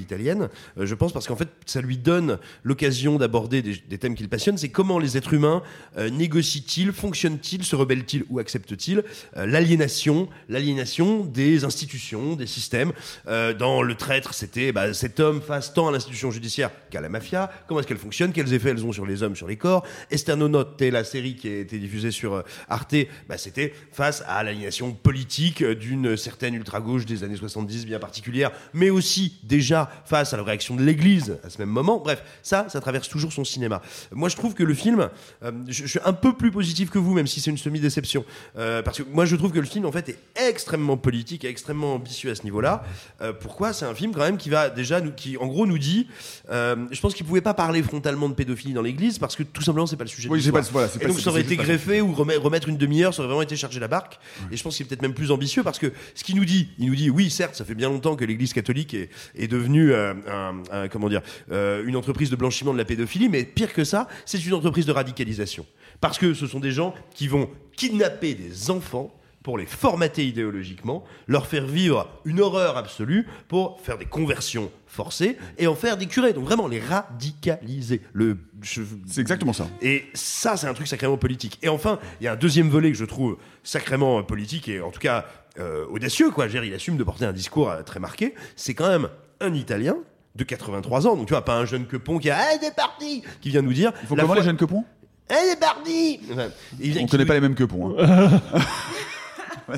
italienne. 0.00 0.48
Euh, 0.78 0.86
je 0.86 0.94
pense 0.94 1.12
parce 1.12 1.26
qu'en 1.26 1.36
fait, 1.36 1.48
ça 1.66 1.80
lui 1.80 1.96
donne 1.96 2.38
l'occasion 2.64 3.18
d'aborder 3.18 3.62
des, 3.62 3.98
thèmes 3.98 4.14
qu'il 4.14 4.28
passionne. 4.28 4.58
C'est 4.58 4.68
comment 4.68 4.98
les 4.98 5.16
êtres 5.16 5.34
humains 5.34 5.62
euh, 5.96 6.10
négocient-ils, 6.10 6.92
fonctionnent-ils, 6.92 7.64
se 7.64 7.76
rebellent-ils 7.76 8.24
ou 8.30 8.38
acceptent-ils 8.38 9.04
euh, 9.36 9.46
l'aliénation, 9.46 10.28
l'aliénation 10.48 11.24
des 11.24 11.64
institutions, 11.64 12.36
des 12.36 12.46
systèmes. 12.46 12.92
Dans 13.26 13.82
Le 13.82 13.94
Traître, 13.94 14.34
c'était 14.34 14.72
bah, 14.72 14.94
cet 14.94 15.20
homme 15.20 15.40
face 15.40 15.74
tant 15.74 15.88
à 15.88 15.92
l'institution 15.92 16.30
judiciaire 16.30 16.70
qu'à 16.90 17.00
la 17.00 17.08
mafia. 17.08 17.50
Comment 17.66 17.80
est-ce 17.80 17.88
qu'elle 17.88 17.98
fonctionne 17.98 18.32
Quels 18.32 18.52
effets 18.52 18.70
elles 18.70 18.84
ont 18.84 18.92
sur 18.92 19.06
les 19.06 19.22
hommes, 19.22 19.36
sur 19.36 19.46
les 19.46 19.56
corps? 19.56 19.84
Esterno 20.10 20.48
Notte, 20.48 20.80
la 20.80 21.04
série 21.04 21.36
qui 21.36 21.48
a 21.48 21.58
été 21.58 21.78
diffusée 21.78 22.10
sur 22.10 22.42
Arte, 22.68 22.96
bah, 23.28 23.38
c'était 23.38 23.72
face 23.92 24.22
à 24.26 24.42
l'aliénation 24.42 24.92
politique 24.92 25.64
d'une 25.64 26.16
certaine 26.16 26.54
ultra-gauche 26.54 27.06
des 27.06 27.24
années 27.24 27.36
70 27.36 27.86
bien 27.86 27.98
particulière, 27.98 28.50
mais 28.74 28.90
aussi 28.90 29.38
déjà 29.52 29.90
face 30.06 30.32
à 30.32 30.36
la 30.38 30.42
réaction 30.44 30.74
de 30.76 30.82
l'Église 30.82 31.36
à 31.44 31.50
ce 31.50 31.58
même 31.58 31.68
moment. 31.68 31.98
Bref, 32.02 32.22
ça, 32.42 32.66
ça 32.70 32.80
traverse 32.80 33.08
toujours 33.08 33.32
son 33.32 33.44
cinéma. 33.44 33.82
moi 34.12 34.28
je 34.30 34.36
trouve 34.36 34.54
que 34.54 34.62
le 34.64 34.72
film, 34.74 35.08
euh, 35.44 35.52
je, 35.68 35.82
je 35.82 35.86
suis 35.86 36.00
un 36.04 36.14
peu 36.14 36.32
plus 36.32 36.50
positif 36.50 36.88
que 36.90 36.98
vous, 36.98 37.12
même 37.12 37.26
si 37.26 37.40
c'est 37.40 37.50
une 37.50 37.58
semi-déception, 37.58 38.24
Euh, 38.56 38.82
parce 38.82 38.98
que 38.98 39.02
moi 39.12 39.24
je 39.26 39.36
trouve 39.36 39.52
que 39.52 39.58
le 39.58 39.66
film 39.66 39.84
en 39.86 39.92
fait 39.92 40.08
est 40.08 40.18
extrêmement 40.48 40.96
politique 40.96 41.44
et 41.44 41.48
extrêmement 41.48 41.94
ambitieux 41.94 42.30
à 42.30 42.34
ce 42.34 42.44
niveau-là. 42.44 42.82
Euh, 43.20 43.32
pourquoi? 43.44 43.72
C'est 43.72 43.84
un 43.84 43.94
film 43.94 44.12
quand 44.12 44.20
même 44.28 44.38
qui 44.38 44.48
va 44.50 44.70
déjà, 44.70 45.00
nous, 45.00 45.12
qui 45.12 45.36
en 45.36 45.46
gros 45.46 45.66
nous 45.66 45.78
dit, 45.78 46.06
je 46.50 47.00
pense 47.00 47.14
qu'il 47.14 47.26
pouvait 47.26 47.40
pas 47.50 47.54
parler 47.54 47.82
frontalement 47.82 48.28
de 48.28 48.34
pédophilie 48.34 48.72
dans 48.74 48.82
l'Église 48.82 49.18
parce 49.18 49.36
que 49.36 49.42
tout 49.42 49.62
simplement 49.62 49.86
c'est 49.86 49.96
pas 49.96 50.04
le 50.04 50.10
sujet. 50.10 50.28
Oui, 50.30 50.42
de 50.42 50.50
pas- 50.50 50.60
voilà, 50.72 50.88
et 50.94 50.98
pas- 50.98 51.08
donc 51.08 51.20
ça 51.20 51.30
aurait 51.30 51.42
été 51.42 51.56
greffé 51.56 52.00
ou 52.00 52.12
remet- 52.14 52.36
remettre 52.36 52.68
une 52.68 52.78
demi-heure, 52.78 53.12
ça 53.12 53.20
aurait 53.20 53.28
vraiment 53.28 53.42
été 53.42 53.56
charger 53.56 53.80
la 53.80 53.88
barque. 53.88 54.18
Et 54.50 54.56
je 54.56 54.62
pense 54.62 54.76
qu'il 54.76 54.86
est 54.86 54.88
peut-être 54.88 55.02
même 55.02 55.14
plus 55.14 55.30
ambitieux 55.30 55.62
parce 55.62 55.78
que 55.78 55.92
ce 56.14 56.24
qu'il 56.24 56.36
nous 56.36 56.44
dit, 56.44 56.68
il 56.78 56.86
nous 56.88 56.94
dit, 56.96 57.10
oui, 57.10 57.30
certes, 57.30 57.54
ça 57.56 57.64
fait 57.64 57.74
bien 57.74 57.88
longtemps 57.88 58.16
que 58.16 58.24
l'Église 58.24 58.52
catholique 58.52 58.94
est, 58.94 59.08
est 59.36 59.41
devenue 59.48 59.92
euh, 59.92 60.14
un, 60.28 60.62
un- 60.70 60.88
comment 60.88 61.08
dire, 61.08 61.22
euh, 61.50 61.82
une 61.86 61.96
entreprise 61.96 62.30
de 62.30 62.36
blanchiment 62.36 62.72
de 62.72 62.78
la 62.78 62.84
pédophilie, 62.84 63.28
mais 63.28 63.44
pire 63.44 63.72
que 63.72 63.84
ça, 63.84 64.08
c'est 64.24 64.44
une 64.44 64.54
entreprise 64.54 64.86
de 64.86 64.92
radicalisation. 64.92 65.66
Parce 66.00 66.18
que 66.18 66.34
ce 66.34 66.46
sont 66.46 66.60
des 66.60 66.72
gens 66.72 66.94
qui 67.14 67.28
vont 67.28 67.48
kidnapper 67.76 68.34
des 68.34 68.70
enfants 68.70 69.14
pour 69.42 69.58
les 69.58 69.66
formater 69.66 70.24
idéologiquement, 70.24 71.02
leur 71.26 71.48
faire 71.48 71.66
vivre 71.66 72.08
une 72.24 72.40
horreur 72.40 72.76
absolue 72.76 73.26
pour 73.48 73.80
faire 73.80 73.98
des 73.98 74.04
conversions 74.04 74.70
forcées 74.86 75.36
et 75.58 75.66
en 75.66 75.74
faire 75.74 75.96
des 75.96 76.06
curés. 76.06 76.32
Donc 76.32 76.44
vraiment 76.44 76.68
les 76.68 76.78
radicaliser. 76.78 78.02
Le, 78.12 78.38
C'est 78.62 79.20
exactement 79.20 79.52
ça. 79.52 79.66
et 79.80 80.04
ça, 80.14 80.56
c'est 80.56 80.66
un 80.68 80.74
truc 80.74 80.86
sacrément 80.86 81.16
politique. 81.16 81.58
Et 81.62 81.68
enfin, 81.68 81.98
il 82.20 82.24
y 82.24 82.28
a 82.28 82.32
un 82.32 82.36
deuxième 82.36 82.68
volet 82.68 82.92
que 82.92 82.98
je 82.98 83.04
trouve 83.04 83.36
sacrément 83.64 84.20
euh, 84.20 84.22
politique 84.22 84.68
et 84.68 84.80
en 84.80 84.90
tout 84.92 85.00
cas 85.00 85.26
euh, 85.58 85.86
audacieux. 85.90 86.30
Quoi. 86.30 86.46
Dire, 86.46 86.62
il 86.64 86.72
assume 86.74 86.96
de 86.96 87.02
porter 87.04 87.24
un 87.24 87.32
discours 87.32 87.68
euh, 87.70 87.82
très 87.82 87.98
marqué. 88.00 88.34
C'est 88.54 88.74
quand 88.74 88.88
même 88.88 89.08
un 89.42 89.54
Italien 89.54 89.96
de 90.34 90.44
83 90.44 91.06
ans. 91.06 91.16
Donc 91.16 91.26
tu 91.26 91.32
vois, 91.34 91.44
pas 91.44 91.56
un 91.56 91.64
jeune 91.66 91.86
quepon 91.86 92.18
qui 92.18 92.30
a 92.30 92.38
ah, 92.38 92.56
c'est 92.60 92.74
parti 92.74 93.22
qui 93.40 93.50
vient 93.50 93.62
nous 93.62 93.72
dire. 93.72 93.92
Il 94.02 94.08
faut 94.08 94.14
la 94.14 94.22
comment 94.22 94.34
foi- 94.34 94.42
les 94.42 94.46
jeunes 94.46 94.56
quepons 94.56 94.84
Eh, 95.30 95.34
c'est 95.50 95.60
parti 95.60 96.20
Enfin, 96.32 96.48
il 96.80 96.92
vient- 96.92 97.02
On 97.02 97.06
connaît 97.06 97.24
nous- 97.24 97.28
pas 97.28 97.34
les 97.34 97.40
mêmes 97.40 97.54
quepons. 97.54 97.96
hein. 97.98 98.40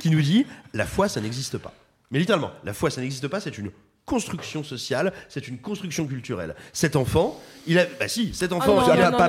qui 0.00 0.10
nous 0.10 0.20
dit 0.22 0.46
la 0.74 0.86
foi, 0.86 1.08
ça 1.08 1.20
n'existe 1.20 1.58
pas. 1.58 1.72
Mais 2.10 2.18
littéralement, 2.18 2.50
la 2.64 2.72
foi, 2.72 2.90
ça 2.90 3.00
n'existe 3.00 3.26
pas, 3.28 3.40
c'est 3.40 3.58
une 3.58 3.70
construction 4.04 4.62
sociale, 4.62 5.12
c'est 5.28 5.48
une 5.48 5.58
construction 5.58 6.06
culturelle. 6.06 6.54
Cet 6.72 6.94
enfant, 6.94 7.40
il 7.66 7.78
a. 7.78 7.84
Bah 7.98 8.08
si, 8.08 8.30
cet 8.32 8.52
enfant. 8.52 8.76
non, 8.76 8.82
il 8.86 8.90
a- 8.90 8.96
non, 8.96 9.02
non, 9.02 9.10
non, 9.10 9.10
non, 9.10 9.12
non, 9.14 9.22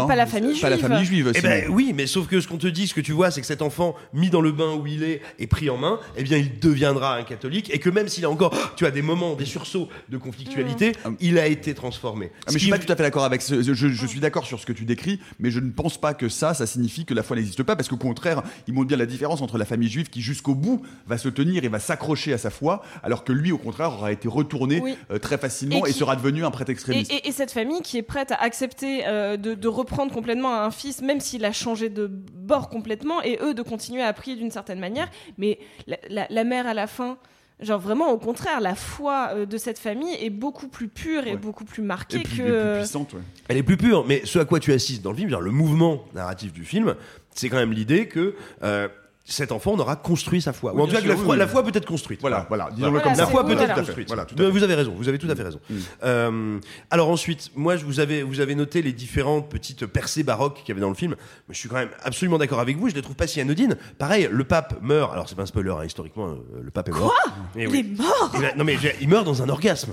non, 0.00 0.06
pas 0.06 0.16
la 0.16 0.26
famille 0.26 0.58
Pas 0.60 0.70
la 0.70 0.76
juive. 0.76 0.88
famille 0.88 1.04
juive. 1.04 1.32
Eh 1.34 1.38
sinon. 1.38 1.48
ben 1.50 1.64
oui, 1.70 1.92
mais 1.94 2.06
sauf 2.06 2.26
que 2.26 2.40
ce 2.40 2.48
qu'on 2.48 2.56
te 2.58 2.66
dit, 2.66 2.86
ce 2.88 2.94
que 2.94 3.00
tu 3.00 3.12
vois, 3.12 3.30
c'est 3.30 3.40
que 3.40 3.46
cet 3.46 3.62
enfant 3.62 3.94
mis 4.12 4.30
dans 4.30 4.40
le 4.40 4.52
bain 4.52 4.74
où 4.74 4.86
il 4.86 5.02
est 5.02 5.20
et 5.38 5.46
pris 5.46 5.70
en 5.70 5.76
main, 5.76 5.98
eh 6.16 6.22
bien, 6.22 6.38
il 6.38 6.58
deviendra 6.58 7.16
un 7.16 7.22
catholique 7.22 7.70
et 7.74 7.78
que 7.78 7.90
même 7.90 8.08
s'il 8.08 8.24
a 8.24 8.30
encore, 8.30 8.52
tu 8.76 8.86
as 8.86 8.90
des 8.90 9.02
moments, 9.02 9.34
des 9.34 9.44
sursauts 9.44 9.88
de 10.08 10.16
conflictualité, 10.18 10.92
il 11.20 11.38
a 11.38 11.46
été 11.46 11.74
transformé. 11.74 12.30
Ah, 12.46 12.48
mais 12.48 12.54
je 12.54 12.58
suis 12.58 12.70
pas 12.70 12.78
tout 12.78 12.90
à 12.92 12.96
fait 12.96 13.02
d'accord 13.02 13.24
avec 13.24 13.42
ce, 13.42 13.62
je, 13.62 13.72
je 13.74 14.06
suis 14.06 14.20
d'accord 14.20 14.46
sur 14.46 14.58
ce 14.60 14.66
que 14.66 14.72
tu 14.72 14.84
décris, 14.84 15.20
mais 15.38 15.50
je 15.50 15.60
ne 15.60 15.70
pense 15.70 16.00
pas 16.00 16.14
que 16.14 16.28
ça, 16.28 16.54
ça 16.54 16.66
signifie 16.66 17.04
que 17.04 17.14
la 17.14 17.22
foi 17.22 17.36
n'existe 17.36 17.62
pas, 17.62 17.76
parce 17.76 17.88
qu'au 17.88 17.96
contraire, 17.96 18.42
il 18.66 18.74
montre 18.74 18.88
bien 18.88 18.96
la 18.96 19.06
différence 19.06 19.42
entre 19.42 19.58
la 19.58 19.64
famille 19.64 19.88
juive 19.88 20.08
qui 20.08 20.22
jusqu'au 20.22 20.54
bout 20.54 20.82
va 21.06 21.18
se 21.18 21.28
tenir 21.28 21.64
et 21.64 21.68
va 21.68 21.78
s'accrocher 21.80 22.32
à 22.32 22.38
sa 22.38 22.50
foi, 22.50 22.82
alors 23.02 23.24
que 23.24 23.32
lui, 23.32 23.52
au 23.52 23.58
contraire, 23.58 23.92
aura 23.92 24.12
été 24.12 24.28
retourné 24.28 24.80
Oui. 24.82 24.96
euh, 25.10 25.18
très 25.18 25.38
facilement 25.38 25.84
et, 25.86 25.90
Et 25.90 25.92
qui- 25.92 25.98
sera 25.98 26.16
devenu 26.16 26.44
un 26.44 26.50
prêtre 26.50 26.70
Et, 26.70 26.72
extrémiste. 26.72 27.12
et- 27.12 27.28
et 27.28 27.32
cette 27.32 27.49
famille 27.52 27.80
qui 27.82 27.98
est 27.98 28.02
prête 28.02 28.32
à 28.32 28.36
accepter 28.36 29.02
euh, 29.06 29.36
de, 29.36 29.54
de 29.54 29.68
reprendre 29.68 30.12
complètement 30.12 30.54
un 30.62 30.70
fils, 30.70 31.02
même 31.02 31.20
s'il 31.20 31.44
a 31.44 31.52
changé 31.52 31.88
de 31.88 32.06
bord 32.06 32.68
complètement, 32.68 33.22
et 33.22 33.38
eux 33.42 33.54
de 33.54 33.62
continuer 33.62 34.02
à 34.02 34.12
prier 34.12 34.36
d'une 34.36 34.50
certaine 34.50 34.78
manière. 34.80 35.08
Mais 35.38 35.58
la, 35.86 35.96
la- 36.08 36.26
la 36.30 36.44
mère 36.44 36.66
à 36.66 36.74
la 36.74 36.86
fin, 36.86 37.18
genre 37.60 37.78
vraiment 37.80 38.10
au 38.10 38.18
contraire, 38.18 38.60
la 38.60 38.74
foi 38.74 39.30
euh, 39.34 39.46
de 39.46 39.58
cette 39.58 39.78
famille 39.78 40.14
est 40.20 40.30
beaucoup 40.30 40.68
plus 40.68 40.88
pure 40.88 41.26
et 41.26 41.36
beaucoup 41.36 41.64
plus 41.64 41.82
marquée 41.82 42.18
Et 42.18 42.22
plus, 42.22 42.36
que. 42.38 42.42
et 42.42 42.72
plus 42.72 42.80
puissante, 42.80 43.12
ouais. 43.14 43.20
Elle 43.48 43.56
est 43.58 43.62
plus 43.62 43.76
pure, 43.76 44.04
mais 44.06 44.22
ce 44.24 44.38
à 44.38 44.44
quoi 44.44 44.60
tu 44.60 44.72
assistes 44.72 45.02
dans 45.02 45.10
le 45.10 45.16
film, 45.18 45.28
genre 45.30 45.40
le 45.42 45.50
mouvement 45.50 46.04
narratif 46.14 46.52
du 46.52 46.64
film, 46.64 46.94
c'est 47.34 47.48
quand 47.48 47.58
même 47.58 47.72
l'idée 47.72 48.08
que 48.08 48.34
euh, 48.62 48.88
cet 49.32 49.52
enfant 49.52 49.72
on 49.72 49.78
aura 49.78 49.96
construit 49.96 50.40
sa 50.42 50.52
foi. 50.52 50.72
Oui, 50.74 50.80
Ou 50.80 50.84
en 50.84 50.86
tout 50.86 50.92
cas, 50.94 51.00
que 51.02 51.08
la 51.08 51.16
foi, 51.16 51.32
oui, 51.34 51.38
la 51.38 51.44
oui. 51.46 51.50
foi 51.50 51.62
peut 51.62 51.72
être 51.74 51.86
construite. 51.86 52.20
Voilà, 52.20 52.46
voilà, 52.48 52.68
disons-le 52.72 52.90
Voilà. 52.90 53.04
comme 53.04 53.16
La 53.18 53.26
foi 53.26 53.46
peut 53.46 53.52
être 53.52 53.74
construite. 53.74 54.08
voilà, 54.08 54.24
tout 54.24 54.34
à 54.34 54.38
fait. 54.38 54.50
Vous 54.50 54.62
avez 54.62 54.74
raison, 54.74 54.94
vous 54.96 55.08
avez 55.08 55.18
tout 55.18 55.30
à 55.30 55.34
fait 55.36 55.42
raison. 55.42 55.60
Euh, 56.02 56.58
alors 56.90 57.08
ensuite, 57.08 57.50
moi, 57.54 57.76
je 57.76 57.84
vous 57.84 58.00
avez, 58.00 58.22
vous 58.22 58.40
avez 58.40 58.54
noté 58.54 58.82
les 58.82 58.92
différentes 58.92 59.48
petites 59.48 59.86
percées 59.86 60.22
baroques 60.22 60.58
qu'il 60.58 60.68
y 60.68 60.72
avait 60.72 60.80
dans 60.80 60.88
le 60.88 60.94
film. 60.94 61.14
Mais 61.48 61.54
je 61.54 61.58
suis 61.58 61.68
quand 61.68 61.76
même 61.76 61.90
absolument 62.02 62.38
d'accord 62.38 62.60
avec 62.60 62.76
vous. 62.76 62.88
Je 62.88 62.94
les 62.94 63.02
trouve 63.02 63.16
pas 63.16 63.26
si 63.26 63.40
anodines. 63.40 63.76
Pareil, 63.98 64.28
le 64.30 64.44
pape 64.44 64.78
meurt. 64.82 65.12
Alors 65.12 65.28
c'est 65.28 65.34
pas 65.34 65.42
un 65.42 65.46
spoiler 65.46 65.70
hein, 65.70 65.84
historiquement. 65.84 66.28
euh, 66.28 66.34
le 66.62 66.70
pape 66.70 66.88
est 66.88 66.92
mort. 66.92 67.14
Eh 67.56 67.62
Il 67.62 67.68
oui. 67.68 67.78
est 67.94 67.98
mort? 68.02 68.32
Il 68.38 68.44
a- 68.44 68.54
non 68.56 68.64
mais 68.64 68.76
je 68.76 68.88
il 69.00 69.08
meurt 69.08 69.24
dans 69.24 69.42
un 69.42 69.48
orgasme. 69.48 69.92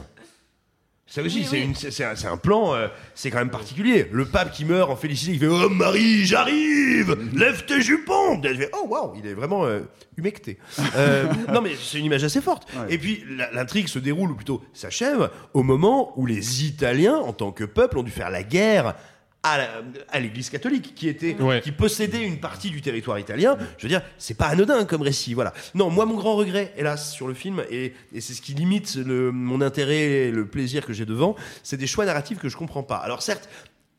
Ça 1.09 1.21
aussi, 1.21 1.45
c'est 1.45 2.03
un, 2.27 2.37
plan, 2.37 2.75
euh, 2.75 2.89
c'est 3.15 3.31
quand 3.31 3.37
même 3.37 3.49
particulier. 3.49 4.09
Le 4.11 4.25
pape 4.25 4.51
qui 4.51 4.65
meurt 4.65 4.91
en 4.91 4.97
félicité, 4.97 5.31
il 5.31 5.39
fait 5.39 5.47
Oh 5.47 5.69
Marie, 5.69 6.25
j'arrive 6.25 7.17
Lève 7.33 7.65
tes 7.65 7.81
jupons 7.81 8.41
Je 8.43 8.53
fais, 8.53 8.69
Oh 8.73 8.87
waouh, 8.89 9.13
il 9.17 9.25
est 9.25 9.33
vraiment 9.33 9.65
euh, 9.65 9.79
humecté. 10.17 10.57
Euh, 10.97 11.31
non 11.53 11.61
mais 11.61 11.71
c'est 11.81 11.99
une 11.99 12.05
image 12.05 12.25
assez 12.25 12.41
forte. 12.41 12.67
Et 12.89 12.97
puis 12.97 13.23
l'intrigue 13.53 13.87
se 13.87 13.99
déroule, 13.99 14.31
ou 14.31 14.35
plutôt 14.35 14.61
s'achève, 14.73 15.29
au 15.53 15.63
moment 15.63 16.11
où 16.19 16.25
les 16.25 16.65
Italiens, 16.65 17.15
en 17.15 17.31
tant 17.31 17.53
que 17.53 17.63
peuple, 17.63 17.99
ont 17.99 18.03
dû 18.03 18.11
faire 18.11 18.29
la 18.29 18.43
guerre 18.43 18.93
à 19.43 19.57
la- 19.57 19.69
à 20.09 20.19
l'Église 20.19 20.49
catholique, 20.49 20.93
qui 20.95 21.07
était, 21.07 21.35
Ouais. 21.39 21.61
qui 21.61 21.71
possédait 21.71 22.23
une 22.25 22.39
partie 22.39 22.69
du 22.69 22.81
territoire 22.81 23.17
italien. 23.19 23.57
Je 23.77 23.83
veux 23.83 23.89
dire, 23.89 24.01
c'est 24.17 24.33
pas 24.37 24.47
anodin 24.47 24.83
comme 24.85 25.01
récit, 25.03 25.33
voilà. 25.33 25.53
Non, 25.75 25.89
moi, 25.89 26.05
mon 26.05 26.15
grand 26.15 26.35
regret, 26.35 26.73
hélas, 26.77 27.11
sur 27.13 27.27
le 27.27 27.33
film, 27.33 27.63
et, 27.69 27.93
et 28.13 28.19
c'est 28.21 28.33
ce 28.33 28.41
qui 28.41 28.53
limite 28.53 28.95
le- 28.95 29.31
mon 29.31 29.61
intérêt 29.61 29.95
et 30.27 30.31
le 30.31 30.45
plaisir 30.47 30.85
que 30.85 30.91
j'ai 30.91 31.05
devant, 31.05 31.35
c'est 31.63 31.77
des 31.77 31.87
choix 31.87 32.05
narratifs 32.05 32.39
que 32.39 32.49
je 32.49 32.57
comprends 32.57 32.83
pas. 32.83 32.97
Alors 32.97 33.21
certes, 33.21 33.47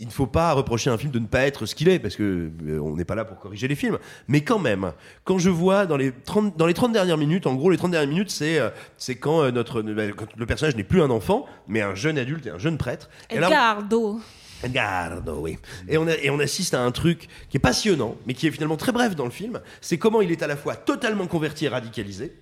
il 0.01 0.07
ne 0.07 0.13
faut 0.13 0.27
pas 0.29 0.53
reprocher 0.53 0.91
à 0.91 0.93
un 0.93 0.99
film 0.99 1.11
de 1.11 1.19
ne 1.19 1.27
pas 1.27 1.41
être 1.41 1.67
ce 1.67 1.75
qu'il 1.75 1.89
est, 1.89 1.99
parce 1.99 2.15
que 2.15 2.51
euh, 2.69 2.79
on 2.81 2.95
n'est 2.95 3.05
pas 3.05 3.17
là 3.17 3.25
pour 3.25 3.39
corriger 3.41 3.67
les 3.67 3.75
films. 3.75 3.99
Mais 4.29 4.43
quand 4.43 4.61
même, 4.61 4.93
quand 5.25 5.39
je 5.39 5.51
vois 5.51 5.87
dans 5.87 5.97
les 5.97 6.13
30, 6.13 6.57
dans 6.57 6.67
les 6.67 6.75
30 6.75 6.93
dernières 6.93 7.17
minutes, 7.17 7.49
en 7.49 7.55
gros, 7.57 7.69
les 7.71 7.77
30 7.79 7.91
dernières 7.91 8.09
minutes, 8.11 8.31
c'est 8.31 8.61
euh, 8.61 8.69
c'est 8.97 9.17
quand, 9.17 9.43
euh, 9.43 9.51
notre, 9.51 9.81
euh, 9.83 10.13
quand 10.17 10.27
le 10.37 10.47
personnage 10.47 10.77
n'est 10.77 10.85
plus 10.85 11.03
un 11.03 11.11
enfant, 11.11 11.47
mais 11.67 11.81
un 11.81 11.97
jeune 11.97 12.17
adulte 12.17 12.47
et 12.47 12.51
un 12.51 12.59
jeune 12.59 12.79
prêtre. 12.79 13.09
Et 13.31 13.41
là, 13.41 13.49
oui. 15.41 15.59
Et 15.89 15.99
on, 15.99 16.07
a- 16.07 16.17
et 16.17 16.31
on 16.31 16.39
assiste 16.41 16.75
à 16.75 16.83
un 16.83 16.91
truc 16.91 17.29
qui 17.49 17.57
est 17.57 17.61
passionnant, 17.61 18.17
mais 18.27 18.35
qui 18.35 18.47
est 18.47 18.51
finalement 18.51 18.77
très 18.77 18.93
bref 18.93 19.15
dans 19.15 19.25
le 19.25 19.31
film. 19.31 19.61
C'est 19.81 19.99
comment 19.99 20.21
il 20.21 20.31
est 20.33 20.43
à 20.43 20.47
la 20.47 20.57
fois 20.57 20.75
totalement 20.77 21.27
converti 21.27 21.65
et 21.67 21.69
radicalisé, 21.69 22.33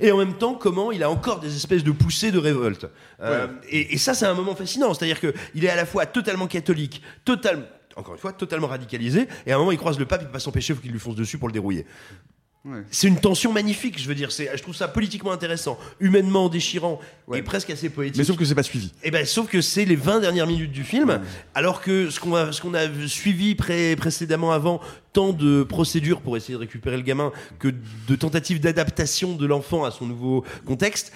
et 0.00 0.10
en 0.12 0.18
même 0.18 0.34
temps 0.34 0.54
comment 0.54 0.92
il 0.92 1.02
a 1.02 1.10
encore 1.10 1.40
des 1.40 1.54
espèces 1.56 1.84
de 1.84 1.92
poussées 1.92 2.30
de 2.32 2.38
révolte. 2.38 2.86
Euh, 3.20 3.46
et, 3.68 3.94
et 3.94 3.98
ça, 3.98 4.14
c'est 4.14 4.26
un 4.26 4.34
moment 4.34 4.54
fascinant. 4.54 4.92
C'est-à-dire 4.94 5.20
qu'il 5.20 5.64
est 5.64 5.70
à 5.70 5.76
la 5.76 5.86
fois 5.86 6.06
totalement 6.06 6.46
catholique, 6.46 7.02
totalement. 7.24 7.64
Encore 7.94 8.14
une 8.14 8.20
fois, 8.20 8.32
totalement 8.32 8.68
radicalisé, 8.68 9.28
et 9.46 9.52
à 9.52 9.56
un 9.56 9.58
moment 9.58 9.70
il 9.70 9.76
croise 9.76 9.98
le 9.98 10.06
pape, 10.06 10.22
il 10.22 10.26
peut 10.26 10.32
pas 10.32 10.38
s'empêcher, 10.38 10.72
il 10.72 10.76
faut 10.76 10.82
qu'il 10.82 10.92
lui 10.92 10.98
fonce 10.98 11.14
dessus 11.14 11.36
pour 11.36 11.48
le 11.48 11.52
dérouiller. 11.52 11.84
C'est 12.92 13.08
une 13.08 13.18
tension 13.18 13.52
magnifique, 13.52 14.00
je 14.00 14.06
veux 14.06 14.14
dire. 14.14 14.30
C'est, 14.30 14.48
je 14.56 14.62
trouve 14.62 14.74
ça 14.76 14.86
politiquement 14.86 15.32
intéressant, 15.32 15.78
humainement 15.98 16.48
déchirant 16.48 17.00
et 17.34 17.42
presque 17.42 17.70
assez 17.70 17.88
poétique. 17.90 18.18
Mais 18.18 18.24
sauf 18.24 18.36
que 18.36 18.44
c'est 18.44 18.54
pas 18.54 18.62
suivi. 18.62 18.92
Et 19.02 19.10
ben, 19.10 19.26
sauf 19.26 19.48
que 19.48 19.60
c'est 19.60 19.84
les 19.84 19.96
20 19.96 20.20
dernières 20.20 20.46
minutes 20.46 20.70
du 20.70 20.84
film, 20.84 21.20
alors 21.54 21.80
que 21.80 22.08
ce 22.10 22.20
qu'on 22.20 22.34
a, 22.36 22.52
ce 22.52 22.60
qu'on 22.62 22.74
a 22.74 22.86
suivi 23.08 23.56
pré- 23.56 23.96
précédemment 23.96 24.52
avant, 24.52 24.80
tant 25.12 25.32
de 25.32 25.64
procédures 25.64 26.20
pour 26.20 26.36
essayer 26.36 26.54
de 26.54 26.60
récupérer 26.60 26.96
le 26.96 27.02
gamin 27.02 27.32
que 27.58 27.68
de 28.08 28.14
tentatives 28.16 28.60
d'adaptation 28.60 29.34
de 29.34 29.46
l'enfant 29.46 29.84
à 29.84 29.90
son 29.90 30.06
nouveau 30.06 30.44
contexte. 30.64 31.12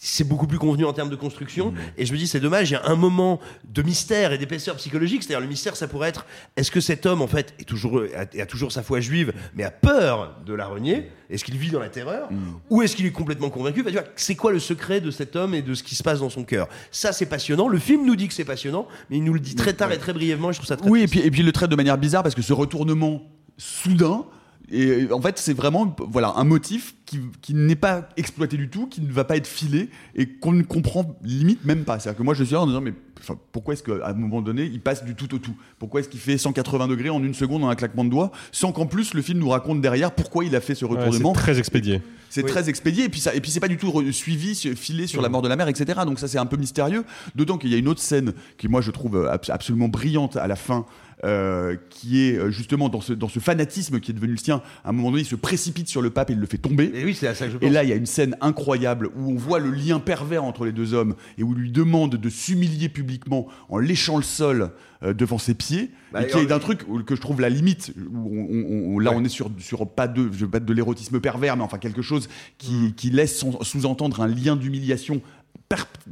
C'est 0.00 0.22
beaucoup 0.22 0.46
plus 0.46 0.58
convenu 0.58 0.84
en 0.84 0.92
termes 0.92 1.10
de 1.10 1.16
construction. 1.16 1.74
Et 1.96 2.06
je 2.06 2.12
me 2.12 2.18
dis, 2.18 2.28
c'est 2.28 2.38
dommage, 2.38 2.70
il 2.70 2.74
y 2.74 2.76
a 2.76 2.86
un 2.86 2.94
moment 2.94 3.40
de 3.68 3.82
mystère 3.82 4.32
et 4.32 4.38
d'épaisseur 4.38 4.76
psychologique. 4.76 5.24
C'est-à-dire, 5.24 5.40
le 5.40 5.48
mystère, 5.48 5.74
ça 5.74 5.88
pourrait 5.88 6.10
être 6.10 6.24
est-ce 6.56 6.70
que 6.70 6.80
cet 6.80 7.04
homme, 7.04 7.20
en 7.20 7.26
fait, 7.26 7.52
est 7.58 7.64
toujours, 7.64 8.02
a, 8.16 8.40
a 8.40 8.46
toujours 8.46 8.70
sa 8.70 8.84
foi 8.84 9.00
juive, 9.00 9.32
mais 9.56 9.64
a 9.64 9.72
peur 9.72 10.36
de 10.46 10.54
la 10.54 10.66
renier? 10.66 11.10
Est-ce 11.30 11.44
qu'il 11.44 11.58
vit 11.58 11.70
dans 11.70 11.80
la 11.80 11.88
terreur? 11.88 12.28
Ou 12.70 12.82
est-ce 12.82 12.94
qu'il 12.94 13.06
est 13.06 13.10
complètement 13.10 13.50
convaincu? 13.50 13.84
Enfin, 13.86 13.98
C'est 14.14 14.36
quoi 14.36 14.52
le 14.52 14.60
secret 14.60 15.00
de 15.00 15.10
cet 15.10 15.34
homme 15.34 15.52
et 15.52 15.62
de 15.62 15.74
ce 15.74 15.82
qui 15.82 15.96
se 15.96 16.02
passe 16.04 16.20
dans 16.20 16.30
son 16.30 16.44
cœur? 16.44 16.68
Ça, 16.92 17.12
c'est 17.12 17.26
passionnant. 17.26 17.66
Le 17.66 17.78
film 17.80 18.06
nous 18.06 18.14
dit 18.14 18.28
que 18.28 18.34
c'est 18.34 18.44
passionnant, 18.44 18.86
mais 19.10 19.16
il 19.16 19.24
nous 19.24 19.34
le 19.34 19.40
dit 19.40 19.56
très 19.56 19.72
tard 19.72 19.90
et 19.90 19.98
très 19.98 20.12
brièvement. 20.12 20.50
Et 20.50 20.52
je 20.52 20.58
trouve 20.58 20.68
ça 20.68 20.76
très 20.76 20.88
Oui, 20.88 21.02
et 21.02 21.06
puis, 21.08 21.20
et 21.20 21.30
puis 21.30 21.40
il 21.40 21.46
le 21.46 21.52
traite 21.52 21.70
de 21.70 21.76
manière 21.76 21.98
bizarre 21.98 22.22
parce 22.22 22.36
que 22.36 22.42
ce 22.42 22.52
retournement 22.52 23.22
soudain, 23.56 24.24
et 24.70 25.08
en 25.12 25.20
fait, 25.20 25.38
c'est 25.38 25.54
vraiment 25.54 25.94
voilà, 26.10 26.32
un 26.36 26.44
motif 26.44 26.94
qui, 27.06 27.20
qui 27.40 27.54
n'est 27.54 27.74
pas 27.76 28.08
exploité 28.16 28.56
du 28.56 28.68
tout, 28.68 28.86
qui 28.86 29.00
ne 29.00 29.10
va 29.10 29.24
pas 29.24 29.36
être 29.36 29.46
filé 29.46 29.88
et 30.14 30.26
qu'on 30.28 30.52
ne 30.52 30.62
comprend 30.62 31.16
limite 31.22 31.64
même 31.64 31.84
pas. 31.84 31.98
C'est-à-dire 31.98 32.18
que 32.18 32.22
moi, 32.22 32.34
je 32.34 32.44
suis 32.44 32.52
là 32.54 32.60
en 32.60 32.66
disant, 32.66 32.80
mais 32.82 32.92
enfin, 33.20 33.38
pourquoi 33.52 33.72
est-ce 33.74 33.82
qu'à 33.82 34.06
un 34.06 34.12
moment 34.12 34.42
donné, 34.42 34.64
il 34.64 34.80
passe 34.80 35.04
du 35.04 35.14
tout 35.14 35.34
au 35.34 35.38
tout? 35.38 35.54
Pourquoi 35.78 36.00
est-ce 36.00 36.08
qu'il 36.10 36.20
fait 36.20 36.36
180 36.36 36.86
degrés 36.88 37.08
en 37.10 37.22
une 37.22 37.32
seconde 37.34 37.64
en 37.64 37.68
un 37.70 37.74
claquement 37.76 38.04
de 38.04 38.10
doigts, 38.10 38.30
sans 38.52 38.72
qu'en 38.72 38.86
plus 38.86 39.14
le 39.14 39.22
film 39.22 39.38
nous 39.38 39.48
raconte 39.48 39.80
derrière 39.80 40.10
pourquoi 40.12 40.44
il 40.44 40.54
a 40.54 40.60
fait 40.60 40.74
ce 40.74 40.84
Ouais, 40.84 40.96
retournement 40.98 41.32
c'est 41.34 41.40
très 41.40 41.58
expédié. 41.58 42.02
c'est 42.28 42.42
très 42.46 42.68
expédié. 42.68 43.04
Et 43.04 43.08
puis 43.08 43.20
ça 43.20 43.34
et 43.34 43.40
puis 43.40 43.50
c'est 43.50 43.60
pas 43.60 43.68
du 43.68 43.78
tout 43.78 44.12
suivi 44.12 44.54
su- 44.54 44.76
filé 44.76 45.06
sur 45.06 45.22
la 45.22 45.28
mort 45.30 45.40
de 45.42 45.48
la 45.48 45.56
mère 45.56 45.68
etc 45.68 46.00
donc 46.04 46.18
ça 46.18 46.28
c'est 46.28 46.38
un 46.38 46.46
peu 46.46 46.56
mystérieux. 46.58 47.04
D'autant 47.34 47.56
qu'il 47.58 47.70
y 47.70 47.74
a 47.74 47.78
une 47.78 47.88
autre 47.88 48.00
scène 48.02 48.34
qui 48.58 48.68
moi 48.68 48.80
je 48.82 48.90
trouve 48.90 49.16
euh, 49.16 49.30
abs- 49.32 49.50
absolument 49.50 49.88
brillante 49.88 50.36
à 50.36 50.46
la 50.46 50.56
fin 50.56 50.84
euh, 51.24 51.76
qui 51.90 52.22
est 52.22 52.36
euh, 52.38 52.50
justement 52.50 52.88
dans 52.88 53.00
ce, 53.00 53.12
dans 53.12 53.28
ce 53.28 53.40
fanatisme 53.40 54.00
qui 54.00 54.10
est 54.10 54.14
devenu 54.14 54.32
le 54.32 54.38
sien. 54.38 54.62
À 54.84 54.90
un 54.90 54.92
moment 54.92 55.10
donné, 55.10 55.22
il 55.22 55.26
se 55.26 55.34
précipite 55.36 55.88
sur 55.88 56.00
le 56.02 56.10
pape 56.10 56.30
et 56.30 56.32
il 56.34 56.38
le 56.38 56.46
fait 56.46 56.58
tomber. 56.58 56.90
Et 56.94 57.04
oui, 57.04 57.14
c'est 57.14 57.26
à 57.26 57.34
ça 57.34 57.46
que 57.46 57.52
je 57.52 57.56
Et 57.56 57.60
pense. 57.60 57.70
là, 57.72 57.82
il 57.84 57.90
y 57.90 57.92
a 57.92 57.96
une 57.96 58.06
scène 58.06 58.36
incroyable 58.40 59.10
où 59.16 59.30
on 59.32 59.36
voit 59.36 59.58
le 59.58 59.70
lien 59.70 59.98
pervers 60.00 60.44
entre 60.44 60.64
les 60.64 60.72
deux 60.72 60.94
hommes 60.94 61.14
et 61.38 61.42
où 61.42 61.52
il 61.54 61.58
lui 61.62 61.70
demande 61.72 62.16
de 62.16 62.28
s'humilier 62.28 62.88
publiquement 62.88 63.48
en 63.68 63.78
léchant 63.78 64.16
le 64.16 64.22
sol 64.22 64.70
euh, 65.02 65.12
devant 65.14 65.38
ses 65.38 65.54
pieds. 65.54 65.90
Bah, 66.12 66.22
et 66.22 66.26
qui 66.28 66.38
est 66.38 66.42
et- 66.44 66.46
d'un 66.46 66.58
truc 66.58 66.80
que 67.04 67.14
je 67.14 67.20
trouve 67.20 67.40
la 67.40 67.48
limite. 67.50 67.92
Où 68.12 68.30
on- 68.36 68.48
on- 68.50 68.94
on- 68.94 68.98
là, 68.98 69.12
on 69.14 69.22
est 69.24 69.28
sur, 69.28 69.50
sur 69.58 69.86
pas 69.88 70.08
de, 70.08 70.30
je 70.32 70.44
veux 70.44 70.50
pas 70.50 70.60
de 70.60 70.72
l'érotisme 70.72 71.20
pervers, 71.20 71.56
mais 71.56 71.62
enfin 71.62 71.78
quelque 71.78 72.02
chose 72.02 72.28
qui, 72.58 72.72
Mm. 72.74 72.92
qui 72.94 73.10
laisse 73.10 73.44
sous-entendre 73.62 74.20
un 74.20 74.26
lien 74.28 74.56
d'humiliation 74.56 75.20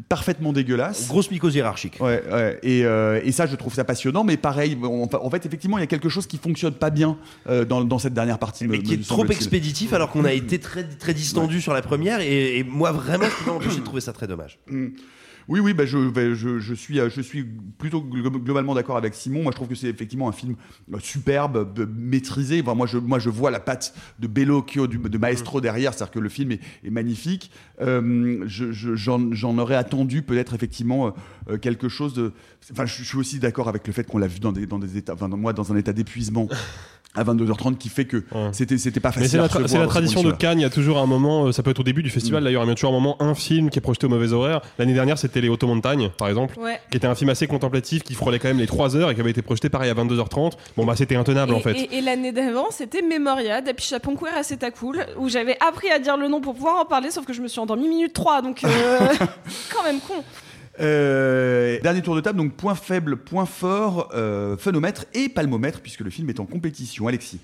parfaitement 0.08 0.52
dégueulasse. 0.52 1.08
Grosse 1.08 1.30
mycose 1.30 1.54
hiérarchique. 1.54 1.96
Ouais, 2.00 2.22
ouais. 2.30 2.58
Et, 2.62 2.84
euh, 2.84 3.20
et 3.24 3.32
ça, 3.32 3.46
je 3.46 3.56
trouve 3.56 3.72
ça 3.72 3.84
passionnant, 3.84 4.22
mais 4.24 4.36
pareil, 4.36 4.76
on- 4.82 5.08
en 5.10 5.30
fait, 5.30 5.46
effectivement, 5.46 5.78
il 5.78 5.80
y 5.80 5.84
a 5.84 5.86
quelque 5.86 6.08
chose 6.10 6.26
qui 6.26 6.36
fonctionne 6.36 6.74
pas 6.74 6.90
bien 6.90 7.16
euh, 7.48 7.64
dans, 7.64 7.82
dans 7.82 7.98
cette 7.98 8.12
dernière 8.14 8.38
partie. 8.38 8.66
mais 8.66 8.76
me- 8.78 8.82
qui 8.82 8.94
est 8.94 9.06
trop 9.08 9.24
expéditif 9.32 9.92
alors 9.94 10.10
qu'on 10.10 10.24
a 10.26 10.32
été 10.32 10.58
très, 10.58 10.84
très 10.84 11.14
distendu 11.14 11.60
sur 11.62 11.72
la 11.72 11.80
première 11.82 12.20
et, 12.20 12.58
et 12.58 12.64
moi 12.64 12.92
vraiment 12.92 13.24
je 13.24 13.30
peux 13.38 13.44
pas 13.44 13.52
m'empêcher 13.52 13.78
de 13.80 13.84
trouver 13.84 14.00
ça 14.02 14.12
très 14.12 14.26
dommage. 14.26 14.58
Oui, 15.48 15.60
oui, 15.60 15.74
bah 15.74 15.86
je, 15.86 16.10
je, 16.58 16.74
suis, 16.74 16.98
euh, 16.98 17.08
je 17.08 17.20
suis 17.20 17.44
plutôt 17.78 18.00
glo- 18.00 18.30
globalement 18.42 18.74
d'accord 18.74 18.96
avec 18.96 19.14
Simon. 19.14 19.42
Moi, 19.44 19.52
je 19.52 19.56
trouve 19.56 19.68
que 19.68 19.74
c'est 19.76 19.88
effectivement 19.88 20.28
un 20.28 20.32
film 20.32 20.56
euh, 20.92 20.98
superbe, 20.98 21.86
maîtrisé. 21.96 22.60
Enfin, 22.62 22.74
moi, 22.74 22.86
je, 22.86 22.98
moi, 22.98 23.18
je 23.20 23.30
vois 23.30 23.50
la 23.52 23.60
patte 23.60 23.94
de 24.18 24.26
Bellocchio, 24.26 24.86
du- 24.88 24.98
de 24.98 25.18
Maestro 25.18 25.60
derrière, 25.60 25.94
c'est-à-dire 25.94 26.10
que 26.12 26.18
le 26.18 26.28
film 26.28 26.52
est, 26.52 26.60
magnifique. 26.90 27.50
Euh, 27.80 28.42
je- 28.46 28.72
je- 28.72 28.94
J'en 28.96 29.58
aurais 29.58 29.76
attendu 29.76 30.22
peut-être 30.22 30.54
effectivement 30.54 31.14
quelque 31.62 31.88
chose 31.88 32.12
de. 32.14 32.32
Enfin, 32.72 32.86
je, 32.86 32.96
je 32.98 33.04
suis 33.04 33.18
aussi 33.18 33.38
d'accord 33.38 33.68
avec 33.68 33.86
le 33.86 33.92
fait 33.92 34.04
qu'on 34.04 34.18
l'a 34.18 34.26
vu 34.26 34.40
dans 34.40 34.50
des, 34.52 34.66
dans 34.66 34.78
des 34.80 34.96
états, 34.96 35.14
enfin, 35.14 35.28
moi, 35.28 35.52
dans 35.52 35.72
un 35.72 35.76
état 35.76 35.92
d'épuisement. 35.92 36.48
À 37.16 37.24
22h30, 37.24 37.76
qui 37.78 37.88
fait 37.88 38.04
que 38.04 38.24
c'était 38.52 38.78
c'était 38.78 39.00
pas 39.00 39.10
facile. 39.12 39.30
c'est 39.30 39.38
à 39.38 39.42
la, 39.42 39.48
tra- 39.48 39.78
la 39.78 39.86
tradition 39.86 40.22
de. 40.22 40.32
Cannes, 40.32 40.58
il 40.58 40.62
y 40.62 40.66
a 40.66 40.70
toujours 40.70 40.98
un 40.98 41.06
moment, 41.06 41.46
euh, 41.46 41.52
ça 41.52 41.62
peut 41.62 41.70
être 41.70 41.80
au 41.80 41.84
début 41.84 42.02
du 42.02 42.10
festival 42.10 42.44
d'ailleurs, 42.44 42.64
il 42.64 42.68
y 42.68 42.70
a 42.70 42.74
toujours 42.74 42.90
un 42.90 42.94
moment, 42.94 43.16
un 43.22 43.34
film 43.34 43.70
qui 43.70 43.78
est 43.78 43.82
projeté 43.82 44.06
au 44.06 44.10
mauvais 44.10 44.32
horaire. 44.32 44.60
L'année 44.78 44.92
dernière, 44.94 45.16
c'était 45.18 45.40
Les 45.40 45.48
Automontagnes, 45.48 46.10
par 46.18 46.28
exemple, 46.28 46.58
Ouais. 46.58 46.78
qui 46.90 46.96
était 46.98 47.06
un 47.06 47.14
film 47.14 47.30
assez 47.30 47.46
contemplatif, 47.46 48.02
qui 48.02 48.14
frôlait 48.14 48.38
quand 48.38 48.48
même 48.48 48.58
les 48.58 48.66
3 48.66 48.96
heures 48.96 49.10
et 49.10 49.14
qui 49.14 49.20
avait 49.20 49.30
été 49.30 49.42
projeté 49.42 49.68
pareil 49.70 49.90
à 49.90 49.94
22h30. 49.94 50.52
Bon, 50.76 50.84
bah 50.84 50.94
c'était 50.96 51.16
intenable 51.16 51.54
en 51.54 51.60
fait. 51.60 51.72
et- 51.72 51.98
et 51.98 52.00
l'année 52.00 52.32
d'avant, 52.32 52.66
c'était 52.70 53.02
Memoria 53.02 53.60
d'Apichaponquer 53.62 54.26
à 54.60 54.70
Cool, 54.70 55.04
où 55.18 55.28
j'avais 55.28 55.56
appris 55.66 55.88
à 55.90 55.98
dire 55.98 56.16
le 56.16 56.28
nom 56.28 56.40
pour 56.40 56.54
pouvoir 56.54 56.76
en 56.80 56.84
parler, 56.84 57.10
sauf 57.10 57.24
que 57.24 57.32
je 57.32 57.40
me 57.40 57.48
suis 57.48 57.60
endormie 57.60 57.88
minute 57.88 58.12
3, 58.12 58.42
donc 58.42 58.62
euh, 58.64 58.68
quand 59.74 59.82
même 59.84 60.00
con. 60.00 60.22
Euh, 60.80 61.80
dernier 61.80 62.02
tour 62.02 62.14
de 62.16 62.20
table, 62.20 62.38
donc 62.38 62.52
point 62.54 62.74
faible, 62.74 63.16
point 63.16 63.46
fort, 63.46 64.10
euh, 64.14 64.56
phénomètre 64.56 65.06
et 65.14 65.28
palmomètre, 65.28 65.80
puisque 65.80 66.00
le 66.00 66.10
film 66.10 66.28
est 66.28 66.40
en 66.40 66.44
compétition. 66.44 67.06
Alexis. 67.08 67.40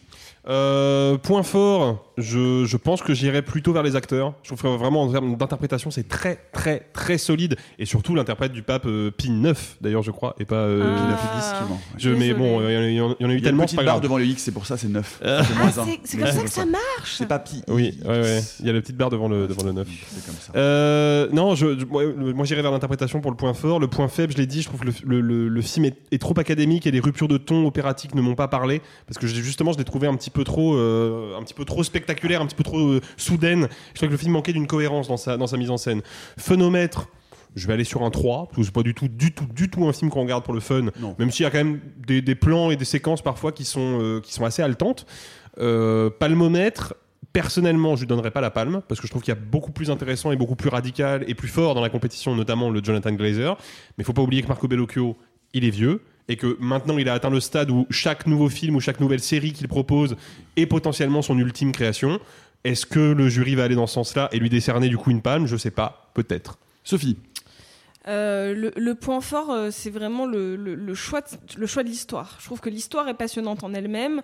Euh, 0.49 1.19
point 1.19 1.45
fort, 1.45 2.13
je, 2.19 2.65
je 2.65 2.77
pense 2.77 3.01
que 3.01 3.15
j'irais 3.15 3.43
plutôt 3.43 3.73
vers 3.73 3.85
les 3.85 3.95
acteurs. 3.95 4.35
Je 4.43 4.49
trouve 4.49 4.61
que 4.61 4.67
vraiment 4.77 5.03
en 5.03 5.09
termes 5.13 5.37
d'interprétation, 5.37 5.93
c'est 5.93 6.09
très 6.09 6.37
très 6.53 6.81
très 6.93 7.17
solide. 7.17 7.57
Et 7.79 7.87
surtout 7.87 8.17
l'interprète 8.17 8.51
du 8.53 8.63
pape 8.65 8.87
euh, 8.87 9.13
Pie 9.13 9.31
9, 9.31 9.77
d'ailleurs, 9.81 10.03
je 10.03 10.11
crois, 10.11 10.35
et 10.41 10.45
pas 10.45 10.57
euh, 10.57 10.97
Pie 10.97 11.01
Pie 11.03 11.09
9 11.09 11.13
et 11.13 11.37
10, 11.37 11.45
effectivement. 11.47 11.81
Je, 11.97 12.11
mais 12.11 12.35
bon, 12.35 12.61
euh, 12.61 12.71
il 12.71 12.75
y 12.75 12.77
en 12.77 12.83
a- 12.83 12.89
il 12.89 12.95
y, 12.97 13.01
en 13.01 13.11
a- 13.11 13.15
il 13.21 13.23
y 13.23 13.27
en 13.27 13.31
a 13.31 13.33
eu 13.35 13.37
Il 13.37 13.43
y 13.45 13.47
a 13.47 13.51
une 13.51 13.57
tellement, 13.57 13.63
petite 13.65 13.77
pas 13.77 13.85
barre 13.85 13.95
grave. 13.95 14.03
devant 14.03 14.19
le 14.19 14.25
X, 14.27 14.43
c'est 14.43 14.51
pour 14.51 14.67
ça 14.67 14.77
c'est 14.77 14.89
9. 14.89 15.21
Euh, 15.25 15.43
C'est 15.47 15.55
moins 15.55 15.71
Ah, 15.77 15.81
un. 15.81 15.85
c'est- 15.85 16.01
c'est 16.05 16.17
comme 16.19 16.27
ça 16.27 16.43
que 16.43 16.51
ça 16.51 16.67
marche. 16.67 17.15
C'est 17.19 17.29
pas 17.29 17.39
pi. 17.39 17.63
Oui, 17.69 17.99
ouais, 18.05 18.09
ouais. 18.11 18.41
il 18.61 18.67
y 18.67 18.71
a 18.71 18.73
la 18.73 18.81
petite 18.81 18.97
barre 18.97 19.11
devant 19.11 19.29
le, 19.29 19.47
devant 19.47 19.63
le 19.65 19.73
9. 19.73 19.87
C'est 19.89 20.27
comme 20.27 20.35
ça. 20.41 20.53
Euh, 20.57 21.29
non, 21.33 21.55
je, 21.55 21.79
je- 21.79 21.85
moi, 21.85 22.03
le- 22.03 22.33
moi, 22.33 22.45
j'irais 22.45 22.63
vers 22.63 22.73
l'interprétation 22.73 23.21
pour 23.21 23.31
le 23.31 23.37
point 23.37 23.55
fort. 23.55 23.79
Le 23.79 23.87
point 23.89 24.09
faible, 24.09 24.33
je 24.33 24.39
l'ai 24.39 24.47
dit, 24.47 24.63
je 24.63 24.67
trouve 24.69 24.81
que 24.81 24.87
le, 24.87 24.93
le- 25.05 25.21
le- 25.21 25.49
le 25.49 25.63
film 25.63 25.85
est, 25.85 25.97
est 26.11 26.21
trop 26.21 26.37
académique 26.39 26.87
et 26.89 26.91
les 26.91 27.01
ruptures 27.01 27.29
de 27.29 27.37
ton 27.39 27.65
opératique 27.65 28.15
ne 28.17 28.23
m'ont 28.23 28.35
pas 28.35 28.49
parlé 28.49 28.83
parce 29.07 29.19
que 29.19 29.27
justement, 29.29 29.73
je 29.73 29.79
l'ai 29.79 29.85
trouvé 29.85 30.09
un 30.09 30.17
petit 30.17 30.31
peu 30.33 30.45
trop, 30.45 30.75
euh, 30.75 31.37
un 31.39 31.43
petit 31.43 31.55
peu 31.55 31.65
trop 31.65 31.83
spectaculaire, 31.83 32.41
un 32.41 32.47
petit 32.47 32.57
peu 32.57 32.65
trop 32.65 32.79
euh, 32.79 33.01
soudaine. 33.17 33.69
Je 33.91 33.95
trouvais 33.95 34.09
que 34.09 34.13
le 34.13 34.19
film 34.19 34.33
manquait 34.33 34.53
d'une 34.53 34.67
cohérence 34.67 35.09
dans 35.09 35.17
sa, 35.17 35.37
dans 35.37 35.47
sa 35.47 35.57
mise 35.57 35.71
en 35.71 35.77
scène. 35.77 36.03
Phénomètre. 36.39 37.09
Je 37.55 37.67
vais 37.67 37.75
aller 37.75 37.85
sur 37.85 38.03
un 38.03 38.11
3, 38.11 38.47
parce 38.47 38.57
que 38.57 38.63
c'est 38.63 38.73
pas 38.73 38.83
du 38.83 38.95
tout, 38.95 39.09
du 39.09 39.35
tout, 39.35 39.45
du 39.45 39.69
tout 39.69 39.87
un 39.87 39.93
film 39.93 40.11
qu'on 40.11 40.23
regarde 40.23 40.43
pour 40.43 40.55
le 40.55 40.61
fun. 40.61 40.87
Non. 40.99 41.15
Même 41.19 41.31
s'il 41.31 41.43
y 41.43 41.47
a 41.47 41.51
quand 41.51 41.59
même 41.59 41.81
des, 41.99 42.23
des 42.23 42.35
plans 42.35 42.71
et 42.71 42.77
des 42.77 42.87
séquences 42.87 43.21
parfois 43.21 43.53
qui 43.53 43.65
sont, 43.65 43.99
euh, 44.01 44.21
qui 44.21 44.33
sont 44.33 44.45
assez 44.47 44.63
haletantes. 44.63 45.05
Euh, 45.59 46.09
palmomètre, 46.09 46.95
personnellement, 47.33 47.95
je 47.95 48.01
lui 48.01 48.07
donnerais 48.07 48.31
pas 48.31 48.41
la 48.41 48.51
palme, 48.51 48.81
parce 48.89 49.01
que 49.01 49.07
je 49.07 49.13
trouve 49.13 49.23
qu'il 49.23 49.35
y 49.35 49.37
a 49.37 49.41
beaucoup 49.41 49.73
plus 49.73 49.91
intéressant 49.91 50.33
et 50.33 50.37
beaucoup 50.37 50.57
plus 50.57 50.71
radical 50.71 51.25
et 51.29 51.35
plus 51.35 51.49
fort 51.49 51.75
dans 51.75 51.83
la 51.83 51.91
compétition, 51.91 52.35
notamment 52.35 52.71
le 52.71 52.83
Jonathan 52.83 53.13
Glazer. 53.13 53.55
Mais 53.99 54.03
il 54.03 54.05
faut 54.05 54.15
pas 54.15 54.23
oublier 54.23 54.43
que 54.43 54.49
Marco 54.49 54.67
Bellocchio, 54.67 55.19
il 55.53 55.67
est 55.67 55.71
vieux. 55.71 56.01
Et 56.29 56.37
que 56.37 56.57
maintenant 56.61 56.99
il 56.99 57.09
a 57.09 57.15
atteint 57.15 57.31
le 57.31 57.41
stade 57.41 57.71
où 57.71 57.87
chaque 57.91 58.27
nouveau 58.27 58.49
film 58.49 58.77
ou 58.77 58.81
chaque 58.81 59.01
nouvelle 59.01 59.21
série 59.21 59.53
qu'il 59.53 59.69
propose 59.69 60.17
est 60.57 60.67
potentiellement 60.67 61.21
son 61.23 61.37
ultime 61.39 61.73
création. 61.73 62.21
Est-ce 62.65 62.87
que 62.87 63.01
le 63.01 63.29
jury 63.29 63.57
va 63.57 63.65
aller 63.65 63.75
dans 63.75 63.89
ce 63.89 63.95
sens-là 63.95 64.29
et 64.31 64.39
lui 64.39 64.49
décerner 64.49 64.89
du 64.89 64.97
coup 64.97 65.11
une 65.11 65.21
palme? 65.21 65.47
Je 65.47 65.57
sais 65.57 65.73
pas, 65.73 66.11
peut-être. 66.15 66.59
Sophie. 66.85 67.17
Euh, 68.09 68.53
le, 68.55 68.73
le 68.77 68.95
point 68.97 69.21
fort, 69.21 69.51
euh, 69.51 69.71
c'est 69.71 69.91
vraiment 69.91 70.27
le, 70.27 70.57
le- 70.57 70.75
le 70.75 70.95
choix 70.95 71.21
de, 71.21 71.27
le 71.57 71.67
choix 71.69 71.85
de 71.85 71.89
l'histoire. 71.89 72.37
Je 72.41 72.47
trouve 72.47 72.61
que 72.61 72.69
l'histoire 72.69 73.09
est 73.09 73.15
passionnante 73.15 73.63
en 73.63 73.75
elle-même, 73.75 74.23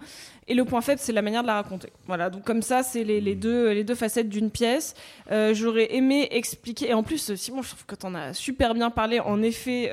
et 0.49 0.55
le 0.55 0.65
point 0.65 0.81
faible, 0.81 1.01
c'est 1.01 1.13
la 1.13 1.23
manière 1.23 1.43
de 1.43 1.47
la 1.47 1.55
raconter. 1.55 1.91
Voilà, 2.09 2.29
donc 2.29 2.43
comme 2.43 2.63
ça, 2.63 2.83
c'est 2.83 3.05
les, 3.05 3.21
les 3.21 3.37
deux, 3.37 3.71
les 3.71 3.85
deux 3.85 3.95
facettes 3.95 4.29
d'une 4.29 4.51
pièce. 4.51 4.95
Euh, 5.31 5.55
J'aurais 5.55 5.95
aimé 5.95 6.27
expliquer, 6.33 6.91
et 6.91 6.95
en 6.95 7.05
plus, 7.05 7.35
Simon, 7.37 7.63
je 7.63 7.69
trouve 7.69 7.87
que 7.87 7.95
tu 7.95 8.05
en 8.05 8.17
as 8.17 8.35
super 8.35 8.75
bien 8.75 8.91
parlé. 8.91 9.21
En 9.21 9.43
effet, 9.43 9.91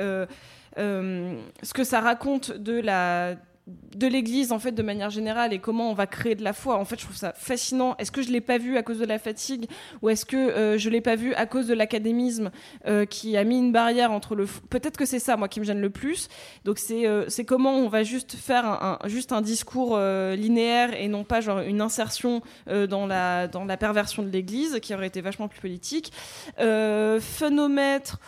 ce 0.78 1.74
que 1.74 1.84
ça 1.84 2.00
raconte 2.02 2.52
de 2.52 2.80
la 2.80 3.36
de 3.96 4.06
l'Église 4.06 4.52
en 4.52 4.60
fait 4.60 4.74
de 4.74 4.84
manière 4.84 5.10
générale 5.10 5.52
et 5.52 5.58
comment 5.58 5.90
on 5.90 5.96
va 5.96 6.06
créer 6.06 6.36
de 6.36 6.44
la 6.44 6.54
foi. 6.54 6.78
En 6.78 6.86
fait, 6.86 7.00
je 7.00 7.06
trouve 7.06 7.16
ça 7.16 7.34
fascinant. 7.34 7.96
Est-ce 7.98 8.12
que 8.12 8.22
je 8.22 8.30
l'ai 8.30 8.40
pas 8.40 8.60
vu 8.60 8.78
à 8.78 8.84
cause 8.84 9.00
de 9.00 9.06
la 9.06 9.18
fatigue 9.18 9.66
ou 10.04 10.10
est-ce 10.10 10.24
que 10.24 10.38
euh, 10.38 10.78
je 10.78 10.88
l'ai 10.92 11.02
pas 11.02 11.16
vu 11.16 11.34
à 11.34 11.48
cause 11.48 11.66
de 11.66 11.74
l'académisme 11.74 12.52
euh, 12.86 13.06
qui 13.08 13.36
a 13.38 13.44
mis 13.44 13.58
une 13.58 13.72
barrière 13.72 14.12
entre 14.12 14.36
le. 14.36 14.46
Peut-être 14.70 14.98
que 14.98 15.06
c'est 15.06 15.18
ça 15.18 15.36
moi 15.36 15.48
qui 15.48 15.60
me 15.60 15.66
gêne 15.66 15.82
le 15.82 15.90
plus. 15.90 16.28
Donc 16.64 16.78
c'est 16.78 17.08
euh, 17.08 17.26
c'est 17.28 17.44
comment 17.44 17.76
on 17.76 17.88
va 17.88 18.04
juste 18.04 18.36
faire 18.36 18.68
un, 18.68 19.00
un- 19.02 19.08
juste 19.08 19.32
un 19.32 19.42
discours 19.42 19.96
euh, 19.98 20.36
linéaire 20.36 20.94
et 20.94 21.08
non 21.08 21.24
pas 21.24 21.42
genre 21.42 21.62
une 21.62 21.82
insertion 21.82 22.44
euh, 22.68 22.86
dans 22.86 23.08
la 23.08 23.48
dans 23.48 23.66
la 23.66 23.78
perversion 23.78 24.22
de 24.22 24.30
l'Église 24.30 24.78
qui 24.80 24.94
aurait 24.94 25.08
été 25.08 25.22
vachement 25.22 25.48
plus 25.48 25.62
politique. 25.62 26.12
Euh, 26.60 27.20
phénomètre, 27.20 28.20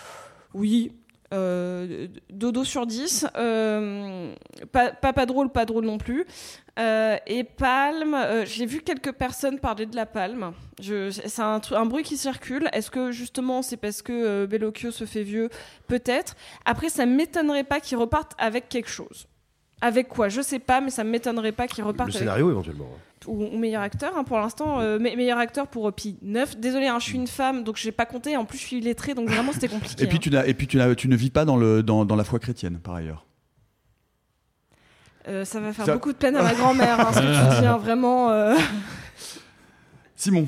oui. 0.55 0.93
Euh, 1.33 2.07
dodo 2.29 2.63
sur 2.63 2.87
10 2.87 3.27
euh, 3.35 4.33
pas, 4.71 4.91
pas 4.93 5.25
drôle 5.25 5.51
pas 5.51 5.65
drôle 5.65 5.83
non 5.83 5.97
plus. 5.97 6.25
Euh, 6.79 7.17
et 7.25 7.43
palme 7.43 8.15
j'ai 8.45 8.65
vu 8.65 8.79
quelques 8.79 9.11
personnes 9.11 9.59
parler 9.59 9.87
de 9.87 9.95
la 9.95 10.05
palme 10.05 10.53
c'est 10.79 11.41
un, 11.41 11.59
un 11.71 11.85
bruit 11.85 12.03
qui 12.03 12.15
circule. 12.15 12.69
Est-ce 12.71 12.89
que 12.89 13.11
justement 13.11 13.61
c'est 13.61 13.77
parce 13.77 14.01
que 14.01 14.45
Bellocchio 14.45 14.91
se 14.91 15.05
fait 15.05 15.23
vieux? 15.23 15.49
Peut-être. 15.87 16.35
Après 16.63 16.89
ça 16.89 17.05
m'étonnerait 17.05 17.65
pas 17.65 17.81
qu'il 17.81 17.97
reparte 17.97 18.31
avec 18.37 18.69
quelque 18.69 18.89
chose 18.89 19.27
avec 19.81 20.07
quoi? 20.07 20.29
Je 20.29 20.41
sais 20.41 20.59
pas 20.59 20.81
mais 20.81 20.89
ça 20.89 21.03
m'étonnerait 21.03 21.51
pas 21.51 21.67
qu'il 21.67 21.83
reparte 21.83 22.09
Le 22.09 22.15
avec- 22.15 22.19
scénario 22.19 22.49
éventuellement. 22.51 22.87
ou, 23.27 23.45
ou 23.45 23.57
meilleur 23.57 23.81
acteur 23.81 24.13
hein, 24.17 24.23
pour 24.23 24.37
l'instant 24.39 24.79
euh, 24.79 24.97
me- 24.99 25.15
meilleur 25.15 25.37
acteur 25.37 25.67
pour 25.67 25.87
euh, 25.87 25.91
Pi 25.91 26.17
9 26.21 26.57
désolé 26.57 26.87
hein, 26.87 26.97
je 26.99 27.05
suis 27.05 27.15
une 27.17 27.27
femme 27.27 27.63
donc 27.63 27.75
j'ai 27.77 27.91
pas 27.91 28.05
compté 28.05 28.35
en 28.37 28.45
plus 28.45 28.57
je 28.57 28.63
suis 28.63 28.77
illettrée 28.77 29.13
donc 29.13 29.29
vraiment 29.29 29.51
c'était 29.51 29.67
compliqué 29.67 29.95
Et 30.03 30.07
puis 30.07 30.17
hein. 30.17 30.21
tu, 30.21 30.29
n'as- 30.31 30.47
et 30.47 30.53
puis 30.53 30.67
tu, 30.67 30.77
n'as- 30.77 30.95
tu 30.95 31.07
ne 31.07 31.15
vis 31.15 31.29
pas 31.29 31.45
dans, 31.45 31.57
le, 31.57 31.83
dans, 31.83 32.05
dans 32.05 32.15
la 32.15 32.23
foi 32.23 32.39
chrétienne, 32.39 32.79
par 32.79 32.95
ailleurs. 32.95 33.25
Euh, 35.27 35.43
ça 35.43 35.59
va 35.59 35.73
faire 35.73 35.85
Ça- 35.85 35.93
beaucoup 35.93 36.13
de 36.13 36.17
peine 36.17 36.35
à 36.37 36.41
ma 36.41 36.53
grand-mère 36.53 36.99
hein, 37.01 37.11
ce 37.13 37.19
que 37.19 37.25
tu 37.55 37.59
dis 37.61 37.65
hein, 37.67 37.77
vraiment 37.77 38.29
euh. 38.31 38.55
Simon. 40.15 40.47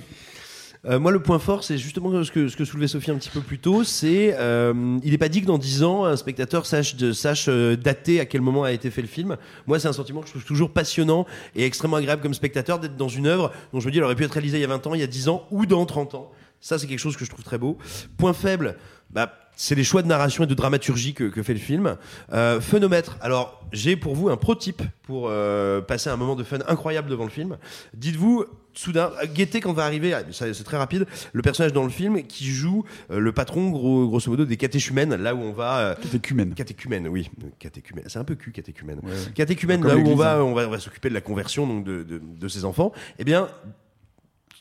Euh, 0.85 0.97
moi, 0.97 1.11
le 1.11 1.21
point 1.21 1.39
fort, 1.39 1.65
c'est 1.65 1.77
justement 1.77 2.23
ce 2.23 2.31
que, 2.31 2.47
ce 2.47 2.55
que 2.55 2.63
soulevait 2.63 2.87
Sophie 2.87 3.11
un 3.11 3.17
petit 3.17 3.29
peu 3.29 3.41
plus 3.41 3.59
tôt. 3.59 3.83
C'est, 3.83 4.35
euh, 4.39 4.97
il 5.03 5.11
n'est 5.11 5.17
pas 5.17 5.27
dit 5.27 5.41
que 5.41 5.45
dans 5.45 5.57
10 5.57 5.83
ans, 5.83 6.05
un 6.05 6.15
spectateur 6.15 6.65
sache, 6.65 6.95
sache 7.11 7.47
euh, 7.49 7.75
dater 7.75 8.21
à 8.21 8.25
quel 8.25 8.39
moment 8.39 8.63
a 8.63 8.71
été 8.71 8.89
fait 8.89 9.01
le 9.01 9.07
film. 9.07 9.35
Moi, 9.67 9.79
c'est 9.79 9.89
un 9.89 9.93
sentiment 9.93 10.21
que 10.21 10.27
je 10.27 10.33
trouve 10.33 10.45
toujours 10.45 10.71
passionnant 10.71 11.25
et 11.53 11.65
extrêmement 11.65 11.97
agréable 11.97 12.21
comme 12.21 12.33
spectateur 12.33 12.79
d'être 12.79 12.95
dans 12.95 13.09
une 13.09 13.27
œuvre 13.27 13.51
dont 13.73 13.81
je 13.81 13.87
me 13.87 13.91
dis, 13.91 13.97
elle 13.97 14.05
aurait 14.05 14.15
pu 14.15 14.23
être 14.23 14.31
réalisée 14.31 14.57
il 14.59 14.61
y 14.61 14.65
a 14.65 14.69
20 14.69 14.87
ans, 14.87 14.93
il 14.95 15.01
y 15.01 15.03
a 15.03 15.07
10 15.07 15.27
ans 15.27 15.45
ou 15.51 15.65
dans 15.65 15.85
30 15.85 16.15
ans. 16.15 16.31
Ça, 16.61 16.79
c'est 16.79 16.87
quelque 16.87 16.99
chose 16.99 17.17
que 17.17 17.25
je 17.25 17.29
trouve 17.29 17.43
très 17.43 17.57
beau. 17.57 17.77
Point 18.17 18.33
faible, 18.33 18.77
bah, 19.09 19.33
c'est 19.61 19.75
les 19.75 19.83
choix 19.83 20.01
de 20.01 20.07
narration 20.07 20.45
et 20.45 20.47
de 20.47 20.53
dramaturgie 20.53 21.13
que, 21.13 21.25
que 21.25 21.43
fait 21.43 21.51
le 21.51 21.59
film. 21.59 21.97
Euh, 22.31 22.61
phénomètre. 22.61 23.17
Alors, 23.19 23.61
j'ai 23.73 23.97
pour 23.97 24.15
vous 24.15 24.29
un 24.29 24.37
pro-type 24.37 24.81
pour 25.03 25.27
euh, 25.27 25.81
passer 25.81 26.09
un 26.09 26.15
moment 26.15 26.37
de 26.37 26.45
fun 26.45 26.59
incroyable 26.69 27.09
devant 27.09 27.25
le 27.25 27.29
film. 27.29 27.57
Dites-vous, 27.93 28.45
soudain, 28.73 29.11
guettez 29.33 29.59
quand 29.59 29.73
va 29.73 29.83
arriver, 29.83 30.13
ah, 30.13 30.23
ça, 30.31 30.53
c'est 30.53 30.63
très 30.63 30.77
rapide, 30.77 31.07
le 31.33 31.41
personnage 31.41 31.73
dans 31.73 31.83
le 31.83 31.89
film 31.89 32.23
qui 32.23 32.45
joue 32.45 32.85
euh, 33.11 33.19
le 33.19 33.33
patron, 33.33 33.69
gros, 33.69 34.07
grosso 34.07 34.31
modo, 34.31 34.45
des 34.45 34.55
catéchumènes, 34.55 35.13
là 35.15 35.35
où 35.35 35.39
on 35.39 35.51
va. 35.51 35.79
Euh, 35.79 35.95
catéchumènes. 35.95 36.53
Catéchumènes, 36.53 37.09
oui. 37.09 37.29
Catéchumènes. 37.59 38.05
C'est 38.07 38.19
un 38.19 38.23
peu 38.23 38.35
cul, 38.35 38.53
catéchumènes. 38.53 39.01
Ouais. 39.03 39.11
Catéchumènes, 39.35 39.85
là 39.85 39.97
où 39.97 40.07
on 40.07 40.15
va, 40.15 40.37
hein. 40.37 40.41
on 40.41 40.53
va, 40.53 40.67
on 40.67 40.71
va 40.71 40.79
s'occuper 40.79 41.09
de 41.09 41.15
la 41.15 41.21
conversion 41.21 41.67
donc 41.67 41.83
de, 41.83 42.03
de, 42.03 42.21
de 42.23 42.47
ses 42.47 42.63
enfants. 42.63 42.93
Eh 43.17 43.25
bien, 43.25 43.49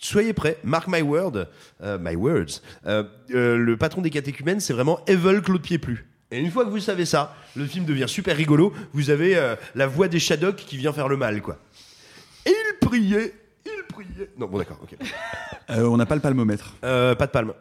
Soyez 0.00 0.32
prêts, 0.32 0.58
mark 0.62 0.86
my 0.88 1.02
word, 1.02 1.46
euh, 1.82 1.98
my 1.98 2.14
words. 2.14 2.62
Euh, 2.86 3.04
euh, 3.34 3.56
le 3.56 3.76
patron 3.76 4.00
des 4.00 4.10
catéchumènes, 4.10 4.60
c'est 4.60 4.72
vraiment 4.72 5.00
Evel 5.06 5.42
Claude 5.42 5.62
Pieplu. 5.62 6.06
Et 6.30 6.38
une 6.38 6.50
fois 6.50 6.64
que 6.64 6.70
vous 6.70 6.80
savez 6.80 7.04
ça, 7.04 7.34
le 7.56 7.64
film 7.66 7.84
devient 7.84 8.04
super 8.06 8.36
rigolo. 8.36 8.72
Vous 8.92 9.10
avez 9.10 9.54
la 9.74 9.86
voix 9.86 10.08
des 10.08 10.18
Shadocks 10.18 10.56
qui 10.56 10.76
vient 10.76 10.92
faire 10.92 11.08
le 11.08 11.16
mal, 11.16 11.40
quoi. 11.40 11.58
Et 12.44 12.50
il 12.50 12.86
priait, 12.86 13.32
il 13.64 13.82
priait. 13.88 14.30
Non, 14.36 14.46
bon, 14.46 14.58
d'accord, 14.58 14.78
ok. 14.82 14.94
On 15.70 15.96
n'a 15.96 16.04
pas 16.04 16.14
le 16.14 16.20
palmomètre. 16.20 16.74
Pas 16.82 17.14
de 17.14 17.30
palme. 17.30 17.54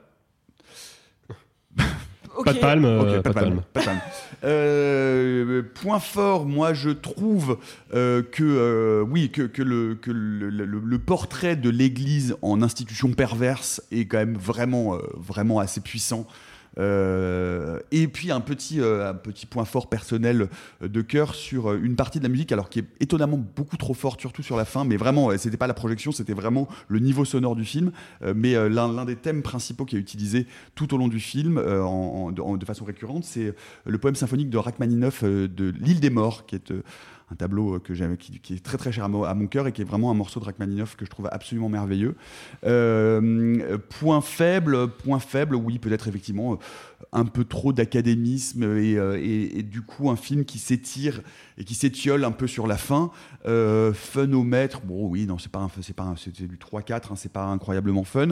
Pas 2.45 2.53
de 2.53 2.59
palme, 2.59 2.85
euh, 2.85 3.01
Ok, 3.17 3.21
pas 3.23 3.29
de 3.29 3.33
palme. 3.33 3.61
pas 3.73 3.79
de 3.81 3.85
palme. 3.85 3.99
Euh, 4.43 5.61
point 5.81 5.99
fort, 5.99 6.45
moi 6.45 6.73
je 6.73 6.89
trouve 6.89 7.57
euh, 7.93 8.21
que 8.23 8.43
euh, 8.43 9.01
oui 9.09 9.29
que, 9.31 9.43
que 9.43 9.61
le, 9.61 9.95
que 9.95 10.11
le, 10.11 10.49
le- 10.49 10.65
le 10.65 10.99
portrait 10.99 11.55
de 11.55 11.69
l'Église 11.69 12.35
en 12.41 12.61
institution 12.61 13.11
perverse 13.11 13.81
est 13.91 14.05
quand 14.05 14.17
même 14.17 14.37
vraiment 14.37 14.95
euh, 14.95 14.99
vraiment 15.15 15.59
assez 15.59 15.81
puissant. 15.81 16.27
Euh, 16.79 17.79
et 17.91 18.07
puis 18.07 18.31
un 18.31 18.41
petit, 18.41 18.81
euh, 18.81 19.09
un 19.09 19.13
petit 19.13 19.45
point 19.45 19.65
fort 19.65 19.87
personnel 19.87 20.49
euh, 20.81 20.87
de 20.87 21.01
cœur 21.01 21.35
sur 21.35 21.73
une 21.73 21.95
partie 21.95 22.19
de 22.19 22.23
la 22.23 22.29
musique, 22.29 22.51
alors 22.51 22.69
qui 22.69 22.79
est 22.79 22.85
étonnamment 22.99 23.37
beaucoup 23.37 23.77
trop 23.77 23.93
forte, 23.93 24.19
surtout 24.19 24.43
sur 24.43 24.57
la 24.57 24.65
fin, 24.65 24.83
mais 24.83 24.97
vraiment, 24.97 25.35
c'était 25.37 25.57
pas 25.57 25.67
la 25.67 25.73
projection, 25.73 26.11
c'était 26.11 26.33
vraiment 26.33 26.67
le 26.87 26.99
niveau 26.99 27.25
sonore 27.25 27.55
du 27.55 27.65
film. 27.65 27.91
Mais 28.35 28.53
l'un 28.69 29.05
des 29.05 29.15
thèmes 29.15 29.41
principaux 29.41 29.85
qui 29.85 29.95
est 29.95 29.99
utilisé 29.99 30.47
tout 30.75 30.93
au 30.93 30.97
long 30.97 31.07
du 31.07 31.19
film, 31.19 31.55
de, 31.55 32.57
de 32.57 32.65
façon 32.65 32.85
récurrente, 32.85 33.23
c'est 33.23 33.53
le 33.85 33.97
poème 33.97 34.15
symphonique 34.15 34.49
de 34.49 34.57
Rachmaninoff 34.57 35.23
de 35.23 35.73
L'île 35.79 35.99
des 35.99 36.09
morts, 36.09 36.45
qui 36.45 36.55
est 36.55 36.73
un 37.29 37.35
tableau 37.35 37.75
euh, 37.75 37.79
que 37.79 37.93
qui, 38.15 38.39
qui 38.39 38.53
est 38.53 38.63
très 38.63 38.77
très 38.77 38.91
cher 38.91 39.03
à, 39.03 39.07
mo- 39.07 39.25
à 39.25 39.33
mon 39.33 39.47
cœur 39.47 39.67
et 39.67 39.71
qui 39.71 39.81
est 39.81 39.85
vraiment 39.85 40.11
un 40.11 40.13
morceau 40.13 40.39
de 40.39 40.45
Rachmaninoff 40.45 40.95
que 40.95 41.05
je 41.05 41.09
trouve 41.09 41.27
absolument 41.31 41.69
merveilleux. 41.69 42.15
Euh, 42.65 43.77
point 43.99 44.21
faible, 44.21 44.87
point 44.89 45.19
faible, 45.19 45.55
oui, 45.55 45.79
peut-être 45.79 46.07
effectivement 46.07 46.53
euh, 46.53 46.57
un 47.11 47.25
peu 47.25 47.43
trop 47.43 47.73
d'académisme 47.73 48.63
et, 48.63 48.97
euh, 48.97 49.19
et- 49.21 49.63
du 49.63 49.81
coup 49.81 50.09
un 50.09 50.15
film 50.15 50.45
qui 50.45 50.57
s'étire 50.59 51.21
et 51.57 51.63
qui 51.63 51.75
s'étiole 51.75 52.23
un 52.23 52.31
peu 52.31 52.47
sur 52.47 52.67
la 52.67 52.77
fin. 52.77 53.11
Euh, 53.45 53.93
fun 53.93 54.31
au 54.33 54.43
bon 54.85 55.07
oui, 55.07 55.25
non, 55.25 55.37
c'est 55.37 55.51
pas, 55.51 55.59
un- 55.59 55.69
c'est 55.81 55.95
pas, 55.95 56.03
un- 56.03 56.15
c'est 56.15 56.31
du 56.41 56.57
3-4, 56.57 57.11
hein, 57.11 57.15
c'est 57.15 57.31
pas 57.31 57.45
incroyablement 57.45 58.03
fun. 58.03 58.29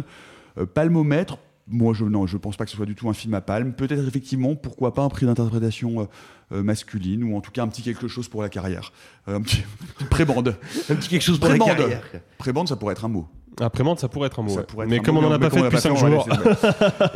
Euh, 0.58 0.66
palmomètre, 0.66 1.38
moi 1.68 1.94
je 1.94 2.06
non, 2.06 2.28
je 2.28 2.38
pense 2.38 2.58
pas 2.58 2.66
que 2.66 2.72
ce 2.72 2.78
soit 2.78 2.86
du 2.86 2.96
tout 2.96 3.10
un 3.10 3.14
film 3.14 3.34
à 3.34 3.42
palme. 3.42 3.74
Peut-être 3.74 4.08
effectivement, 4.08 4.56
pourquoi 4.56 4.94
pas 4.94 5.04
un 5.04 5.10
prix 5.10 5.26
d'interprétation 5.26 6.02
euh, 6.02 6.06
euh, 6.52 6.64
masculine 6.64 7.24
ou 7.24 7.36
en 7.36 7.42
tout 7.42 7.52
cas 7.52 7.64
un 7.64 7.68
petit 7.68 7.82
quelque 7.82 8.08
chose 8.08 8.28
pour 8.28 8.42
la 8.42 8.50
carrière, 8.50 8.92
Euh, 9.28 9.38
un 9.38 9.42
petit 9.42 9.64
prébande, 10.10 10.56
un 10.90 10.96
petit 10.96 11.10
quelque 11.10 11.24
chose 11.24 11.40
pour 11.40 11.50
la 11.50 11.56
Prébande. 11.56 11.78
carrière. 11.78 12.04
Prébande, 12.38 12.68
ça 12.68 12.76
pourrait 12.76 12.94
être 12.94 13.06
un 13.06 13.10
mot. 13.10 13.28
Après-mande, 13.62 14.00
ça 14.00 14.08
pourrait 14.10 14.28
être 14.28 14.40
un 14.40 14.44
mot. 14.44 14.50
Ça 14.50 14.58
ouais. 14.58 14.64
pourrait 14.66 14.86
être 14.86 14.90
Mais 14.90 15.00
un 15.00 15.04
comme 15.04 15.16
mot, 15.16 15.22
on 15.22 15.28
en 15.28 15.32
a 15.32 15.40
pas 15.40 15.50
fait 15.50 15.62
depuis 15.62 15.76
l'a 15.76 15.82
5 15.82 15.92
on 15.92 15.96
va 15.96 16.10
jours. 16.10 16.28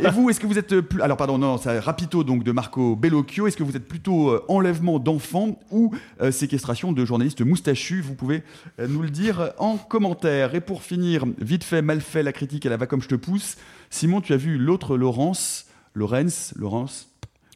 Et 0.00 0.10
vous, 0.10 0.30
est-ce 0.30 0.40
que 0.40 0.46
vous 0.46 0.58
êtes 0.58 0.80
plus 0.80 1.02
alors 1.02 1.16
pardon 1.16 1.38
non, 1.38 1.58
c'est 1.58 1.78
Rapito 1.78 2.24
donc 2.24 2.44
de 2.44 2.52
Marco 2.52 2.96
Bellocchio, 2.96 3.46
est-ce 3.46 3.56
que 3.56 3.62
vous 3.62 3.76
êtes 3.76 3.86
plutôt 3.86 4.30
euh, 4.30 4.44
enlèvement 4.48 4.98
d'enfants 4.98 5.58
ou 5.70 5.94
euh, 6.20 6.30
séquestration 6.30 6.92
de 6.92 7.04
journalistes 7.04 7.42
moustachus? 7.42 8.02
Vous 8.02 8.14
pouvez 8.14 8.42
euh, 8.78 8.86
nous 8.88 9.02
le 9.02 9.10
dire 9.10 9.52
en 9.58 9.76
commentaire. 9.76 10.54
Et 10.54 10.60
pour 10.60 10.82
finir, 10.82 11.24
vite 11.38 11.64
fait, 11.64 11.82
mal 11.82 12.00
fait, 12.00 12.22
la 12.22 12.32
critique 12.32 12.64
elle 12.66 12.76
va 12.76 12.86
comme 12.86 13.02
je 13.02 13.08
te 13.08 13.16
pousse. 13.16 13.56
Simon, 13.90 14.20
tu 14.20 14.32
as 14.32 14.36
vu 14.36 14.56
l'autre 14.56 14.96
Laurence, 14.96 15.66
Lorenz, 15.94 16.54
Laurence, 16.56 17.08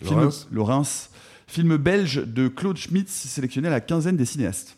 film, 0.03 0.19
Laurence. 0.19 0.49
Laurence, 0.51 1.11
film 1.47 1.77
belge 1.77 2.25
de 2.27 2.49
Claude 2.49 2.77
Schmitz 2.77 3.11
sélectionné 3.11 3.69
à 3.69 3.71
la 3.71 3.81
quinzaine 3.81 4.17
des 4.17 4.27
cinéastes. 4.27 4.77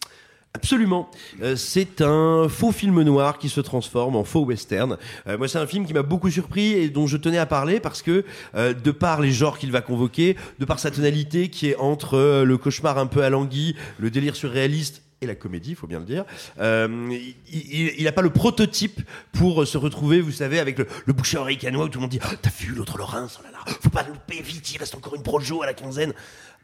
Absolument. 0.56 1.10
Euh, 1.42 1.54
c'est 1.54 2.00
un 2.00 2.48
faux 2.48 2.72
film 2.72 3.02
noir 3.02 3.38
qui 3.38 3.50
se 3.50 3.60
transforme 3.60 4.16
en 4.16 4.24
faux 4.24 4.44
western. 4.46 4.96
Euh, 5.26 5.36
moi, 5.36 5.48
c'est 5.48 5.58
un 5.58 5.66
film 5.66 5.84
qui 5.86 5.92
m'a 5.92 6.02
beaucoup 6.02 6.30
surpris 6.30 6.72
et 6.72 6.88
dont 6.88 7.06
je 7.06 7.18
tenais 7.18 7.36
à 7.36 7.44
parler 7.44 7.78
parce 7.78 8.00
que, 8.00 8.24
euh, 8.54 8.72
de 8.72 8.90
par 8.90 9.20
les 9.20 9.32
genres 9.32 9.58
qu'il 9.58 9.70
va 9.70 9.82
convoquer, 9.82 10.34
de 10.58 10.64
par 10.64 10.78
sa 10.78 10.90
tonalité 10.90 11.50
qui 11.50 11.68
est 11.68 11.76
entre 11.76 12.42
le 12.42 12.56
cauchemar 12.56 12.96
un 12.96 13.06
peu 13.06 13.22
alangui, 13.22 13.76
le 13.98 14.10
délire 14.10 14.34
surréaliste 14.34 15.02
et 15.22 15.26
la 15.26 15.34
comédie, 15.34 15.70
il 15.70 15.76
faut 15.76 15.86
bien 15.86 15.98
le 15.98 16.04
dire. 16.04 16.24
Euh, 16.60 17.08
il 17.50 18.04
n'a 18.04 18.12
pas 18.12 18.22
le 18.22 18.30
prototype 18.30 19.00
pour 19.32 19.66
se 19.66 19.78
retrouver, 19.78 20.20
vous 20.20 20.32
savez, 20.32 20.58
avec 20.58 20.78
le, 20.78 20.86
le 21.06 21.12
boucher 21.12 21.38
oreille 21.38 21.56
où 21.56 21.88
tout 21.88 21.98
le 21.98 22.00
monde 22.02 22.10
dit 22.10 22.20
oh, 22.22 22.34
T'as 22.40 22.50
vu 22.50 22.74
l'autre 22.74 22.98
Laurence 22.98 23.38
Oh 23.40 23.44
là 23.44 23.50
là, 23.50 23.72
faut 23.80 23.90
pas 23.90 24.02
louper, 24.02 24.42
vite, 24.42 24.72
il 24.74 24.78
reste 24.78 24.94
encore 24.94 25.14
une 25.14 25.22
projo 25.22 25.62
à 25.62 25.66
la 25.66 25.74
quinzaine. 25.74 26.12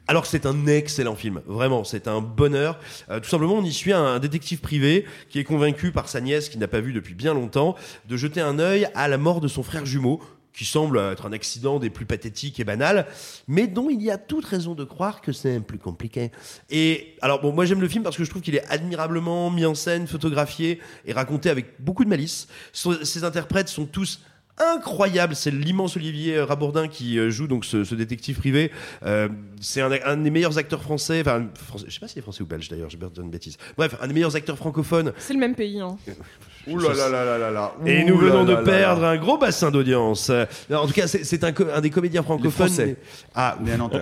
Alors 0.09 0.27
c'est 0.27 0.47
un 0.47 0.67
excellent 0.67 1.15
film, 1.15 1.41
vraiment, 1.47 1.85
c'est 1.85 2.09
un 2.09 2.21
bonheur. 2.21 2.79
Euh, 3.09 3.21
tout 3.21 3.29
simplement, 3.29 3.55
on 3.55 3.65
y 3.65 3.73
suit 3.73 3.93
un, 3.93 4.05
un 4.05 4.19
détective 4.19 4.61
privé 4.61 5.07
qui 5.31 5.39
est 5.39 5.45
convaincu 5.45 5.93
par 5.93 6.09
sa 6.09 6.21
nièce, 6.21 6.49
qu'il 6.49 6.61
n'a 6.61 6.69
pas 6.69 6.81
vu 6.81 6.93
depuis 6.93 7.15
bien 7.15 7.35
longtemps, 7.35 7.77
de 8.09 8.17
jeter 8.17 8.41
un 8.41 8.59
œil 8.59 8.89
à 8.95 9.09
la 9.09 9.17
mort 9.17 9.41
de 9.41 9.49
son 9.49 9.63
frère 9.63 9.87
jumeau, 9.87 10.21
qui 10.53 10.65
semble 10.65 10.99
être 10.99 11.27
un 11.27 11.33
accident 11.33 11.79
des 11.79 11.91
plus 11.91 12.07
pathétiques 12.07 12.61
et 12.61 12.65
banals, 12.65 13.07
mais 13.49 13.67
dont 13.67 13.89
il 13.91 14.03
y 14.03 14.11
a 14.11 14.19
toute 14.19 14.45
raison 14.45 14.75
de 14.75 14.85
croire 14.85 15.21
que 15.21 15.33
c'est 15.33 15.61
plus 15.61 15.79
compliqué. 15.79 16.31
Et 16.71 17.17
alors, 17.23 17.41
bon, 17.41 17.53
moi 17.53 17.65
j'aime 17.65 17.81
le 17.81 17.89
film 17.89 18.05
parce 18.05 18.17
que 18.17 18.25
je 18.25 18.31
trouve 18.31 18.43
qu'il 18.43 18.55
est 18.55 18.67
admirablement 18.67 19.51
mis 19.51 19.65
en 19.65 19.75
scène, 19.75 20.07
photographié 20.07 20.81
et 21.05 21.13
raconté 21.13 21.51
avec 21.51 21.81
beaucoup 21.81 22.05
de 22.05 22.11
malice. 22.11 22.49
Ses 22.73 23.25
interprètes 23.25 23.69
sont 23.69 23.87
tous 23.87 24.21
incroyables. 24.59 25.35
C'est 25.35 25.51
l'immense 25.51 25.97
Olivier 25.97 26.41
Rabourdin 26.41 26.89
qui 26.89 27.19
euh, 27.19 27.31
joue 27.31 27.47
donc 27.47 27.65
ce, 27.65 27.85
ce 27.85 27.95
détective 27.95 28.37
privé. 28.39 28.71
Euh, 29.05 29.29
c'est 29.61 29.81
un, 29.81 29.91
un 30.05 30.17
des 30.17 30.31
meilleurs 30.31 30.59
acteurs 30.59 30.83
français. 30.83 31.21
Enfin, 31.21 31.47
français, 31.55 31.87
je 31.89 31.95
sais 31.95 32.01
pas 32.01 32.09
s'il 32.09 32.19
est 32.19 32.23
français 32.23 32.43
ou 32.43 32.47
belge 32.47 32.69
d'ailleurs. 32.69 32.91
Je 32.91 32.97
vais 32.99 33.07
dire 33.09 33.25
une 33.25 33.31
bêtise. 33.31 33.57
Bref, 33.77 33.97
un 34.01 34.07
des 34.07 34.15
meilleurs 34.15 34.37
acteurs 34.37 34.57
francophones. 34.57 35.13
C'est 35.19 35.33
le 35.35 35.41
même 35.41 35.55
pays. 35.55 35.81
Hein. 35.81 35.97
Ouh 36.69 36.79
là 36.79 36.95
là 36.95 37.09
là 37.09 37.25
là 37.25 37.39
là 37.39 37.51
là. 37.51 37.75
Et 37.87 38.05
Ouh 38.05 38.09
nous 38.09 38.19
venons 38.19 38.45
là 38.45 38.51
de 38.51 38.53
là 38.53 38.63
perdre 38.63 39.03
là. 39.03 39.09
un 39.11 39.17
gros 39.17 39.37
bassin 39.37 39.71
d'audience. 39.73 40.31
Euh, 40.31 40.45
En 40.73 40.87
tout 40.87 40.93
cas, 40.93 41.09
c'est 41.09 41.43
un, 41.45 41.81
des 41.81 41.91
comédiens 41.91 42.23
francophones. 42.23 42.69
Français. 42.69 42.87
mais- 42.87 42.97
Ah, 43.35 43.59
Les 43.65 43.77
Nantais. 43.77 43.99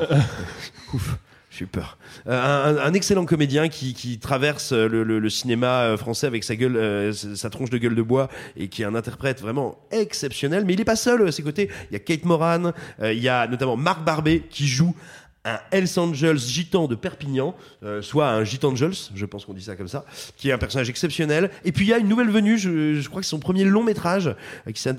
Ouf, 0.93 1.17
j'ai 1.61 1.65
eu 1.67 1.69
peur. 1.69 1.99
Euh, 2.27 2.41
un, 2.41 2.79
un 2.79 2.93
excellent 2.95 3.27
comédien 3.27 3.69
qui, 3.69 3.93
qui 3.93 4.19
traverse 4.19 4.73
le, 4.73 5.05
le- 5.05 5.19
le 5.19 5.31
cinéma 5.31 5.83
euh, 5.83 5.97
français 5.99 6.27
avec 6.27 6.43
sa 6.43 6.57
gueule, 6.57 6.77
euh, 6.77 7.13
sa 7.13 7.51
tronche 7.51 7.69
de 7.71 7.77
gueule 7.77 7.95
de 7.95 8.03
bois 8.03 8.29
et 8.57 8.69
qui 8.69 8.81
est 8.83 8.87
un 8.87 8.95
interprète 8.95 9.41
vraiment 9.43 9.79
exceptionnel. 9.91 10.65
Mais 10.65 10.73
il 10.73 10.79
n'est 10.79 10.85
pas 10.87 10.97
seul 10.97 11.21
euh, 11.21 11.29
à 11.29 11.33
ses 11.33 11.43
côtés. 11.43 11.69
Il 11.91 11.93
y 11.93 11.97
a 11.97 11.99
Kate 11.99 12.25
Moran, 12.25 12.73
euh, 13.01 13.13
il 13.13 13.23
y 13.23 13.29
a 13.29 13.47
notamment 13.47 13.77
Marc 13.77 14.03
Barbet 14.05 14.43
qui 14.49 14.67
joue 14.67 14.95
un 15.45 15.59
Hells 15.71 15.99
Angels 15.99 16.39
gitan 16.39 16.87
de 16.87 16.95
Perpignan, 16.95 17.55
euh, 17.83 18.03
soit 18.03 18.29
un 18.29 18.45
Gitangels, 18.45 18.93
je 19.15 19.25
pense 19.27 19.47
qu'on 19.47 19.55
dit 19.55 19.63
ça 19.63 19.75
comme 19.75 19.89
ça, 19.89 20.05
qui 20.37 20.51
est 20.51 20.53
un 20.53 20.59
personnage 20.59 20.91
exceptionnel. 20.91 21.51
Et 21.65 21.73
puis 21.73 21.87
il 21.87 21.89
y 21.89 21.95
a 21.95 21.99
une 21.99 22.09
nouvelle 22.09 22.29
venue, 22.31 22.59
je, 22.59 23.01
je 23.01 23.09
crois 23.09 23.21
que 23.23 23.27
c'est 23.27 23.31
son 23.31 23.39
premier 23.39 23.65
long 23.65 23.83
métrage, 23.83 24.35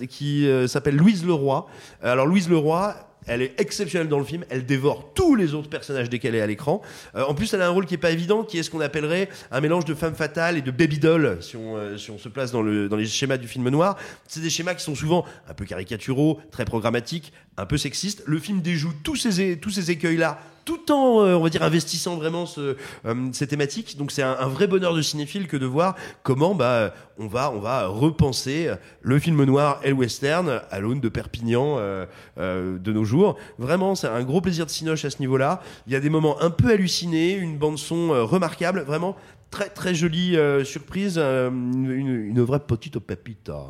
qui, 0.07 0.47
s'appelle 0.67 0.95
Louise 0.95 1.23
Leroy. 1.25 1.67
Alors 2.01 2.25
Louise 2.25 2.49
Leroy, 2.49 2.95
elle 3.27 3.41
est 3.41 3.59
exceptionnelle 3.59 4.07
dans 4.07 4.19
le 4.19 4.25
film, 4.25 4.45
elle 4.49 4.65
dévore 4.65 5.11
tous 5.13 5.35
les 5.35 5.53
autres 5.53 5.69
personnages 5.69 6.09
dès 6.09 6.19
qu'elle 6.19 6.35
est 6.35 6.41
à 6.41 6.47
l'écran. 6.47 6.81
Euh, 7.15 7.23
en 7.23 7.33
plus, 7.33 7.53
elle 7.53 7.61
a 7.61 7.67
un 7.67 7.71
rôle 7.71 7.85
qui 7.85 7.93
est 7.93 7.99
pas 7.99 8.11
évident, 8.11 8.43
qui 8.43 8.57
est 8.57 8.63
ce 8.63 8.69
qu'on 8.69 8.81
appellerait 8.81 9.29
un 9.51 9.61
mélange 9.61 9.85
de 9.85 9.93
femme 9.93 10.15
fatale 10.15 10.57
et 10.57 10.61
de 10.61 10.71
baby 10.71 10.99
doll, 10.99 11.37
si 11.41 11.55
on, 11.55 11.77
euh, 11.77 11.97
si 11.97 12.11
on 12.11 12.17
se 12.17 12.29
place 12.29 12.51
dans, 12.51 12.61
le, 12.61 12.89
dans 12.89 12.97
les 12.97 13.05
schémas 13.05 13.37
du 13.37 13.47
film 13.47 13.69
noir. 13.69 13.97
C'est 14.27 14.41
des 14.41 14.49
schémas 14.49 14.73
qui 14.73 14.83
sont 14.83 14.95
souvent 14.95 15.25
un 15.47 15.53
peu 15.53 15.65
caricaturaux, 15.65 16.39
très 16.51 16.65
programmatiques, 16.65 17.33
un 17.57 17.65
peu 17.65 17.77
sexistes. 17.77 18.23
Le 18.25 18.39
film 18.39 18.61
déjoue 18.61 18.93
tous 19.03 19.15
ces, 19.15 19.57
tous 19.57 19.71
ces 19.71 19.91
écueils-là 19.91 20.39
tout 20.65 20.91
en, 20.91 21.21
euh, 21.21 21.35
on 21.35 21.41
va 21.41 21.49
dire, 21.49 21.63
investissant 21.63 22.15
vraiment 22.15 22.45
ce, 22.45 22.75
euh, 23.05 23.15
ces 23.33 23.47
thématiques. 23.47 23.97
Donc 23.97 24.11
c'est 24.11 24.23
un, 24.23 24.35
un 24.39 24.47
vrai 24.47 24.67
bonheur 24.67 24.93
de 24.93 25.01
cinéphile 25.01 25.47
que 25.47 25.57
de 25.57 25.65
voir 25.65 25.95
comment 26.23 26.55
bah, 26.55 26.93
on, 27.17 27.27
va, 27.27 27.51
on 27.51 27.59
va 27.59 27.87
repenser 27.87 28.69
le 29.01 29.19
film 29.19 29.43
noir 29.43 29.79
et 29.83 29.89
le 29.89 29.95
western 29.95 30.61
à 30.69 30.79
l'aune 30.79 30.99
de 30.99 31.09
Perpignan 31.09 31.75
euh, 31.77 32.05
euh, 32.37 32.77
de 32.77 32.91
nos 32.93 33.03
jours. 33.03 33.37
Vraiment, 33.57 33.95
c'est 33.95 34.07
un 34.07 34.23
gros 34.23 34.41
plaisir 34.41 34.65
de 34.65 34.71
cinoche 34.71 35.05
à 35.05 35.09
ce 35.09 35.19
niveau-là. 35.19 35.61
Il 35.87 35.93
y 35.93 35.95
a 35.95 35.99
des 35.99 36.09
moments 36.09 36.41
un 36.41 36.49
peu 36.49 36.71
hallucinés, 36.71 37.33
une 37.33 37.57
bande-son 37.57 38.11
euh, 38.13 38.23
remarquable, 38.23 38.81
vraiment 38.81 39.15
très 39.49 39.67
très 39.69 39.93
jolie 39.93 40.37
surprise, 40.63 41.17
une, 41.17 41.91
une- 41.91 42.41
vraie 42.41 42.61
petite 42.61 42.97
pépita. 42.99 43.65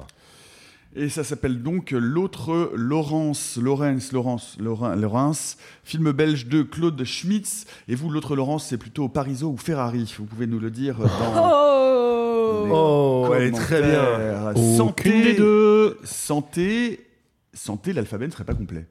Et 0.94 1.08
ça 1.08 1.24
s'appelle 1.24 1.62
donc 1.62 1.92
L'autre 1.92 2.72
Laurence, 2.76 3.58
Laurence, 3.62 4.12
Laurence, 4.12 4.58
Laurence, 4.60 5.58
film 5.86 6.12
belge 6.12 6.48
de 6.48 6.64
Claude 6.64 7.02
Schmitz. 7.06 7.66
Et 7.88 7.96
vous, 7.96 8.10
l'autre 8.10 8.36
Laurence, 8.36 8.68
c'est 8.68 8.78
plutôt 8.78 9.08
Pariso 9.08 9.48
ou 9.50 9.58
Ferrari 9.58 10.14
Vous 10.20 10.26
pouvez 10.26 10.48
nous 10.48 10.60
le 10.60 10.70
dire 10.70 10.98
dans 10.98 11.08
Oh, 11.38 12.68
Oh, 12.70 13.34
elle 13.36 13.44
est 13.44 13.52
très 13.52 13.82
bien. 13.82 14.54
Santé, 14.78 15.24
des 15.24 15.34
deux. 15.36 15.98
santé, 16.04 17.08
santé, 17.54 17.94
l'alphabet 17.94 18.28
ne 18.28 18.32
serait 18.32 18.44
pas 18.44 18.54
complet. 18.54 18.86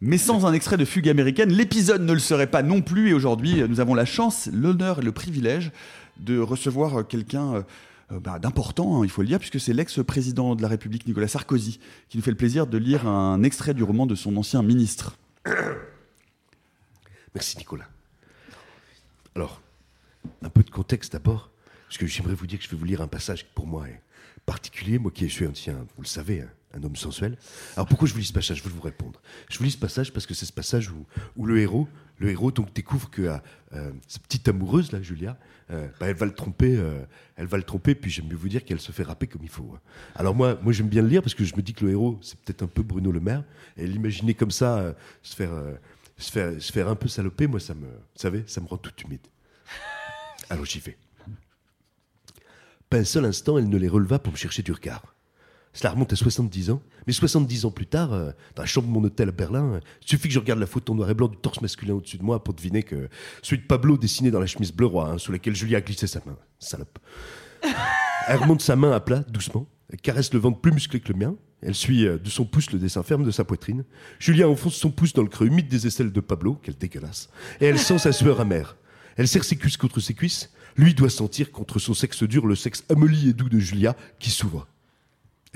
Mais 0.00 0.18
sans 0.18 0.44
un 0.44 0.52
extrait 0.52 0.76
de 0.76 0.84
fugue 0.84 1.08
américaine, 1.08 1.50
l'épisode 1.50 2.02
ne 2.02 2.12
le 2.12 2.18
serait 2.18 2.48
pas 2.48 2.62
non 2.62 2.82
plus. 2.82 3.10
Et 3.10 3.14
aujourd'hui, 3.14 3.62
nous 3.68 3.80
avons 3.80 3.94
la 3.94 4.04
chance, 4.04 4.50
l'honneur 4.52 4.98
et 4.98 5.02
le 5.02 5.12
privilège 5.12 5.70
de 6.18 6.38
recevoir 6.38 7.06
quelqu'un 7.06 7.54
euh, 7.54 7.62
bah, 8.10 8.38
d'important, 8.38 9.00
hein, 9.00 9.04
il 9.04 9.10
faut 9.10 9.22
le 9.22 9.28
dire, 9.28 9.38
puisque 9.38 9.58
c'est 9.58 9.72
l'ex-président 9.72 10.54
de 10.54 10.62
la 10.62 10.68
République, 10.68 11.06
Nicolas 11.06 11.28
Sarkozy, 11.28 11.80
qui 12.08 12.16
nous 12.16 12.22
fait 12.22 12.30
le 12.30 12.36
plaisir 12.36 12.66
de 12.66 12.78
lire 12.78 13.06
un 13.06 13.42
extrait 13.42 13.74
du 13.74 13.82
roman 13.82 14.06
de 14.06 14.14
son 14.14 14.36
ancien 14.36 14.62
ministre. 14.62 15.16
Merci 17.34 17.58
Nicolas. 17.58 17.88
Alors, 19.34 19.60
un 20.42 20.48
peu 20.48 20.62
de 20.62 20.70
contexte 20.70 21.12
d'abord, 21.12 21.50
parce 21.88 21.98
que 21.98 22.06
j'aimerais 22.06 22.34
vous 22.34 22.46
dire 22.46 22.58
que 22.58 22.64
je 22.64 22.70
vais 22.70 22.76
vous 22.76 22.84
lire 22.84 23.00
un 23.00 23.08
passage 23.08 23.44
qui 23.44 23.50
pour 23.54 23.66
moi 23.66 23.88
est 23.88 24.00
particulier, 24.46 24.98
moi 24.98 25.10
qui 25.10 25.28
suis 25.28 25.46
ancien, 25.46 25.74
vous 25.96 26.02
le 26.02 26.06
savez, 26.06 26.42
hein, 26.42 26.50
un 26.74 26.82
homme 26.84 26.96
sensuel. 26.96 27.36
Alors 27.74 27.86
pourquoi 27.86 28.06
je 28.06 28.12
vous 28.12 28.20
lis 28.20 28.26
ce 28.26 28.32
passage? 28.32 28.58
Je 28.58 28.62
vais 28.62 28.70
vous 28.70 28.80
répondre. 28.80 29.20
Je 29.48 29.58
vous 29.58 29.64
lis 29.64 29.72
ce 29.72 29.78
passage 29.78 30.12
parce 30.12 30.26
que 30.26 30.34
c'est 30.34 30.46
ce 30.46 30.52
passage 30.52 30.90
où 31.36 31.46
le 31.46 31.58
héros, 31.58 31.88
le 32.18 32.30
héros 32.30 32.50
donc 32.50 32.72
découvre 32.72 33.10
que 33.10 33.22
euh, 33.22 33.36
euh, 33.74 33.92
sa 34.08 34.18
petite 34.20 34.48
amoureuse 34.48 34.92
là, 34.92 35.02
Julia, 35.02 35.38
euh, 35.70 35.88
bah, 36.00 36.06
elle 36.08 36.16
va 36.16 36.26
le 36.26 36.34
tromper, 36.34 36.76
euh, 36.76 37.04
elle 37.36 37.46
va 37.46 37.56
le 37.56 37.62
tromper. 37.62 37.94
Puis 37.94 38.10
j'aime 38.10 38.28
mieux 38.28 38.36
vous 38.36 38.48
dire 38.48 38.64
qu'elle 38.64 38.80
se 38.80 38.92
fait 38.92 39.02
rapper 39.02 39.26
comme 39.26 39.42
il 39.42 39.48
faut. 39.50 39.70
hein. 39.74 39.80
Alors 40.14 40.34
moi, 40.34 40.58
moi 40.62 40.72
j'aime 40.72 40.88
bien 40.88 41.02
le 41.02 41.08
lire 41.08 41.22
parce 41.22 41.34
que 41.34 41.44
je 41.44 41.54
me 41.56 41.62
dis 41.62 41.74
que 41.74 41.84
le 41.84 41.90
héros, 41.92 42.18
c'est 42.22 42.38
peut-être 42.40 42.62
un 42.62 42.68
peu 42.68 42.82
Bruno 42.82 43.12
Le 43.12 43.20
Maire. 43.20 43.44
Et 43.76 43.86
l'imaginer 43.86 44.34
comme 44.34 44.50
ça, 44.50 44.78
euh, 44.78 44.92
se 45.22 45.34
faire, 45.36 45.52
euh, 45.52 45.74
se 46.16 46.30
faire, 46.30 46.62
se 46.62 46.72
faire 46.72 46.88
un 46.88 46.94
peu 46.94 47.08
saloper, 47.08 47.46
moi 47.46 47.60
ça 47.60 47.74
me, 47.74 47.86
vous 47.86 48.16
savez, 48.16 48.44
ça 48.46 48.60
me 48.60 48.66
rend 48.66 48.78
tout 48.78 48.92
humide. 49.04 49.26
Alors 50.48 50.64
j'y 50.64 50.78
vais. 50.80 50.96
Pas 52.88 52.98
un 52.98 53.04
seul 53.04 53.24
instant, 53.24 53.58
elle 53.58 53.68
ne 53.68 53.76
les 53.76 53.88
releva 53.88 54.20
pour 54.20 54.32
me 54.32 54.38
chercher 54.38 54.62
du 54.62 54.70
regard. 54.72 55.15
Cela 55.76 55.90
remonte 55.90 56.10
à 56.10 56.16
70 56.16 56.70
ans, 56.70 56.80
mais 57.06 57.12
70 57.12 57.66
ans 57.66 57.70
plus 57.70 57.84
tard, 57.84 58.14
euh, 58.14 58.30
dans 58.54 58.62
la 58.62 58.66
chambre 58.66 58.88
de 58.88 58.92
mon 58.92 59.04
hôtel 59.04 59.28
à 59.28 59.32
Berlin, 59.32 59.74
euh, 59.74 59.80
il 60.00 60.08
suffit 60.08 60.28
que 60.28 60.32
je 60.32 60.38
regarde 60.38 60.58
la 60.58 60.66
photo 60.66 60.94
noir 60.94 61.10
et 61.10 61.14
blanc 61.14 61.28
du 61.28 61.36
torse 61.36 61.60
masculin 61.60 61.92
au-dessus 61.92 62.16
de 62.16 62.22
moi 62.22 62.42
pour 62.42 62.54
deviner 62.54 62.82
que 62.82 63.10
celui 63.42 63.60
de 63.60 63.66
Pablo 63.66 63.98
dessiné 63.98 64.30
dans 64.30 64.40
la 64.40 64.46
chemise 64.46 64.72
bleu 64.72 64.86
roi, 64.86 65.10
hein, 65.10 65.18
sous 65.18 65.32
laquelle 65.32 65.54
Julia 65.54 65.76
a 65.76 65.80
glissé 65.82 66.06
sa 66.06 66.20
main. 66.24 66.34
Salope. 66.58 66.98
Elle 68.28 68.38
remonte 68.38 68.62
sa 68.62 68.74
main 68.74 68.92
à 68.92 69.00
plat, 69.00 69.22
doucement, 69.28 69.68
elle 69.90 70.00
caresse 70.00 70.32
le 70.32 70.40
ventre 70.40 70.60
plus 70.60 70.72
musclé 70.72 70.98
que 70.98 71.12
le 71.12 71.18
mien, 71.18 71.36
elle 71.60 71.74
suit 71.74 72.06
euh, 72.06 72.18
de 72.18 72.30
son 72.30 72.46
pouce 72.46 72.72
le 72.72 72.78
dessin 72.78 73.02
ferme 73.02 73.24
de 73.24 73.30
sa 73.30 73.44
poitrine. 73.44 73.84
Julia 74.18 74.48
enfonce 74.48 74.76
son 74.76 74.90
pouce 74.90 75.12
dans 75.12 75.22
le 75.22 75.28
creux 75.28 75.46
humide 75.46 75.68
des 75.68 75.86
aisselles 75.86 76.10
de 76.10 76.20
Pablo, 76.20 76.58
quelle 76.62 76.76
dégueulasse, 76.76 77.28
et 77.60 77.66
elle 77.66 77.78
sent 77.78 77.98
sa 77.98 78.12
sueur 78.12 78.40
amère. 78.40 78.78
Elle 79.16 79.28
serre 79.28 79.44
ses 79.44 79.56
cuisses 79.56 79.76
contre 79.76 80.00
ses 80.00 80.14
cuisses, 80.14 80.50
lui 80.76 80.94
doit 80.94 81.10
sentir 81.10 81.52
contre 81.52 81.78
son 81.78 81.92
sexe 81.92 82.22
dur 82.22 82.46
le 82.46 82.54
sexe 82.54 82.82
amolli 82.88 83.28
et 83.28 83.32
doux 83.34 83.50
de 83.50 83.58
Julia 83.58 83.94
qui 84.18 84.30
s'ouvre. 84.30 84.66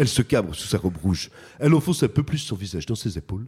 Elle 0.01 0.09
se 0.09 0.23
cabre 0.23 0.55
sous 0.55 0.67
sa 0.67 0.79
robe 0.79 0.97
rouge. 0.97 1.29
Elle 1.59 1.75
enfonce 1.75 2.03
un 2.03 2.09
peu 2.09 2.23
plus 2.23 2.39
son 2.39 2.57
visage 2.57 2.87
dans 2.87 2.95
ses 2.95 3.19
épaules. 3.19 3.47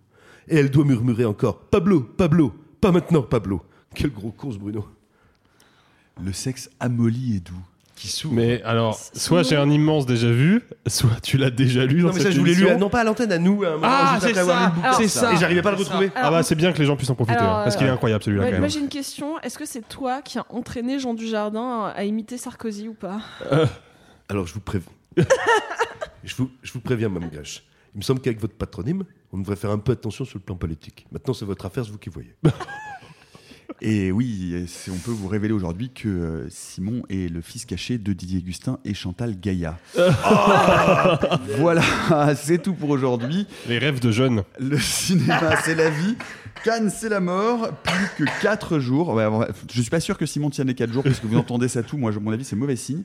Et 0.48 0.56
elle 0.58 0.70
doit 0.70 0.84
murmurer 0.84 1.24
encore 1.24 1.60
Pablo, 1.60 2.00
Pablo, 2.02 2.52
pas 2.78 2.92
maintenant, 2.92 3.22
Pablo. 3.22 3.62
Quel 3.94 4.10
gros 4.10 4.32
con 4.32 4.50
ce 4.52 4.58
Bruno. 4.58 4.86
Le 6.22 6.30
sexe 6.34 6.68
amolli 6.78 7.36
et 7.36 7.40
doux. 7.40 7.54
Qui 7.96 8.08
s'ouvre. 8.08 8.34
Mais 8.34 8.62
alors, 8.64 8.98
soit 9.14 9.44
j'ai 9.44 9.56
un 9.56 9.70
immense 9.70 10.04
déjà 10.04 10.30
vu, 10.30 10.62
soit 10.86 11.20
tu 11.22 11.38
l'as 11.38 11.50
déjà 11.50 11.86
lu. 11.86 12.02
Non, 12.02 12.08
dans 12.08 12.14
mais 12.14 12.20
ça, 12.20 12.24
cette 12.26 12.34
je 12.34 12.40
lu, 12.42 12.52
émission. 12.52 12.78
non 12.78 12.90
pas 12.90 13.00
à 13.00 13.04
l'antenne, 13.04 13.32
à 13.32 13.38
nous. 13.38 13.62
à 13.64 13.68
un 13.68 13.70
moment, 13.76 13.86
Ah, 13.90 14.18
juste 14.20 14.24
c'est 14.24 14.28
après 14.30 14.40
avoir 14.40 14.56
lu 14.58 14.62
ça, 14.62 14.68
le 14.68 14.74
bouquin. 14.74 14.86
alors, 14.88 15.00
c'est 15.00 15.08
ça. 15.08 15.32
Et 15.32 15.36
j'arrivais 15.38 15.62
pas 15.62 15.68
à 15.70 15.72
le 15.72 15.78
retrouver. 15.78 16.10
Ah 16.16 16.30
bah 16.30 16.42
c'est 16.42 16.54
bien 16.54 16.72
que 16.72 16.78
les 16.78 16.84
gens 16.86 16.96
puissent 16.96 17.08
en 17.10 17.14
profiter, 17.14 17.38
Alors, 17.38 17.58
hein, 17.58 17.62
parce 17.64 17.76
qu'il 17.76 17.86
est 17.86 17.90
euh, 17.90 17.94
incroyable 17.94 18.22
celui-là 18.24 18.42
Ouais, 18.44 18.50
quand 18.50 18.56
moi 18.56 18.60
même. 18.62 18.70
j'ai 18.70 18.80
une 18.80 18.88
question. 18.90 19.38
Est-ce 19.40 19.56
que 19.58 19.64
c'est 19.66 19.86
toi 19.88 20.20
qui 20.20 20.38
as 20.38 20.44
entraîné 20.50 20.98
Jean 20.98 21.14
Dujardin 21.14 21.92
à 21.94 22.04
imiter 22.04 22.36
Sarkozy 22.36 22.88
ou 22.88 22.94
pas? 22.94 23.20
Alors, 24.28 24.46
je 24.46 24.54
vous 24.54 24.60
préviens. 24.60 24.90
je, 26.24 26.34
vous, 26.36 26.50
je 26.62 26.72
vous 26.72 26.80
préviens, 26.80 27.08
Mme 27.08 27.30
Gage. 27.30 27.64
Il 27.94 27.98
me 27.98 28.02
semble 28.02 28.20
qu'avec 28.20 28.40
votre 28.40 28.54
patronyme, 28.54 29.04
on 29.32 29.38
devrait 29.38 29.56
faire 29.56 29.70
un 29.70 29.78
peu 29.78 29.92
attention 29.92 30.24
sur 30.24 30.38
le 30.38 30.44
plan 30.44 30.56
politique. 30.56 31.06
Maintenant, 31.12 31.34
c'est 31.34 31.44
votre 31.44 31.66
affaire, 31.66 31.84
c'est 31.84 31.90
vous 31.90 31.98
qui 31.98 32.08
voyez. 32.08 32.34
Et 33.80 34.12
oui, 34.12 34.66
on 34.90 34.98
peut 34.98 35.10
vous 35.10 35.26
révéler 35.28 35.52
aujourd'hui 35.52 35.90
que 35.90 36.08
euh, 36.08 36.48
Simon 36.50 37.02
est 37.08 37.28
le 37.32 37.40
fils 37.40 37.64
caché 37.64 37.98
de 37.98 38.12
Didier 38.12 38.40
Gustin 38.40 38.78
et 38.84 38.94
Chantal 38.94 39.40
Gaïa. 39.40 39.78
voilà, 41.58 41.82
c'est 42.36 42.62
tout 42.62 42.74
pour 42.74 42.90
aujourd'hui. 42.90 43.46
Les 43.68 43.78
rêves 43.78 43.98
de 43.98 44.12
jeunes. 44.12 44.44
Le 44.60 44.78
cinéma, 44.78 45.56
c'est 45.64 45.74
la 45.74 45.90
vie. 45.90 46.16
Cannes, 46.64 46.90
c'est 46.90 47.08
la 47.08 47.20
mort. 47.20 47.70
Plus 47.82 48.24
que 48.24 48.42
4 48.42 48.78
jours. 48.78 49.20
Je 49.72 49.80
suis 49.80 49.90
pas 49.90 50.00
sûr 50.00 50.16
que 50.16 50.26
Simon 50.26 50.50
tienne 50.50 50.68
les 50.68 50.74
4 50.74 50.92
jours, 50.92 51.02
parce 51.02 51.18
que 51.18 51.26
vous 51.26 51.38
entendez 51.38 51.68
ça 51.68 51.82
tout. 51.82 51.96
Moi, 51.96 52.12
à 52.14 52.20
mon 52.20 52.30
avis, 52.30 52.44
c'est 52.44 52.56
mauvais 52.56 52.76
signe. 52.76 53.02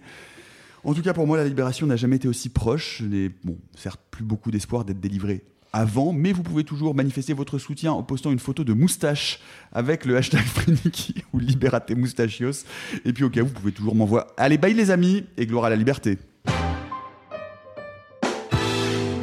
En 0.84 0.94
tout 0.94 1.02
cas, 1.02 1.14
pour 1.14 1.28
moi, 1.28 1.38
la 1.38 1.44
libération 1.44 1.88
n'a 1.88 1.96
jamais 1.96 2.18
été 2.18 2.28
aussi 2.28 2.50
proche. 2.50 3.00
Je 3.02 3.08
n'ai, 3.08 3.32
bon, 3.44 3.58
certes, 3.76 4.00
plus 4.12 4.24
beaucoup 4.24 4.52
d'espoir 4.52 4.86
d'être 4.86 5.00
délivré 5.00 5.44
avant, 5.74 6.14
mais 6.14 6.32
vous 6.32 6.44
pouvez 6.44 6.64
toujours 6.64 6.96
manifester 6.96 7.34
votre 7.34 7.60
soutien 7.60 7.92
en 7.92 8.02
postant 8.04 8.32
une 8.32 8.40
photo 8.40 8.64
de 8.64 8.74
moustache 8.74 9.40
avec 9.72 10.06
le 10.06 10.18
hashtag 10.18 10.42
Freniki 10.46 11.16
ou 11.34 11.40
Liberate 11.40 11.92
Moustachios. 11.92 12.66
Et 13.06 13.14
puis, 13.14 13.24
au 13.24 13.30
cas 13.30 13.42
où, 13.42 13.48
vous 13.48 13.54
pouvez 13.54 13.72
toujours 13.72 13.96
m'envoyer. 13.96 14.26
Allez, 14.38 14.58
bye 14.58 14.74
les 14.74 14.92
amis, 14.92 15.26
et 15.38 15.46
gloire 15.46 15.66
à 15.66 15.70
la 15.70 15.76
liberté. 15.76 16.18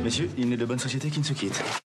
Messieurs, 0.02 0.28
il 0.36 0.51
n'est 0.51 0.56
de 0.56 0.66
bonne 0.66 0.78
société 0.78 1.09
qui 1.09 1.18
ne 1.18 1.24
se 1.24 1.32
quitte. 1.32 1.84